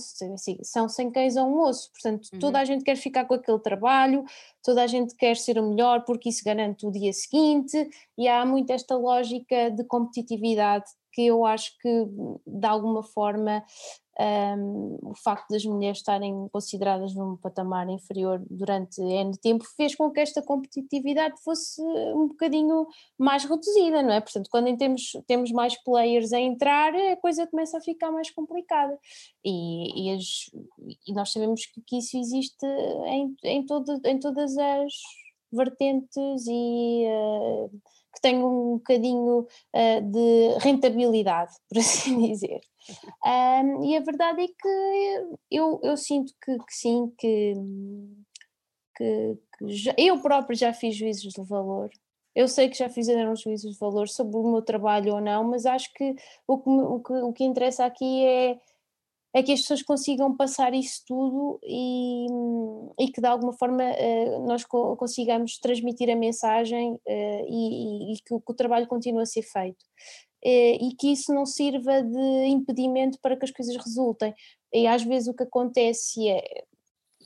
são 0.62 0.90
sem 0.90 1.10
cães 1.10 1.38
ou 1.38 1.46
um 1.46 1.62
osso, 1.62 1.90
portanto, 1.90 2.28
uhum. 2.34 2.40
toda 2.40 2.60
a 2.60 2.66
gente 2.66 2.84
quer 2.84 2.98
ficar 2.98 3.24
com 3.24 3.36
aquele 3.36 3.60
trabalho, 3.60 4.26
toda 4.62 4.84
a 4.84 4.88
gente 4.88 5.16
quer 5.16 5.38
ser 5.38 5.58
o 5.58 5.70
melhor 5.70 6.04
porque 6.04 6.28
isso 6.28 6.44
garante 6.44 6.86
o 6.86 6.92
dia 6.92 7.14
seguinte, 7.14 7.90
e 8.18 8.28
há 8.28 8.46
muito 8.46 8.72
esta 8.72 8.98
lógica 8.98 9.72
de 9.72 9.86
competitividade 9.86 10.86
que 11.14 11.26
eu 11.26 11.46
acho 11.46 11.78
que 11.80 12.06
de 12.46 12.68
alguma 12.68 13.02
forma 13.02 13.64
um, 14.20 14.98
o 15.02 15.16
facto 15.16 15.50
das 15.50 15.64
mulheres 15.64 16.00
estarem 16.00 16.50
consideradas 16.50 17.16
num 17.16 17.38
patamar 17.38 17.90
inferior 17.90 18.44
durante 18.50 19.02
N 19.02 19.38
tempo 19.38 19.64
fez 19.78 19.96
com 19.96 20.12
que 20.12 20.20
esta 20.20 20.42
competitividade 20.42 21.42
fosse 21.42 21.82
um 21.82 22.28
bocadinho 22.28 22.86
mais 23.18 23.46
reduzida, 23.46 24.04
não 24.04 24.12
é? 24.12 24.20
Portanto, 24.20 24.50
quando 24.50 24.76
temos, 24.78 25.12
temos 25.26 25.52
mais 25.52 25.82
players 25.84 26.34
a 26.34 26.40
entrar, 26.40 26.94
a 26.94 27.16
coisa 27.16 27.48
começa 27.48 27.78
a 27.78 27.82
ficar 27.82 28.12
mais 28.12 28.30
complicada. 28.30 29.00
E, 29.44 30.10
e, 30.10 30.16
as, 30.16 30.50
e 31.08 31.14
nós 31.14 31.32
sabemos 31.32 31.66
que, 31.66 31.82
que 31.82 31.98
isso 32.00 32.18
existe 32.18 32.66
em, 33.06 33.34
em, 33.46 33.66
todo, 33.66 34.02
em 34.06 34.20
todas 34.20 34.58
as 34.58 34.94
vertentes 35.52 36.46
e. 36.46 37.06
Uh, 37.08 37.70
que 38.12 38.22
tem 38.22 38.44
um 38.44 38.78
bocadinho 38.78 39.42
uh, 39.42 40.02
de 40.12 40.58
rentabilidade, 40.60 41.54
por 41.70 41.78
assim 41.78 42.28
dizer. 42.28 42.62
Um, 43.26 43.86
e 43.86 43.98
a 43.98 44.02
verdade 44.02 44.44
é 44.44 44.48
que 44.48 45.38
eu, 45.52 45.80
eu 45.84 45.98
sinto 45.98 46.34
que, 46.44 46.58
que 46.58 46.74
sim, 46.74 47.14
que, 47.18 47.54
que, 48.96 49.38
que 49.58 49.68
já, 49.70 49.94
eu 49.98 50.22
próprio 50.22 50.58
já 50.58 50.74
fiz 50.74 50.96
juízos 50.96 51.34
de 51.34 51.44
valor. 51.44 51.90
Eu 52.36 52.48
sei 52.48 52.70
que 52.70 52.78
já 52.78 52.90
fizeram 52.90 53.36
juízos 53.36 53.74
de 53.74 53.80
valor 53.80 54.08
sobre 54.08 54.38
o 54.38 54.52
meu 54.52 54.62
trabalho 54.62 55.16
ou 55.16 55.22
não, 55.22 55.44
mas 55.44 55.66
acho 55.66 55.92
que 55.94 56.16
o 56.48 56.58
que, 56.58 56.70
o 56.70 57.00
que, 57.02 57.14
o 57.14 57.34
que 57.34 57.44
interessa 57.44 57.86
aqui 57.86 58.24
é, 58.24 58.60
é 59.34 59.44
que 59.44 59.52
as 59.52 59.62
pessoas 59.62 59.84
consigam 59.84 60.36
passar 60.36 60.74
isso 60.74 61.04
tudo 61.08 61.60
e, 61.64 62.28
e 63.00 63.12
que 63.12 63.22
de 63.22 63.28
alguma 63.28 63.54
forma 63.54 63.84
uh, 63.84 64.46
nós 64.48 64.64
co 64.66 64.96
consigamos 64.96 65.60
transmitir 65.60 66.10
a 66.10 66.16
mensagem 66.16 66.94
uh, 66.94 67.46
e, 67.48 68.14
e, 68.14 68.22
que, 68.22 68.34
o, 68.34 68.40
que, 68.40 68.52
o, 68.52 68.56
trabalho 68.56 68.88
continue 68.88 69.22
a 69.22 69.26
ser 69.26 69.44
feito. 69.44 69.86
Uh, 70.44 70.90
e 70.90 70.96
que 70.98 71.12
isso 71.12 71.34
não 71.34 71.46
sirva 71.46 72.02
de 72.02 72.46
impedimento 72.46 73.20
para 73.22 73.36
que 73.36 73.46
as 73.46 73.52
coisas 73.52 73.76
resultem. 73.76 74.34
E 74.74 74.88
às 74.88 75.04
vezes 75.04 75.28
o 75.28 75.34
que 75.34 75.44
acontece 75.44 76.30
é, 76.30 76.64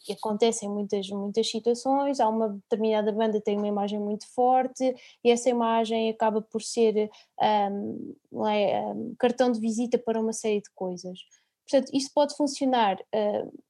que 0.04 0.14
acontece 0.14 0.66
em 0.66 0.70
muitas, 0.70 1.10
muitas 1.10 1.50
situações, 1.50 2.20
há 2.20 2.28
uma 2.28 2.50
determinada 2.50 3.12
banda 3.12 3.40
que 3.40 3.46
tem 3.46 3.58
uma 3.58 3.68
imagem 3.68 4.00
muito 4.00 4.28
forte 4.34 4.94
e 5.24 5.32
essa 5.32 5.50
imagem 5.50 6.10
acaba 6.10 6.42
por 6.42 6.62
ser 6.62 7.10
um, 7.42 8.48
é, 8.48 8.82
um, 8.82 9.16
cartão 9.18 9.52
de 9.52 9.60
visita 9.60 9.98
para 9.98 10.20
uma 10.20 10.34
série 10.34 10.62
de 10.62 10.70
coisas. 10.76 11.20
Portanto, 11.66 11.90
isto 11.94 12.12
pode 12.14 12.36
funcionar 12.36 13.00
uh, 13.00 13.64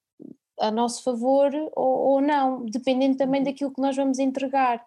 a 0.60 0.72
nosso 0.72 1.04
favor 1.04 1.54
ou, 1.76 2.14
ou, 2.14 2.22
não, 2.22 2.66
dependendo 2.66 3.16
também 3.16 3.42
uhum. 3.42 3.46
daquilo 3.46 3.74
que 3.74 3.82
nós 3.82 3.96
vamos 3.96 4.18
entregar. 4.18 4.84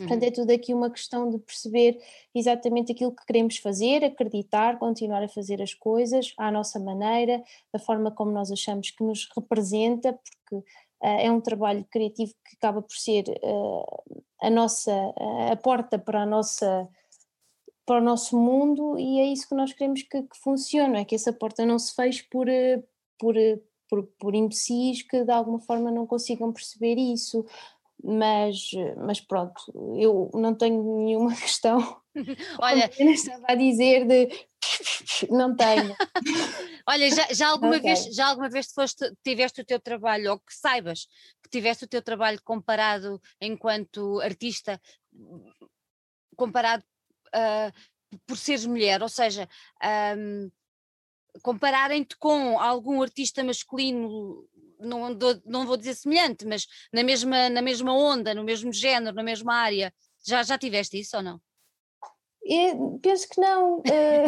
Portanto, 0.00 0.22
é 0.22 0.26
uhum. 0.26 0.32
tudo 0.32 0.50
aqui 0.50 0.74
uma 0.74 0.90
questão 0.90 1.30
de 1.30 1.38
perceber 1.38 2.00
exatamente 2.34 2.92
aquilo 2.92 3.12
que 3.12 3.24
queremos 3.26 3.58
fazer, 3.58 4.04
acreditar, 4.04 4.78
continuar 4.78 5.22
a 5.22 5.28
fazer 5.28 5.60
as 5.60 5.74
coisas 5.74 6.32
à 6.38 6.50
nossa 6.50 6.78
maneira, 6.78 7.42
da 7.72 7.78
forma 7.78 8.10
como 8.10 8.30
nós 8.30 8.50
achamos 8.50 8.90
que 8.90 9.04
nos 9.04 9.28
representa, 9.36 10.12
porque 10.12 10.56
uh, 10.56 10.64
é 11.02 11.30
um 11.30 11.40
trabalho 11.40 11.84
criativo 11.90 12.32
que 12.44 12.56
acaba 12.56 12.80
por 12.82 12.94
ser 12.94 13.24
uh, 13.28 14.22
a 14.40 14.48
nossa 14.48 14.92
a 15.50 15.56
porta 15.56 15.98
para 15.98 16.22
a 16.22 16.26
nossa 16.26 16.88
para 17.90 18.00
o 18.00 18.04
nosso 18.04 18.38
mundo 18.38 18.96
e 18.96 19.18
é 19.18 19.24
isso 19.24 19.48
que 19.48 19.54
nós 19.54 19.72
queremos 19.72 20.02
que, 20.04 20.22
que 20.22 20.38
funcione, 20.38 21.00
é 21.00 21.04
que 21.04 21.16
essa 21.16 21.32
porta 21.32 21.66
não 21.66 21.76
se 21.76 21.92
feche 21.92 22.22
por, 22.30 22.48
eh, 22.48 22.80
por, 23.18 23.34
por, 23.88 24.04
por 24.16 24.32
imbecis 24.32 25.02
que 25.02 25.24
de 25.24 25.32
alguma 25.32 25.58
forma 25.58 25.90
não 25.90 26.06
consigam 26.06 26.52
perceber 26.52 26.94
isso 26.94 27.44
mas, 28.02 28.70
mas 28.96 29.20
pronto, 29.20 29.60
eu 29.98 30.30
não 30.34 30.54
tenho 30.54 30.82
nenhuma 31.04 31.34
questão. 31.36 32.00
Olha, 32.60 32.90
estava 32.98 33.44
a 33.48 33.54
dizer 33.54 34.06
de 34.06 34.28
não 35.30 35.54
tenho. 35.54 35.94
Olha, 36.86 37.10
já, 37.10 37.26
já 37.32 37.48
alguma 37.48 37.76
okay. 37.76 37.94
vez, 37.94 38.14
já 38.14 38.26
alguma 38.26 38.48
vez 38.48 38.72
foste, 38.72 39.12
tiveste 39.22 39.60
o 39.60 39.64
teu 39.64 39.80
trabalho, 39.80 40.32
ou 40.32 40.38
que 40.38 40.54
saibas 40.54 41.06
que 41.42 41.50
tiveste 41.50 41.84
o 41.84 41.88
teu 41.88 42.02
trabalho 42.02 42.40
comparado 42.42 43.20
enquanto 43.40 44.20
artista, 44.20 44.80
comparado 46.36 46.84
uh, 47.28 48.18
por 48.26 48.36
seres 48.36 48.66
mulher, 48.66 49.02
ou 49.02 49.08
seja, 49.08 49.48
um, 50.16 50.50
compararem-te 51.42 52.16
com 52.16 52.58
algum 52.58 53.02
artista 53.02 53.44
masculino 53.44 54.48
não, 54.80 55.16
não 55.44 55.66
vou 55.66 55.76
dizer 55.76 55.94
semelhante, 55.94 56.46
mas 56.46 56.66
na 56.92 57.02
mesma, 57.02 57.48
na 57.48 57.62
mesma 57.62 57.92
onda, 57.92 58.34
no 58.34 58.44
mesmo 58.44 58.72
género, 58.72 59.14
na 59.14 59.22
mesma 59.22 59.54
área. 59.54 59.92
Já, 60.26 60.42
já 60.42 60.58
tiveste 60.58 60.98
isso 60.98 61.16
ou 61.16 61.22
não? 61.22 61.40
Eu 62.42 62.98
penso 63.02 63.28
que 63.28 63.40
não. 63.40 63.82
Eh, 63.86 64.26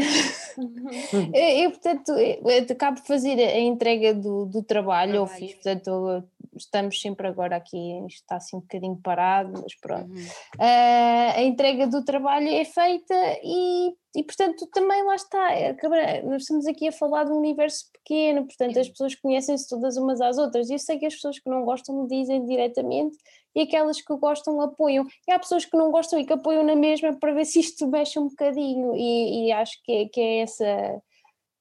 eu, 1.65 1.71
portanto, 1.71 2.13
eu 2.13 2.41
acabo 2.71 3.01
de 3.01 3.07
fazer 3.07 3.39
a 3.41 3.59
entrega 3.59 4.15
do, 4.15 4.45
do 4.47 4.63
trabalho, 4.63 5.17
eu 5.17 5.27
fiz, 5.27 5.55
portanto, 5.55 6.23
estamos 6.57 7.01
sempre 7.01 7.27
agora 7.27 7.57
aqui, 7.57 8.05
está 8.07 8.37
assim 8.37 8.57
um 8.57 8.61
bocadinho 8.61 8.99
parado, 9.03 9.53
mas 9.63 9.75
pronto. 9.77 10.11
Uhum. 10.11 10.23
Uh, 10.59 11.37
a 11.37 11.43
entrega 11.43 11.87
do 11.87 12.05
trabalho 12.05 12.49
é 12.49 12.65
feita 12.65 13.15
e, 13.43 13.95
e 14.17 14.23
portanto, 14.23 14.67
também 14.73 15.03
lá 15.05 15.15
está. 15.15 15.53
É, 15.53 16.23
nós 16.23 16.43
estamos 16.43 16.67
aqui 16.67 16.89
a 16.89 16.93
falar 16.93 17.25
de 17.25 17.33
um 17.33 17.39
universo 17.39 17.87
pequeno, 17.93 18.47
portanto, 18.47 18.79
as 18.79 18.89
pessoas 18.89 19.15
conhecem-se 19.15 19.69
todas 19.69 19.97
umas 19.97 20.21
às 20.21 20.39
outras. 20.39 20.69
E 20.69 20.75
eu 20.75 20.79
sei 20.79 20.99
que 20.99 21.07
as 21.07 21.15
pessoas 21.15 21.39
que 21.39 21.49
não 21.49 21.65
gostam 21.65 22.03
me 22.03 22.09
dizem 22.09 22.45
diretamente 22.45 23.17
e 23.55 23.63
aquelas 23.63 24.01
que 24.01 24.17
gostam 24.17 24.61
apoiam. 24.61 25.07
E 25.29 25.33
há 25.33 25.39
pessoas 25.39 25.65
que 25.65 25.77
não 25.77 25.91
gostam 25.91 26.19
e 26.19 26.27
que 26.27 26.33
apoiam 26.33 26.65
na 26.65 26.77
mesma 26.77 27.19
para 27.19 27.33
ver 27.33 27.45
se 27.45 27.61
isto 27.61 27.87
mexe 27.87 28.19
um 28.19 28.29
bocadinho, 28.29 28.95
e, 28.95 29.47
e 29.47 29.53
acho 29.53 29.79
que 29.85 29.93
é, 29.93 30.09
que 30.09 30.21
é 30.21 30.39
essa. 30.41 31.03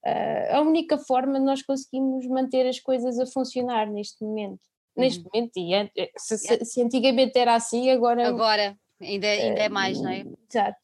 Uh, 0.04 0.56
a 0.56 0.62
única 0.62 0.98
forma 0.98 1.40
de 1.40 1.46
nós 1.46 1.62
conseguimos 1.62 2.26
manter 2.26 2.68
as 2.68 2.80
coisas 2.80 3.20
a 3.20 3.26
funcionar 3.28 3.88
neste 3.88 4.24
momento. 4.24 4.71
Uhum. 4.96 5.04
Neste 5.04 5.24
momento, 5.24 5.52
e 5.58 6.12
se, 6.18 6.38
se, 6.38 6.66
se, 6.66 6.82
antigamente 6.82 7.38
era 7.38 7.56
assim, 7.56 7.90
agora. 7.90 8.28
Agora, 8.28 8.78
ainda, 9.02 9.28
ainda 9.28 9.62
é 9.62 9.70
mais, 9.70 10.02
não 10.02 10.12
é? 10.12 10.26
Exato. 10.50 10.80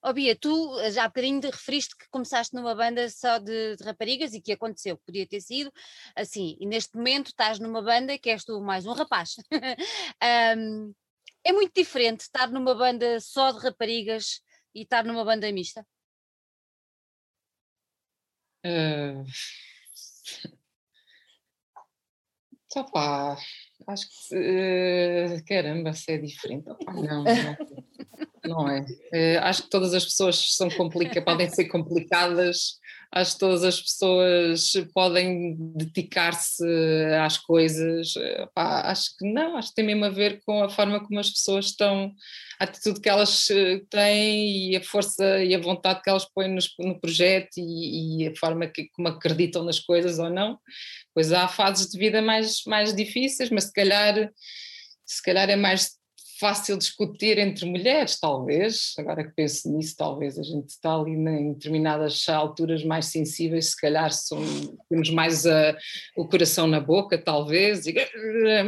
Oh 0.00 0.12
Bia, 0.12 0.36
tu 0.36 0.78
já 0.90 1.04
há 1.04 1.08
bocadinho 1.08 1.40
te 1.40 1.48
referiste 1.48 1.96
que 1.96 2.08
começaste 2.08 2.54
numa 2.54 2.72
banda 2.72 3.10
só 3.10 3.38
de, 3.38 3.74
de, 3.76 3.82
raparigas 3.82 4.32
e 4.32 4.40
que 4.40 4.52
aconteceu, 4.52 4.96
podia 4.98 5.26
ter 5.26 5.40
sido 5.40 5.72
assim, 6.14 6.56
e 6.60 6.66
neste 6.66 6.96
momento 6.96 7.26
estás 7.26 7.58
numa 7.58 7.82
banda 7.82 8.16
que 8.16 8.30
és 8.30 8.44
tu 8.44 8.60
mais 8.60 8.86
um 8.86 8.92
rapaz. 8.92 9.34
um, 10.56 10.94
é 11.44 11.52
muito 11.52 11.72
diferente 11.74 12.20
estar 12.20 12.48
numa 12.48 12.76
banda 12.76 13.18
só 13.20 13.50
de 13.50 13.58
raparigas 13.58 14.40
e 14.72 14.82
estar 14.82 15.04
numa 15.04 15.24
banda 15.24 15.50
mista? 15.50 15.84
Uh... 18.64 19.24
Só 22.70 22.84
pá, 22.84 23.36
acho 23.86 24.06
que 24.08 24.36
uh, 24.36 25.44
caramba, 25.46 25.92
se 25.94 26.12
é 26.12 26.18
diferente. 26.18 26.66
não, 26.86 27.24
não, 27.24 27.24
não 28.44 28.68
é. 28.68 28.80
Uh, 28.80 29.40
acho 29.42 29.62
que 29.62 29.70
todas 29.70 29.94
as 29.94 30.04
pessoas 30.04 30.54
são 30.54 30.68
complicadas, 30.70 31.24
podem 31.24 31.48
ser 31.48 31.66
complicadas, 31.68 32.78
acho 33.10 33.34
que 33.34 33.38
todas 33.38 33.64
as 33.64 33.80
pessoas 33.80 34.72
podem 34.92 35.56
dedicar-se 35.74 36.64
às 37.22 37.38
coisas. 37.38 38.14
Pá, 38.54 38.82
acho 38.90 39.16
que 39.16 39.30
não, 39.30 39.56
acho 39.56 39.70
que 39.70 39.76
tem 39.76 39.86
mesmo 39.86 40.04
a 40.04 40.10
ver 40.10 40.40
com 40.44 40.62
a 40.62 40.68
forma 40.68 41.00
como 41.00 41.18
as 41.18 41.30
pessoas 41.30 41.66
estão, 41.66 42.12
a 42.60 42.64
atitude 42.64 43.00
que 43.00 43.08
elas 43.08 43.48
têm 43.90 44.70
e 44.70 44.76
a 44.76 44.82
força 44.82 45.42
e 45.42 45.54
a 45.54 45.58
vontade 45.58 46.02
que 46.02 46.10
elas 46.10 46.26
põem 46.26 46.54
no, 46.54 46.60
no 46.80 47.00
projeto 47.00 47.56
e, 47.56 48.24
e, 48.24 48.28
a 48.28 48.36
forma 48.36 48.66
que, 48.66 48.88
como 48.90 49.08
acreditam 49.08 49.64
nas 49.64 49.80
coisas 49.80 50.18
ou 50.18 50.28
não. 50.28 50.58
Pois 51.14 51.32
há 51.32 51.48
fases 51.48 51.90
de 51.90 51.98
vida 51.98 52.20
mais, 52.20 52.62
mais 52.66 52.94
difíceis, 52.94 53.50
mas 53.50 53.64
se 53.64 53.72
calhar, 53.72 54.30
se 55.06 55.22
calhar 55.22 55.48
é 55.48 55.56
mais 55.56 55.97
fácil 56.38 56.76
discutir 56.78 57.38
entre 57.38 57.64
mulheres, 57.66 58.18
talvez, 58.18 58.94
agora 58.98 59.24
que 59.24 59.34
penso 59.34 59.70
nisso, 59.70 59.96
talvez 59.96 60.38
a 60.38 60.42
gente 60.42 60.68
está 60.68 60.94
ali 60.94 61.12
em 61.12 61.52
determinadas 61.52 62.28
alturas 62.28 62.84
mais 62.84 63.06
sensíveis, 63.06 63.70
se 63.70 63.80
calhar 63.80 64.10
temos 64.88 65.10
mais 65.10 65.46
a, 65.46 65.76
o 66.16 66.28
coração 66.28 66.66
na 66.66 66.80
boca, 66.80 67.18
talvez, 67.18 67.86
e, 67.86 67.94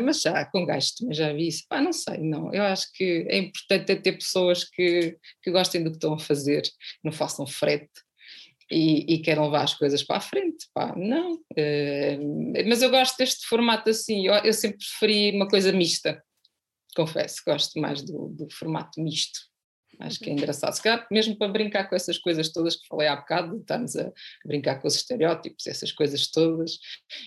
mas 0.03 0.21
já 0.23 0.45
com 0.45 0.67
gasto 0.67 0.99
também 0.99 1.15
já 1.15 1.33
vi 1.33 1.49
isso, 1.49 1.65
não 1.71 1.93
sei, 1.93 2.19
não, 2.19 2.53
eu 2.53 2.63
acho 2.65 2.93
que 2.93 3.27
é 3.29 3.39
importante 3.39 3.97
ter 3.97 4.13
pessoas 4.13 4.65
que, 4.65 5.17
que 5.43 5.51
gostem 5.51 5.83
do 5.83 5.91
que 5.91 5.97
estão 5.97 6.15
a 6.15 6.19
fazer, 6.19 6.63
não 7.05 7.13
façam 7.13 7.47
frete 7.47 7.91
e, 8.71 9.15
e 9.15 9.19
querem 9.19 9.43
levar 9.43 9.65
as 9.65 9.75
coisas 9.75 10.03
para 10.03 10.17
a 10.17 10.21
frente. 10.21 10.67
Pá, 10.73 10.95
não. 10.97 11.35
Uh, 11.35 12.65
mas 12.69 12.83
eu 12.83 12.91
gosto 12.91 13.17
deste 13.17 13.47
formato 13.47 13.91
assim, 13.91 14.27
eu, 14.27 14.35
eu, 14.35 14.53
sempre 14.53 14.79
preferi 14.79 15.35
uma 15.35 15.49
coisa 15.49 15.73
mista, 15.73 16.23
confesso, 16.95 17.43
gosto 17.47 17.81
mais 17.81 18.03
do, 18.03 18.29
do 18.29 18.49
formato 18.51 19.01
misto. 19.01 19.41
Acho 19.99 20.19
que 20.19 20.31
é 20.31 20.33
engraçado, 20.33 20.73
se 20.73 20.83
calhar 20.83 21.07
mesmo 21.11 21.37
para 21.37 21.53
brincar 21.53 21.89
com 21.89 21.95
essas 21.95 22.17
coisas 22.17 22.51
todas 22.51 22.77
que 22.77 22.87
falei 22.89 23.07
há 23.07 23.17
bocado, 23.17 23.59
estamos 23.59 23.97
a 23.97 24.11
brincar 24.47 24.81
com 24.81 24.89
os 24.89 24.95
estereótipos, 24.95 25.67
essas 25.67 25.93
coisas 25.93 26.31
todas, 26.31 26.79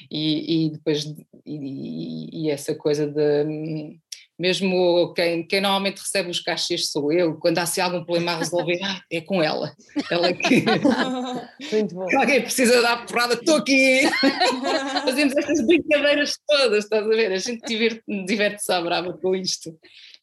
e, 0.09 0.65
e 0.65 0.71
depois 0.71 1.05
e, 1.45 2.45
e, 2.45 2.49
essa 2.49 2.73
coisa 2.73 3.05
de 3.05 3.99
mesmo 4.37 5.13
quem, 5.13 5.45
quem 5.45 5.61
normalmente 5.61 5.99
recebe 5.99 6.29
os 6.29 6.39
cachês 6.39 6.89
sou 6.89 7.11
eu, 7.11 7.37
quando 7.37 7.59
há 7.59 7.65
se 7.65 7.79
assim 7.79 7.81
algum 7.81 8.03
problema 8.03 8.33
a 8.33 8.37
resolver, 8.39 8.79
ah, 8.83 9.01
é 9.11 9.21
com 9.21 9.41
ela. 9.41 9.73
Ela 10.09 10.27
é 10.27 10.33
que. 10.33 10.63
Muito 11.71 11.95
bom. 11.95 12.17
Alguém 12.17 12.41
precisa 12.41 12.81
dar 12.81 13.05
porrada, 13.05 13.35
estou 13.35 13.57
aqui. 13.57 14.01
Fazemos 15.05 15.35
estas 15.35 15.65
brincadeiras 15.65 16.37
todas, 16.47 16.83
estás 16.83 17.05
a 17.05 17.09
ver? 17.09 17.31
A 17.31 17.37
gente 17.37 17.65
diverte-se 17.65 18.25
diverte 18.25 18.71
à 18.71 18.81
brava 18.81 19.13
com 19.13 19.35
isto. 19.35 19.77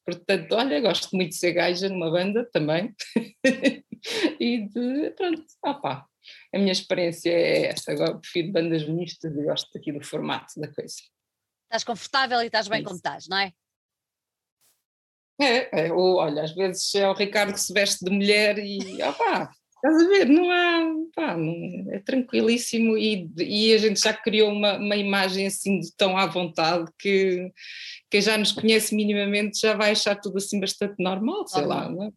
Portanto, 0.04 0.52
olha, 0.52 0.80
gosto 0.80 1.14
muito 1.14 1.30
de 1.30 1.36
ser 1.36 1.52
gaja 1.52 1.88
numa 1.88 2.10
banda 2.10 2.48
também. 2.52 2.92
e 4.40 4.66
de. 4.68 5.10
Pronto, 5.16 5.44
ah 5.64 5.74
pá. 5.74 6.06
A 6.54 6.58
minha 6.58 6.72
experiência 6.72 7.30
é 7.30 7.66
essa. 7.66 7.92
Agora 7.92 8.18
prefiro 8.18 8.52
bandas 8.52 8.86
mistas 8.86 9.32
e 9.32 9.42
gosto 9.42 9.76
aqui 9.76 9.92
do 9.92 10.04
formato 10.04 10.60
da 10.60 10.68
coisa. 10.68 10.96
Estás 11.64 11.84
confortável 11.84 12.42
e 12.42 12.46
estás 12.46 12.66
bem 12.66 12.80
é 12.80 12.84
como 12.84 12.96
estás, 12.96 13.28
não 13.28 13.38
é? 13.38 13.52
É, 15.40 15.86
é 15.86 15.92
ou, 15.92 16.16
olha, 16.16 16.42
às 16.42 16.54
vezes 16.54 16.94
é 16.94 17.08
o 17.08 17.14
Ricardo 17.14 17.52
que 17.52 17.60
se 17.60 17.72
veste 17.72 18.04
de 18.04 18.10
mulher 18.10 18.58
e 18.58 18.78
opá, 19.02 19.50
estás 19.76 20.02
a 20.02 20.08
ver, 20.08 20.28
não 20.28 20.50
há, 20.50 20.94
pá, 21.14 21.36
não, 21.36 21.54
é 21.92 21.98
tranquilíssimo 22.00 22.96
e, 22.98 23.30
e 23.38 23.72
a 23.72 23.78
gente 23.78 24.00
já 24.00 24.12
criou 24.12 24.52
uma, 24.52 24.76
uma 24.76 24.96
imagem 24.96 25.46
assim 25.46 25.80
de 25.80 25.90
tão 25.96 26.16
à 26.16 26.26
vontade 26.26 26.90
que 26.98 27.50
quem 28.10 28.20
já 28.20 28.36
nos 28.36 28.52
conhece 28.52 28.94
minimamente 28.94 29.60
já 29.60 29.74
vai 29.74 29.92
achar 29.92 30.14
tudo 30.16 30.36
assim 30.36 30.60
bastante 30.60 30.94
normal, 30.98 31.46
sei 31.48 31.64
lá, 31.64 31.88
não 31.88 32.04
é? 32.04 32.10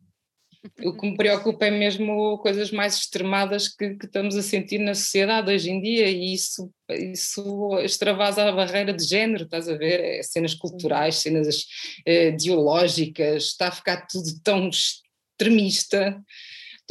O 0.82 0.96
que 0.96 1.06
me 1.10 1.18
preocupa 1.18 1.66
é 1.66 1.72
mesmo 1.72 2.38
coisas 2.38 2.72
mais 2.72 2.96
extremadas 2.96 3.68
que, 3.68 3.96
que, 3.96 4.06
estamos 4.06 4.36
a 4.38 4.42
sentir 4.42 4.78
na 4.78 4.96
sociedade 4.96 5.52
hoje 5.52 5.70
em 5.70 5.82
dia 5.82 6.10
e 6.10 6.34
isso, 6.34 6.72
isso 6.90 7.78
extravasa 7.80 8.44
a 8.44 8.52
barreira 8.52 8.94
de 8.94 9.04
género, 9.04 9.44
estás 9.44 9.68
a 9.68 9.76
ver? 9.76 10.00
É 10.00 10.24
cenas 10.24 10.54
culturais, 10.54 11.16
cenas 11.16 11.66
eh, 12.06 12.30
ideológicas, 12.30 13.44
está 13.44 13.68
a 13.68 13.72
ficar 13.72 14.08
tudo 14.08 14.40
tão 14.42 14.70
extremista. 14.70 16.22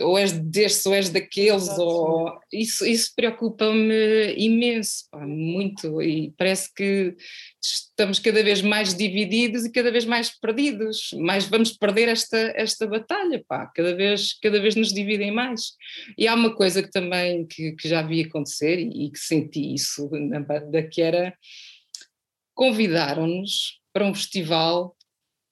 Ou 0.01 0.19
és 0.19 0.33
destes 0.33 0.87
ou 0.87 0.95
és 0.95 1.11
daqueles, 1.11 1.69
ou 1.79 2.33
isso, 2.51 2.85
isso 2.87 3.13
preocupa-me 3.15 4.35
imenso, 4.39 5.05
pá, 5.11 5.27
muito, 5.27 6.01
e 6.01 6.33
parece 6.37 6.73
que 6.75 7.15
estamos 7.63 8.19
cada 8.19 8.43
vez 8.43 8.61
mais 8.61 8.95
divididos 8.95 9.65
e 9.65 9.73
cada 9.73 9.91
vez 9.91 10.05
mais 10.05 10.31
perdidos, 10.31 11.13
mais 11.15 11.45
vamos 11.47 11.73
perder 11.73 12.09
esta, 12.09 12.37
esta 12.57 12.87
batalha, 12.87 13.45
pá, 13.47 13.67
cada 13.67 13.95
vez, 13.95 14.33
cada 14.41 14.61
vez 14.61 14.75
nos 14.75 14.93
dividem 14.93 15.31
mais. 15.31 15.73
E 16.19 16.27
há 16.27 16.35
uma 16.35 16.55
coisa 16.55 16.83
que 16.83 16.91
também 16.91 17.47
que, 17.47 17.73
que 17.73 17.89
já 17.89 18.03
vi 18.03 18.23
acontecer 18.23 18.79
e, 18.79 19.07
e 19.07 19.11
que 19.11 19.19
senti 19.19 19.75
isso 19.75 20.11
na 20.11 20.41
banda, 20.41 20.83
que 20.83 21.01
era 21.01 21.37
convidaram-nos 22.55 23.81
para 23.93 24.05
um 24.05 24.15
festival 24.15 24.97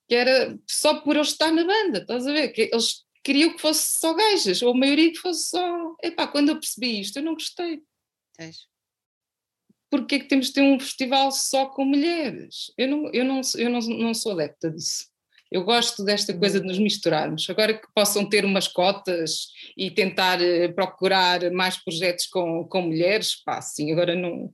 que 0.09 0.15
era 0.17 0.59
só 0.69 1.01
por 1.01 1.15
eu 1.15 1.23
estar 1.23 1.53
na 1.53 1.65
banda, 1.65 1.99
estás 1.99 2.27
a 2.27 2.33
ver? 2.33 2.49
Que 2.49 2.63
eles 2.73 3.05
queriam 3.23 3.55
que 3.55 3.61
fosse 3.61 4.01
só 4.01 4.13
gajas, 4.13 4.61
ou 4.61 4.73
a 4.73 4.77
maioria 4.77 5.13
que 5.13 5.19
fosse 5.19 5.51
só. 5.51 5.97
Epá, 6.03 6.27
quando 6.27 6.49
eu 6.49 6.57
percebi 6.57 7.01
isto, 7.01 7.19
eu 7.19 7.23
não 7.23 7.35
gostei. 7.35 7.81
É. 8.39 8.51
Porque 9.91 10.15
é 10.15 10.19
que 10.21 10.29
temos 10.29 10.47
de 10.47 10.53
ter 10.55 10.63
um 10.63 10.79
festival 10.79 11.33
só 11.33 11.67
com 11.67 11.85
mulheres? 11.85 12.73
Eu 12.79 12.89
não, 12.89 13.11
eu 13.13 13.25
não, 13.25 13.41
eu 13.57 13.69
não, 13.69 13.81
não 13.81 14.15
sou 14.15 14.33
adepta 14.33 14.71
disso. 14.71 15.11
Eu 15.51 15.65
gosto 15.65 16.05
desta 16.05 16.33
coisa 16.33 16.61
de 16.61 16.67
nos 16.67 16.79
misturarmos. 16.79 17.51
Agora 17.51 17.75
que 17.75 17.89
possam 17.93 18.29
ter 18.29 18.45
umas 18.45 18.69
cotas 18.69 19.49
e 19.77 19.91
tentar 19.91 20.41
eh, 20.41 20.69
procurar 20.69 21.51
mais 21.51 21.77
projetos 21.77 22.27
com, 22.27 22.65
com 22.69 22.83
mulheres, 22.83 23.43
pá, 23.43 23.61
sim, 23.61 23.91
agora 23.91 24.15
não, 24.15 24.53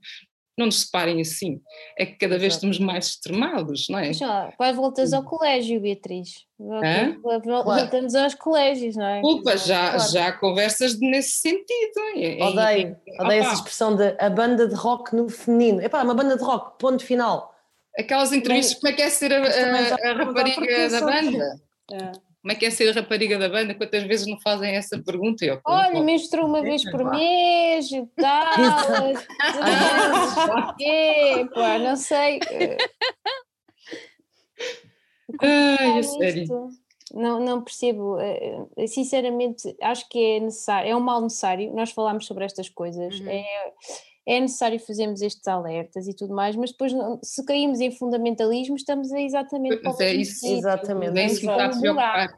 não 0.57 0.65
nos 0.65 0.81
separem 0.81 1.21
assim. 1.21 1.61
É 1.97 2.05
que 2.05 2.13
cada 2.13 2.37
vez 2.37 2.55
estamos 2.55 2.79
mais 2.79 3.07
extremados, 3.07 3.87
não 3.89 3.99
é? 3.99 4.11
Já, 4.11 4.51
quase 4.57 4.77
voltas 4.77 5.13
ao 5.13 5.23
colégio, 5.23 5.79
Beatriz. 5.79 6.45
Voltamos 6.59 8.15
aos 8.15 8.33
colégios, 8.33 8.95
não 8.95 9.05
é? 9.05 9.21
Desculpa, 9.21 9.57
já, 9.57 9.91
claro. 9.91 10.11
já 10.11 10.27
há 10.27 10.31
conversas 10.31 10.99
nesse 10.99 11.37
sentido. 11.37 11.99
É, 12.15 12.43
odeio, 12.43 12.97
é, 13.07 13.23
odeio 13.23 13.41
essa 13.43 13.53
expressão 13.53 13.95
de 13.95 14.15
a 14.17 14.29
banda 14.29 14.67
de 14.67 14.75
rock 14.75 15.15
no 15.15 15.29
feminino. 15.29 15.81
Epá, 15.81 16.01
uma 16.01 16.15
banda 16.15 16.35
de 16.35 16.43
rock, 16.43 16.79
ponto 16.79 17.03
final. 17.03 17.53
Aquelas 17.97 18.31
entrevistas, 18.31 18.79
como 18.79 18.91
é 18.91 18.95
que 18.95 19.01
é 19.01 19.09
ser 19.09 19.33
a, 19.33 19.37
a, 19.37 20.11
a 20.11 20.13
rapariga 20.13 20.89
da 20.89 21.01
banda? 21.01 21.61
É. 21.89 22.11
Como 22.41 22.51
é 22.51 22.55
que 22.55 22.65
é 22.65 22.69
ser 22.69 22.93
rapariga 22.95 23.37
da 23.37 23.49
banda? 23.49 23.75
Quantas 23.75 24.03
vezes 24.03 24.27
não 24.27 24.39
fazem 24.39 24.75
essa 24.75 25.01
pergunta? 25.01 25.43
Eu, 25.43 25.59
Olha, 25.65 26.01
menstruo 26.01 26.45
uma 26.45 26.61
vez 26.61 26.89
por 26.89 27.03
mês 27.11 27.91
e 27.91 28.05
tal. 28.15 28.55
pá, 31.53 31.79
não 31.79 31.95
sei. 31.95 32.39
Ai, 35.41 35.99
é 35.99 36.03
sério. 36.03 36.69
Não, 37.13 37.39
não 37.39 37.63
percebo, 37.63 38.19
eh, 38.19 38.65
eh, 38.75 38.87
sinceramente, 38.87 39.75
acho 39.81 40.07
que 40.09 40.19
é 40.19 40.39
necessário, 40.41 40.91
é 40.91 40.95
um 40.95 40.99
mal 40.99 41.21
necessário, 41.21 41.73
nós 41.73 41.91
falámos 41.91 42.25
sobre 42.25 42.43
estas 42.43 42.67
coisas, 42.67 43.17
uhum. 43.19 43.29
é, 43.29 43.45
é 44.27 44.41
necessário 44.41 44.77
fazermos 44.77 45.21
estes 45.21 45.47
alertas 45.47 46.05
e 46.05 46.13
tudo 46.13 46.35
mais, 46.35 46.53
mas 46.55 46.71
depois 46.71 46.91
se 47.23 47.45
caímos 47.45 47.79
em 47.79 47.91
fundamentalismo 47.91 48.75
estamos 48.75 49.09
a 49.13 49.21
exatamente 49.21 49.77
para 49.77 50.05
é 50.05 50.13
isso, 50.15 50.45
exatamente. 50.45 51.17
É 51.17 51.25
isso 51.25 51.39
que 51.39 51.47
está 51.47 51.65
a 51.65 51.69
preocupar. 51.69 52.35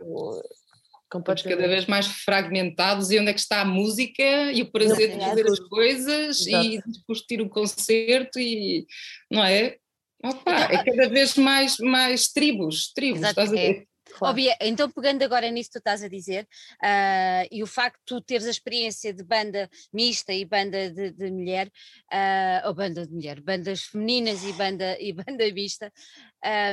Estamos 1.12 1.42
cada 1.42 1.68
vez 1.68 1.88
mais 1.88 2.06
fragmentados 2.06 3.10
e 3.10 3.20
onde 3.20 3.32
é 3.32 3.34
que 3.34 3.40
está 3.40 3.62
a 3.62 3.66
música 3.66 4.52
e 4.54 4.62
o 4.62 4.72
prazer 4.72 5.18
de 5.18 5.20
fazer 5.20 5.48
as 5.48 5.60
coisas 5.62 6.46
Exato. 6.46 6.66
e 6.66 6.78
de 6.78 6.92
discutir 6.92 7.42
o 7.42 7.50
concerto 7.50 8.40
e 8.40 8.86
não 9.32 9.44
é? 9.44 9.78
Opa, 10.24 10.52
é 10.52 10.84
cada 10.84 11.10
vez 11.10 11.36
mais, 11.36 11.78
mais 11.80 12.28
tribos, 12.28 12.94
tribos, 12.94 13.22
Exato, 13.22 13.32
estás 13.32 13.50
a 13.50 13.54
ver? 13.54 13.89
Claro. 14.20 14.38
Então 14.62 14.92
pegando 14.92 15.24
agora 15.24 15.50
nisso 15.50 15.70
que 15.70 15.74
tu 15.74 15.80
estás 15.80 16.04
a 16.04 16.10
dizer, 16.10 16.48
uh, 16.84 17.48
e 17.50 17.64
o 17.64 17.68
facto 17.68 18.00
de 18.00 18.06
tu 18.06 18.22
teres 18.22 18.46
a 18.46 18.50
experiência 18.50 19.14
de 19.14 19.24
banda 19.24 19.70
mista 19.94 20.34
e 20.34 20.44
banda 20.44 20.92
de, 20.92 21.12
de 21.12 21.32
mulher, 21.32 21.68
uh, 22.12 22.68
ou 22.68 22.74
banda 22.74 23.08
de 23.08 23.14
mulher, 23.14 23.40
bandas 23.40 23.84
femininas 23.84 24.44
e 24.44 24.52
banda, 24.54 24.98
e 25.00 25.14
banda 25.14 25.52
mista, 25.54 25.92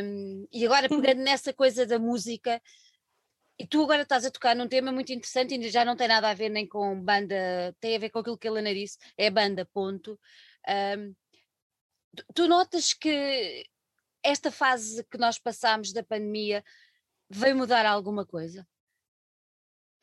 um, 0.03 0.47
e 0.53 0.67
agora 0.67 0.89
pegando 0.89 1.23
nessa 1.23 1.53
coisa 1.53 1.87
da 1.87 1.99
música, 1.99 2.61
e 3.59 3.67
tu 3.67 3.83
agora 3.83 4.03
estás 4.03 4.27
a 4.27 4.31
tocar 4.31 4.55
num 4.55 4.69
tema 4.69 4.93
muito 4.93 5.13
interessante 5.13 5.55
e 5.55 5.71
já 5.71 5.85
não 5.85 5.97
tem 5.97 6.09
nada 6.09 6.29
a 6.29 6.35
ver 6.35 6.51
nem 6.51 6.67
com 6.67 7.01
banda, 7.01 7.75
tem 7.81 7.97
a 7.97 7.99
ver 7.99 8.11
com 8.11 8.19
aquilo 8.19 8.37
que 8.37 8.49
a 8.49 8.51
Helena 8.51 8.75
disse, 8.75 8.99
é 9.17 9.31
banda, 9.31 9.65
ponto. 9.65 10.19
Um, 10.69 11.15
tu 12.35 12.47
notas 12.49 12.93
que 12.93 13.65
esta 14.23 14.51
fase 14.51 15.05
que 15.05 15.17
nós 15.17 15.39
passamos 15.39 15.93
da 15.93 16.03
pandemia 16.03 16.65
veio 17.31 17.57
mudar 17.57 17.87
alguma 17.87 18.25
coisa? 18.25 18.67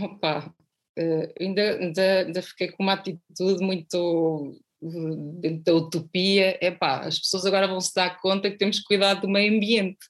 Opa, 0.01 0.53
uh, 0.99 1.33
ainda, 1.39 1.77
ainda, 1.77 2.19
ainda 2.25 2.41
fiquei 2.41 2.71
com 2.71 2.83
uma 2.83 2.93
atitude 2.93 3.63
muito 3.63 4.59
dentro 5.39 5.63
da 5.63 5.73
utopia. 5.73 6.57
Epá, 6.61 7.01
as 7.01 7.19
pessoas 7.19 7.45
agora 7.45 7.67
vão 7.67 7.79
se 7.79 7.93
dar 7.93 8.19
conta 8.19 8.49
que 8.49 8.57
temos 8.57 8.79
que 8.79 8.85
cuidar 8.85 9.15
do 9.15 9.29
meio 9.29 9.55
ambiente. 9.55 10.05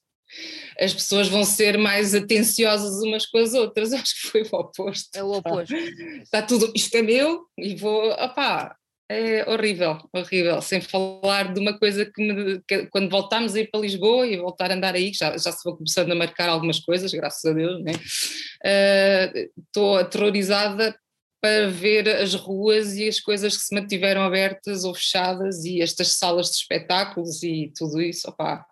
As 0.80 0.93
pessoas 0.93 1.28
vão 1.28 1.43
ser 1.43 1.78
mais 1.78 2.16
atenciosas 2.16 3.03
umas 3.03 3.26
com 3.26 3.38
as 3.38 3.53
outras. 3.53 3.93
Acho 3.93 4.16
que 4.16 4.28
foi 4.30 4.43
o 4.43 4.55
oposto. 4.55 5.16
É 5.16 5.24
o 5.24 5.32
oposto. 5.32 5.76
Está 5.76 6.41
tudo, 6.41 6.72
isto 6.76 6.95
é 6.95 7.01
meu 7.01 7.45
e 7.57 7.76
vou, 7.76 8.11
opá, 8.11 8.76
é 9.10 9.49
horrível, 9.49 9.97
horrível, 10.14 10.62
sem 10.62 10.82
falar 10.82 11.54
de 11.54 11.60
uma 11.60 11.78
coisa 11.78 12.06
que, 12.06 12.22
me, 12.22 12.62
que 12.68 12.88
quando 12.88 13.10
voltámos 13.10 13.54
a 13.56 13.60
ir 13.60 13.70
para 13.70 13.82
Lisboa 13.82 14.26
e 14.26 14.38
voltar 14.38 14.72
a 14.72 14.76
andar 14.76 14.95
aí, 14.95 15.12
já, 15.14 15.38
já 15.38 15.51
se 15.51 15.64
vou 15.64 15.76
começando 15.76 16.12
a 16.12 16.16
marcar 16.16 16.49
algumas 16.49 16.80
coisas, 16.80 17.14
graças 17.14 17.43
a 17.45 17.54
Deus, 17.54 17.84
né? 17.84 17.93
estou 19.68 19.95
uh, 19.95 19.99
aterrorizada 19.99 20.95
para 21.41 21.68
ver 21.68 22.08
as 22.08 22.34
ruas 22.34 22.95
e 22.95 23.08
as 23.08 23.20
coisas 23.20 23.58
que 23.58 23.64
se 23.64 23.76
mantiveram 23.76 24.22
abertas 24.22 24.86
ou 24.86 24.95
fechadas 24.95 25.66
e 25.66 25.82
estas 25.82 26.14
salas 26.14 26.49
de 26.49 26.56
espetáculos 26.56 27.43
e 27.43 27.72
tudo 27.78 28.01
isso, 28.01 28.30
opá. 28.30 28.66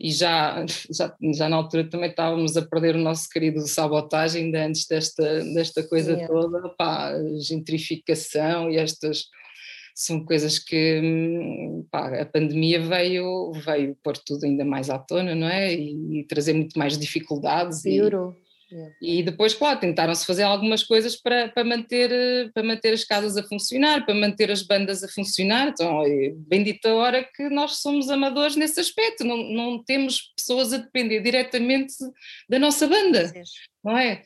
E 0.00 0.10
já, 0.10 0.66
já, 0.90 1.14
já 1.32 1.48
na 1.48 1.56
altura 1.56 1.88
também 1.88 2.10
estávamos 2.10 2.56
a 2.56 2.62
perder 2.62 2.96
o 2.96 3.00
nosso 3.00 3.28
querido 3.28 3.60
sabotagem, 3.68 4.46
ainda 4.46 4.66
antes 4.66 4.86
desta, 4.88 5.44
desta 5.54 5.82
coisa 5.84 6.16
Sim. 6.16 6.26
toda, 6.26 6.66
opá, 6.66 7.12
gentrificação 7.40 8.68
e 8.68 8.78
estas 8.78 9.26
são 9.94 10.24
coisas 10.24 10.58
que 10.58 11.00
hum, 11.02 11.86
pá, 11.90 12.20
a 12.20 12.26
pandemia 12.26 12.80
veio, 12.80 13.52
veio 13.52 13.96
pôr 14.02 14.16
tudo 14.16 14.44
ainda 14.44 14.64
mais 14.64 14.90
à 14.90 14.98
tona, 14.98 15.34
não 15.34 15.48
é? 15.48 15.74
E, 15.74 16.20
e 16.20 16.24
trazer 16.24 16.52
muito 16.52 16.78
mais 16.78 16.98
dificuldades. 16.98 17.82
Piorou. 17.82 18.32
E, 18.32 18.51
e 19.00 19.22
depois, 19.22 19.54
claro, 19.54 19.80
tentaram-se 19.80 20.26
fazer 20.26 20.42
algumas 20.42 20.82
coisas 20.82 21.16
para, 21.16 21.48
para, 21.48 21.64
manter, 21.64 22.50
para 22.52 22.62
manter 22.62 22.92
as 22.92 23.04
casas 23.04 23.36
a 23.36 23.42
funcionar, 23.42 24.04
para 24.04 24.14
manter 24.14 24.50
as 24.50 24.62
bandas 24.62 25.02
a 25.02 25.08
funcionar. 25.08 25.68
Então, 25.68 26.02
bendita 26.48 26.92
hora 26.94 27.22
que 27.22 27.48
nós 27.48 27.80
somos 27.80 28.08
amadores 28.08 28.56
nesse 28.56 28.80
aspecto, 28.80 29.24
não, 29.24 29.36
não 29.36 29.82
temos 29.82 30.32
pessoas 30.36 30.72
a 30.72 30.78
depender 30.78 31.20
diretamente 31.20 31.94
da 32.48 32.58
nossa 32.58 32.86
banda 32.86 33.32
não 33.84 33.98
é? 33.98 34.22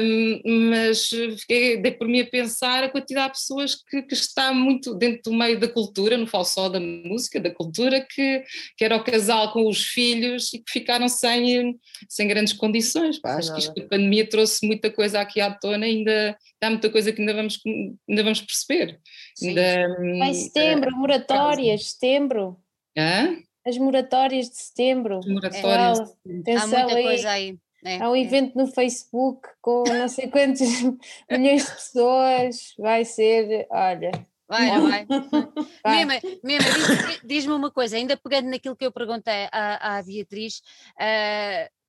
Um, 0.00 0.70
mas 0.70 1.08
fiquei, 1.08 1.76
dei 1.76 1.90
por 1.92 2.06
mim 2.06 2.20
a 2.20 2.26
pensar 2.26 2.84
a 2.84 2.88
quantidade 2.88 3.34
de 3.34 3.40
pessoas 3.40 3.74
que, 3.74 4.02
que, 4.02 4.14
está 4.14 4.52
muito 4.52 4.94
dentro 4.94 5.30
do 5.30 5.36
meio 5.36 5.58
da 5.58 5.66
cultura, 5.66 6.16
não 6.16 6.26
falo 6.26 6.44
só 6.44 6.68
da 6.68 6.78
música, 6.78 7.40
da 7.40 7.50
cultura, 7.50 8.00
que, 8.00 8.44
que 8.76 8.84
era 8.84 8.96
o 8.96 9.02
casal 9.02 9.52
com 9.52 9.68
os 9.68 9.84
filhos 9.84 10.52
e 10.54 10.58
que 10.58 10.70
ficaram 10.70 11.08
sem, 11.08 11.78
sem 12.08 12.28
grandes 12.28 12.52
condições. 12.52 13.18
Pá, 13.18 13.36
acho 13.36 13.74
que 13.74 13.81
a 13.84 13.88
pandemia 13.88 14.28
trouxe 14.28 14.66
muita 14.66 14.90
coisa 14.90 15.20
aqui 15.20 15.40
à 15.40 15.50
tona, 15.50 15.86
ainda 15.86 16.36
há 16.60 16.70
muita 16.70 16.90
coisa 16.90 17.12
que 17.12 17.20
ainda 17.20 17.34
vamos, 17.34 17.60
ainda 18.08 18.22
vamos 18.22 18.40
perceber. 18.40 19.00
Ainda, 19.42 20.26
em 20.26 20.34
setembro, 20.34 20.90
é, 20.90 20.92
moratórias, 20.92 21.90
setembro. 21.90 22.56
Hã? 22.96 23.36
As 23.66 23.78
moratórias 23.78 24.48
de 24.50 24.56
setembro. 24.56 25.18
As 25.18 25.26
moratórias. 25.26 25.98
É, 26.46 26.56
há 26.56 26.66
muita 26.66 26.94
aí. 26.94 27.02
coisa 27.02 27.30
aí. 27.30 27.58
É, 27.84 28.00
Há 28.00 28.10
um 28.10 28.14
é. 28.14 28.20
evento 28.20 28.56
no 28.56 28.68
Facebook 28.68 29.48
com 29.60 29.82
não 29.88 30.08
sei 30.08 30.28
quantos 30.28 30.60
milhões 31.28 31.66
de 31.66 31.72
pessoas, 31.72 32.74
vai 32.78 33.04
ser, 33.04 33.66
olha. 33.70 34.12
Vai, 34.48 34.66
não 34.66 34.88
vai? 34.88 35.06
vai. 35.06 35.26
Mema, 36.06 36.20
Mema 36.44 36.64
diz-me 36.64 37.20
diz 37.24 37.46
uma 37.46 37.70
coisa, 37.70 37.96
ainda 37.96 38.16
pegando 38.16 38.50
naquilo 38.50 38.76
que 38.76 38.84
eu 38.84 38.92
perguntei 38.92 39.48
à, 39.50 39.96
à 39.96 40.02
Beatriz, 40.02 40.58
uh, 40.96 41.81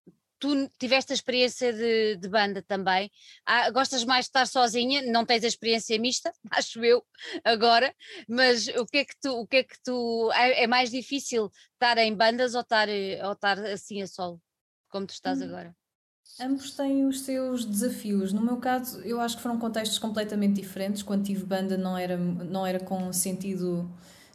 tu 0.43 0.69
tiveste 0.77 1.13
a 1.13 1.15
experiência 1.15 1.71
de, 1.71 2.17
de 2.17 2.27
banda 2.27 2.61
também, 2.61 3.09
ah, 3.45 3.71
gostas 3.71 4.03
mais 4.03 4.25
de 4.25 4.29
estar 4.29 4.45
sozinha, 4.45 5.01
não 5.09 5.25
tens 5.25 5.45
a 5.45 5.47
experiência 5.47 5.97
mista, 5.97 6.33
acho 6.51 6.83
eu, 6.83 7.01
agora, 7.45 7.95
mas 8.27 8.67
o 8.67 8.85
que 8.85 8.97
é 8.97 9.05
que 9.05 9.15
tu, 9.21 9.31
o 9.39 9.47
que 9.47 9.57
é 9.57 9.63
que 9.63 9.81
tu, 9.81 10.29
é, 10.33 10.63
é 10.63 10.67
mais 10.67 10.91
difícil 10.91 11.49
estar 11.75 11.97
em 11.97 12.13
bandas 12.13 12.55
ou 12.55 12.61
estar, 12.61 12.89
ou 12.89 13.31
estar 13.31 13.57
assim 13.59 14.01
a 14.01 14.07
solo, 14.07 14.41
como 14.89 15.07
tu 15.07 15.13
estás 15.13 15.39
hum. 15.39 15.45
agora? 15.45 15.73
Ambos 16.41 16.71
têm 16.71 17.05
os 17.05 17.21
seus 17.21 17.63
desafios. 17.63 18.33
No 18.33 18.41
meu 18.41 18.57
caso, 18.57 18.99
eu 19.01 19.21
acho 19.21 19.37
que 19.37 19.43
foram 19.43 19.59
contextos 19.59 19.99
completamente 19.99 20.59
diferentes. 20.59 21.03
Quando 21.03 21.23
tive 21.23 21.45
banda, 21.45 21.77
não 21.77 21.95
era, 21.95 22.17
não 22.17 22.65
era 22.65 22.79
com 22.79 23.13
sentido 23.13 23.87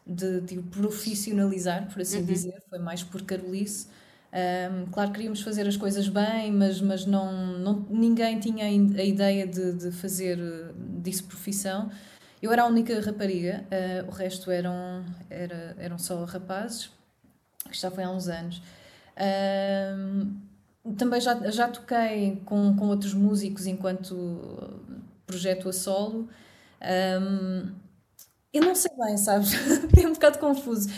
de, 0.07 0.41
de 0.43 0.63
profissionalizar, 0.63 1.93
por 1.93 2.01
assim 2.01 2.19
uhum. 2.19 2.25
dizer, 2.25 2.63
foi 2.71 2.79
mais 2.79 3.03
por 3.03 3.23
Carolice. 3.23 3.89
Um, 4.31 4.87
claro, 4.91 5.11
queríamos 5.11 5.41
fazer 5.41 5.67
as 5.67 5.77
coisas 5.77 6.07
bem, 6.09 6.53
mas, 6.53 6.81
mas 6.81 7.07
não, 7.07 7.59
não, 7.59 7.87
ninguém 7.89 8.39
tinha 8.39 8.67
a 8.67 9.05
ideia 9.05 9.47
de, 9.47 9.73
de 9.73 9.93
fazer 9.93 10.39
disso 11.01 11.25
profissão. 11.25 11.91
Eu 12.41 12.53
era 12.53 12.63
a 12.63 12.67
única 12.67 13.01
rapariga, 13.01 13.65
uh, 13.73 14.09
o 14.09 14.11
resto 14.11 14.51
eram, 14.51 15.05
era, 15.29 15.75
eram 15.79 15.99
só 15.99 16.25
rapazes, 16.25 16.91
que 17.71 17.77
já 17.77 17.91
foi 17.91 18.05
há 18.05 18.11
uns 18.11 18.29
anos. 18.29 18.63
Uh, 19.17 20.31
também 20.97 21.21
já, 21.21 21.51
já 21.51 21.69
toquei 21.69 22.41
com, 22.45 22.77
com 22.77 22.89
outros 22.89 23.15
músicos 23.15 23.67
enquanto 23.67 24.79
projeto 25.27 25.69
a 25.69 25.73
solo. 25.73 26.29
Um, 26.81 27.73
eu 28.53 28.63
não 28.63 28.75
sei 28.75 28.91
bem, 28.97 29.17
sabes? 29.17 29.53
é 29.97 30.07
um 30.07 30.13
bocado 30.13 30.39
confuso. 30.39 30.89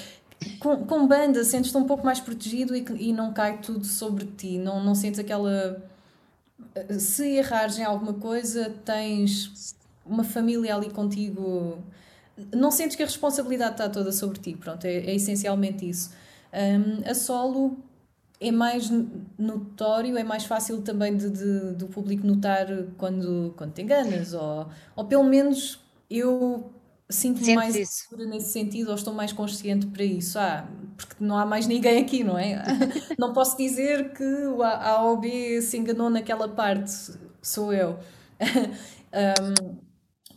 Com, 0.59 0.85
com 0.87 1.07
banda, 1.07 1.45
sentes-te 1.45 1.77
um 1.77 1.85
pouco 1.85 2.05
mais 2.05 2.21
protegido 2.21 2.75
e, 2.75 2.85
e 2.99 3.13
não 3.13 3.33
cai 3.33 3.59
tudo 3.59 3.85
sobre 3.85 4.25
ti. 4.25 4.59
Não, 4.59 4.83
não 4.83 4.95
sentes 4.95 5.21
aquela. 5.21 5.83
Se 6.99 7.37
errares 7.37 7.79
em 7.79 7.85
alguma 7.85 8.15
coisa, 8.15 8.75
tens 8.85 9.75
uma 10.05 10.25
família 10.25 10.75
ali 10.75 10.91
contigo. 10.91 11.79
Não 12.55 12.71
sentes 12.71 12.97
que 12.97 13.03
a 13.03 13.07
responsabilidade 13.07 13.73
está 13.73 13.89
toda 13.89 14.13
sobre 14.13 14.39
ti. 14.39 14.57
Pronto, 14.57 14.85
é, 14.85 14.95
é 14.95 15.15
essencialmente 15.15 15.89
isso. 15.89 16.11
Um, 16.53 17.09
a 17.09 17.15
solo 17.15 17.77
é 18.41 18.51
mais 18.51 18.91
notório, 19.39 20.17
é 20.17 20.25
mais 20.25 20.45
fácil 20.45 20.81
também 20.81 21.17
de, 21.17 21.29
de, 21.29 21.73
do 21.75 21.87
público 21.89 22.27
notar 22.27 22.67
quando, 22.97 23.53
quando 23.57 23.73
te 23.75 23.83
enganas, 23.83 24.33
ou, 24.33 24.67
ou 24.97 25.05
pelo 25.05 25.25
menos 25.25 25.79
eu 26.09 26.73
sinto-me 27.11 27.55
mais 27.55 27.77
isso. 27.77 28.05
segura 28.09 28.25
nesse 28.27 28.53
sentido, 28.53 28.89
ou 28.89 28.95
estou 28.95 29.13
mais 29.13 29.33
consciente 29.33 29.87
para 29.87 30.05
isso. 30.05 30.39
Ah, 30.39 30.69
porque 30.97 31.17
não 31.21 31.37
há 31.37 31.45
mais 31.45 31.67
ninguém 31.67 32.03
aqui, 32.03 32.25
não 32.25 32.39
é? 32.39 32.63
não 33.19 33.33
posso 33.33 33.57
dizer 33.57 34.13
que 34.13 34.25
a 34.63 34.91
A 34.91 35.03
ou 35.03 35.17
B 35.19 35.61
se 35.63 35.77
enganou 35.77 36.09
naquela 36.11 36.49
parte, 36.49 36.93
sou 37.43 37.73
eu. 37.73 37.99
um, 39.61 39.79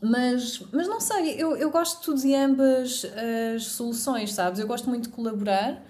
mas, 0.01 0.59
mas 0.73 0.87
não 0.87 0.99
sei, 0.99 1.41
eu, 1.41 1.55
eu 1.55 1.71
gosto 1.71 2.13
de 2.15 2.35
ambas 2.35 3.05
as 3.55 3.67
soluções, 3.67 4.33
sabes? 4.33 4.59
Eu 4.59 4.67
gosto 4.67 4.89
muito 4.89 5.03
de 5.03 5.09
colaborar, 5.15 5.81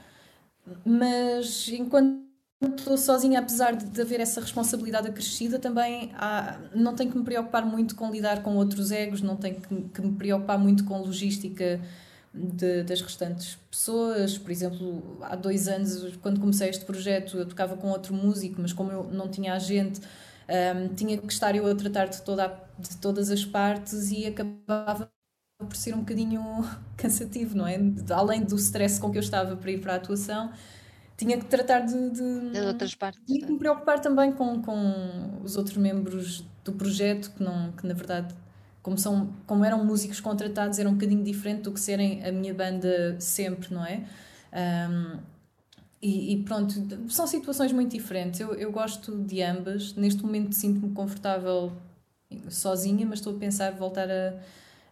mas 0.85 1.68
enquanto 1.69 2.22
estou 2.69 2.98
sozinha, 2.98 3.40
apesar 3.40 3.76
de 3.76 4.02
haver 4.02 4.19
essa 4.19 4.41
responsabilidade 4.41 5.07
acrescida, 5.07 5.60
também 5.60 6.11
há, 6.15 6.60
não 6.73 6.95
tenho 6.95 7.11
que 7.11 7.18
me 7.18 7.23
preocupar 7.23 7.65
muito 7.65 7.95
com 7.95 8.11
lidar 8.11 8.44
com 8.44 8.56
outros 8.56 8.91
egos, 8.91 9.22
não 9.22 9.35
tenho 9.35 9.56
que, 9.56 9.76
que 9.76 10.02
me 10.02 10.14
preocupar 10.14 10.57
muito 10.57 10.84
com 10.85 10.99
logística 10.99 11.80
de, 12.34 12.84
das 12.84 13.02
restantes 13.02 13.57
pessoas. 13.69 14.38
Por 14.38 14.52
exemplo, 14.52 15.18
há 15.22 15.35
dois 15.35 15.68
anos, 15.68 16.18
quando 16.22 16.40
comecei 16.40 16.69
este 16.69 16.85
projeto, 16.85 17.38
eu 17.38 17.45
tocava 17.45 17.77
com 17.77 17.90
outro 17.90 18.14
músico, 18.14 18.61
mas 18.61 18.73
como 18.73 18.91
eu 18.91 19.03
não 19.06 19.27
tinha 19.27 19.53
agente 19.53 20.02
um, 20.48 20.94
tinha 20.94 21.18
que 21.18 21.31
estar 21.31 21.56
eu 21.56 21.65
a 21.65 21.76
tratar 21.76 22.07
de, 22.07 22.22
toda 22.22 22.45
a, 22.45 22.81
de 22.81 22.98
todas 22.98 23.30
as 23.30 23.45
partes 23.45 24.11
e 24.11 24.26
acabava 24.26 25.10
por 25.57 25.76
ser 25.76 25.94
um 25.95 25.99
bocadinho 25.99 26.41
cansativo, 26.98 27.56
não 27.56 27.68
é? 27.68 27.77
Além 28.10 28.44
do 28.44 28.56
stress 28.56 28.99
com 28.99 29.11
que 29.11 29.18
eu 29.18 29.22
estava 29.22 29.56
para 29.56 29.72
ir 29.72 29.80
para 29.80 29.94
a 29.94 29.95
atuação, 29.95 30.52
tinha 31.18 31.38
que 31.38 31.45
tratar 31.45 31.81
de, 31.81 32.10
de, 32.10 32.49
de 32.52 32.60
outras 32.61 32.95
partes. 32.95 33.22
Tinha 33.26 33.45
que 33.45 33.52
me 33.52 33.57
preocupar 33.57 33.99
também 33.99 34.31
com, 34.31 34.61
com 34.61 35.40
os 35.44 35.56
outros 35.56 35.77
membros 35.77 36.44
do 36.64 36.73
projeto, 36.73 37.31
que, 37.31 37.44
não, 37.44 37.72
que 37.72 37.85
na 37.85 37.94
verdade, 37.94 38.34
como, 38.81 38.98
são, 38.98 39.34
como 39.45 39.64
eram 39.64 39.84
músicos 39.84 40.19
contratados, 40.19 40.80
era 40.80 40.90
um 40.90 40.94
bocadinho 40.94 41.23
diferente 41.23 41.61
do 41.64 41.72
que 41.72 41.80
serem 41.80 42.26
a 42.26 42.31
minha 42.31 42.53
banda 42.53 43.15
sempre, 43.19 43.73
não 43.73 43.85
é? 43.85 44.03
Um, 44.90 45.19
e, 46.02 46.34
e, 46.34 46.44
pronto, 46.44 46.73
são 47.10 47.26
situações 47.26 47.72
muito 47.72 47.91
diferentes. 47.91 48.40
Eu, 48.40 48.53
eu 48.56 48.72
gosto 48.73 49.18
de 49.23 49.41
ambas. 49.41 49.94
Neste 49.94 50.22
momento 50.22 50.53
sinto-me 50.53 50.94
confortável 50.94 51.72
sozinha, 52.49 53.06
mas 53.06 53.19
estou 53.19 53.35
a 53.35 53.40
pensar 53.40 53.72
voltar 53.72 54.10
a, 54.11 54.38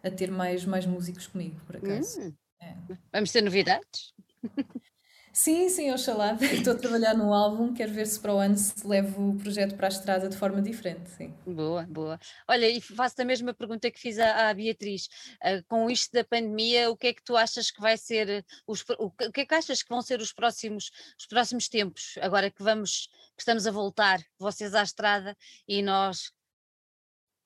a 0.04 0.10
ter 0.10 0.32
mais, 0.32 0.64
mais 0.64 0.86
músicos 0.86 1.28
comigo, 1.28 1.60
por 1.68 1.76
acaso. 1.76 2.22
Hum. 2.22 2.34
É. 2.62 2.76
Vamos 3.12 3.32
ter 3.32 3.42
novidades? 3.42 4.14
Sim, 5.34 5.70
sim, 5.70 5.92
oxalá. 5.92 6.38
Estou 6.42 6.74
a 6.74 6.76
trabalhar 6.76 7.14
no 7.14 7.34
álbum, 7.34 7.74
quero 7.74 7.94
ver 7.94 8.06
se 8.06 8.20
para 8.20 8.34
o 8.34 8.38
ano 8.38 8.58
se 8.58 8.86
levo 8.86 9.30
o 9.30 9.38
projeto 9.38 9.76
para 9.76 9.88
a 9.88 9.90
estrada 9.90 10.28
de 10.28 10.36
forma 10.36 10.62
diferente, 10.62 11.10
sim. 11.12 11.34
Boa, 11.46 11.84
boa. 11.84 12.20
Olha, 12.48 12.68
e 12.70 12.82
faço 12.82 13.22
a 13.22 13.26
mesma 13.26 13.54
pergunta 13.54 13.90
que 13.90 14.00
fiz 14.00 14.20
à, 14.20 14.50
à 14.50 14.54
Beatriz. 14.54 15.08
Uh, 15.42 15.64
com 15.68 15.90
isto 15.90 16.12
da 16.12 16.24
pandemia, 16.26 16.90
o 16.92 16.98
que 16.98 17.08
é 17.08 17.14
que 17.14 17.24
tu 17.24 17.38
achas 17.38 17.72
que 17.72 17.80
vai 17.80 17.98
ser, 17.98 18.46
os, 18.68 18.84
o, 19.00 19.10
que 19.12 19.42
é 19.42 19.46
que 19.46 19.56
achas 19.56 19.82
que 19.82 19.90
vão 19.90 20.02
ser 20.02 20.20
os 20.20 20.34
próximos, 20.34 20.92
os 21.18 21.26
próximos 21.26 21.70
tempos, 21.70 22.16
agora 22.22 22.52
que 22.52 22.62
vamos, 22.62 23.08
que 23.36 23.42
estamos 23.42 23.66
a 23.66 23.72
voltar, 23.72 24.20
vocês 24.38 24.76
à 24.76 24.84
estrada 24.84 25.38
e 25.68 25.82
nós 25.82 26.34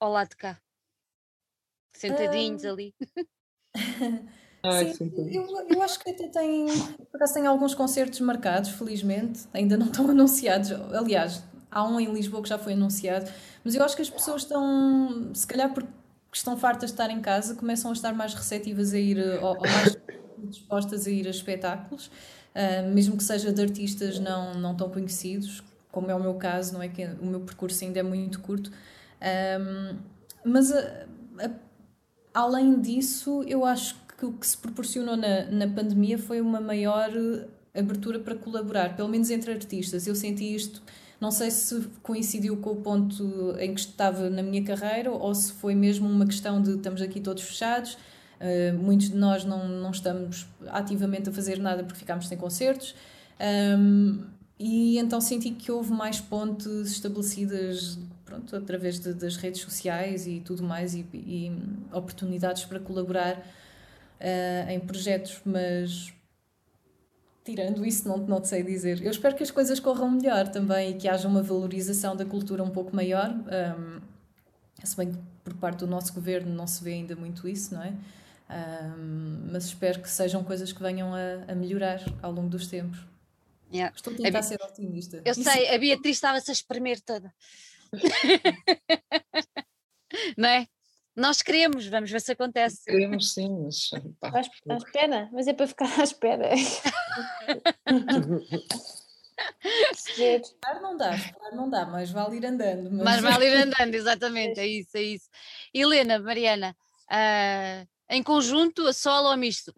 ao 0.00 0.10
lado 0.10 0.30
de 0.30 0.36
cá, 0.36 0.60
sentadinhos 1.92 2.64
um... 2.64 2.70
ali? 2.70 2.94
Sim, 4.96 5.12
eu, 5.32 5.46
eu 5.68 5.82
acho 5.82 6.00
que 6.00 6.10
até 6.10 6.26
tem, 6.26 6.66
por 6.66 7.16
acaso 7.16 7.34
tem 7.34 7.46
alguns 7.46 7.74
concertos 7.74 8.20
marcados, 8.20 8.70
felizmente, 8.70 9.46
ainda 9.52 9.76
não 9.76 9.86
estão 9.92 10.08
anunciados. 10.10 10.72
Aliás, 10.72 11.42
há 11.70 11.86
um 11.86 12.00
em 12.00 12.12
Lisboa 12.12 12.42
que 12.42 12.48
já 12.48 12.58
foi 12.58 12.72
anunciado, 12.72 13.30
mas 13.64 13.74
eu 13.74 13.84
acho 13.84 13.94
que 13.94 14.02
as 14.02 14.10
pessoas 14.10 14.42
estão, 14.42 15.30
se 15.34 15.46
calhar 15.46 15.72
porque 15.72 15.90
estão 16.32 16.56
fartas 16.56 16.90
de 16.90 16.94
estar 16.94 17.10
em 17.10 17.20
casa, 17.20 17.54
começam 17.54 17.90
a 17.90 17.94
estar 17.94 18.12
mais 18.12 18.34
receptivas 18.34 18.92
a 18.92 18.98
ir, 18.98 19.18
ou, 19.42 19.56
ou 19.56 19.60
mais 19.60 19.96
dispostas 20.48 21.06
a 21.06 21.10
ir 21.10 21.26
a 21.26 21.30
espetáculos, 21.30 22.06
uh, 22.06 22.92
mesmo 22.92 23.16
que 23.16 23.24
seja 23.24 23.52
de 23.52 23.62
artistas 23.62 24.18
não, 24.18 24.54
não 24.54 24.74
tão 24.74 24.90
conhecidos, 24.90 25.62
como 25.90 26.10
é 26.10 26.14
o 26.14 26.20
meu 26.20 26.34
caso, 26.34 26.74
não 26.74 26.82
é 26.82 26.88
que 26.88 27.04
o 27.20 27.24
meu 27.24 27.40
percurso 27.40 27.82
ainda 27.84 28.00
é 28.00 28.02
muito 28.02 28.40
curto. 28.40 28.70
Um, 29.22 29.96
mas 30.44 30.70
a, 30.70 31.06
a, 31.38 31.50
além 32.34 32.80
disso, 32.80 33.42
eu 33.46 33.64
acho 33.64 33.94
que 34.05 34.05
o 34.24 34.32
que 34.32 34.46
se 34.46 34.56
proporcionou 34.56 35.16
na, 35.16 35.44
na 35.50 35.68
pandemia 35.68 36.16
foi 36.16 36.40
uma 36.40 36.60
maior 36.60 37.10
eh, 37.14 37.78
abertura 37.78 38.18
para 38.18 38.34
colaborar, 38.34 38.96
pelo 38.96 39.08
menos 39.08 39.30
entre 39.30 39.52
artistas. 39.52 40.06
Eu 40.06 40.14
senti 40.14 40.54
isto, 40.54 40.82
não 41.20 41.30
sei 41.30 41.50
se 41.50 41.88
coincidiu 42.02 42.56
com 42.58 42.70
o 42.70 42.76
ponto 42.76 43.54
em 43.58 43.74
que 43.74 43.80
estava 43.80 44.30
na 44.30 44.42
minha 44.42 44.64
carreira 44.64 45.10
ou 45.10 45.34
se 45.34 45.52
foi 45.52 45.74
mesmo 45.74 46.08
uma 46.08 46.26
questão 46.26 46.62
de 46.62 46.76
estamos 46.76 47.02
aqui 47.02 47.20
todos 47.20 47.42
fechados. 47.42 47.98
Uh, 48.38 48.76
muitos 48.78 49.08
de 49.10 49.16
nós 49.16 49.44
não, 49.44 49.66
não 49.66 49.90
estamos 49.90 50.46
ativamente 50.68 51.30
a 51.30 51.32
fazer 51.32 51.58
nada 51.58 51.82
porque 51.82 51.98
ficámos 51.98 52.28
sem 52.28 52.38
concertos. 52.38 52.94
Um, 53.78 54.24
e 54.58 54.98
então 54.98 55.20
senti 55.20 55.50
que 55.50 55.70
houve 55.70 55.92
mais 55.92 56.20
pontes 56.20 56.90
estabelecidas 56.90 57.98
pronto, 58.24 58.56
através 58.56 58.98
de, 58.98 59.12
das 59.14 59.36
redes 59.36 59.60
sociais 59.60 60.26
e 60.26 60.40
tudo 60.40 60.62
mais, 60.62 60.94
e, 60.94 61.06
e 61.12 61.52
oportunidades 61.92 62.64
para 62.64 62.80
colaborar 62.80 63.42
uh, 64.20 64.70
em 64.70 64.80
projetos, 64.80 65.40
mas 65.44 66.12
tirando 67.44 67.86
isso, 67.86 68.08
não, 68.08 68.18
não 68.18 68.40
te 68.40 68.48
sei 68.48 68.62
dizer. 68.62 69.02
Eu 69.02 69.10
espero 69.10 69.36
que 69.36 69.42
as 69.42 69.50
coisas 69.50 69.78
corram 69.78 70.10
melhor 70.10 70.48
também 70.48 70.90
e 70.90 70.94
que 70.94 71.08
haja 71.08 71.28
uma 71.28 71.42
valorização 71.42 72.16
da 72.16 72.24
cultura 72.24 72.62
um 72.62 72.70
pouco 72.70 72.94
maior. 72.94 73.30
Um, 73.30 74.00
se 74.82 74.96
bem 74.96 75.12
que 75.12 75.18
por 75.44 75.54
parte 75.54 75.78
do 75.78 75.86
nosso 75.86 76.12
governo 76.12 76.52
não 76.52 76.66
se 76.66 76.82
vê 76.82 76.94
ainda 76.94 77.14
muito 77.14 77.48
isso, 77.48 77.74
não 77.74 77.82
é? 77.82 77.92
Um, 78.48 79.48
mas 79.52 79.66
espero 79.66 80.00
que 80.00 80.10
sejam 80.10 80.42
coisas 80.42 80.72
que 80.72 80.82
venham 80.82 81.14
a, 81.14 81.52
a 81.52 81.54
melhorar 81.54 82.00
ao 82.20 82.32
longo 82.32 82.48
dos 82.48 82.66
tempos. 82.66 82.98
Yeah. 83.72 83.94
Estou 83.94 84.12
a 84.12 84.16
tentar 84.16 84.38
a 84.38 84.42
ser 84.42 84.58
otimista. 84.62 85.22
Eu 85.24 85.34
sei, 85.34 85.74
a 85.74 85.78
Beatriz 85.78 86.16
estava-se 86.16 86.50
a 86.50 86.52
espremer 86.52 87.00
toda. 87.00 87.32
não 90.36 90.48
é? 90.48 90.66
Nós 91.16 91.40
queremos, 91.40 91.86
vamos 91.86 92.10
ver 92.10 92.20
se 92.20 92.32
acontece. 92.32 92.84
Queremos 92.84 93.32
sim, 93.32 93.48
mas. 93.64 93.88
Pá, 94.20 94.28
à, 94.28 94.74
à 94.74 94.76
espera, 94.76 95.30
mas 95.32 95.48
é 95.48 95.54
para 95.54 95.66
ficar 95.66 95.88
à 95.98 96.02
espera. 96.04 96.50
Esperar 99.92 100.80
não 100.82 100.94
dá, 100.98 101.14
esperar 101.14 101.52
não 101.52 101.70
dá, 101.70 101.86
mas 101.86 102.10
vale 102.10 102.36
ir 102.36 102.44
andando. 102.44 102.90
Mas, 102.90 103.22
mas 103.22 103.32
vale 103.32 103.46
ir 103.46 103.56
andando, 103.56 103.94
exatamente, 103.96 104.60
é 104.60 104.66
isso, 104.66 104.94
é 104.94 105.02
isso. 105.02 105.30
Helena, 105.72 106.18
Mariana, 106.18 106.76
uh, 107.10 107.88
em 108.10 108.22
conjunto, 108.22 108.86
a 108.86 108.92
solo 108.92 109.30
ou 109.30 109.36
misto? 109.38 109.72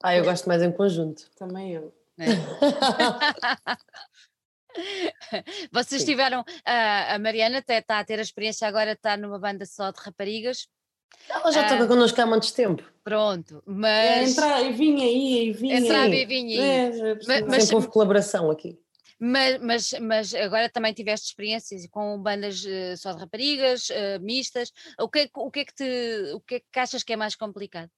ah, 0.00 0.14
eu 0.14 0.22
gosto 0.24 0.46
mais 0.46 0.62
em 0.62 0.70
conjunto. 0.70 1.28
Também 1.36 1.72
eu. 1.72 1.92
É. 2.18 2.26
Vocês 5.72 6.02
Sim. 6.02 6.08
tiveram, 6.08 6.44
a, 6.64 7.14
a 7.14 7.18
Mariana 7.18 7.58
até 7.58 7.78
está 7.78 7.98
a 7.98 8.04
ter 8.04 8.18
a 8.18 8.22
experiência 8.22 8.66
agora 8.66 8.92
de 8.92 8.98
estar 8.98 9.18
numa 9.18 9.38
banda 9.38 9.64
só 9.66 9.90
de 9.90 10.00
raparigas. 10.00 10.68
Ela 11.28 11.52
já 11.52 11.68
toca 11.68 11.84
uh, 11.84 11.88
connosco 11.88 12.20
há 12.20 12.26
muito 12.26 12.52
tempo. 12.52 12.82
Pronto, 13.04 13.62
mas. 13.66 14.28
É, 14.28 14.30
entrar 14.30 14.62
e 14.62 14.72
vinha 14.72 15.04
aí, 15.04 15.48
e 15.48 15.52
vinha. 15.52 15.78
Entrava 15.78 16.14
e 16.14 16.26
vinha 16.26 16.62
aí. 16.62 16.68
É, 16.68 17.14
mas, 17.26 17.46
mas, 17.46 17.62
Sempre 17.64 17.76
houve 17.76 17.88
colaboração 17.88 18.50
aqui. 18.50 18.78
Mas, 19.24 19.60
mas, 19.60 19.92
mas 20.00 20.34
agora 20.34 20.68
também 20.68 20.92
tiveste 20.92 21.28
experiências 21.28 21.86
com 21.88 22.20
bandas 22.20 22.64
uh, 22.64 22.96
só 22.96 23.12
de 23.12 23.20
raparigas, 23.20 23.88
uh, 23.90 24.20
mistas. 24.20 24.72
O 24.98 25.08
que, 25.08 25.20
é, 25.20 25.28
o, 25.36 25.50
que 25.50 25.60
é 25.60 25.64
que 25.64 25.74
te, 25.74 26.32
o 26.34 26.40
que 26.40 26.54
é 26.56 26.60
que 26.60 26.78
achas 26.80 27.04
que 27.04 27.12
é 27.12 27.16
mais 27.16 27.36
complicado? 27.36 27.90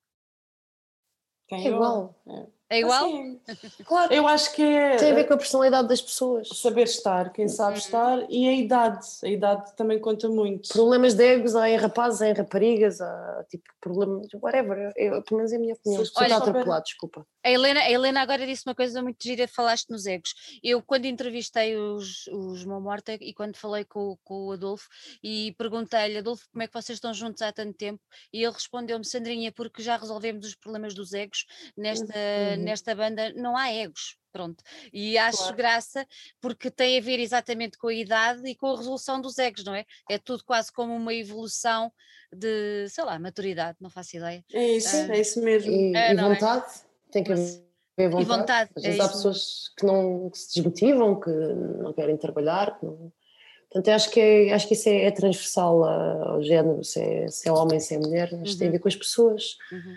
É 1.50 1.68
igual. 1.68 2.14
É. 2.26 2.46
É 2.74 2.80
igual? 2.80 3.06
Assim, 3.06 3.40
claro. 3.84 4.12
Eu 4.12 4.26
acho 4.26 4.52
que 4.54 4.62
é. 4.62 4.96
Tem 4.96 5.12
a 5.12 5.14
ver 5.14 5.24
com 5.24 5.34
a 5.34 5.36
personalidade 5.36 5.88
das 5.88 6.00
pessoas. 6.00 6.48
Saber 6.48 6.84
estar, 6.84 7.32
quem 7.32 7.48
sabe 7.48 7.72
uhum. 7.72 7.78
estar, 7.78 8.26
e 8.28 8.48
a 8.48 8.52
idade. 8.52 9.06
A 9.22 9.28
idade 9.28 9.76
também 9.76 9.98
conta 9.98 10.28
muito. 10.28 10.68
Problemas 10.70 11.14
de 11.14 11.24
egos 11.24 11.54
há 11.54 11.68
em 11.70 11.76
rapazes, 11.76 12.20
há 12.22 12.28
em 12.28 12.32
raparigas, 12.32 13.00
há 13.00 13.44
tipo 13.48 13.64
problemas, 13.80 14.26
whatever. 14.34 14.92
Eu, 14.96 15.22
pelo 15.22 15.38
menos 15.38 15.52
é 15.52 15.56
a 15.56 15.58
minha 15.60 15.74
opinião. 15.74 16.02
Estou 16.02 16.22
a 16.22 16.36
atropelar, 16.36 16.82
desculpa. 16.82 17.26
A 17.44 17.50
Helena, 17.50 17.80
a 17.80 17.90
Helena 17.90 18.22
agora 18.22 18.46
disse 18.46 18.62
uma 18.66 18.74
coisa 18.74 19.02
muito 19.02 19.22
gira, 19.22 19.46
falaste 19.46 19.90
nos 19.90 20.06
egos. 20.06 20.34
Eu, 20.62 20.82
quando 20.82 21.04
entrevistei 21.04 21.76
os, 21.76 22.26
os 22.28 22.64
Mão 22.64 22.80
Morta 22.80 23.18
e 23.20 23.34
quando 23.34 23.56
falei 23.56 23.84
com, 23.84 24.16
com 24.24 24.46
o 24.46 24.52
Adolfo 24.52 24.88
e 25.22 25.54
perguntei-lhe, 25.58 26.16
Adolfo, 26.16 26.46
como 26.50 26.62
é 26.62 26.66
que 26.66 26.72
vocês 26.72 26.96
estão 26.96 27.12
juntos 27.12 27.42
há 27.42 27.52
tanto 27.52 27.76
tempo? 27.76 28.00
E 28.32 28.42
ele 28.42 28.52
respondeu-me, 28.52 29.04
Sandrinha, 29.04 29.52
porque 29.52 29.82
já 29.82 29.98
resolvemos 29.98 30.46
os 30.46 30.54
problemas 30.54 30.94
dos 30.94 31.12
egos 31.12 31.44
nesta, 31.76 32.14
uhum. 32.14 32.63
Nesta 32.64 32.94
banda, 32.94 33.32
não 33.34 33.56
há 33.56 33.72
egos. 33.72 34.16
Pronto, 34.32 34.64
e 34.92 35.16
acho 35.16 35.38
claro. 35.38 35.56
graça 35.56 36.04
porque 36.40 36.68
tem 36.68 36.98
a 36.98 37.00
ver 37.00 37.20
exatamente 37.20 37.78
com 37.78 37.86
a 37.86 37.94
idade 37.94 38.42
e 38.48 38.56
com 38.56 38.66
a 38.66 38.76
resolução 38.76 39.20
dos 39.20 39.38
egos, 39.38 39.62
não 39.62 39.72
é? 39.72 39.84
É 40.10 40.18
tudo 40.18 40.44
quase 40.44 40.72
como 40.72 40.92
uma 40.92 41.14
evolução 41.14 41.92
de, 42.34 42.88
sei 42.88 43.04
lá, 43.04 43.16
maturidade, 43.16 43.78
não 43.80 43.88
faço 43.88 44.16
ideia. 44.16 44.44
É 44.52 44.72
isso, 44.72 44.96
uh, 44.96 45.12
é 45.12 45.20
isso 45.20 45.40
mesmo. 45.40 45.70
E, 45.70 45.96
é, 45.96 46.12
e 46.12 46.16
é? 46.18 46.20
vontade. 46.20 46.64
É? 46.64 47.12
Tem 47.12 47.22
que 47.22 47.32
haver 47.32 48.10
vontade. 48.10 48.22
E 48.22 48.24
vontade. 48.24 48.70
Às 48.76 48.82
vezes 48.82 48.98
é 48.98 49.02
há 49.02 49.08
pessoas 49.08 49.72
que, 49.78 49.86
não, 49.86 50.30
que 50.30 50.38
se 50.38 50.54
desmotivam, 50.54 51.20
que 51.20 51.30
não 51.30 51.92
querem 51.92 52.16
trabalhar. 52.16 52.76
Que 52.78 52.86
não... 52.86 53.12
Portanto, 53.70 53.94
acho 53.94 54.10
que, 54.10 54.20
é, 54.20 54.52
acho 54.52 54.66
que 54.66 54.74
isso 54.74 54.88
é, 54.88 55.04
é 55.04 55.10
transversal 55.10 55.84
ao 55.84 56.42
género, 56.42 56.82
se 56.82 57.00
é, 57.00 57.28
se 57.28 57.48
é 57.48 57.52
homem, 57.52 57.78
se 57.78 57.94
é 57.94 57.98
mulher, 57.98 58.34
acho 58.42 58.52
que 58.52 58.58
tem 58.58 58.68
a 58.68 58.70
ver 58.70 58.76
uhum. 58.78 58.82
com 58.82 58.88
as 58.88 58.96
pessoas. 58.96 59.56
Uhum. 59.70 59.96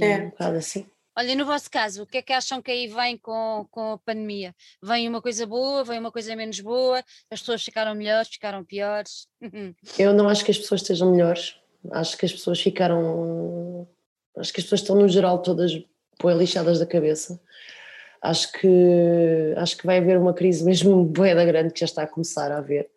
É 0.00 0.18
um 0.18 0.30
bocado 0.30 0.56
assim. 0.58 0.86
Olha, 1.18 1.34
no 1.34 1.44
vosso 1.44 1.68
caso, 1.68 2.04
o 2.04 2.06
que 2.06 2.18
é 2.18 2.22
que 2.22 2.32
acham 2.32 2.62
que 2.62 2.70
aí 2.70 2.86
vem 2.86 3.16
com, 3.18 3.66
com 3.72 3.94
a 3.94 3.98
pandemia? 3.98 4.54
Vem 4.80 5.08
uma 5.08 5.20
coisa 5.20 5.44
boa, 5.44 5.82
vem 5.82 5.98
uma 5.98 6.12
coisa 6.12 6.36
menos 6.36 6.60
boa? 6.60 7.02
As 7.28 7.40
pessoas 7.40 7.64
ficaram 7.64 7.92
melhores, 7.92 8.28
ficaram 8.28 8.64
piores? 8.64 9.26
Eu 9.98 10.14
não 10.14 10.28
acho 10.28 10.44
que 10.44 10.52
as 10.52 10.58
pessoas 10.58 10.80
estejam 10.80 11.10
melhores. 11.10 11.56
Acho 11.90 12.16
que 12.16 12.24
as 12.24 12.32
pessoas 12.32 12.60
ficaram. 12.60 13.88
Acho 14.36 14.52
que 14.52 14.60
as 14.60 14.64
pessoas 14.64 14.82
estão, 14.82 14.94
no 14.94 15.08
geral, 15.08 15.42
todas 15.42 15.72
põe 16.20 16.38
lixadas 16.38 16.78
da 16.78 16.86
cabeça. 16.86 17.40
Acho 18.22 18.52
que, 18.52 19.54
acho 19.56 19.76
que 19.76 19.86
vai 19.86 19.98
haver 19.98 20.18
uma 20.18 20.32
crise 20.32 20.64
mesmo 20.64 21.02
boeda 21.04 21.44
grande 21.44 21.72
que 21.72 21.80
já 21.80 21.86
está 21.86 22.04
a 22.04 22.06
começar 22.06 22.52
a 22.52 22.58
haver. 22.58 22.88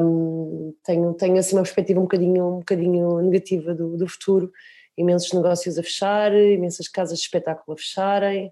Um, 0.00 0.74
tenho, 0.82 1.12
tenho 1.12 1.36
assim 1.36 1.54
uma 1.54 1.64
perspectiva 1.64 2.00
um 2.00 2.04
bocadinho, 2.04 2.46
um 2.46 2.58
bocadinho 2.60 3.20
negativa 3.20 3.74
do, 3.74 3.94
do 3.94 4.08
futuro, 4.08 4.50
imensos 4.96 5.32
negócios 5.32 5.78
a 5.78 5.82
fechar, 5.82 6.34
imensas 6.34 6.88
casas 6.88 7.18
de 7.18 7.24
espetáculo 7.24 7.74
a 7.74 7.76
fecharem, 7.76 8.50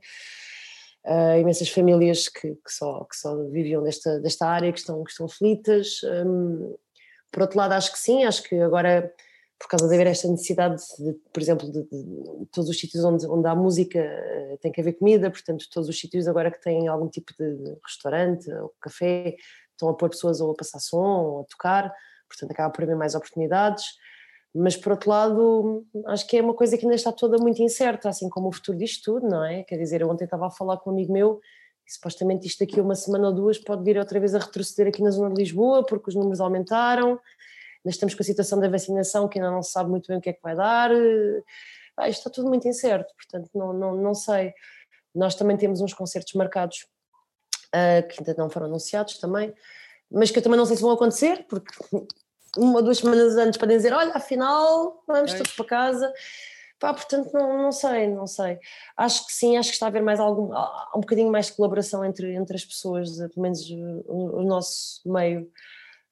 uh, 1.04 1.38
imensas 1.38 1.68
famílias 1.68 2.28
que, 2.28 2.54
que, 2.54 2.72
só, 2.72 3.04
que 3.04 3.16
só 3.16 3.36
viviam 3.48 3.82
desta, 3.82 4.20
desta 4.20 4.46
área 4.46 4.72
que 4.72 4.78
estão, 4.78 5.02
que 5.04 5.10
estão 5.10 5.26
aflitas. 5.26 6.02
Um, 6.04 6.74
por 7.30 7.42
outro 7.42 7.58
lado, 7.58 7.72
acho 7.72 7.92
que 7.92 7.98
sim, 7.98 8.24
acho 8.24 8.42
que 8.42 8.56
agora 8.56 9.12
por 9.62 9.68
causa 9.68 9.88
de 9.88 9.94
haver 9.94 10.08
esta 10.08 10.26
necessidade, 10.28 10.82
de, 10.98 11.12
por 11.32 11.40
exemplo, 11.40 11.70
de, 11.70 11.84
de, 11.84 12.46
todos 12.50 12.68
os 12.68 12.78
sítios 12.78 13.04
onde, 13.04 13.24
onde 13.28 13.46
há 13.46 13.54
música 13.54 14.00
eh, 14.00 14.58
tem 14.60 14.72
que 14.72 14.80
haver 14.80 14.94
comida, 14.94 15.30
portanto, 15.30 15.66
todos 15.72 15.88
os 15.88 15.96
sítios 15.98 16.26
agora 16.26 16.50
que 16.50 16.60
têm 16.60 16.88
algum 16.88 17.08
tipo 17.08 17.32
de 17.38 17.78
restaurante 17.86 18.52
ou 18.52 18.74
café 18.80 19.36
estão 19.70 19.88
a 19.88 19.94
pôr 19.94 20.10
pessoas 20.10 20.40
ou 20.40 20.50
a 20.50 20.54
passar 20.56 20.80
som 20.80 20.96
ou 20.98 21.40
a 21.42 21.44
tocar, 21.44 21.94
portanto, 22.28 22.50
acaba 22.50 22.72
por 22.72 22.82
haver 22.82 22.96
mais 22.96 23.14
oportunidades. 23.14 23.84
Mas, 24.54 24.76
por 24.76 24.92
outro 24.92 25.08
lado, 25.08 25.86
acho 26.06 26.26
que 26.26 26.36
é 26.36 26.42
uma 26.42 26.54
coisa 26.54 26.76
que 26.76 26.84
ainda 26.84 26.94
está 26.94 27.10
toda 27.10 27.38
muito 27.38 27.62
incerta, 27.62 28.08
assim 28.08 28.28
como 28.28 28.48
o 28.48 28.52
futuro 28.52 28.76
disto 28.76 29.12
tudo, 29.12 29.28
não 29.28 29.44
é? 29.44 29.62
Quer 29.62 29.78
dizer, 29.78 30.02
eu 30.02 30.10
ontem 30.10 30.24
estava 30.24 30.46
a 30.46 30.50
falar 30.50 30.76
com 30.78 30.90
um 30.90 30.92
amigo 30.92 31.12
meu 31.12 31.40
e 31.86 31.92
supostamente 31.92 32.46
isto 32.46 32.64
daqui 32.64 32.78
a 32.78 32.82
uma 32.82 32.94
semana 32.94 33.28
ou 33.28 33.34
duas 33.34 33.58
pode 33.58 33.82
vir 33.82 33.98
outra 33.98 34.20
vez 34.20 34.34
a 34.34 34.38
retroceder 34.38 34.88
aqui 34.88 35.02
na 35.02 35.10
zona 35.10 35.34
de 35.34 35.40
Lisboa 35.40 35.84
porque 35.84 36.10
os 36.10 36.14
números 36.14 36.40
aumentaram 36.40 37.18
Ainda 37.84 37.90
estamos 37.90 38.14
com 38.14 38.22
a 38.22 38.26
situação 38.26 38.60
da 38.60 38.68
vacinação 38.68 39.28
que 39.28 39.38
ainda 39.38 39.50
não 39.50 39.62
se 39.62 39.72
sabe 39.72 39.90
muito 39.90 40.06
bem 40.06 40.18
o 40.18 40.20
que 40.20 40.30
é 40.30 40.32
que 40.32 40.42
vai 40.42 40.54
dar. 40.54 40.90
Ah, 41.96 42.08
isto 42.08 42.20
está 42.20 42.30
tudo 42.30 42.48
muito 42.48 42.66
incerto, 42.66 43.12
portanto, 43.16 43.50
não, 43.54 43.72
não, 43.72 43.96
não 43.96 44.14
sei. 44.14 44.54
Nós 45.12 45.34
também 45.34 45.56
temos 45.56 45.80
uns 45.80 45.92
concertos 45.92 46.32
marcados 46.34 46.86
uh, 47.74 48.06
que 48.08 48.20
ainda 48.20 48.34
não 48.38 48.48
foram 48.48 48.66
anunciados 48.66 49.18
também, 49.18 49.52
mas 50.10 50.30
que 50.30 50.38
eu 50.38 50.42
também 50.42 50.56
não 50.56 50.64
sei 50.64 50.76
se 50.76 50.82
vão 50.82 50.92
acontecer, 50.92 51.44
porque 51.48 51.72
uma 52.56 52.76
ou 52.76 52.82
duas 52.82 52.98
semanas 52.98 53.36
antes 53.36 53.58
podem 53.58 53.76
dizer: 53.76 53.92
olha, 53.92 54.12
afinal, 54.14 55.02
vamos 55.06 55.32
todos 55.34 55.52
para 55.52 55.64
casa. 55.64 56.12
Pá, 56.78 56.92
portanto, 56.92 57.30
não, 57.32 57.62
não 57.62 57.72
sei, 57.72 58.08
não 58.08 58.26
sei. 58.26 58.58
Acho 58.96 59.24
que 59.26 59.32
sim, 59.32 59.56
acho 59.56 59.68
que 59.68 59.74
está 59.74 59.86
a 59.86 59.88
haver 59.88 60.02
mais 60.02 60.18
algum, 60.18 60.52
um 60.96 61.00
bocadinho 61.00 61.30
mais 61.30 61.46
de 61.46 61.52
colaboração 61.52 62.04
entre, 62.04 62.34
entre 62.34 62.56
as 62.56 62.64
pessoas, 62.64 63.18
pelo 63.18 63.42
menos 63.42 63.70
o, 63.70 64.40
o 64.40 64.42
nosso 64.42 65.00
meio. 65.06 65.48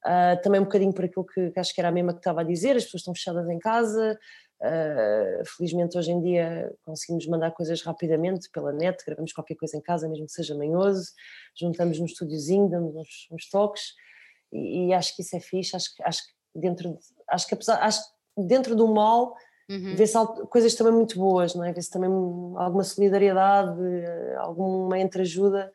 Uh, 0.06 0.40
também 0.42 0.60
um 0.60 0.64
bocadinho 0.64 0.94
por 0.94 1.04
aquilo 1.04 1.26
que, 1.26 1.50
que, 1.50 1.60
acho 1.60 1.74
que 1.74 1.80
era 1.80 1.88
a 1.88 1.92
mesma 1.92 2.12
que 2.12 2.20
estava 2.20 2.40
a 2.40 2.44
dizer, 2.44 2.76
as 2.76 2.84
pessoas 2.84 3.00
estão 3.00 3.14
fechadas 3.14 3.46
em 3.50 3.58
casa, 3.58 4.18
uh, 4.62 5.44
felizmente 5.44 5.98
hoje 5.98 6.10
em 6.10 6.22
dia 6.22 6.72
conseguimos 6.84 7.26
mandar 7.26 7.50
coisas 7.50 7.82
rapidamente 7.82 8.48
pela 8.50 8.72
net, 8.72 9.04
gravamos 9.04 9.32
qualquer 9.32 9.56
coisa 9.56 9.76
em 9.76 9.80
casa, 9.82 10.08
mesmo 10.08 10.24
que 10.24 10.32
seja 10.32 10.54
manhoso, 10.54 11.10
juntamos 11.54 11.98
num 11.98 12.06
estúdiozinho, 12.06 12.70
damos 12.70 12.96
uns, 12.96 13.28
uns 13.30 13.50
toques 13.50 13.92
e, 14.52 14.88
e, 14.88 14.94
acho 14.94 15.14
que 15.14 15.22
isso 15.22 15.36
é 15.36 15.40
fixe, 15.40 15.76
acho, 15.76 15.90
acho 16.02 16.22
que 16.26 16.60
dentro, 16.60 16.90
de, 16.90 16.98
acho 17.28 17.46
que 17.46 17.54
apesar, 17.54 17.82
acho 17.82 18.00
que 18.02 18.46
dentro 18.46 18.74
do 18.74 18.88
mal 18.88 19.34
Uhum. 19.70 19.94
Vê-se 19.94 20.14
coisas 20.50 20.74
também 20.74 20.92
muito 20.92 21.16
boas, 21.16 21.54
não 21.54 21.62
é? 21.62 21.72
Vê-se 21.72 21.88
também 21.88 22.10
alguma 22.56 22.82
solidariedade, 22.82 23.78
alguma 24.38 24.98
entreajuda, 24.98 25.72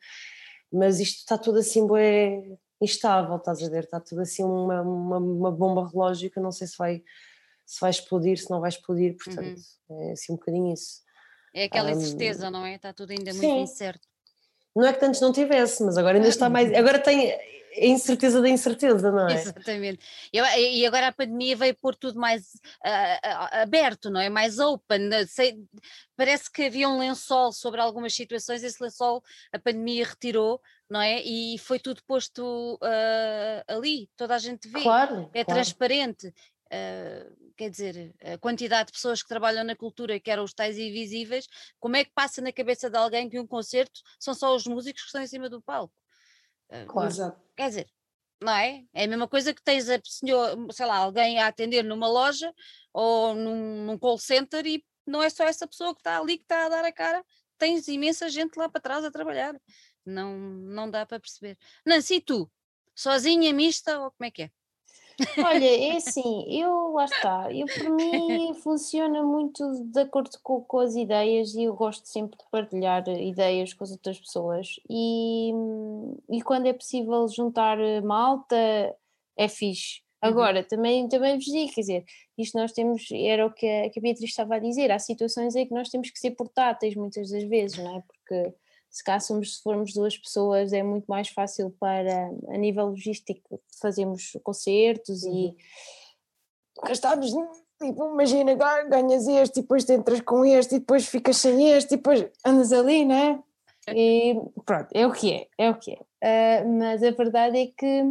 mas 0.70 1.00
isto 1.00 1.20
está 1.20 1.38
tudo 1.38 1.60
assim, 1.60 1.86
bué, 1.86 2.42
instável, 2.78 3.36
estás 3.36 3.62
a 3.62 3.70
ver? 3.70 3.84
Está 3.84 3.98
tudo 3.98 4.20
assim 4.20 4.44
uma, 4.44 4.82
uma, 4.82 5.16
uma, 5.16 5.50
bomba 5.50 5.88
relógio 5.88 6.30
que 6.30 6.38
eu 6.38 6.42
não 6.42 6.52
sei 6.52 6.66
se 6.66 6.76
vai, 6.76 7.02
se 7.64 7.80
vai 7.80 7.90
explodir, 7.90 8.38
se 8.38 8.50
não 8.50 8.60
vai 8.60 8.68
explodir, 8.68 9.16
portanto, 9.16 9.58
uhum. 9.88 10.10
é 10.10 10.12
assim 10.12 10.34
um 10.34 10.36
bocadinho 10.36 10.74
isso. 10.74 11.00
É 11.54 11.64
aquela 11.64 11.90
incerteza, 11.90 12.48
um, 12.48 12.50
não 12.50 12.66
é? 12.66 12.74
Está 12.74 12.92
tudo 12.92 13.12
ainda 13.12 13.32
sim. 13.32 13.46
muito 13.46 13.70
incerto. 13.70 14.06
Não 14.76 14.86
é 14.86 14.92
que 14.92 15.04
antes 15.04 15.22
não 15.22 15.32
tivesse, 15.32 15.82
mas 15.82 15.96
agora 15.96 16.18
ainda 16.18 16.28
está 16.28 16.50
mais. 16.50 16.70
Agora 16.74 16.98
tem 16.98 17.32
a 17.32 17.86
incerteza 17.86 18.40
da 18.42 18.48
incerteza, 18.48 19.10
não 19.10 19.28
é? 19.28 19.34
Exatamente. 19.34 20.00
E 20.32 20.86
agora 20.86 21.08
a 21.08 21.12
pandemia 21.12 21.56
veio 21.56 21.74
pôr 21.74 21.94
tudo 21.94 22.18
mais 22.18 22.42
uh, 22.84 23.62
aberto, 23.62 24.10
não 24.10 24.20
é? 24.20 24.28
Mais 24.28 24.58
open. 24.58 25.10
Sei, 25.26 25.58
parece 26.14 26.50
que 26.50 26.64
havia 26.64 26.88
um 26.88 26.98
lençol 26.98 27.52
sobre 27.52 27.80
algumas 27.80 28.14
situações, 28.14 28.62
esse 28.62 28.82
lençol 28.82 29.22
a 29.52 29.58
pandemia 29.58 30.06
retirou, 30.06 30.60
não 30.90 31.00
é? 31.00 31.22
E 31.22 31.58
foi 31.58 31.78
tudo 31.78 32.02
posto 32.06 32.78
uh, 32.82 33.74
ali, 33.74 34.10
toda 34.16 34.34
a 34.34 34.38
gente 34.38 34.68
vê. 34.68 34.82
Claro. 34.82 35.30
É 35.32 35.42
claro. 35.42 35.60
transparente. 35.60 36.28
Uh, 36.66 37.45
quer 37.56 37.70
dizer, 37.70 38.14
a 38.22 38.38
quantidade 38.38 38.88
de 38.88 38.92
pessoas 38.92 39.22
que 39.22 39.28
trabalham 39.28 39.64
na 39.64 39.74
cultura, 39.74 40.20
que 40.20 40.30
eram 40.30 40.44
os 40.44 40.52
tais 40.52 40.78
invisíveis, 40.78 41.46
como 41.80 41.96
é 41.96 42.04
que 42.04 42.12
passa 42.14 42.40
na 42.40 42.52
cabeça 42.52 42.90
de 42.90 42.96
alguém 42.96 43.28
que 43.28 43.40
um 43.40 43.46
concerto 43.46 44.00
são 44.18 44.34
só 44.34 44.54
os 44.54 44.66
músicos 44.66 45.02
que 45.02 45.06
estão 45.06 45.22
em 45.22 45.26
cima 45.26 45.48
do 45.48 45.62
palco? 45.62 45.94
Uh, 46.70 46.86
claro. 46.86 47.36
Quer 47.56 47.68
dizer, 47.68 47.90
não 48.42 48.52
é? 48.52 48.84
É 48.92 49.04
a 49.04 49.08
mesma 49.08 49.26
coisa 49.26 49.54
que 49.54 49.62
tens 49.62 49.88
a 49.88 49.98
senhor, 50.04 50.56
sei 50.72 50.86
lá, 50.86 50.96
alguém 50.96 51.40
a 51.40 51.46
atender 51.46 51.82
numa 51.82 52.08
loja 52.08 52.52
ou 52.92 53.34
num, 53.34 53.86
num 53.86 53.98
call 53.98 54.18
center 54.18 54.66
e 54.66 54.84
não 55.06 55.22
é 55.22 55.30
só 55.30 55.44
essa 55.44 55.66
pessoa 55.66 55.94
que 55.94 56.00
está 56.00 56.18
ali 56.18 56.36
que 56.36 56.44
está 56.44 56.66
a 56.66 56.68
dar 56.68 56.84
a 56.84 56.92
cara, 56.92 57.24
tens 57.58 57.88
imensa 57.88 58.28
gente 58.28 58.56
lá 58.56 58.68
para 58.68 58.80
trás 58.80 59.04
a 59.04 59.10
trabalhar. 59.10 59.58
Não, 60.04 60.36
não 60.36 60.90
dá 60.90 61.06
para 61.06 61.20
perceber. 61.20 61.56
Nancy, 61.84 62.20
tu, 62.20 62.50
sozinha, 62.94 63.52
mista 63.52 63.98
ou 64.00 64.10
como 64.10 64.26
é 64.26 64.30
que 64.30 64.42
é? 64.42 64.50
Olha, 65.38 65.64
é 65.64 65.96
assim, 65.96 66.44
eu 66.48 66.92
lá 66.92 67.06
está, 67.06 67.48
eu 67.50 67.66
por 67.66 67.90
mim 67.90 68.52
funciona 68.62 69.22
muito 69.22 69.64
de 69.84 70.00
acordo 70.00 70.30
com, 70.42 70.60
com, 70.60 70.78
as 70.78 70.94
ideias 70.94 71.54
e 71.54 71.64
eu 71.64 71.74
gosto 71.74 72.06
sempre 72.06 72.38
de 72.38 72.44
partilhar 72.50 73.08
ideias 73.08 73.72
com 73.72 73.84
as 73.84 73.92
outras 73.92 74.18
pessoas 74.18 74.78
e, 74.90 75.52
e 76.30 76.42
quando 76.42 76.66
é 76.66 76.72
possível 76.72 77.26
juntar 77.28 77.78
malta 78.02 78.56
é 79.36 79.48
fixe. 79.48 80.02
Uhum. 80.22 80.28
Agora, 80.28 80.60
uhum. 80.60 80.66
também, 80.68 81.08
também 81.08 81.36
vos 81.36 81.44
digo, 81.44 81.72
quer 81.72 81.80
dizer, 81.80 82.04
isto 82.36 82.58
nós 82.58 82.72
temos, 82.72 83.08
era 83.10 83.46
o 83.46 83.50
que 83.50 83.66
a, 83.66 83.90
que 83.90 83.98
a 83.98 84.02
Beatriz 84.02 84.30
estava 84.30 84.56
a 84.56 84.58
dizer, 84.58 84.90
há 84.90 84.98
situações 84.98 85.54
em 85.56 85.66
que 85.66 85.74
nós 85.74 85.88
temos 85.88 86.10
que 86.10 86.18
ser 86.18 86.32
portáteis 86.32 86.94
muitas 86.94 87.30
das 87.30 87.44
vezes, 87.44 87.78
não 87.78 87.96
é? 87.96 88.02
Porque 88.02 88.54
se 88.96 89.04
cá 89.04 89.20
somos, 89.20 89.56
se 89.56 89.62
formos 89.62 89.92
duas 89.92 90.16
pessoas 90.16 90.72
é 90.72 90.82
muito 90.82 91.04
mais 91.04 91.28
fácil 91.28 91.70
para, 91.78 92.30
a 92.48 92.56
nível 92.56 92.86
logístico, 92.86 93.60
fazermos 93.78 94.38
concertos 94.42 95.22
uhum. 95.22 95.34
e 95.34 95.56
gastarmos, 96.82 97.30
tipo, 97.78 98.10
imagina, 98.14 98.54
ganhas 98.88 99.28
este 99.28 99.58
e 99.58 99.62
depois 99.62 99.86
entras 99.90 100.22
com 100.22 100.46
este 100.46 100.76
e 100.76 100.78
depois 100.78 101.06
ficas 101.06 101.36
sem 101.36 101.72
este 101.72 101.92
e 101.92 101.96
depois 101.98 102.26
andas 102.42 102.72
ali, 102.72 103.04
não 103.04 103.14
é? 103.14 103.38
E 103.94 104.34
pronto, 104.64 104.88
é 104.94 105.06
o 105.06 105.12
que 105.12 105.30
é, 105.30 105.46
é 105.58 105.70
o 105.70 105.78
que 105.78 105.92
é. 105.92 106.62
Uh, 106.62 106.78
mas 106.78 107.02
a 107.02 107.10
verdade 107.10 107.58
é 107.58 107.66
que 107.66 108.02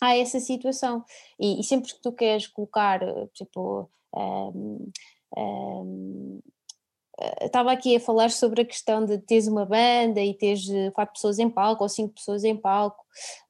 há 0.00 0.16
essa 0.16 0.40
situação. 0.40 1.04
E, 1.38 1.60
e 1.60 1.62
sempre 1.62 1.92
que 1.92 2.00
tu 2.00 2.10
queres 2.10 2.46
colocar, 2.46 3.00
tipo, 3.34 3.90
um, 4.14 4.90
um, 5.36 6.40
estava 7.40 7.72
aqui 7.72 7.96
a 7.96 8.00
falar 8.00 8.30
sobre 8.30 8.62
a 8.62 8.64
questão 8.64 9.04
de 9.04 9.18
teres 9.18 9.48
uma 9.48 9.64
banda 9.64 10.20
e 10.20 10.34
teres 10.34 10.68
eh, 10.68 10.90
quatro 10.90 11.14
pessoas 11.14 11.38
em 11.38 11.48
palco 11.48 11.82
ou 11.82 11.88
cinco 11.88 12.14
pessoas 12.14 12.44
em 12.44 12.54
palco 12.54 13.02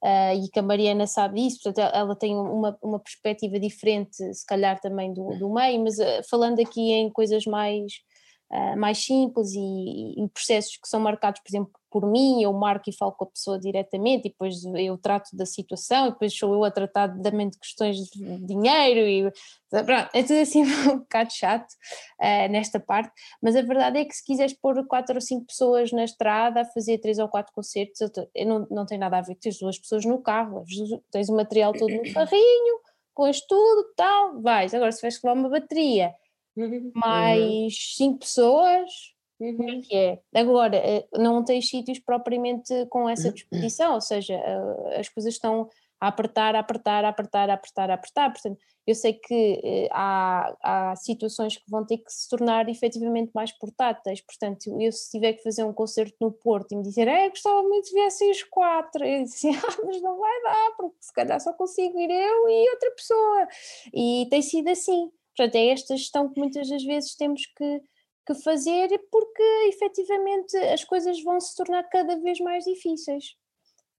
uh, 0.03 0.33
e 0.41 0.47
que 0.49 0.59
a 0.59 0.61
Mariana 0.61 1.05
sabe 1.05 1.41
disso, 1.41 1.59
portanto 1.63 1.93
ela 1.93 2.15
tem 2.15 2.35
uma, 2.35 2.77
uma 2.81 2.99
perspectiva 2.99 3.59
diferente 3.59 4.15
se 4.33 4.45
calhar 4.45 4.79
também 4.79 5.13
do, 5.13 5.37
do 5.37 5.53
meio, 5.53 5.83
mas 5.83 5.97
uh, 5.99 6.23
falando 6.29 6.61
aqui 6.61 6.93
em 6.93 7.09
coisas 7.09 7.45
mais 7.45 7.91
uh, 8.51 8.77
mais 8.77 9.03
simples 9.03 9.53
e, 9.53 10.23
e, 10.23 10.27
processos 10.29 10.77
que 10.77 10.87
são 10.87 10.99
marcados, 10.99 11.41
por 11.41 11.49
exemplo, 11.49 11.71
por 11.89 12.05
mim, 12.05 12.43
eu 12.43 12.51
marco 12.53 12.89
e 12.89 12.95
falo 12.95 13.13
com 13.13 13.23
a 13.23 13.29
pessoa 13.29 13.57
diretamente 13.57 14.27
e 14.27 14.31
depois 14.31 14.63
eu 14.75 14.97
trato 14.97 15.35
da 15.35 15.45
situação 15.45 16.07
e 16.07 16.11
depois 16.11 16.37
sou 16.37 16.53
eu 16.53 16.63
a 16.63 16.71
tratar 16.71 17.07
de 17.07 17.31
questões 17.59 17.97
de 17.97 18.39
dinheiro 18.45 18.99
e 18.99 19.31
pronto, 19.69 20.09
é 20.13 20.21
tudo 20.21 20.39
assim 20.39 20.63
um 20.91 20.99
bocado 20.99 21.31
chato 21.31 21.71
uh, 22.21 22.51
nesta 22.51 22.79
parte, 22.79 23.11
mas 23.41 23.55
a 23.55 23.61
verdade 23.61 23.99
é 23.99 24.05
que 24.05 24.13
se 24.13 24.23
quiseres 24.23 24.53
pôr 24.53 24.85
quatro 24.85 25.15
ou 25.15 25.21
cinco 25.21 25.47
pessoas 25.47 25.91
na 25.91 26.03
estrada 26.03 26.61
a 26.61 26.65
fazer 26.65 26.97
três 26.99 27.19
ou 27.19 27.29
quatro 27.29 27.53
concertos, 27.53 28.01
eu, 28.01 28.09
eu 28.35 28.45
não, 28.45 28.67
não 28.69 28.85
tem 28.85 28.97
nada 28.97 29.17
a 29.17 29.21
ver, 29.21 29.35
tens 29.35 29.57
duas 29.57 29.79
pessoas 29.79 30.05
no 30.05 30.21
carro, 30.21 30.63
tens 31.11 31.29
o 31.29 31.35
material 31.35 31.73
todo 31.73 31.91
no 31.91 32.03
carrinho, 32.13 32.79
pões 33.15 33.41
tudo, 33.47 33.93
tal, 33.95 34.41
vais, 34.41 34.73
agora 34.73 34.91
se 34.91 35.01
vais 35.01 35.19
levar 35.23 35.39
uma 35.39 35.49
bateria 35.49 36.13
Uhum. 36.57 36.91
mais 36.95 37.95
cinco 37.95 38.19
pessoas, 38.19 38.89
uhum. 39.39 39.81
que 39.81 39.95
é. 39.95 40.19
Agora, 40.33 40.75
eh, 40.75 41.07
não 41.13 41.43
tens 41.43 41.69
sítios 41.69 41.99
propriamente 41.99 42.73
com 42.89 43.07
essa 43.07 43.31
disposição, 43.31 43.93
ou 43.93 44.01
seja, 44.01 44.33
eh, 44.33 44.99
as 44.99 45.07
coisas 45.07 45.33
estão 45.33 45.69
a 45.99 46.07
apertar, 46.07 46.55
a 46.55 46.59
apertar, 46.59 47.05
a 47.05 47.09
apertar, 47.09 47.49
a 47.49 47.53
apertar, 47.53 47.89
a 47.89 47.93
apertar. 47.95 48.31
Portanto, 48.31 48.59
eu 48.85 48.95
sei 48.95 49.13
que 49.13 49.61
eh, 49.63 49.89
há, 49.91 50.55
há 50.63 50.95
situações 50.95 51.57
que 51.57 51.69
vão 51.69 51.85
ter 51.85 51.97
que 51.97 52.11
se 52.11 52.29
tornar 52.29 52.69
efetivamente 52.69 53.31
mais 53.33 53.51
portáteis. 53.51 54.21
Portanto, 54.21 54.79
eu 54.79 54.91
se 54.91 55.11
tiver 55.11 55.33
que 55.33 55.43
fazer 55.43 55.63
um 55.63 55.73
concerto 55.73 56.15
no 56.21 56.31
Porto 56.31 56.71
e 56.71 56.75
me 56.77 56.83
dizer, 56.83 57.07
é, 57.07 57.29
gostava 57.29 57.61
muito 57.63 57.85
de 57.85 57.93
viessem 57.93 58.31
os 58.31 58.43
quatro, 58.43 59.03
eu 59.03 59.23
disse, 59.23 59.49
ah, 59.57 59.77
mas 59.85 60.01
não 60.01 60.17
vai 60.17 60.43
dar, 60.43 60.71
porque 60.77 60.97
se 61.01 61.13
calhar 61.13 61.39
só 61.41 61.51
consigo 61.53 61.99
ir 61.99 62.09
eu 62.09 62.49
e 62.49 62.69
outra 62.71 62.91
pessoa. 62.91 63.47
E 63.93 64.27
tem 64.29 64.41
sido 64.41 64.69
assim. 64.69 65.11
Portanto, 65.37 65.55
é 65.55 65.67
esta 65.67 65.95
gestão 65.95 66.27
que 66.27 66.39
muitas 66.39 66.67
das 66.67 66.83
vezes 66.83 67.15
temos 67.15 67.45
que, 67.45 67.81
que 68.25 68.33
fazer 68.43 68.89
porque 69.11 69.43
efetivamente 69.67 70.57
as 70.57 70.83
coisas 70.83 71.21
vão 71.21 71.39
se 71.39 71.55
tornar 71.55 71.83
cada 71.83 72.17
vez 72.17 72.39
mais 72.39 72.63
difíceis. 72.63 73.35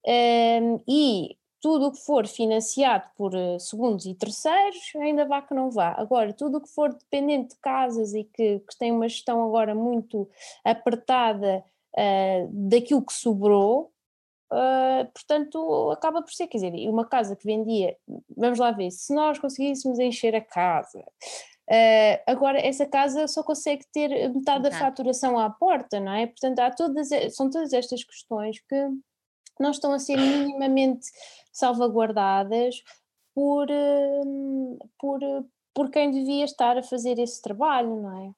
Um, 0.04 0.80
e 0.88 1.38
tudo 1.60 1.86
o 1.86 1.92
que 1.92 1.98
for 2.04 2.26
financiado 2.26 3.04
por 3.16 3.34
eh, 3.34 3.58
segundos 3.58 4.06
e 4.06 4.14
terceiros, 4.14 4.92
ainda 4.96 5.24
vá 5.24 5.42
que 5.42 5.54
não 5.54 5.70
vá. 5.70 5.94
Agora, 5.98 6.32
tudo 6.32 6.58
o 6.58 6.60
que 6.60 6.68
for 6.68 6.92
dependente 6.94 7.54
de 7.54 7.60
casas 7.60 8.14
e 8.14 8.24
que, 8.24 8.60
que 8.60 8.78
tem 8.78 8.92
uma 8.92 9.08
gestão 9.08 9.44
agora 9.44 9.74
muito 9.74 10.28
apertada 10.64 11.64
uh, 11.96 12.48
daquilo 12.68 13.04
que 13.04 13.12
sobrou, 13.12 13.92
Uh, 14.50 15.04
portanto, 15.12 15.90
acaba 15.90 16.22
por 16.22 16.32
ser, 16.32 16.46
quer 16.46 16.56
dizer, 16.56 16.88
uma 16.88 17.04
casa 17.04 17.36
que 17.36 17.44
vendia, 17.44 17.94
vamos 18.34 18.58
lá 18.58 18.70
ver, 18.70 18.90
se 18.90 19.14
nós 19.14 19.38
conseguíssemos 19.38 19.98
encher 19.98 20.34
a 20.34 20.40
casa, 20.40 21.00
uh, 21.00 22.22
agora 22.26 22.58
essa 22.58 22.86
casa 22.86 23.28
só 23.28 23.42
consegue 23.42 23.84
ter 23.92 24.08
metade 24.30 24.62
da 24.62 24.70
faturação 24.70 25.38
à 25.38 25.50
porta, 25.50 26.00
não 26.00 26.12
é? 26.12 26.26
Portanto, 26.26 26.60
há 26.60 26.70
todas, 26.70 27.10
são 27.34 27.50
todas 27.50 27.74
estas 27.74 28.02
questões 28.02 28.58
que 28.60 28.88
não 29.60 29.70
estão 29.70 29.92
a 29.92 29.98
ser 29.98 30.16
minimamente 30.16 31.06
salvaguardadas 31.52 32.82
por, 33.34 33.68
uh, 33.70 34.78
por, 34.98 35.20
por 35.74 35.90
quem 35.90 36.10
devia 36.10 36.44
estar 36.46 36.78
a 36.78 36.82
fazer 36.82 37.18
esse 37.18 37.42
trabalho, 37.42 38.00
não 38.00 38.26
é? 38.26 38.32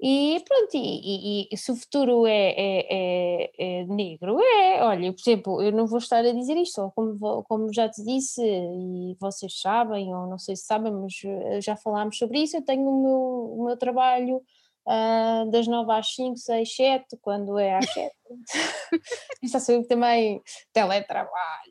E 0.00 0.40
pronto, 0.46 0.76
e, 0.76 1.42
e, 1.42 1.48
e, 1.50 1.56
se 1.56 1.72
o 1.72 1.76
futuro 1.76 2.24
é, 2.24 2.50
é, 2.56 3.50
é, 3.50 3.80
é, 3.82 3.84
negro, 3.86 4.38
é, 4.40 4.84
olha, 4.84 5.12
por 5.12 5.20
exemplo, 5.20 5.60
eu 5.60 5.72
não 5.72 5.88
vou 5.88 5.98
estar 5.98 6.18
a 6.24 6.32
dizer 6.32 6.56
isto, 6.56 6.92
como, 6.94 7.42
como 7.44 7.72
já 7.74 7.88
te 7.88 8.04
disse, 8.04 8.40
e 8.40 9.16
vocês 9.20 9.58
sabem, 9.58 10.14
ou 10.14 10.28
não 10.28 10.38
sei 10.38 10.54
se 10.54 10.66
sabem, 10.66 10.92
mas 10.92 11.14
eh, 11.24 11.60
já 11.60 11.74
falámos 11.74 12.16
sobre 12.16 12.38
isso, 12.40 12.56
eu 12.56 12.64
tenho 12.64 12.88
o 12.88 13.02
meu, 13.02 13.60
o 13.60 13.64
meu 13.66 13.76
trabalho 13.76 14.40
uh, 14.88 15.50
das 15.50 15.66
9 15.66 15.92
às 15.92 16.14
5, 16.14 16.36
6, 16.36 16.74
7, 16.74 17.06
quando 17.20 17.58
é 17.58 17.76
às 17.76 17.92
7. 17.92 18.18
Isto 19.42 19.56
assim 19.56 19.82
também 19.84 20.42
teletrabalho. 20.72 21.70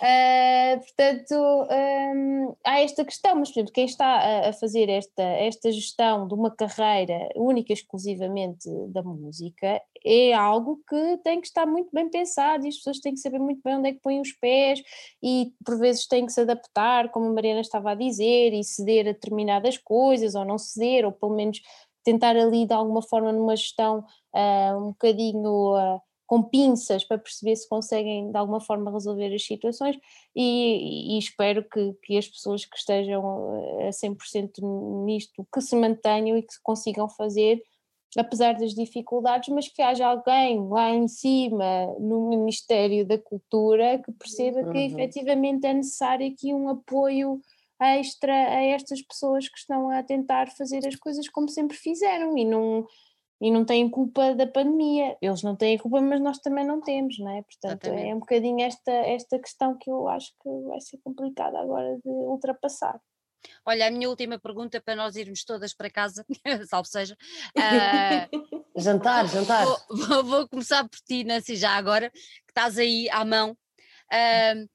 Uh, 0.00 0.80
portanto, 0.80 1.68
um, 2.14 2.56
há 2.64 2.80
esta 2.80 3.04
questão, 3.04 3.36
mas 3.36 3.50
por 3.50 3.60
exemplo, 3.60 3.72
quem 3.72 3.84
está 3.84 4.06
a, 4.06 4.48
a, 4.48 4.52
fazer 4.52 4.88
esta, 4.88 5.22
esta 5.22 5.70
gestão 5.72 6.26
de 6.26 6.34
uma 6.34 6.50
carreira 6.54 7.28
única 7.36 7.72
e 7.72 7.74
exclusivamente 7.74 8.68
da 8.88 9.02
música 9.02 9.80
é 10.04 10.32
algo 10.32 10.80
que 10.88 11.18
tem 11.18 11.40
que 11.40 11.46
estar 11.46 11.66
muito 11.66 11.90
bem 11.92 12.08
pensado 12.10 12.64
e 12.64 12.68
as 12.68 12.76
pessoas 12.76 12.98
têm 12.98 13.14
que 13.14 13.20
saber 13.20 13.38
muito 13.38 13.60
bem 13.62 13.76
onde 13.76 13.88
é 13.90 13.92
que 13.92 14.00
põem 14.00 14.20
os 14.20 14.32
pés 14.32 14.82
e 15.22 15.52
por 15.64 15.78
vezes 15.78 16.06
têm 16.06 16.26
que 16.26 16.32
se 16.32 16.40
adaptar, 16.40 17.10
como 17.10 17.26
a 17.26 17.32
Mariana 17.32 17.60
estava 17.60 17.92
a 17.92 17.94
dizer, 17.94 18.52
e 18.52 18.64
ceder 18.64 19.06
a 19.06 19.12
determinadas 19.12 19.78
coisas 19.78 20.34
ou 20.34 20.44
não 20.44 20.58
ceder, 20.58 21.04
ou 21.04 21.12
pelo 21.12 21.36
menos 21.36 21.60
tentar 22.04 22.36
ali 22.36 22.66
de 22.66 22.72
alguma 22.72 23.02
forma 23.02 23.32
numa 23.32 23.56
gestão 23.56 24.04
uh, 24.34 24.78
um 24.78 24.86
bocadinho 24.88 25.76
uh, 25.76 26.00
com 26.26 26.42
pinças 26.42 27.04
para 27.04 27.18
perceber 27.18 27.56
se 27.56 27.68
conseguem 27.68 28.30
de 28.30 28.36
alguma 28.38 28.60
forma 28.60 28.90
resolver 28.90 29.34
as 29.34 29.44
situações 29.44 29.98
e, 30.34 31.14
e 31.14 31.18
espero 31.18 31.62
que, 31.62 31.92
que, 32.02 32.16
as 32.16 32.26
pessoas 32.26 32.64
que 32.64 32.76
estejam 32.76 33.22
a 33.86 33.90
100% 33.90 35.04
nisto 35.04 35.46
que 35.52 35.60
se 35.60 35.76
mantenham 35.76 36.36
e 36.38 36.42
que 36.42 36.54
consigam 36.62 37.08
fazer 37.08 37.62
apesar 38.16 38.54
das 38.54 38.74
dificuldades, 38.74 39.48
mas 39.48 39.68
que 39.68 39.80
haja 39.80 40.06
alguém 40.06 40.68
lá 40.68 40.90
em 40.90 41.08
cima 41.08 41.86
no 41.98 42.28
Ministério 42.28 43.06
da 43.06 43.18
Cultura 43.18 43.98
que 44.04 44.12
perceba 44.12 44.60
uhum. 44.60 44.72
que 44.72 44.78
efetivamente 44.78 45.66
é 45.66 45.72
necessário 45.72 46.26
aqui 46.26 46.52
um 46.52 46.68
apoio 46.68 47.40
extra 47.86 48.32
a 48.32 48.62
estas 48.64 49.02
pessoas 49.02 49.48
que 49.48 49.58
estão 49.58 49.90
a 49.90 50.02
tentar 50.02 50.50
fazer 50.50 50.86
as 50.86 50.96
coisas 50.96 51.28
como 51.28 51.48
sempre 51.48 51.76
fizeram 51.76 52.36
e 52.36 52.44
não, 52.44 52.86
e 53.40 53.50
não 53.50 53.64
têm 53.64 53.88
culpa 53.90 54.34
da 54.34 54.46
pandemia. 54.46 55.16
Eles 55.20 55.42
não 55.42 55.56
têm 55.56 55.78
culpa, 55.78 56.00
mas 56.00 56.20
nós 56.20 56.38
também 56.38 56.66
não 56.66 56.80
temos, 56.80 57.18
não 57.18 57.30
é? 57.30 57.42
Portanto, 57.42 57.84
Exatamente. 57.84 58.08
é 58.08 58.14
um 58.14 58.18
bocadinho 58.20 58.60
esta, 58.62 58.92
esta 58.92 59.38
questão 59.38 59.76
que 59.78 59.90
eu 59.90 60.08
acho 60.08 60.32
que 60.42 60.48
vai 60.68 60.80
ser 60.80 60.98
complicada 61.04 61.58
agora 61.58 61.96
de 61.96 62.08
ultrapassar. 62.08 63.00
Olha, 63.66 63.86
a 63.86 63.90
minha 63.90 64.08
última 64.08 64.38
pergunta 64.38 64.80
para 64.80 64.96
nós 64.96 65.16
irmos 65.16 65.44
todas 65.44 65.74
para 65.74 65.90
casa, 65.90 66.24
salvo 66.68 66.88
seja. 66.88 67.16
Uh, 67.56 68.62
jantar, 68.80 69.26
jantar. 69.26 69.64
Vou, 69.64 69.78
vou, 69.88 70.24
vou, 70.24 70.48
começar 70.48 70.88
por 70.88 70.98
ti, 71.00 71.24
Nancy, 71.24 71.56
já 71.56 71.70
agora, 71.72 72.10
que 72.10 72.50
estás 72.50 72.78
aí 72.78 73.08
à 73.10 73.24
mão. 73.24 73.52
Uh, 74.12 74.68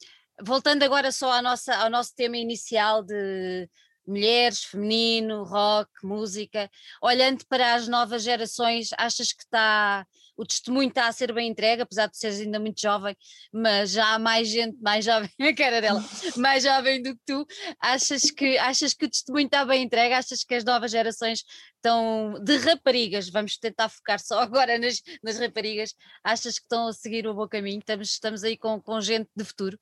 voltando 0.43 0.83
agora 0.83 1.11
só 1.11 1.31
à 1.31 1.41
nossa, 1.41 1.75
ao 1.75 1.89
nosso 1.89 2.13
tema 2.15 2.37
inicial 2.37 3.03
de 3.03 3.69
mulheres, 4.05 4.63
feminino, 4.63 5.43
rock, 5.43 5.91
música, 6.03 6.69
olhando 7.01 7.45
para 7.47 7.75
as 7.75 7.87
novas 7.87 8.23
gerações, 8.23 8.89
achas 8.97 9.33
que 9.33 9.43
está 9.43 10.05
o 10.37 10.45
testemunho 10.45 10.89
está 10.89 11.07
a 11.07 11.11
ser 11.11 11.33
bem 11.33 11.49
entregue, 11.49 11.81
apesar 11.81 12.07
de 12.07 12.15
seres 12.15 12.39
ainda 12.39 12.59
muito 12.59 12.79
jovem, 12.79 13.17
mas 13.51 13.91
já 13.91 14.13
há 14.13 14.19
mais 14.19 14.47
gente, 14.47 14.77
mais 14.79 15.03
jovem, 15.03 15.29
a 15.41 15.55
cara 15.55 15.81
dela, 15.81 15.99
mais 16.37 16.63
jovem 16.63 17.01
do 17.01 17.15
que 17.15 17.21
tu, 17.25 17.45
achas 17.81 18.29
que, 18.29 18.57
achas 18.59 18.93
que 18.93 19.05
o 19.05 19.09
testemunho 19.09 19.47
está 19.47 19.65
bem 19.65 19.83
entregue, 19.83 20.13
achas 20.13 20.43
que 20.43 20.53
as 20.53 20.63
novas 20.63 20.91
gerações 20.91 21.43
estão 21.75 22.35
de 22.43 22.55
raparigas, 22.57 23.29
vamos 23.29 23.57
tentar 23.57 23.89
focar 23.89 24.19
só 24.19 24.39
agora 24.39 24.77
nas, 24.77 25.01
nas 25.23 25.39
raparigas, 25.39 25.95
achas 26.23 26.59
que 26.59 26.65
estão 26.65 26.87
a 26.87 26.93
seguir 26.93 27.25
o 27.27 27.33
bom 27.33 27.47
caminho, 27.47 27.79
estamos, 27.79 28.11
estamos 28.11 28.43
aí 28.43 28.55
com, 28.55 28.79
com 28.79 29.01
gente 29.01 29.29
de 29.35 29.43
futuro? 29.43 29.77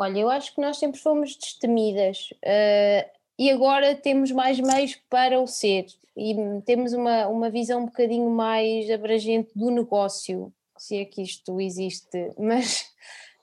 Olha, 0.00 0.18
eu 0.18 0.30
acho 0.30 0.54
que 0.54 0.62
nós 0.62 0.78
sempre 0.78 0.98
fomos 0.98 1.36
destemidas 1.36 2.30
uh, 2.42 3.10
e 3.38 3.50
agora 3.50 3.94
temos 3.94 4.32
mais 4.32 4.58
meios 4.58 4.98
para 5.10 5.38
o 5.38 5.46
ser 5.46 5.84
e 6.16 6.34
temos 6.64 6.94
uma, 6.94 7.28
uma 7.28 7.50
visão 7.50 7.82
um 7.82 7.84
bocadinho 7.84 8.30
mais 8.30 8.90
abrangente 8.90 9.50
do 9.54 9.70
negócio, 9.70 10.50
se 10.78 10.96
é 10.96 11.04
que 11.04 11.20
isto 11.20 11.60
existe, 11.60 12.32
mas 12.40 12.90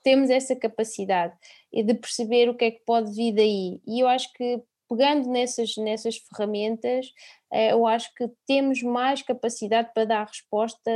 temos 0.02 0.30
essa 0.30 0.56
capacidade 0.56 1.32
de 1.72 1.94
perceber 1.94 2.48
o 2.48 2.56
que 2.56 2.64
é 2.64 2.70
que 2.72 2.82
pode 2.84 3.12
vir 3.14 3.32
daí. 3.34 3.80
E 3.86 4.00
eu 4.00 4.08
acho 4.08 4.32
que 4.32 4.60
pegando 4.88 5.28
nessas, 5.28 5.76
nessas 5.76 6.16
ferramentas, 6.16 7.06
uh, 7.52 7.70
eu 7.70 7.86
acho 7.86 8.12
que 8.16 8.28
temos 8.48 8.82
mais 8.82 9.22
capacidade 9.22 9.92
para 9.94 10.06
dar 10.06 10.26
resposta 10.26 10.90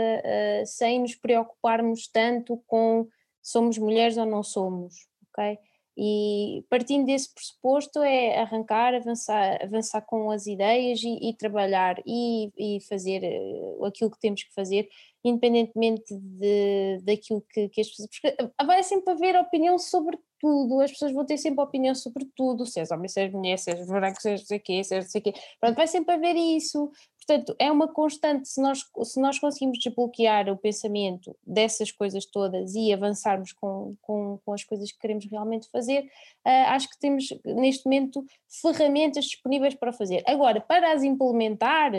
sem 0.66 0.98
nos 0.98 1.14
preocuparmos 1.14 2.08
tanto 2.08 2.60
com 2.66 3.06
somos 3.40 3.78
mulheres 3.78 4.16
ou 4.16 4.26
não 4.26 4.42
somos 4.42 5.11
ok? 5.32 5.58
E 5.96 6.64
partindo 6.70 7.04
desse 7.04 7.32
pressuposto 7.34 8.00
é 8.00 8.38
arrancar, 8.38 8.94
avançar, 8.94 9.62
avançar 9.62 10.00
com 10.00 10.30
as 10.30 10.46
ideias 10.46 11.02
e, 11.02 11.28
e 11.28 11.36
trabalhar 11.36 11.96
e, 12.06 12.50
e 12.56 12.80
fazer 12.88 13.22
uh, 13.22 13.84
aquilo 13.84 14.10
que 14.10 14.18
temos 14.18 14.42
que 14.42 14.54
fazer 14.54 14.88
independentemente 15.24 16.14
de, 16.18 16.98
daquilo 17.02 17.42
que, 17.52 17.68
que 17.68 17.80
as 17.80 17.88
pessoas. 17.88 18.08
Porque 18.08 18.36
vai 18.64 18.82
sempre 18.82 19.12
haver 19.12 19.36
opinião 19.36 19.78
sobre 19.78 20.18
tudo, 20.40 20.80
as 20.80 20.90
pessoas 20.90 21.12
vão 21.12 21.24
ter 21.24 21.38
sempre 21.38 21.62
opinião 21.62 21.94
sobre 21.94 22.28
tudo, 22.34 22.66
se 22.66 22.80
és 22.80 22.90
homem, 22.90 23.08
se 23.08 23.20
és 23.20 23.32
mulher, 23.32 23.56
se 23.58 23.70
és 23.70 23.86
branco, 23.86 24.20
se 24.20 24.30
és 24.30 24.40
não 24.40 24.46
sei 24.46 24.58
o 24.58 24.60
quê, 24.60 24.82
se 24.82 24.94
és 24.96 25.04
não 25.04 25.10
sei 25.10 25.20
o 25.20 25.24
quê. 25.24 25.32
Pronto, 25.60 25.76
vai 25.76 25.86
sempre 25.86 26.14
haver 26.14 26.34
isso. 26.34 26.90
Portanto, 27.24 27.54
é 27.58 27.70
uma 27.70 27.86
constante, 27.86 28.48
se 28.48 28.60
nós, 28.60 28.84
se 29.04 29.20
nós 29.20 29.38
conseguimos 29.38 29.78
desbloquear 29.78 30.48
o 30.48 30.56
pensamento 30.56 31.36
dessas 31.46 31.92
coisas 31.92 32.26
todas 32.26 32.74
e 32.74 32.92
avançarmos 32.92 33.52
com, 33.52 33.94
com, 34.02 34.40
com 34.44 34.52
as 34.52 34.64
coisas 34.64 34.90
que 34.90 34.98
queremos 34.98 35.24
realmente 35.30 35.70
fazer, 35.70 36.00
uh, 36.44 36.68
acho 36.68 36.90
que 36.90 36.98
temos 36.98 37.28
neste 37.44 37.84
momento 37.84 38.24
ferramentas 38.48 39.26
disponíveis 39.26 39.74
para 39.74 39.92
fazer. 39.92 40.24
Agora, 40.26 40.60
para 40.60 40.92
as 40.92 41.04
implementar, 41.04 41.92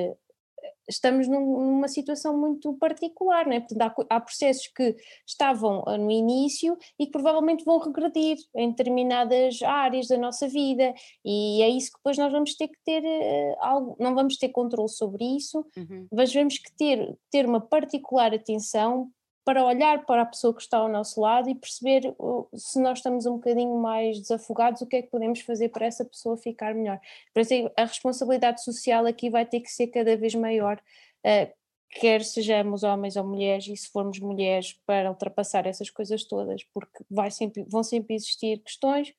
estamos 0.88 1.27
num, 1.27 1.40
numa 1.40 1.88
situação 1.88 2.38
muito 2.38 2.73
particular, 2.76 3.45
não 3.45 3.53
é? 3.53 3.60
Portanto, 3.60 4.06
há, 4.10 4.15
há, 4.15 4.19
processos 4.19 4.68
que 4.68 4.95
estavam 5.26 5.84
ah, 5.88 5.98
no 5.98 6.11
início 6.11 6.77
e 6.99 7.06
que 7.06 7.11
provavelmente 7.11 7.64
vão 7.64 7.80
regredir 7.80 8.38
em 8.56 8.69
determinadas 8.69 9.61
áreas 9.61 10.07
da 10.07 10.18
nossa 10.18 10.48
vida, 10.48 10.94
e 11.23 11.61
é 11.61 11.69
isso 11.69 11.91
que 11.91 11.98
depois 11.98 12.18
nós 12.18 12.31
vamos 12.31 12.56
ter 12.56 12.68
que 12.68 12.77
ter 12.85 13.03
uh, 13.03 13.56
algo, 13.60 13.95
não 13.99 14.14
vamos 14.14 14.38
ter 14.38 14.49
controle 14.49 14.90
sobre 14.90 15.23
isso, 15.23 15.65
uhum. 15.77 16.07
mas 16.11 16.34
vamos 16.34 16.57
que 16.57 16.72
ter, 16.76 17.18
ter 17.31 17.45
uma 17.45 17.61
particular 17.61 18.34
atenção 18.34 19.10
para 19.45 19.64
olhar 19.64 20.06
para 20.06 20.22
a 20.22 20.26
pessoa 20.26 20.53
que 20.53 20.61
está 20.61 20.78
ao 20.78 20.88
nosso 20.88 21.20
lado 21.20 21.49
e 21.49 21.56
perceber 21.56 22.15
se 22.56 22.80
nós 22.80 22.99
estamos 22.99 23.26
um 23.26 23.34
bocadinho 23.34 23.78
mais 23.78 24.20
desafogados, 24.20 24.82
o 24.82 24.88
que 24.88 24.95
é 24.95 25.02
que 25.02 25.10
podemos 25.10 25.41
fazer 25.41 25.70
para 25.70 25.86
essa 25.86 26.06
pessoa 26.06 26.38
ficar 26.38 26.74
melhor. 26.74 26.99
Por 27.34 27.41
isso, 27.41 27.53
a 27.78 27.84
responsabilidade 27.84 28.64
social 28.64 29.06
aqui 29.06 29.30
vai 29.30 29.45
ter 29.45 29.60
que 29.60 29.70
ser 29.70 29.88
cada 29.88 30.15
vez 30.15 30.34
maior, 30.34 30.82
uh, 31.26 31.53
quer 31.90 32.24
sejamos 32.24 32.84
homens 32.84 33.18
ou 33.18 33.26
mulheres, 33.26 33.68
e 33.68 33.76
se 33.76 33.90
formos 33.90 34.20
mulheres, 34.20 34.80
para 34.86 35.10
ultrapassar 35.10 35.68
essas 35.68 35.90
coisas 35.90 36.24
todas, 36.24 36.64
porque 36.74 37.03
vai 37.10 37.30
sempre, 37.30 37.65
vão 37.68 37.84
sempre 37.84 38.15
existir 38.15 38.60
questões. 38.60 39.14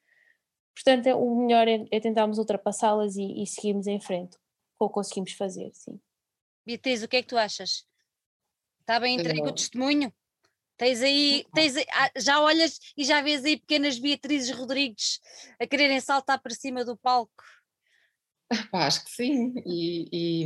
Portanto, 0.74 1.06
é, 1.06 1.14
o 1.14 1.36
melhor 1.36 1.68
é, 1.68 1.84
é 1.90 2.00
tentarmos 2.00 2.38
ultrapassá-las 2.38 3.16
e, 3.16 3.42
e 3.42 3.46
seguirmos 3.46 3.86
em 3.86 4.00
frente, 4.00 4.36
ou 4.78 4.88
conseguimos 4.88 5.32
fazer, 5.32 5.70
sim. 5.74 6.00
Beatriz, 6.66 7.02
o 7.02 7.08
que 7.08 7.16
é 7.18 7.22
que 7.22 7.28
tu 7.28 7.36
achas? 7.36 7.86
Está 8.84 9.00
bem 9.00 9.16
entregue 9.18 9.48
o 9.48 9.52
testemunho? 9.52 10.12
Tens 10.76 11.00
aí, 11.00 11.46
tens 11.54 11.74
aí, 11.74 11.86
ah, 11.90 12.10
já 12.18 12.38
olhas 12.42 12.78
e 12.94 13.02
já 13.02 13.22
vês 13.22 13.42
aí 13.42 13.56
pequenas 13.56 13.98
Beatrizes 13.98 14.54
Rodrigues 14.54 15.20
a 15.58 15.66
quererem 15.66 16.00
saltar 16.00 16.38
para 16.42 16.54
cima 16.54 16.84
do 16.84 16.94
palco? 16.94 17.42
Pá, 18.70 18.86
acho 18.86 19.02
que 19.04 19.10
sim, 19.10 19.54
e, 19.64 20.44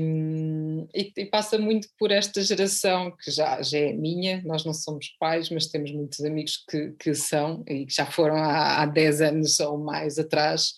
e, 0.95 1.13
e, 1.17 1.27
passa 1.27 1.59
muito 1.59 1.89
por 1.99 2.13
esta 2.13 2.41
geração 2.43 3.11
que 3.17 3.29
já, 3.29 3.61
já 3.61 3.79
é 3.79 3.93
minha, 3.93 4.41
nós 4.45 4.65
não 4.65 4.73
somos 4.73 5.09
pais, 5.19 5.51
mas 5.51 5.67
temos 5.67 5.91
muitos 5.91 6.21
amigos 6.21 6.65
que, 6.69 6.93
que 6.93 7.15
são 7.15 7.65
e 7.67 7.87
que 7.87 7.93
já 7.93 8.07
foram 8.07 8.37
há, 8.37 8.83
há 8.83 8.87
10 8.87 9.21
anos 9.21 9.59
ou 9.59 9.77
mais 9.79 10.17
atrás, 10.17 10.75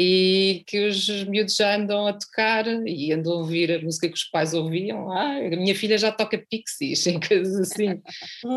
e 0.00 0.62
que 0.64 0.86
os 0.86 1.08
miúdos 1.24 1.56
já 1.56 1.74
andam 1.74 2.06
a 2.06 2.12
tocar 2.12 2.64
e 2.86 3.12
andam 3.12 3.32
a 3.32 3.36
ouvir 3.38 3.72
a 3.72 3.82
música 3.82 4.06
que 4.06 4.14
os 4.14 4.22
pais 4.22 4.54
ouviam. 4.54 5.10
Ah, 5.10 5.38
a 5.38 5.56
minha 5.56 5.74
filha 5.74 5.98
já 5.98 6.12
toca 6.12 6.38
pixies 6.38 7.04
e 7.06 7.18
coisas 7.18 7.56
assim. 7.56 8.00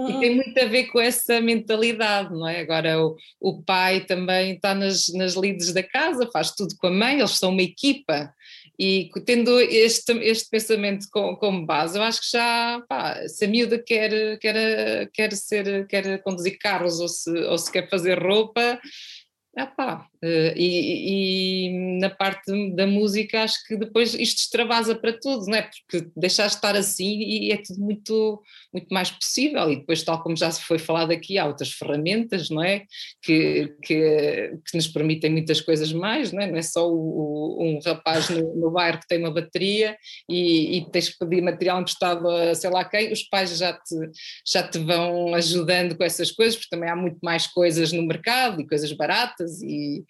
e 0.08 0.20
tem 0.20 0.36
muito 0.36 0.56
a 0.60 0.66
ver 0.66 0.86
com 0.86 1.00
essa 1.00 1.42
mentalidade, 1.42 2.32
não 2.32 2.48
é? 2.48 2.60
Agora 2.60 3.04
o, 3.04 3.16
o 3.40 3.64
pai 3.64 4.02
também 4.02 4.54
está 4.54 4.76
nas, 4.76 5.12
nas 5.16 5.34
lides 5.34 5.74
da 5.74 5.82
casa, 5.82 6.30
faz 6.32 6.52
tudo 6.52 6.76
com 6.78 6.86
a 6.86 6.92
mãe, 6.92 7.18
eles 7.18 7.32
são 7.32 7.50
uma 7.50 7.64
equipa. 7.64 8.32
E 8.78 9.10
tendo 9.26 9.60
este, 9.60 10.12
este 10.20 10.48
pensamento 10.48 11.08
como, 11.12 11.66
base, 11.66 11.98
eu 11.98 12.04
acho 12.04 12.22
que 12.22 12.32
já, 12.32 12.84
pá, 12.88 13.28
se 13.28 13.46
a 13.46 13.48
miúda 13.48 13.80
quer, 13.80 14.38
quer, 14.38 15.10
quer, 15.12 15.34
ser, 15.34 15.88
quer 15.88 16.22
conduzir 16.22 16.60
carros 16.60 17.00
ou 17.00 17.08
se, 17.08 17.32
ou 17.32 17.58
se 17.58 17.72
quer 17.72 17.90
fazer 17.90 18.20
roupa, 18.20 18.80
ah 19.58 19.68
pá, 19.68 20.11
eh, 20.24 20.54
e, 20.56 21.66
e, 21.66 22.00
na 22.00 22.10
parte 22.10 22.52
da 22.76 22.86
música 22.86 23.42
acho 23.42 23.66
que 23.66 23.76
depois 23.76 24.14
isto 24.14 24.38
extravasa 24.38 24.94
para 24.94 25.14
tudo, 25.14 25.48
não 25.48 25.56
é? 25.56 25.64
Porque 25.64 26.08
deixar 26.16 26.46
de 26.46 26.54
estar 26.54 26.76
assim 26.76 27.20
e 27.20 27.52
é 27.52 27.58
tudo 27.58 27.80
muito, 27.82 28.40
muito 28.72 28.88
mais 28.94 29.10
possível 29.10 29.72
e 29.72 29.78
depois 29.78 30.04
tal 30.04 30.22
como 30.22 30.38
já 30.38 30.52
se 30.52 30.62
foi 30.62 30.78
falado 30.78 31.12
aqui 31.12 31.40
há 31.40 31.48
outras 31.48 31.72
ferramentas, 31.72 32.52
não 32.52 32.64
é? 32.64 32.86
Que, 33.24 33.74
que, 33.82 34.60
que 34.64 34.76
nos 34.76 34.88
permitem 34.88 35.32
muitas 35.32 35.60
coisas 35.60 35.92
mais, 35.92 36.32
não 36.32 36.42
é? 36.42 36.52
Não 36.52 36.58
é 36.58 36.62
só 36.62 36.88
o, 36.88 37.58
o, 37.58 37.64
um 37.64 37.80
rapaz 37.84 38.30
no, 38.30 38.56
no, 38.56 38.70
bairro 38.70 39.00
que 39.00 39.08
tem 39.08 39.18
uma 39.18 39.34
bateria 39.34 39.98
e, 40.30 40.78
e, 40.78 40.92
tens 40.92 41.10
que 41.10 41.18
pedir 41.18 41.42
material 41.42 41.82
emprestado 41.82 42.30
a 42.30 42.54
sei 42.54 42.70
lá 42.70 42.86
quem, 42.86 43.12
os 43.12 43.24
pais 43.24 43.58
já 43.58 43.74
te, 43.74 43.96
já 44.46 44.62
te 44.68 44.78
vão 44.78 45.34
ajudando 45.34 45.98
com 45.98 46.04
essas 46.04 46.30
coisas, 46.32 46.56
porque 46.56 46.70
também 46.70 46.90
há 46.90 46.96
muito 46.96 47.18
mais 47.24 47.48
coisas 47.48 47.92
no 47.92 48.04
mercado 48.04 48.62
e 48.62 48.68
coisas 48.68 48.92
baratas 48.94 49.62
e 49.64 50.06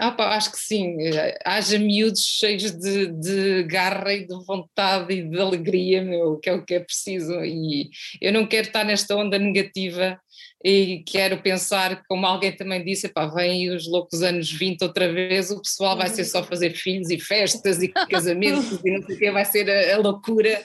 ah, 0.00 0.14
acho 0.36 0.52
que 0.52 0.58
sim, 0.58 0.96
haja 1.44 1.78
miúdos 1.78 2.24
cheios 2.24 2.70
de, 2.70 3.08
de, 3.08 3.62
garra 3.64 4.14
e 4.14 4.26
de 4.26 4.44
vontade 4.44 5.12
e 5.12 5.28
de 5.28 5.40
alegria, 5.40 6.02
meu, 6.02 6.38
que 6.38 6.48
é 6.48 6.52
o 6.52 6.64
que 6.64 6.74
é 6.74 6.80
preciso. 6.80 7.34
E 7.44 7.90
eu 8.20 8.32
não 8.32 8.46
quero 8.46 8.68
estar 8.68 8.84
nesta 8.84 9.16
onda 9.16 9.38
negativa 9.38 10.20
e 10.64 11.04
quero 11.06 11.40
pensar, 11.40 12.02
como 12.08 12.26
alguém 12.26 12.54
também 12.54 12.84
disse, 12.84 13.08
pá, 13.08 13.26
vem 13.26 13.70
os 13.70 13.86
loucos 13.86 14.22
anos 14.22 14.50
20 14.50 14.82
outra 14.82 15.12
vez, 15.12 15.50
o 15.50 15.62
pessoal 15.62 15.96
vai 15.96 16.08
ser 16.08 16.24
só 16.24 16.42
fazer 16.42 16.70
filhos 16.74 17.10
e 17.10 17.18
festas 17.18 17.80
e 17.80 17.88
casamentos 18.10 18.80
e 18.84 18.90
não 18.90 19.02
sei 19.06 19.14
o 19.14 19.18
que, 19.18 19.30
vai 19.30 19.44
ser 19.44 19.70
a, 19.70 19.94
a 19.94 19.98
loucura. 19.98 20.60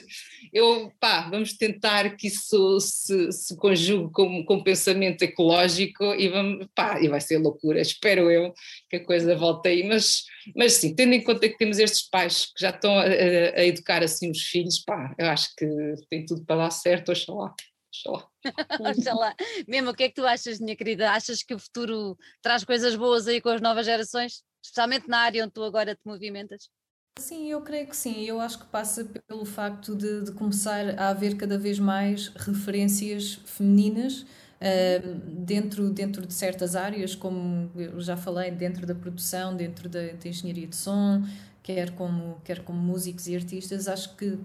Eu, 0.52 0.92
pá, 1.00 1.28
vamos 1.30 1.56
tentar 1.56 2.16
que 2.16 2.26
isso 2.26 2.78
se, 2.80 3.30
se 3.32 3.56
conjugue 3.56 4.12
com, 4.12 4.44
com 4.44 4.62
pensamento 4.62 5.22
ecológico 5.22 6.04
e, 6.14 6.28
vamos, 6.28 6.66
pá, 6.74 7.00
e 7.00 7.08
vai 7.08 7.20
ser 7.20 7.38
loucura, 7.38 7.80
espero 7.80 8.30
eu 8.30 8.52
que 8.90 8.96
a 8.96 9.04
coisa 9.04 9.36
volte 9.36 9.68
aí, 9.68 9.84
mas, 9.84 10.24
mas 10.56 10.74
sim, 10.74 10.94
tendo 10.94 11.14
em 11.14 11.22
conta 11.22 11.48
que 11.48 11.56
temos 11.56 11.78
estes 11.78 12.02
pais 12.08 12.46
que 12.46 12.60
já 12.60 12.70
estão 12.70 12.96
a, 12.98 13.04
a 13.04 13.64
educar 13.64 14.02
assim 14.02 14.30
os 14.30 14.42
filhos, 14.42 14.78
pá, 14.80 15.14
eu 15.18 15.26
acho 15.26 15.54
que 15.56 15.66
tem 16.10 16.24
tudo 16.24 16.44
para 16.44 16.56
dar 16.56 16.70
certo, 16.70 17.10
oxalá. 17.12 17.54
Oxalá. 18.80 18.90
Oxalá. 18.90 19.34
Mesmo, 19.66 19.90
o 19.90 19.94
que 19.94 20.04
é 20.04 20.08
que 20.08 20.14
tu 20.14 20.26
achas, 20.26 20.58
minha 20.60 20.76
querida? 20.76 21.12
Achas 21.12 21.42
que 21.42 21.54
o 21.54 21.58
futuro 21.58 22.16
traz 22.42 22.64
coisas 22.64 22.96
boas 22.96 23.28
aí 23.28 23.40
com 23.40 23.48
as 23.48 23.60
novas 23.60 23.86
gerações? 23.86 24.42
Especialmente 24.62 25.08
na 25.08 25.18
área 25.18 25.44
onde 25.44 25.52
tu 25.52 25.62
agora 25.62 25.94
te 25.94 26.00
movimentas? 26.04 26.70
Sim, 27.18 27.48
eu 27.48 27.60
creio 27.60 27.86
que 27.86 27.96
sim. 27.96 28.24
Eu 28.24 28.40
acho 28.40 28.58
que 28.58 28.66
passa 28.66 29.04
pelo 29.26 29.44
facto 29.44 29.94
de, 29.94 30.22
de 30.22 30.32
começar 30.32 30.98
a 30.98 31.10
haver 31.10 31.36
cada 31.36 31.56
vez 31.56 31.78
mais 31.78 32.28
referências 32.28 33.34
femininas 33.44 34.22
uh, 34.22 35.14
dentro, 35.28 35.90
dentro 35.90 36.26
de 36.26 36.34
certas 36.34 36.74
áreas, 36.74 37.14
como 37.14 37.70
eu 37.76 38.00
já 38.00 38.16
falei, 38.16 38.50
dentro 38.50 38.84
da 38.84 38.94
produção, 38.94 39.56
dentro 39.56 39.88
da, 39.88 40.00
da 40.00 40.28
engenharia 40.28 40.66
de 40.66 40.74
som, 40.74 41.22
quer 41.62 41.92
como, 41.92 42.40
quer 42.44 42.64
como 42.64 42.78
músicos 42.80 43.28
e 43.28 43.36
artistas. 43.36 43.86
Acho 43.86 44.16
que 44.16 44.36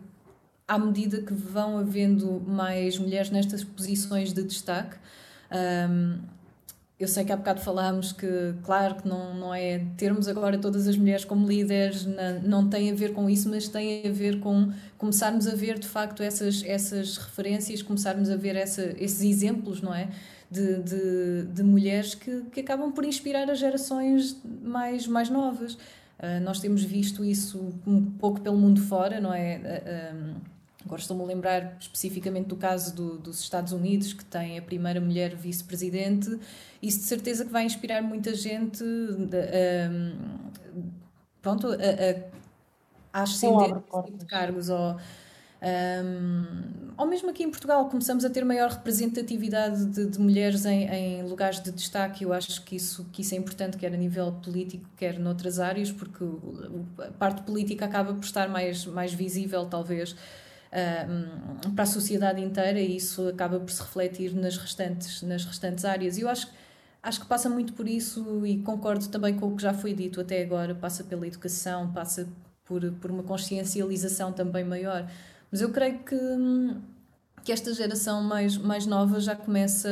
à 0.70 0.78
medida 0.78 1.20
que 1.24 1.34
vão 1.34 1.80
havendo 1.80 2.40
mais 2.46 3.00
mulheres 3.00 3.32
nestas 3.32 3.64
posições 3.64 4.32
de 4.32 4.44
destaque, 4.44 4.98
um, 5.90 6.20
eu 7.00 7.08
sei 7.08 7.26
que 7.26 7.32
há 7.32 7.38
bocado 7.38 7.60
falámos 7.62 8.12
que, 8.12 8.54
claro, 8.64 8.96
que 8.96 9.08
não, 9.08 9.34
não 9.34 9.54
é 9.54 9.80
termos 9.98 10.28
agora 10.28 10.60
todas 10.60 10.88
as 10.88 10.96
mulheres 10.96 11.26
como 11.26 11.48
líderes, 11.48 12.06
não, 12.06 12.42
não 12.42 12.70
tem 12.70 12.92
a 12.92 12.94
ver 12.94 13.14
com 13.14 13.28
isso, 13.28 13.50
mas 13.50 13.68
tem 13.68 14.08
a 14.08 14.12
ver 14.12 14.40
com 14.42 14.72
começarmos 14.96 15.48
a 15.48 15.56
ver 15.56 15.80
de 15.80 15.88
facto 15.88 16.22
essas, 16.22 16.64
essas 16.64 17.18
referências, 17.18 17.82
começarmos 17.82 18.30
a 18.30 18.36
ver 18.36 18.56
essa, 18.56 18.94
esses 19.00 19.22
exemplos, 19.22 19.82
não 19.82 19.96
é? 19.96 20.10
De, 20.52 20.84
de, 20.84 21.46
de 21.46 21.64
mulheres 21.64 22.14
que, 22.14 22.44
que 22.52 22.60
acabam 22.60 22.92
por 22.92 23.06
inspirar 23.06 23.50
as 23.50 23.58
gerações 23.58 24.40
mais, 24.62 25.08
mais 25.08 25.30
novas. 25.32 25.74
Uh, 25.74 26.40
nós 26.44 26.60
temos 26.60 26.84
visto 26.84 27.24
isso 27.24 27.74
um 27.88 28.04
pouco 28.04 28.42
pelo 28.42 28.58
mundo 28.58 28.82
fora, 28.82 29.22
não 29.22 29.34
é? 29.34 29.58
Uh, 29.58 30.16
um, 30.16 30.59
Agora 30.86 31.02
estou-me 31.02 31.24
a 31.24 31.26
lembrar 31.26 31.78
especificamente 31.80 32.48
do 32.48 32.56
caso 32.56 32.96
do, 32.96 33.18
dos 33.18 33.42
Estados 33.42 33.74
Unidos, 33.74 34.14
que 34.14 34.24
tem 34.24 34.58
a 34.58 34.62
primeira 34.62 35.02
mulher 35.02 35.36
vice-presidente. 35.36 36.40
Isso 36.82 37.00
de 37.00 37.06
certeza 37.06 37.44
que 37.44 37.52
vai 37.52 37.66
inspirar 37.66 38.02
muita 38.02 38.34
gente 38.34 38.84
um, 38.84 39.28
pronto, 41.42 41.68
a, 41.68 41.74
a, 41.74 43.20
a 43.20 43.24
ascender 43.24 43.76
tipo 43.76 44.18
de 44.18 44.26
cargos. 44.26 44.70
Ou, 44.70 44.96
um, 45.62 46.94
ou 46.98 47.06
mesmo 47.06 47.30
aqui 47.30 47.44
em 47.44 47.52
Portugal, 47.52 47.90
começamos 47.90 48.24
a 48.24 48.30
ter 48.30 48.46
maior 48.46 48.70
representatividade 48.72 49.86
de, 49.86 50.06
de 50.06 50.20
mulheres 50.20 50.66
em, 50.66 50.86
em, 50.88 51.24
lugares 51.24 51.60
de 51.60 51.74
destaque. 51.74 52.24
Eu 52.24 52.32
acho 52.32 52.64
que 52.64 52.78
isso, 52.78 53.06
que 53.12 53.22
isso 53.22 53.36
é 53.36 53.38
importante, 53.38 53.76
quer 53.76 53.94
a 53.94 53.98
nível 53.98 54.32
político, 54.32 54.90
quer 54.96 55.20
noutras 55.20 55.60
áreas, 55.60 55.92
porque 55.92 56.24
a 57.00 57.12
parte 57.12 57.42
política 57.42 57.84
acaba 57.84 58.14
por 58.14 58.24
estar 58.24 58.48
mais, 58.48 58.86
mais 58.86 59.14
visível, 59.14 59.66
talvez 59.66 60.16
para 61.76 61.84
a 61.84 61.88
sociedade 61.88 62.42
inteira 62.42 62.80
e 62.80 62.96
isso 62.96 63.28
acaba 63.28 63.60
por 63.60 63.72
se 63.72 63.82
refletir 63.82 64.36
nas 64.36 64.58
restantes, 64.58 65.22
nas 65.24 65.44
restantes 65.44 65.84
áreas. 65.84 66.18
E 66.18 66.22
eu 66.22 66.30
acho, 66.30 66.48
acho 67.02 67.22
que 67.22 67.26
passa 67.26 67.50
muito 67.50 67.74
por 67.74 67.88
isso 67.88 68.46
e 68.46 68.60
concordo 68.60 69.08
também 69.08 69.36
com 69.36 69.48
o 69.48 69.56
que 69.56 69.64
já 69.64 69.74
foi 69.74 69.94
dito 69.94 70.22
até 70.22 70.44
agora, 70.44 70.76
passa 70.76 71.04
pela 71.04 71.26
educação, 71.26 71.92
passa 71.92 72.28
por, 72.66 72.92
por 72.94 73.10
uma 73.10 73.24
consciencialização 73.24 74.32
também 74.32 74.64
maior. 74.64 75.10
Mas 75.52 75.62
eu 75.62 75.72
creio 75.72 76.00
que, 76.00 76.16
que 77.44 77.52
esta 77.52 77.74
geração 77.74 78.22
mais, 78.22 78.56
mais 78.56 78.86
nova 78.86 79.20
já 79.20 79.36
começa, 79.36 79.90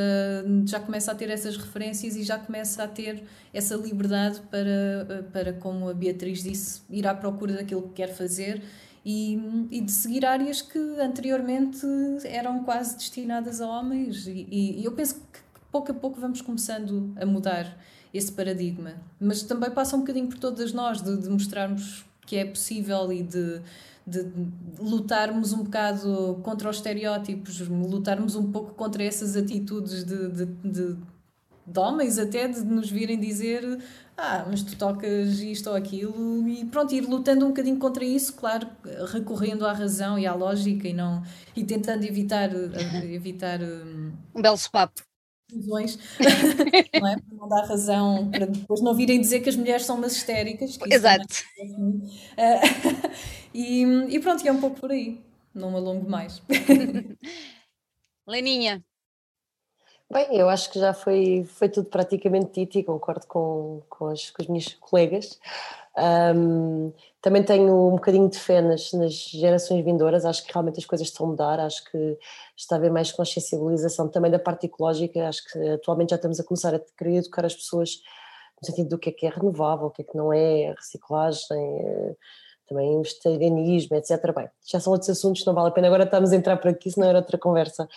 já 0.64 0.80
começa 0.80 1.12
a 1.12 1.16
ter 1.16 1.32
essas 1.32 1.58
referências 1.58 2.16
e 2.16 2.22
já 2.22 2.38
começa 2.38 2.84
a 2.84 2.88
ter 2.88 3.24
essa 3.52 3.76
liberdade 3.76 4.42
para, 4.52 5.24
para 5.34 5.54
como 5.54 5.90
a 5.90 5.94
Beatriz 5.96 6.44
disse, 6.44 6.82
ir 6.88 7.08
à 7.08 7.16
procura 7.16 7.56
daquilo 7.56 7.82
que 7.82 7.96
quer 7.96 8.14
fazer 8.14 8.62
e, 9.10 9.40
e 9.72 9.80
de 9.80 9.92
seguir 9.94 10.26
áreas 10.26 10.62
que 10.62 10.78
anteriormente 11.00 11.88
eram 12.26 12.66
quase 12.66 12.98
destinadas 12.98 13.62
a 13.62 13.66
homens. 13.66 14.28
E, 14.28 14.46
e 14.52 14.84
eu 14.84 14.92
penso 14.92 15.16
que 15.32 15.40
pouco 15.72 15.94
a 15.94 15.96
pouco 15.96 16.20
vamos 16.20 16.42
começando 16.42 17.14
a 17.16 17.26
mudar 17.26 17.78
esse 18.14 18.30
paradigma. 18.30 18.96
Mas 19.18 19.44
também 19.44 19.72
passa 19.72 19.96
um 19.96 20.00
bocadinho 20.00 20.28
por 20.28 20.38
todas 20.38 20.74
nós, 20.74 21.02
de, 21.02 21.16
de 21.22 21.30
mostrarmos 21.30 22.06
que 22.26 22.36
é 22.36 22.44
possível 22.44 23.14
e 23.14 23.24
de, 23.24 23.62
de 24.06 24.30
lutarmos 24.78 25.54
um 25.54 25.64
bocado 25.64 26.42
contra 26.44 26.70
os 26.70 26.76
estereótipos, 26.76 27.62
lutarmos 27.62 28.36
um 28.36 28.52
pouco 28.52 28.74
contra 28.74 29.06
essas 29.06 29.38
atitudes 29.38 30.04
de, 30.04 30.28
de, 30.32 30.46
de, 30.46 30.98
de 31.66 31.80
homens, 31.80 32.20
até 32.20 32.46
de 32.50 32.60
nos 32.60 32.92
virem 32.92 33.18
dizer 33.18 33.80
ah, 34.18 34.46
mas 34.50 34.64
tu 34.64 34.76
tocas 34.76 35.40
isto 35.40 35.70
ou 35.70 35.76
aquilo, 35.76 36.48
e 36.48 36.66
pronto, 36.66 36.94
ir 36.94 37.02
lutando 37.02 37.46
um 37.46 37.50
bocadinho 37.50 37.78
contra 37.78 38.04
isso, 38.04 38.34
claro, 38.34 38.68
recorrendo 39.12 39.66
à 39.66 39.74
razão 39.74 40.18
e 40.18 40.26
à 40.26 40.34
lógica 40.34 40.88
e 40.88 40.94
não 40.94 41.24
e 41.56 41.64
tentando 41.64 42.04
evitar 42.04 42.50
evitar 43.04 43.60
um 43.62 44.42
belo 44.42 44.58
papo 44.72 45.04
conclusões, 45.50 45.98
não 47.00 47.08
é? 47.08 47.16
Para 47.16 47.38
não 47.38 47.48
dar 47.48 47.66
razão, 47.66 48.30
para 48.30 48.46
depois 48.46 48.82
não 48.82 48.94
virem 48.94 49.20
dizer 49.20 49.40
que 49.40 49.50
as 49.50 49.56
mulheres 49.56 49.86
são 49.86 49.96
umas 49.96 50.14
histéricas. 50.14 50.78
Exato. 50.86 51.26
É 52.38 52.56
uh, 52.56 53.12
e, 53.54 53.84
e 54.10 54.20
pronto, 54.20 54.46
é 54.46 54.52
um 54.52 54.60
pouco 54.60 54.80
por 54.80 54.92
aí, 54.92 55.22
não 55.54 55.72
me 55.72 55.78
alongo 55.78 56.10
mais. 56.10 56.42
Leninha. 58.28 58.84
Bem, 60.10 60.38
eu 60.38 60.48
acho 60.48 60.72
que 60.72 60.80
já 60.80 60.94
foi, 60.94 61.44
foi 61.44 61.68
tudo 61.68 61.90
praticamente 61.90 62.62
dito 62.62 62.78
e 62.78 62.84
concordo 62.84 63.28
com, 63.28 63.82
com, 63.90 64.08
as, 64.08 64.30
com 64.30 64.42
as 64.42 64.48
minhas 64.48 64.74
colegas. 64.76 65.38
Um, 65.98 66.94
também 67.22 67.44
tenho 67.44 67.90
um 67.90 67.96
bocadinho 67.96 68.30
de 68.30 68.40
fé 68.40 68.62
nas, 68.62 68.94
nas, 68.94 69.14
gerações 69.14 69.84
vindouras, 69.84 70.24
acho 70.24 70.46
que 70.46 70.54
realmente 70.54 70.80
as 70.80 70.86
coisas 70.86 71.08
estão 71.08 71.26
a 71.26 71.30
mudar, 71.30 71.60
acho 71.60 71.84
que 71.92 72.18
está 72.56 72.76
a 72.76 72.78
haver 72.78 72.92
mais 72.92 73.12
consciencialização 73.12 74.08
também 74.08 74.32
da 74.32 74.40
parte 74.40 74.68
ecológica, 74.68 75.28
acho 75.28 75.44
que 75.52 75.60
atualmente 75.72 76.12
já 76.12 76.16
estamos 76.16 76.40
a 76.40 76.44
começar 76.44 76.74
a 76.74 76.80
querer 76.80 77.18
educar 77.18 77.46
as 77.46 77.56
pessoas 77.56 78.02
no 78.62 78.66
sentido 78.66 78.90
do 78.90 78.98
que 78.98 79.10
é 79.10 79.12
que 79.12 79.26
é 79.26 79.30
renovável, 79.30 79.88
o 79.88 79.92
que 79.92 80.04
é 80.04 80.06
que 80.06 80.16
não 80.16 80.32
é, 80.32 80.74
reciclagem, 80.78 81.80
eh, 81.80 82.16
também 82.68 83.02
vegetarianismo, 83.02 83.96
etc. 83.98 84.34
Bem, 84.34 84.50
já 84.66 84.80
são 84.80 84.94
outros 84.94 85.10
assuntos, 85.10 85.46
não 85.46 85.54
vale 85.54 85.70
a 85.70 85.72
pena 85.72 85.88
agora 85.88 86.04
estarmos 86.04 86.32
a 86.32 86.36
entrar 86.36 86.58
por 86.58 86.70
aqui, 86.70 86.92
senão 86.92 87.08
era 87.08 87.20
outra 87.20 87.38
conversa. 87.38 87.88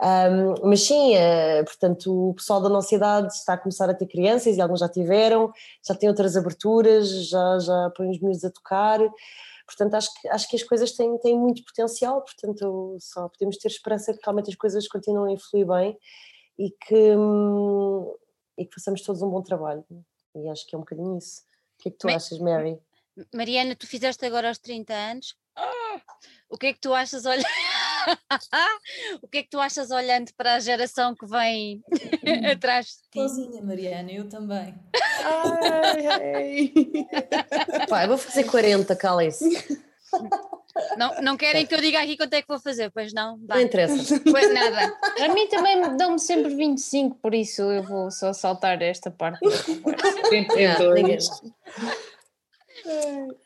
Um, 0.00 0.68
mas 0.68 0.82
sim, 0.82 1.14
uh, 1.16 1.64
portanto, 1.64 2.30
o 2.30 2.34
pessoal 2.34 2.60
da 2.60 2.68
nossa 2.68 2.94
idade 2.94 3.32
está 3.32 3.54
a 3.54 3.58
começar 3.58 3.88
a 3.88 3.94
ter 3.94 4.06
crianças 4.06 4.56
e 4.56 4.60
alguns 4.60 4.80
já 4.80 4.88
tiveram, 4.88 5.52
já 5.86 5.94
têm 5.94 6.08
outras 6.08 6.36
aberturas, 6.36 7.28
já, 7.28 7.58
já 7.58 7.90
põem 7.96 8.10
os 8.10 8.20
miúdos 8.20 8.44
a 8.44 8.50
tocar. 8.50 8.98
Portanto, 9.66 9.94
acho 9.94 10.08
que, 10.20 10.28
acho 10.28 10.48
que 10.48 10.56
as 10.56 10.62
coisas 10.62 10.92
têm, 10.92 11.16
têm 11.18 11.38
muito 11.38 11.64
potencial, 11.64 12.20
portanto, 12.22 12.96
só 13.00 13.28
podemos 13.28 13.56
ter 13.58 13.68
esperança 13.68 14.12
que 14.12 14.20
realmente 14.24 14.50
as 14.50 14.56
coisas 14.56 14.88
continuem 14.88 15.36
a 15.36 15.38
fluir 15.38 15.66
bem 15.66 15.96
e 16.58 16.70
que, 16.70 17.16
hum, 17.16 18.12
e 18.58 18.66
que 18.66 18.74
façamos 18.74 19.02
todos 19.02 19.22
um 19.22 19.30
bom 19.30 19.42
trabalho. 19.42 19.84
E 20.34 20.48
acho 20.48 20.66
que 20.66 20.74
é 20.74 20.78
um 20.78 20.82
bocadinho 20.82 21.16
isso. 21.16 21.42
O 21.78 21.82
que 21.82 21.88
é 21.88 21.92
que 21.92 21.98
tu 21.98 22.08
achas, 22.08 22.38
Mary? 22.38 22.78
Mariana, 23.32 23.76
tu 23.76 23.86
fizeste 23.86 24.24
agora 24.24 24.48
aos 24.48 24.58
30 24.58 24.92
anos. 24.92 25.36
O 26.48 26.58
que 26.58 26.66
é 26.66 26.72
que 26.72 26.80
tu 26.80 26.92
achas? 26.92 27.24
Olha. 27.24 27.42
o 29.22 29.28
que 29.28 29.38
é 29.38 29.42
que 29.42 29.50
tu 29.50 29.60
achas 29.60 29.90
olhando 29.90 30.32
para 30.36 30.54
a 30.54 30.60
geração 30.60 31.14
que 31.14 31.26
vem 31.26 31.82
atrás 32.50 32.86
de 32.86 32.92
ti? 33.10 33.28
Sozinha, 33.28 33.62
Mariana, 33.62 34.12
eu 34.12 34.28
também. 34.28 34.74
Ai, 35.24 36.06
ai. 36.06 36.72
Pá, 37.88 38.04
eu 38.04 38.08
vou 38.08 38.18
fazer 38.18 38.44
40, 38.44 38.94
calem-se. 38.96 39.80
Não, 40.96 41.20
não 41.22 41.36
querem 41.36 41.66
que 41.66 41.74
eu 41.74 41.80
diga 41.80 42.00
aqui 42.00 42.16
quanto 42.16 42.34
é 42.34 42.42
que 42.42 42.48
vou 42.48 42.58
fazer, 42.58 42.90
pois 42.90 43.12
não? 43.12 43.38
Não 43.38 43.60
interessa. 43.60 44.20
Pois 44.20 44.52
nada. 44.52 44.94
A 45.20 45.28
mim 45.28 45.46
também 45.48 45.96
dão-me 45.96 46.18
sempre 46.18 46.54
25, 46.54 47.16
por 47.16 47.34
isso 47.34 47.62
eu 47.62 47.82
vou 47.82 48.10
só 48.10 48.32
saltar 48.32 48.80
esta 48.82 49.10
parte 49.10 49.40
da 49.40 49.62
conversa. 49.62 50.22
32. 50.28 51.28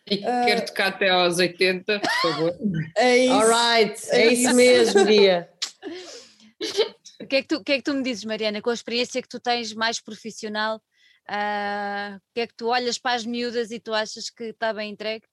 E 0.07 0.19
quero 0.19 0.66
tocar 0.66 0.89
até 0.89 1.11
aos 1.11 1.39
80, 1.39 2.01
por 2.01 2.11
favor. 2.23 2.59
É 2.97 3.19
isso. 3.19 3.32
Alright, 3.32 4.11
é, 4.11 4.20
é 4.20 4.32
isso 4.32 4.55
mesmo, 4.55 5.05
Dia. 5.05 5.51
O 7.19 7.27
que, 7.27 7.36
é 7.36 7.43
que, 7.43 7.48
tu, 7.48 7.57
o 7.57 7.65
que 7.65 7.73
é 7.73 7.77
que 7.78 7.82
tu 7.82 7.94
me 7.94 8.03
dizes, 8.03 8.24
Mariana, 8.24 8.61
com 8.61 8.69
a 8.69 8.74
experiência 8.74 9.23
que 9.23 9.28
tu 9.28 9.40
tens 9.40 9.73
mais 9.73 9.98
profissional, 9.98 10.77
uh, 10.77 12.16
o 12.16 12.20
que 12.35 12.40
é 12.40 12.47
que 12.47 12.55
tu 12.55 12.69
olhas 12.69 12.98
para 12.98 13.16
as 13.16 13.24
miúdas 13.24 13.70
e 13.70 13.81
tu 13.81 13.94
achas 13.94 14.28
que 14.28 14.44
está 14.44 14.73
bem 14.74 14.90
entregue? 14.93 15.24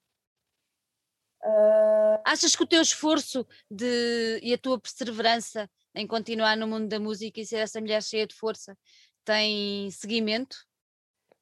Uh... 1.44 2.22
Achas 2.26 2.56
que 2.56 2.64
o 2.64 2.68
teu 2.68 2.82
esforço 2.82 3.46
de, 3.70 4.40
e 4.42 4.54
a 4.54 4.58
tua 4.58 4.80
perseverança 4.80 5.70
em 5.94 6.08
continuar 6.08 6.56
no 6.56 6.68
mundo 6.68 6.88
da 6.88 7.02
música 7.02 7.42
e 7.42 7.46
ser 7.46 7.58
essa 7.58 7.82
mulher 7.82 8.02
cheia 8.02 8.26
de 8.26 8.34
força 8.34 8.78
tem 9.26 9.92
seguimento? 9.92 10.56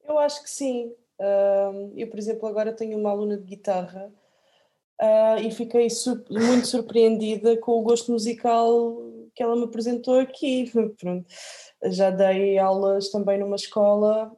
Eu 0.04 0.18
acho 0.18 0.42
que 0.42 0.50
sim 0.50 0.92
eu, 1.96 2.08
por 2.08 2.18
exemplo, 2.18 2.48
agora 2.48 2.72
tenho 2.72 2.98
uma 2.98 3.10
aluna 3.10 3.36
de 3.36 3.44
guitarra 3.44 4.12
uh, 5.02 5.38
e 5.40 5.50
fiquei 5.50 5.88
muito 6.30 6.66
surpreendida 6.66 7.56
com 7.56 7.72
o 7.72 7.82
gosto 7.82 8.12
musical 8.12 8.96
que 9.34 9.42
ela 9.42 9.56
me 9.56 9.64
apresentou 9.64 10.18
aqui. 10.20 10.70
Pronto. 11.00 11.26
Já 11.86 12.10
dei 12.10 12.58
aulas 12.58 13.10
também 13.10 13.38
numa 13.38 13.56
escola, 13.56 14.32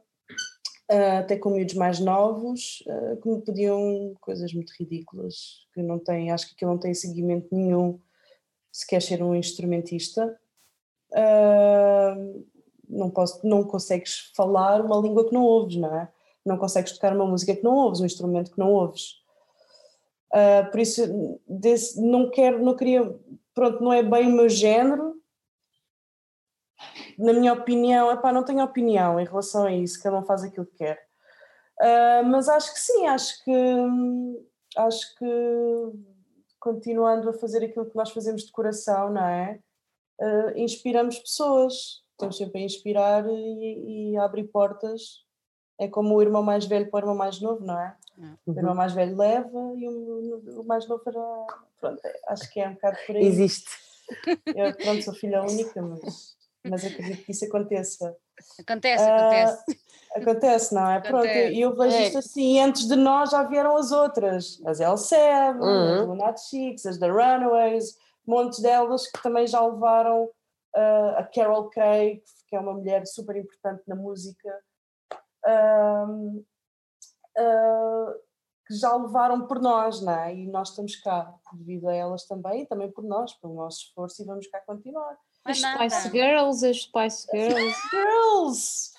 uh, 0.90 1.18
até 1.18 1.36
com 1.36 1.50
miúdos 1.50 1.74
mais 1.74 2.00
novos, 2.00 2.82
uh, 2.86 3.20
que 3.20 3.28
me 3.28 3.42
pediam 3.42 4.14
coisas 4.20 4.52
muito 4.54 4.72
ridículas, 4.78 5.66
que 5.74 5.82
não 5.82 5.98
têm, 5.98 6.30
acho 6.30 6.48
que 6.48 6.54
aquilo 6.54 6.72
não 6.72 6.78
tem 6.78 6.94
seguimento 6.94 7.48
nenhum 7.52 8.00
se 8.72 8.86
quer 8.86 9.00
ser 9.00 9.22
um 9.22 9.34
instrumentista. 9.36 10.36
não, 12.88 13.08
posso, 13.10 13.46
não 13.46 13.62
consegues 13.62 14.32
falar 14.34 14.80
uma 14.80 14.96
língua 14.96 15.28
que 15.28 15.32
não 15.32 15.44
ouves, 15.44 15.76
não 15.76 15.94
é? 15.94 16.08
Não 16.44 16.58
consegues 16.58 16.92
tocar 16.92 17.14
uma 17.14 17.26
música 17.26 17.56
que 17.56 17.64
não 17.64 17.74
ouves, 17.74 18.00
um 18.00 18.06
instrumento 18.06 18.50
que 18.50 18.58
não 18.58 18.72
ouves. 18.72 19.22
Uh, 20.32 20.70
por 20.70 20.80
isso, 20.80 21.40
desse, 21.48 22.00
não 22.00 22.30
quero, 22.30 22.62
não 22.62 22.76
queria, 22.76 23.18
pronto, 23.54 23.82
não 23.82 23.92
é 23.92 24.02
bem 24.02 24.26
o 24.26 24.32
meu 24.32 24.48
género. 24.48 25.14
Na 27.18 27.32
minha 27.32 27.52
opinião, 27.52 28.10
epá, 28.10 28.32
não 28.32 28.44
tenho 28.44 28.62
opinião 28.62 29.18
em 29.20 29.24
relação 29.24 29.64
a 29.64 29.72
isso, 29.72 30.02
cada 30.02 30.18
um 30.18 30.24
faz 30.24 30.42
aquilo 30.42 30.66
que 30.66 30.76
quer. 30.76 31.00
Uh, 31.80 32.26
mas 32.26 32.48
acho 32.48 32.72
que 32.72 32.80
sim, 32.80 33.06
acho 33.06 33.42
que 33.44 33.52
acho 34.76 35.14
que 35.16 35.26
continuando 36.58 37.28
a 37.28 37.34
fazer 37.34 37.64
aquilo 37.64 37.86
que 37.86 37.96
nós 37.96 38.10
fazemos 38.10 38.42
de 38.42 38.50
coração, 38.50 39.10
não 39.10 39.24
é? 39.24 39.60
Uh, 40.20 40.58
inspiramos 40.58 41.18
pessoas, 41.18 42.02
estamos 42.12 42.36
sempre 42.36 42.60
a 42.60 42.64
inspirar 42.64 43.24
e, 43.28 44.12
e 44.12 44.16
a 44.16 44.24
abrir 44.24 44.44
portas 44.44 45.23
é 45.78 45.88
como 45.88 46.14
o 46.14 46.22
irmão 46.22 46.42
mais 46.42 46.66
velho 46.66 46.90
para 46.90 46.98
o 46.98 47.00
irmão 47.00 47.16
mais 47.16 47.40
novo, 47.40 47.64
não 47.64 47.78
é? 47.78 47.96
Uhum. 48.16 48.36
O 48.46 48.58
irmão 48.58 48.74
mais 48.74 48.92
velho 48.92 49.16
leva 49.16 49.72
e 49.76 49.88
o, 49.88 50.60
o 50.60 50.64
mais 50.64 50.86
novo 50.88 51.02
era. 51.06 51.20
Pronto, 51.80 52.00
acho 52.28 52.52
que 52.52 52.60
é 52.60 52.68
um 52.68 52.74
bocado 52.74 52.96
por 53.06 53.16
aí. 53.16 53.24
Existe. 53.24 53.70
Eu, 54.54 54.74
pronto, 54.76 55.02
sou 55.02 55.14
filha 55.14 55.42
única, 55.42 55.80
mas, 55.80 56.36
mas 56.64 56.84
acredito 56.84 57.24
que 57.24 57.32
isso 57.32 57.44
aconteça. 57.46 58.16
Acontece, 58.60 59.04
uh, 59.04 59.08
acontece. 59.08 59.80
Acontece, 60.14 60.74
não 60.74 60.90
é? 60.90 60.96
Acontece. 60.96 61.32
Pronto, 61.32 61.54
e 61.54 61.60
eu 61.60 61.76
vejo 61.76 61.96
é. 61.96 62.06
isto 62.06 62.18
assim, 62.18 62.60
antes 62.60 62.86
de 62.86 62.94
nós 62.96 63.30
já 63.30 63.42
vieram 63.42 63.76
as 63.76 63.90
outras, 63.90 64.60
as 64.64 64.78
L7, 64.78 65.58
uhum. 65.58 65.94
as 65.94 66.06
Lunatic 66.06 66.44
Chicks, 66.44 66.86
as 66.86 66.98
The 66.98 67.08
Runaways, 67.08 67.96
montes 68.26 68.60
delas 68.60 69.06
que 69.06 69.22
também 69.22 69.46
já 69.46 69.64
levaram 69.64 70.24
uh, 70.24 71.16
a 71.16 71.24
Carol 71.24 71.68
Kay, 71.70 72.22
que 72.48 72.54
é 72.54 72.60
uma 72.60 72.74
mulher 72.74 73.06
super 73.06 73.36
importante 73.36 73.82
na 73.86 73.96
música, 73.96 74.50
uh, 75.46 76.44
uh, 77.38 78.14
que 78.66 78.74
já 78.74 78.94
levaram 78.96 79.46
por 79.46 79.60
nós, 79.60 80.00
não 80.00 80.12
é? 80.12 80.34
E 80.34 80.46
nós 80.46 80.70
estamos 80.70 80.96
cá 80.96 81.32
devido 81.52 81.88
a 81.88 81.94
elas 81.94 82.26
também 82.26 82.62
e 82.62 82.66
também 82.66 82.90
por 82.90 83.04
nós, 83.04 83.34
pelo 83.34 83.54
nosso 83.54 83.86
esforço 83.86 84.22
e 84.22 84.24
vamos 84.24 84.46
cá 84.48 84.60
continuar. 84.60 85.16
As 85.44 85.58
Spice 85.58 86.10
Girls, 86.10 86.66
as 86.66 86.82
Spice 86.82 87.26
Girls. 87.30 87.76
Girls! 87.90 88.92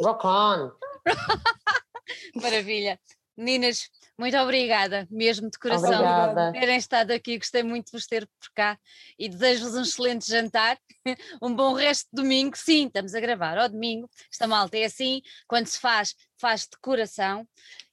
Rock 0.00 0.26
on! 0.26 0.70
Maravilha. 2.40 3.00
Meninas, 3.36 3.90
Muito 4.20 4.36
obrigada, 4.36 5.08
mesmo 5.10 5.50
de 5.50 5.58
coração, 5.58 5.88
Obrigada. 5.94 6.52
por 6.52 6.60
terem 6.60 6.76
estado 6.76 7.10
aqui. 7.10 7.38
Gostei 7.38 7.62
muito 7.62 7.86
de 7.86 7.92
vos 7.92 8.06
ter 8.06 8.26
por 8.38 8.50
cá 8.54 8.78
e 9.18 9.30
desejo-vos 9.30 9.74
um 9.74 9.80
excelente 9.82 10.28
jantar, 10.28 10.76
um 11.42 11.54
bom 11.54 11.72
resto 11.72 12.06
de 12.12 12.22
domingo. 12.22 12.54
Sim, 12.54 12.86
estamos 12.88 13.14
a 13.14 13.20
gravar 13.20 13.56
ao 13.56 13.66
domingo. 13.70 14.10
Esta 14.30 14.46
malta 14.46 14.76
é 14.76 14.84
assim, 14.84 15.22
quando 15.48 15.68
se 15.68 15.80
faz, 15.80 16.14
faz 16.38 16.62
de 16.62 16.76
coração. 16.82 17.48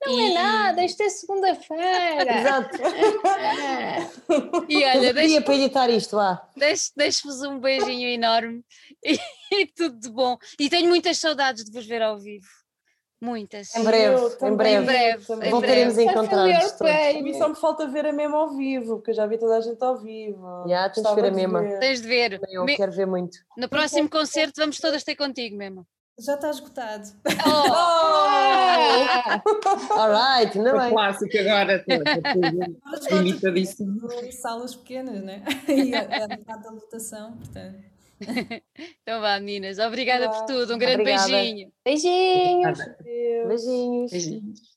Não 0.05 0.19
e, 0.19 0.31
é 0.31 0.33
nada, 0.33 0.83
isto 0.83 1.01
é 1.01 1.09
segunda-feira. 1.09 2.39
Exato. 2.39 2.77
E 4.67 4.83
olha, 4.83 4.99
Dia 4.99 5.13
deixo- 5.13 5.41
para 5.43 5.55
editar 5.55 5.89
isto, 5.89 6.17
deixo- 6.57 6.91
deixo-vos 6.95 7.41
um 7.43 7.57
beijinho 7.59 8.09
enorme 8.09 8.61
e, 9.03 9.17
e 9.51 9.65
tudo 9.67 9.97
de 9.97 10.09
bom. 10.09 10.37
E 10.59 10.69
tenho 10.69 10.89
muitas 10.89 11.17
saudades 11.19 11.63
de 11.63 11.71
vos 11.71 11.85
ver 11.85 12.01
ao 12.01 12.19
vivo. 12.19 12.45
Muitas. 13.19 13.75
Em 13.75 13.83
breve, 13.83 14.15
Eu 14.15 14.47
em 14.47 14.55
breve. 14.55 14.83
Em 14.83 14.85
breve, 14.85 15.49
Voltaremos 15.49 15.97
a 15.97 16.03
encontrar-nos 16.03 16.71
todos. 16.73 16.91
A 16.93 17.21
mim 17.21 17.33
só 17.33 17.49
me 17.49 17.55
falta 17.55 17.87
ver 17.87 18.05
a 18.05 18.13
mesmo 18.13 18.35
ao 18.35 18.55
vivo, 18.55 18.97
porque 18.97 19.09
eu 19.11 19.15
já 19.15 19.25
vi 19.25 19.37
toda 19.39 19.57
a 19.57 19.61
gente 19.61 19.83
ao 19.83 19.97
vivo. 19.97 20.65
Já, 20.67 20.87
tens 20.89 21.07
de 21.07 21.15
ver 21.15 21.25
a 21.25 21.31
mesma. 21.31 21.63
Tens 21.79 22.01
de 22.01 22.07
ver. 22.07 22.39
Eu 22.49 22.63
Me- 22.63 22.77
quero 22.77 22.91
ver 22.91 23.07
muito. 23.07 23.37
No 23.57 23.67
próximo 23.67 24.07
concerto 24.09 24.61
vamos 24.61 24.77
todas 24.79 25.03
ter 25.03 25.15
contigo 25.15 25.57
mesmo. 25.57 25.85
Já 26.19 26.33
está 26.33 26.49
esgotado. 26.49 27.09
Oh, 27.45 27.73
Ah, 27.73 29.41
Alright, 29.97 30.57
ainda 30.57 30.71
Foi 30.71 30.79
bem. 30.79 30.89
clássico 30.89 31.37
agora, 31.37 31.85
limitadíssimo. 33.11 33.99
salas 34.41 34.75
pequenas, 34.75 35.23
né? 35.23 35.43
E 35.67 35.93
a, 35.95 36.01
a 36.25 36.27
metade 36.27 36.63
da 36.63 36.71
lotação, 36.71 37.33
portanto. 37.37 37.77
então 39.01 39.21
vá, 39.21 39.39
meninas. 39.39 39.79
Obrigada 39.79 40.29
por 40.29 40.39
Vá. 40.39 40.45
tudo. 40.45 40.75
Um 40.75 40.77
grande 40.77 41.01
Obrigada. 41.01 41.27
beijinho. 41.31 41.71
Beijinhos. 41.83 42.79
Deus. 43.03 43.47
Beijinhos. 43.47 44.11
Beijinhos. 44.11 44.76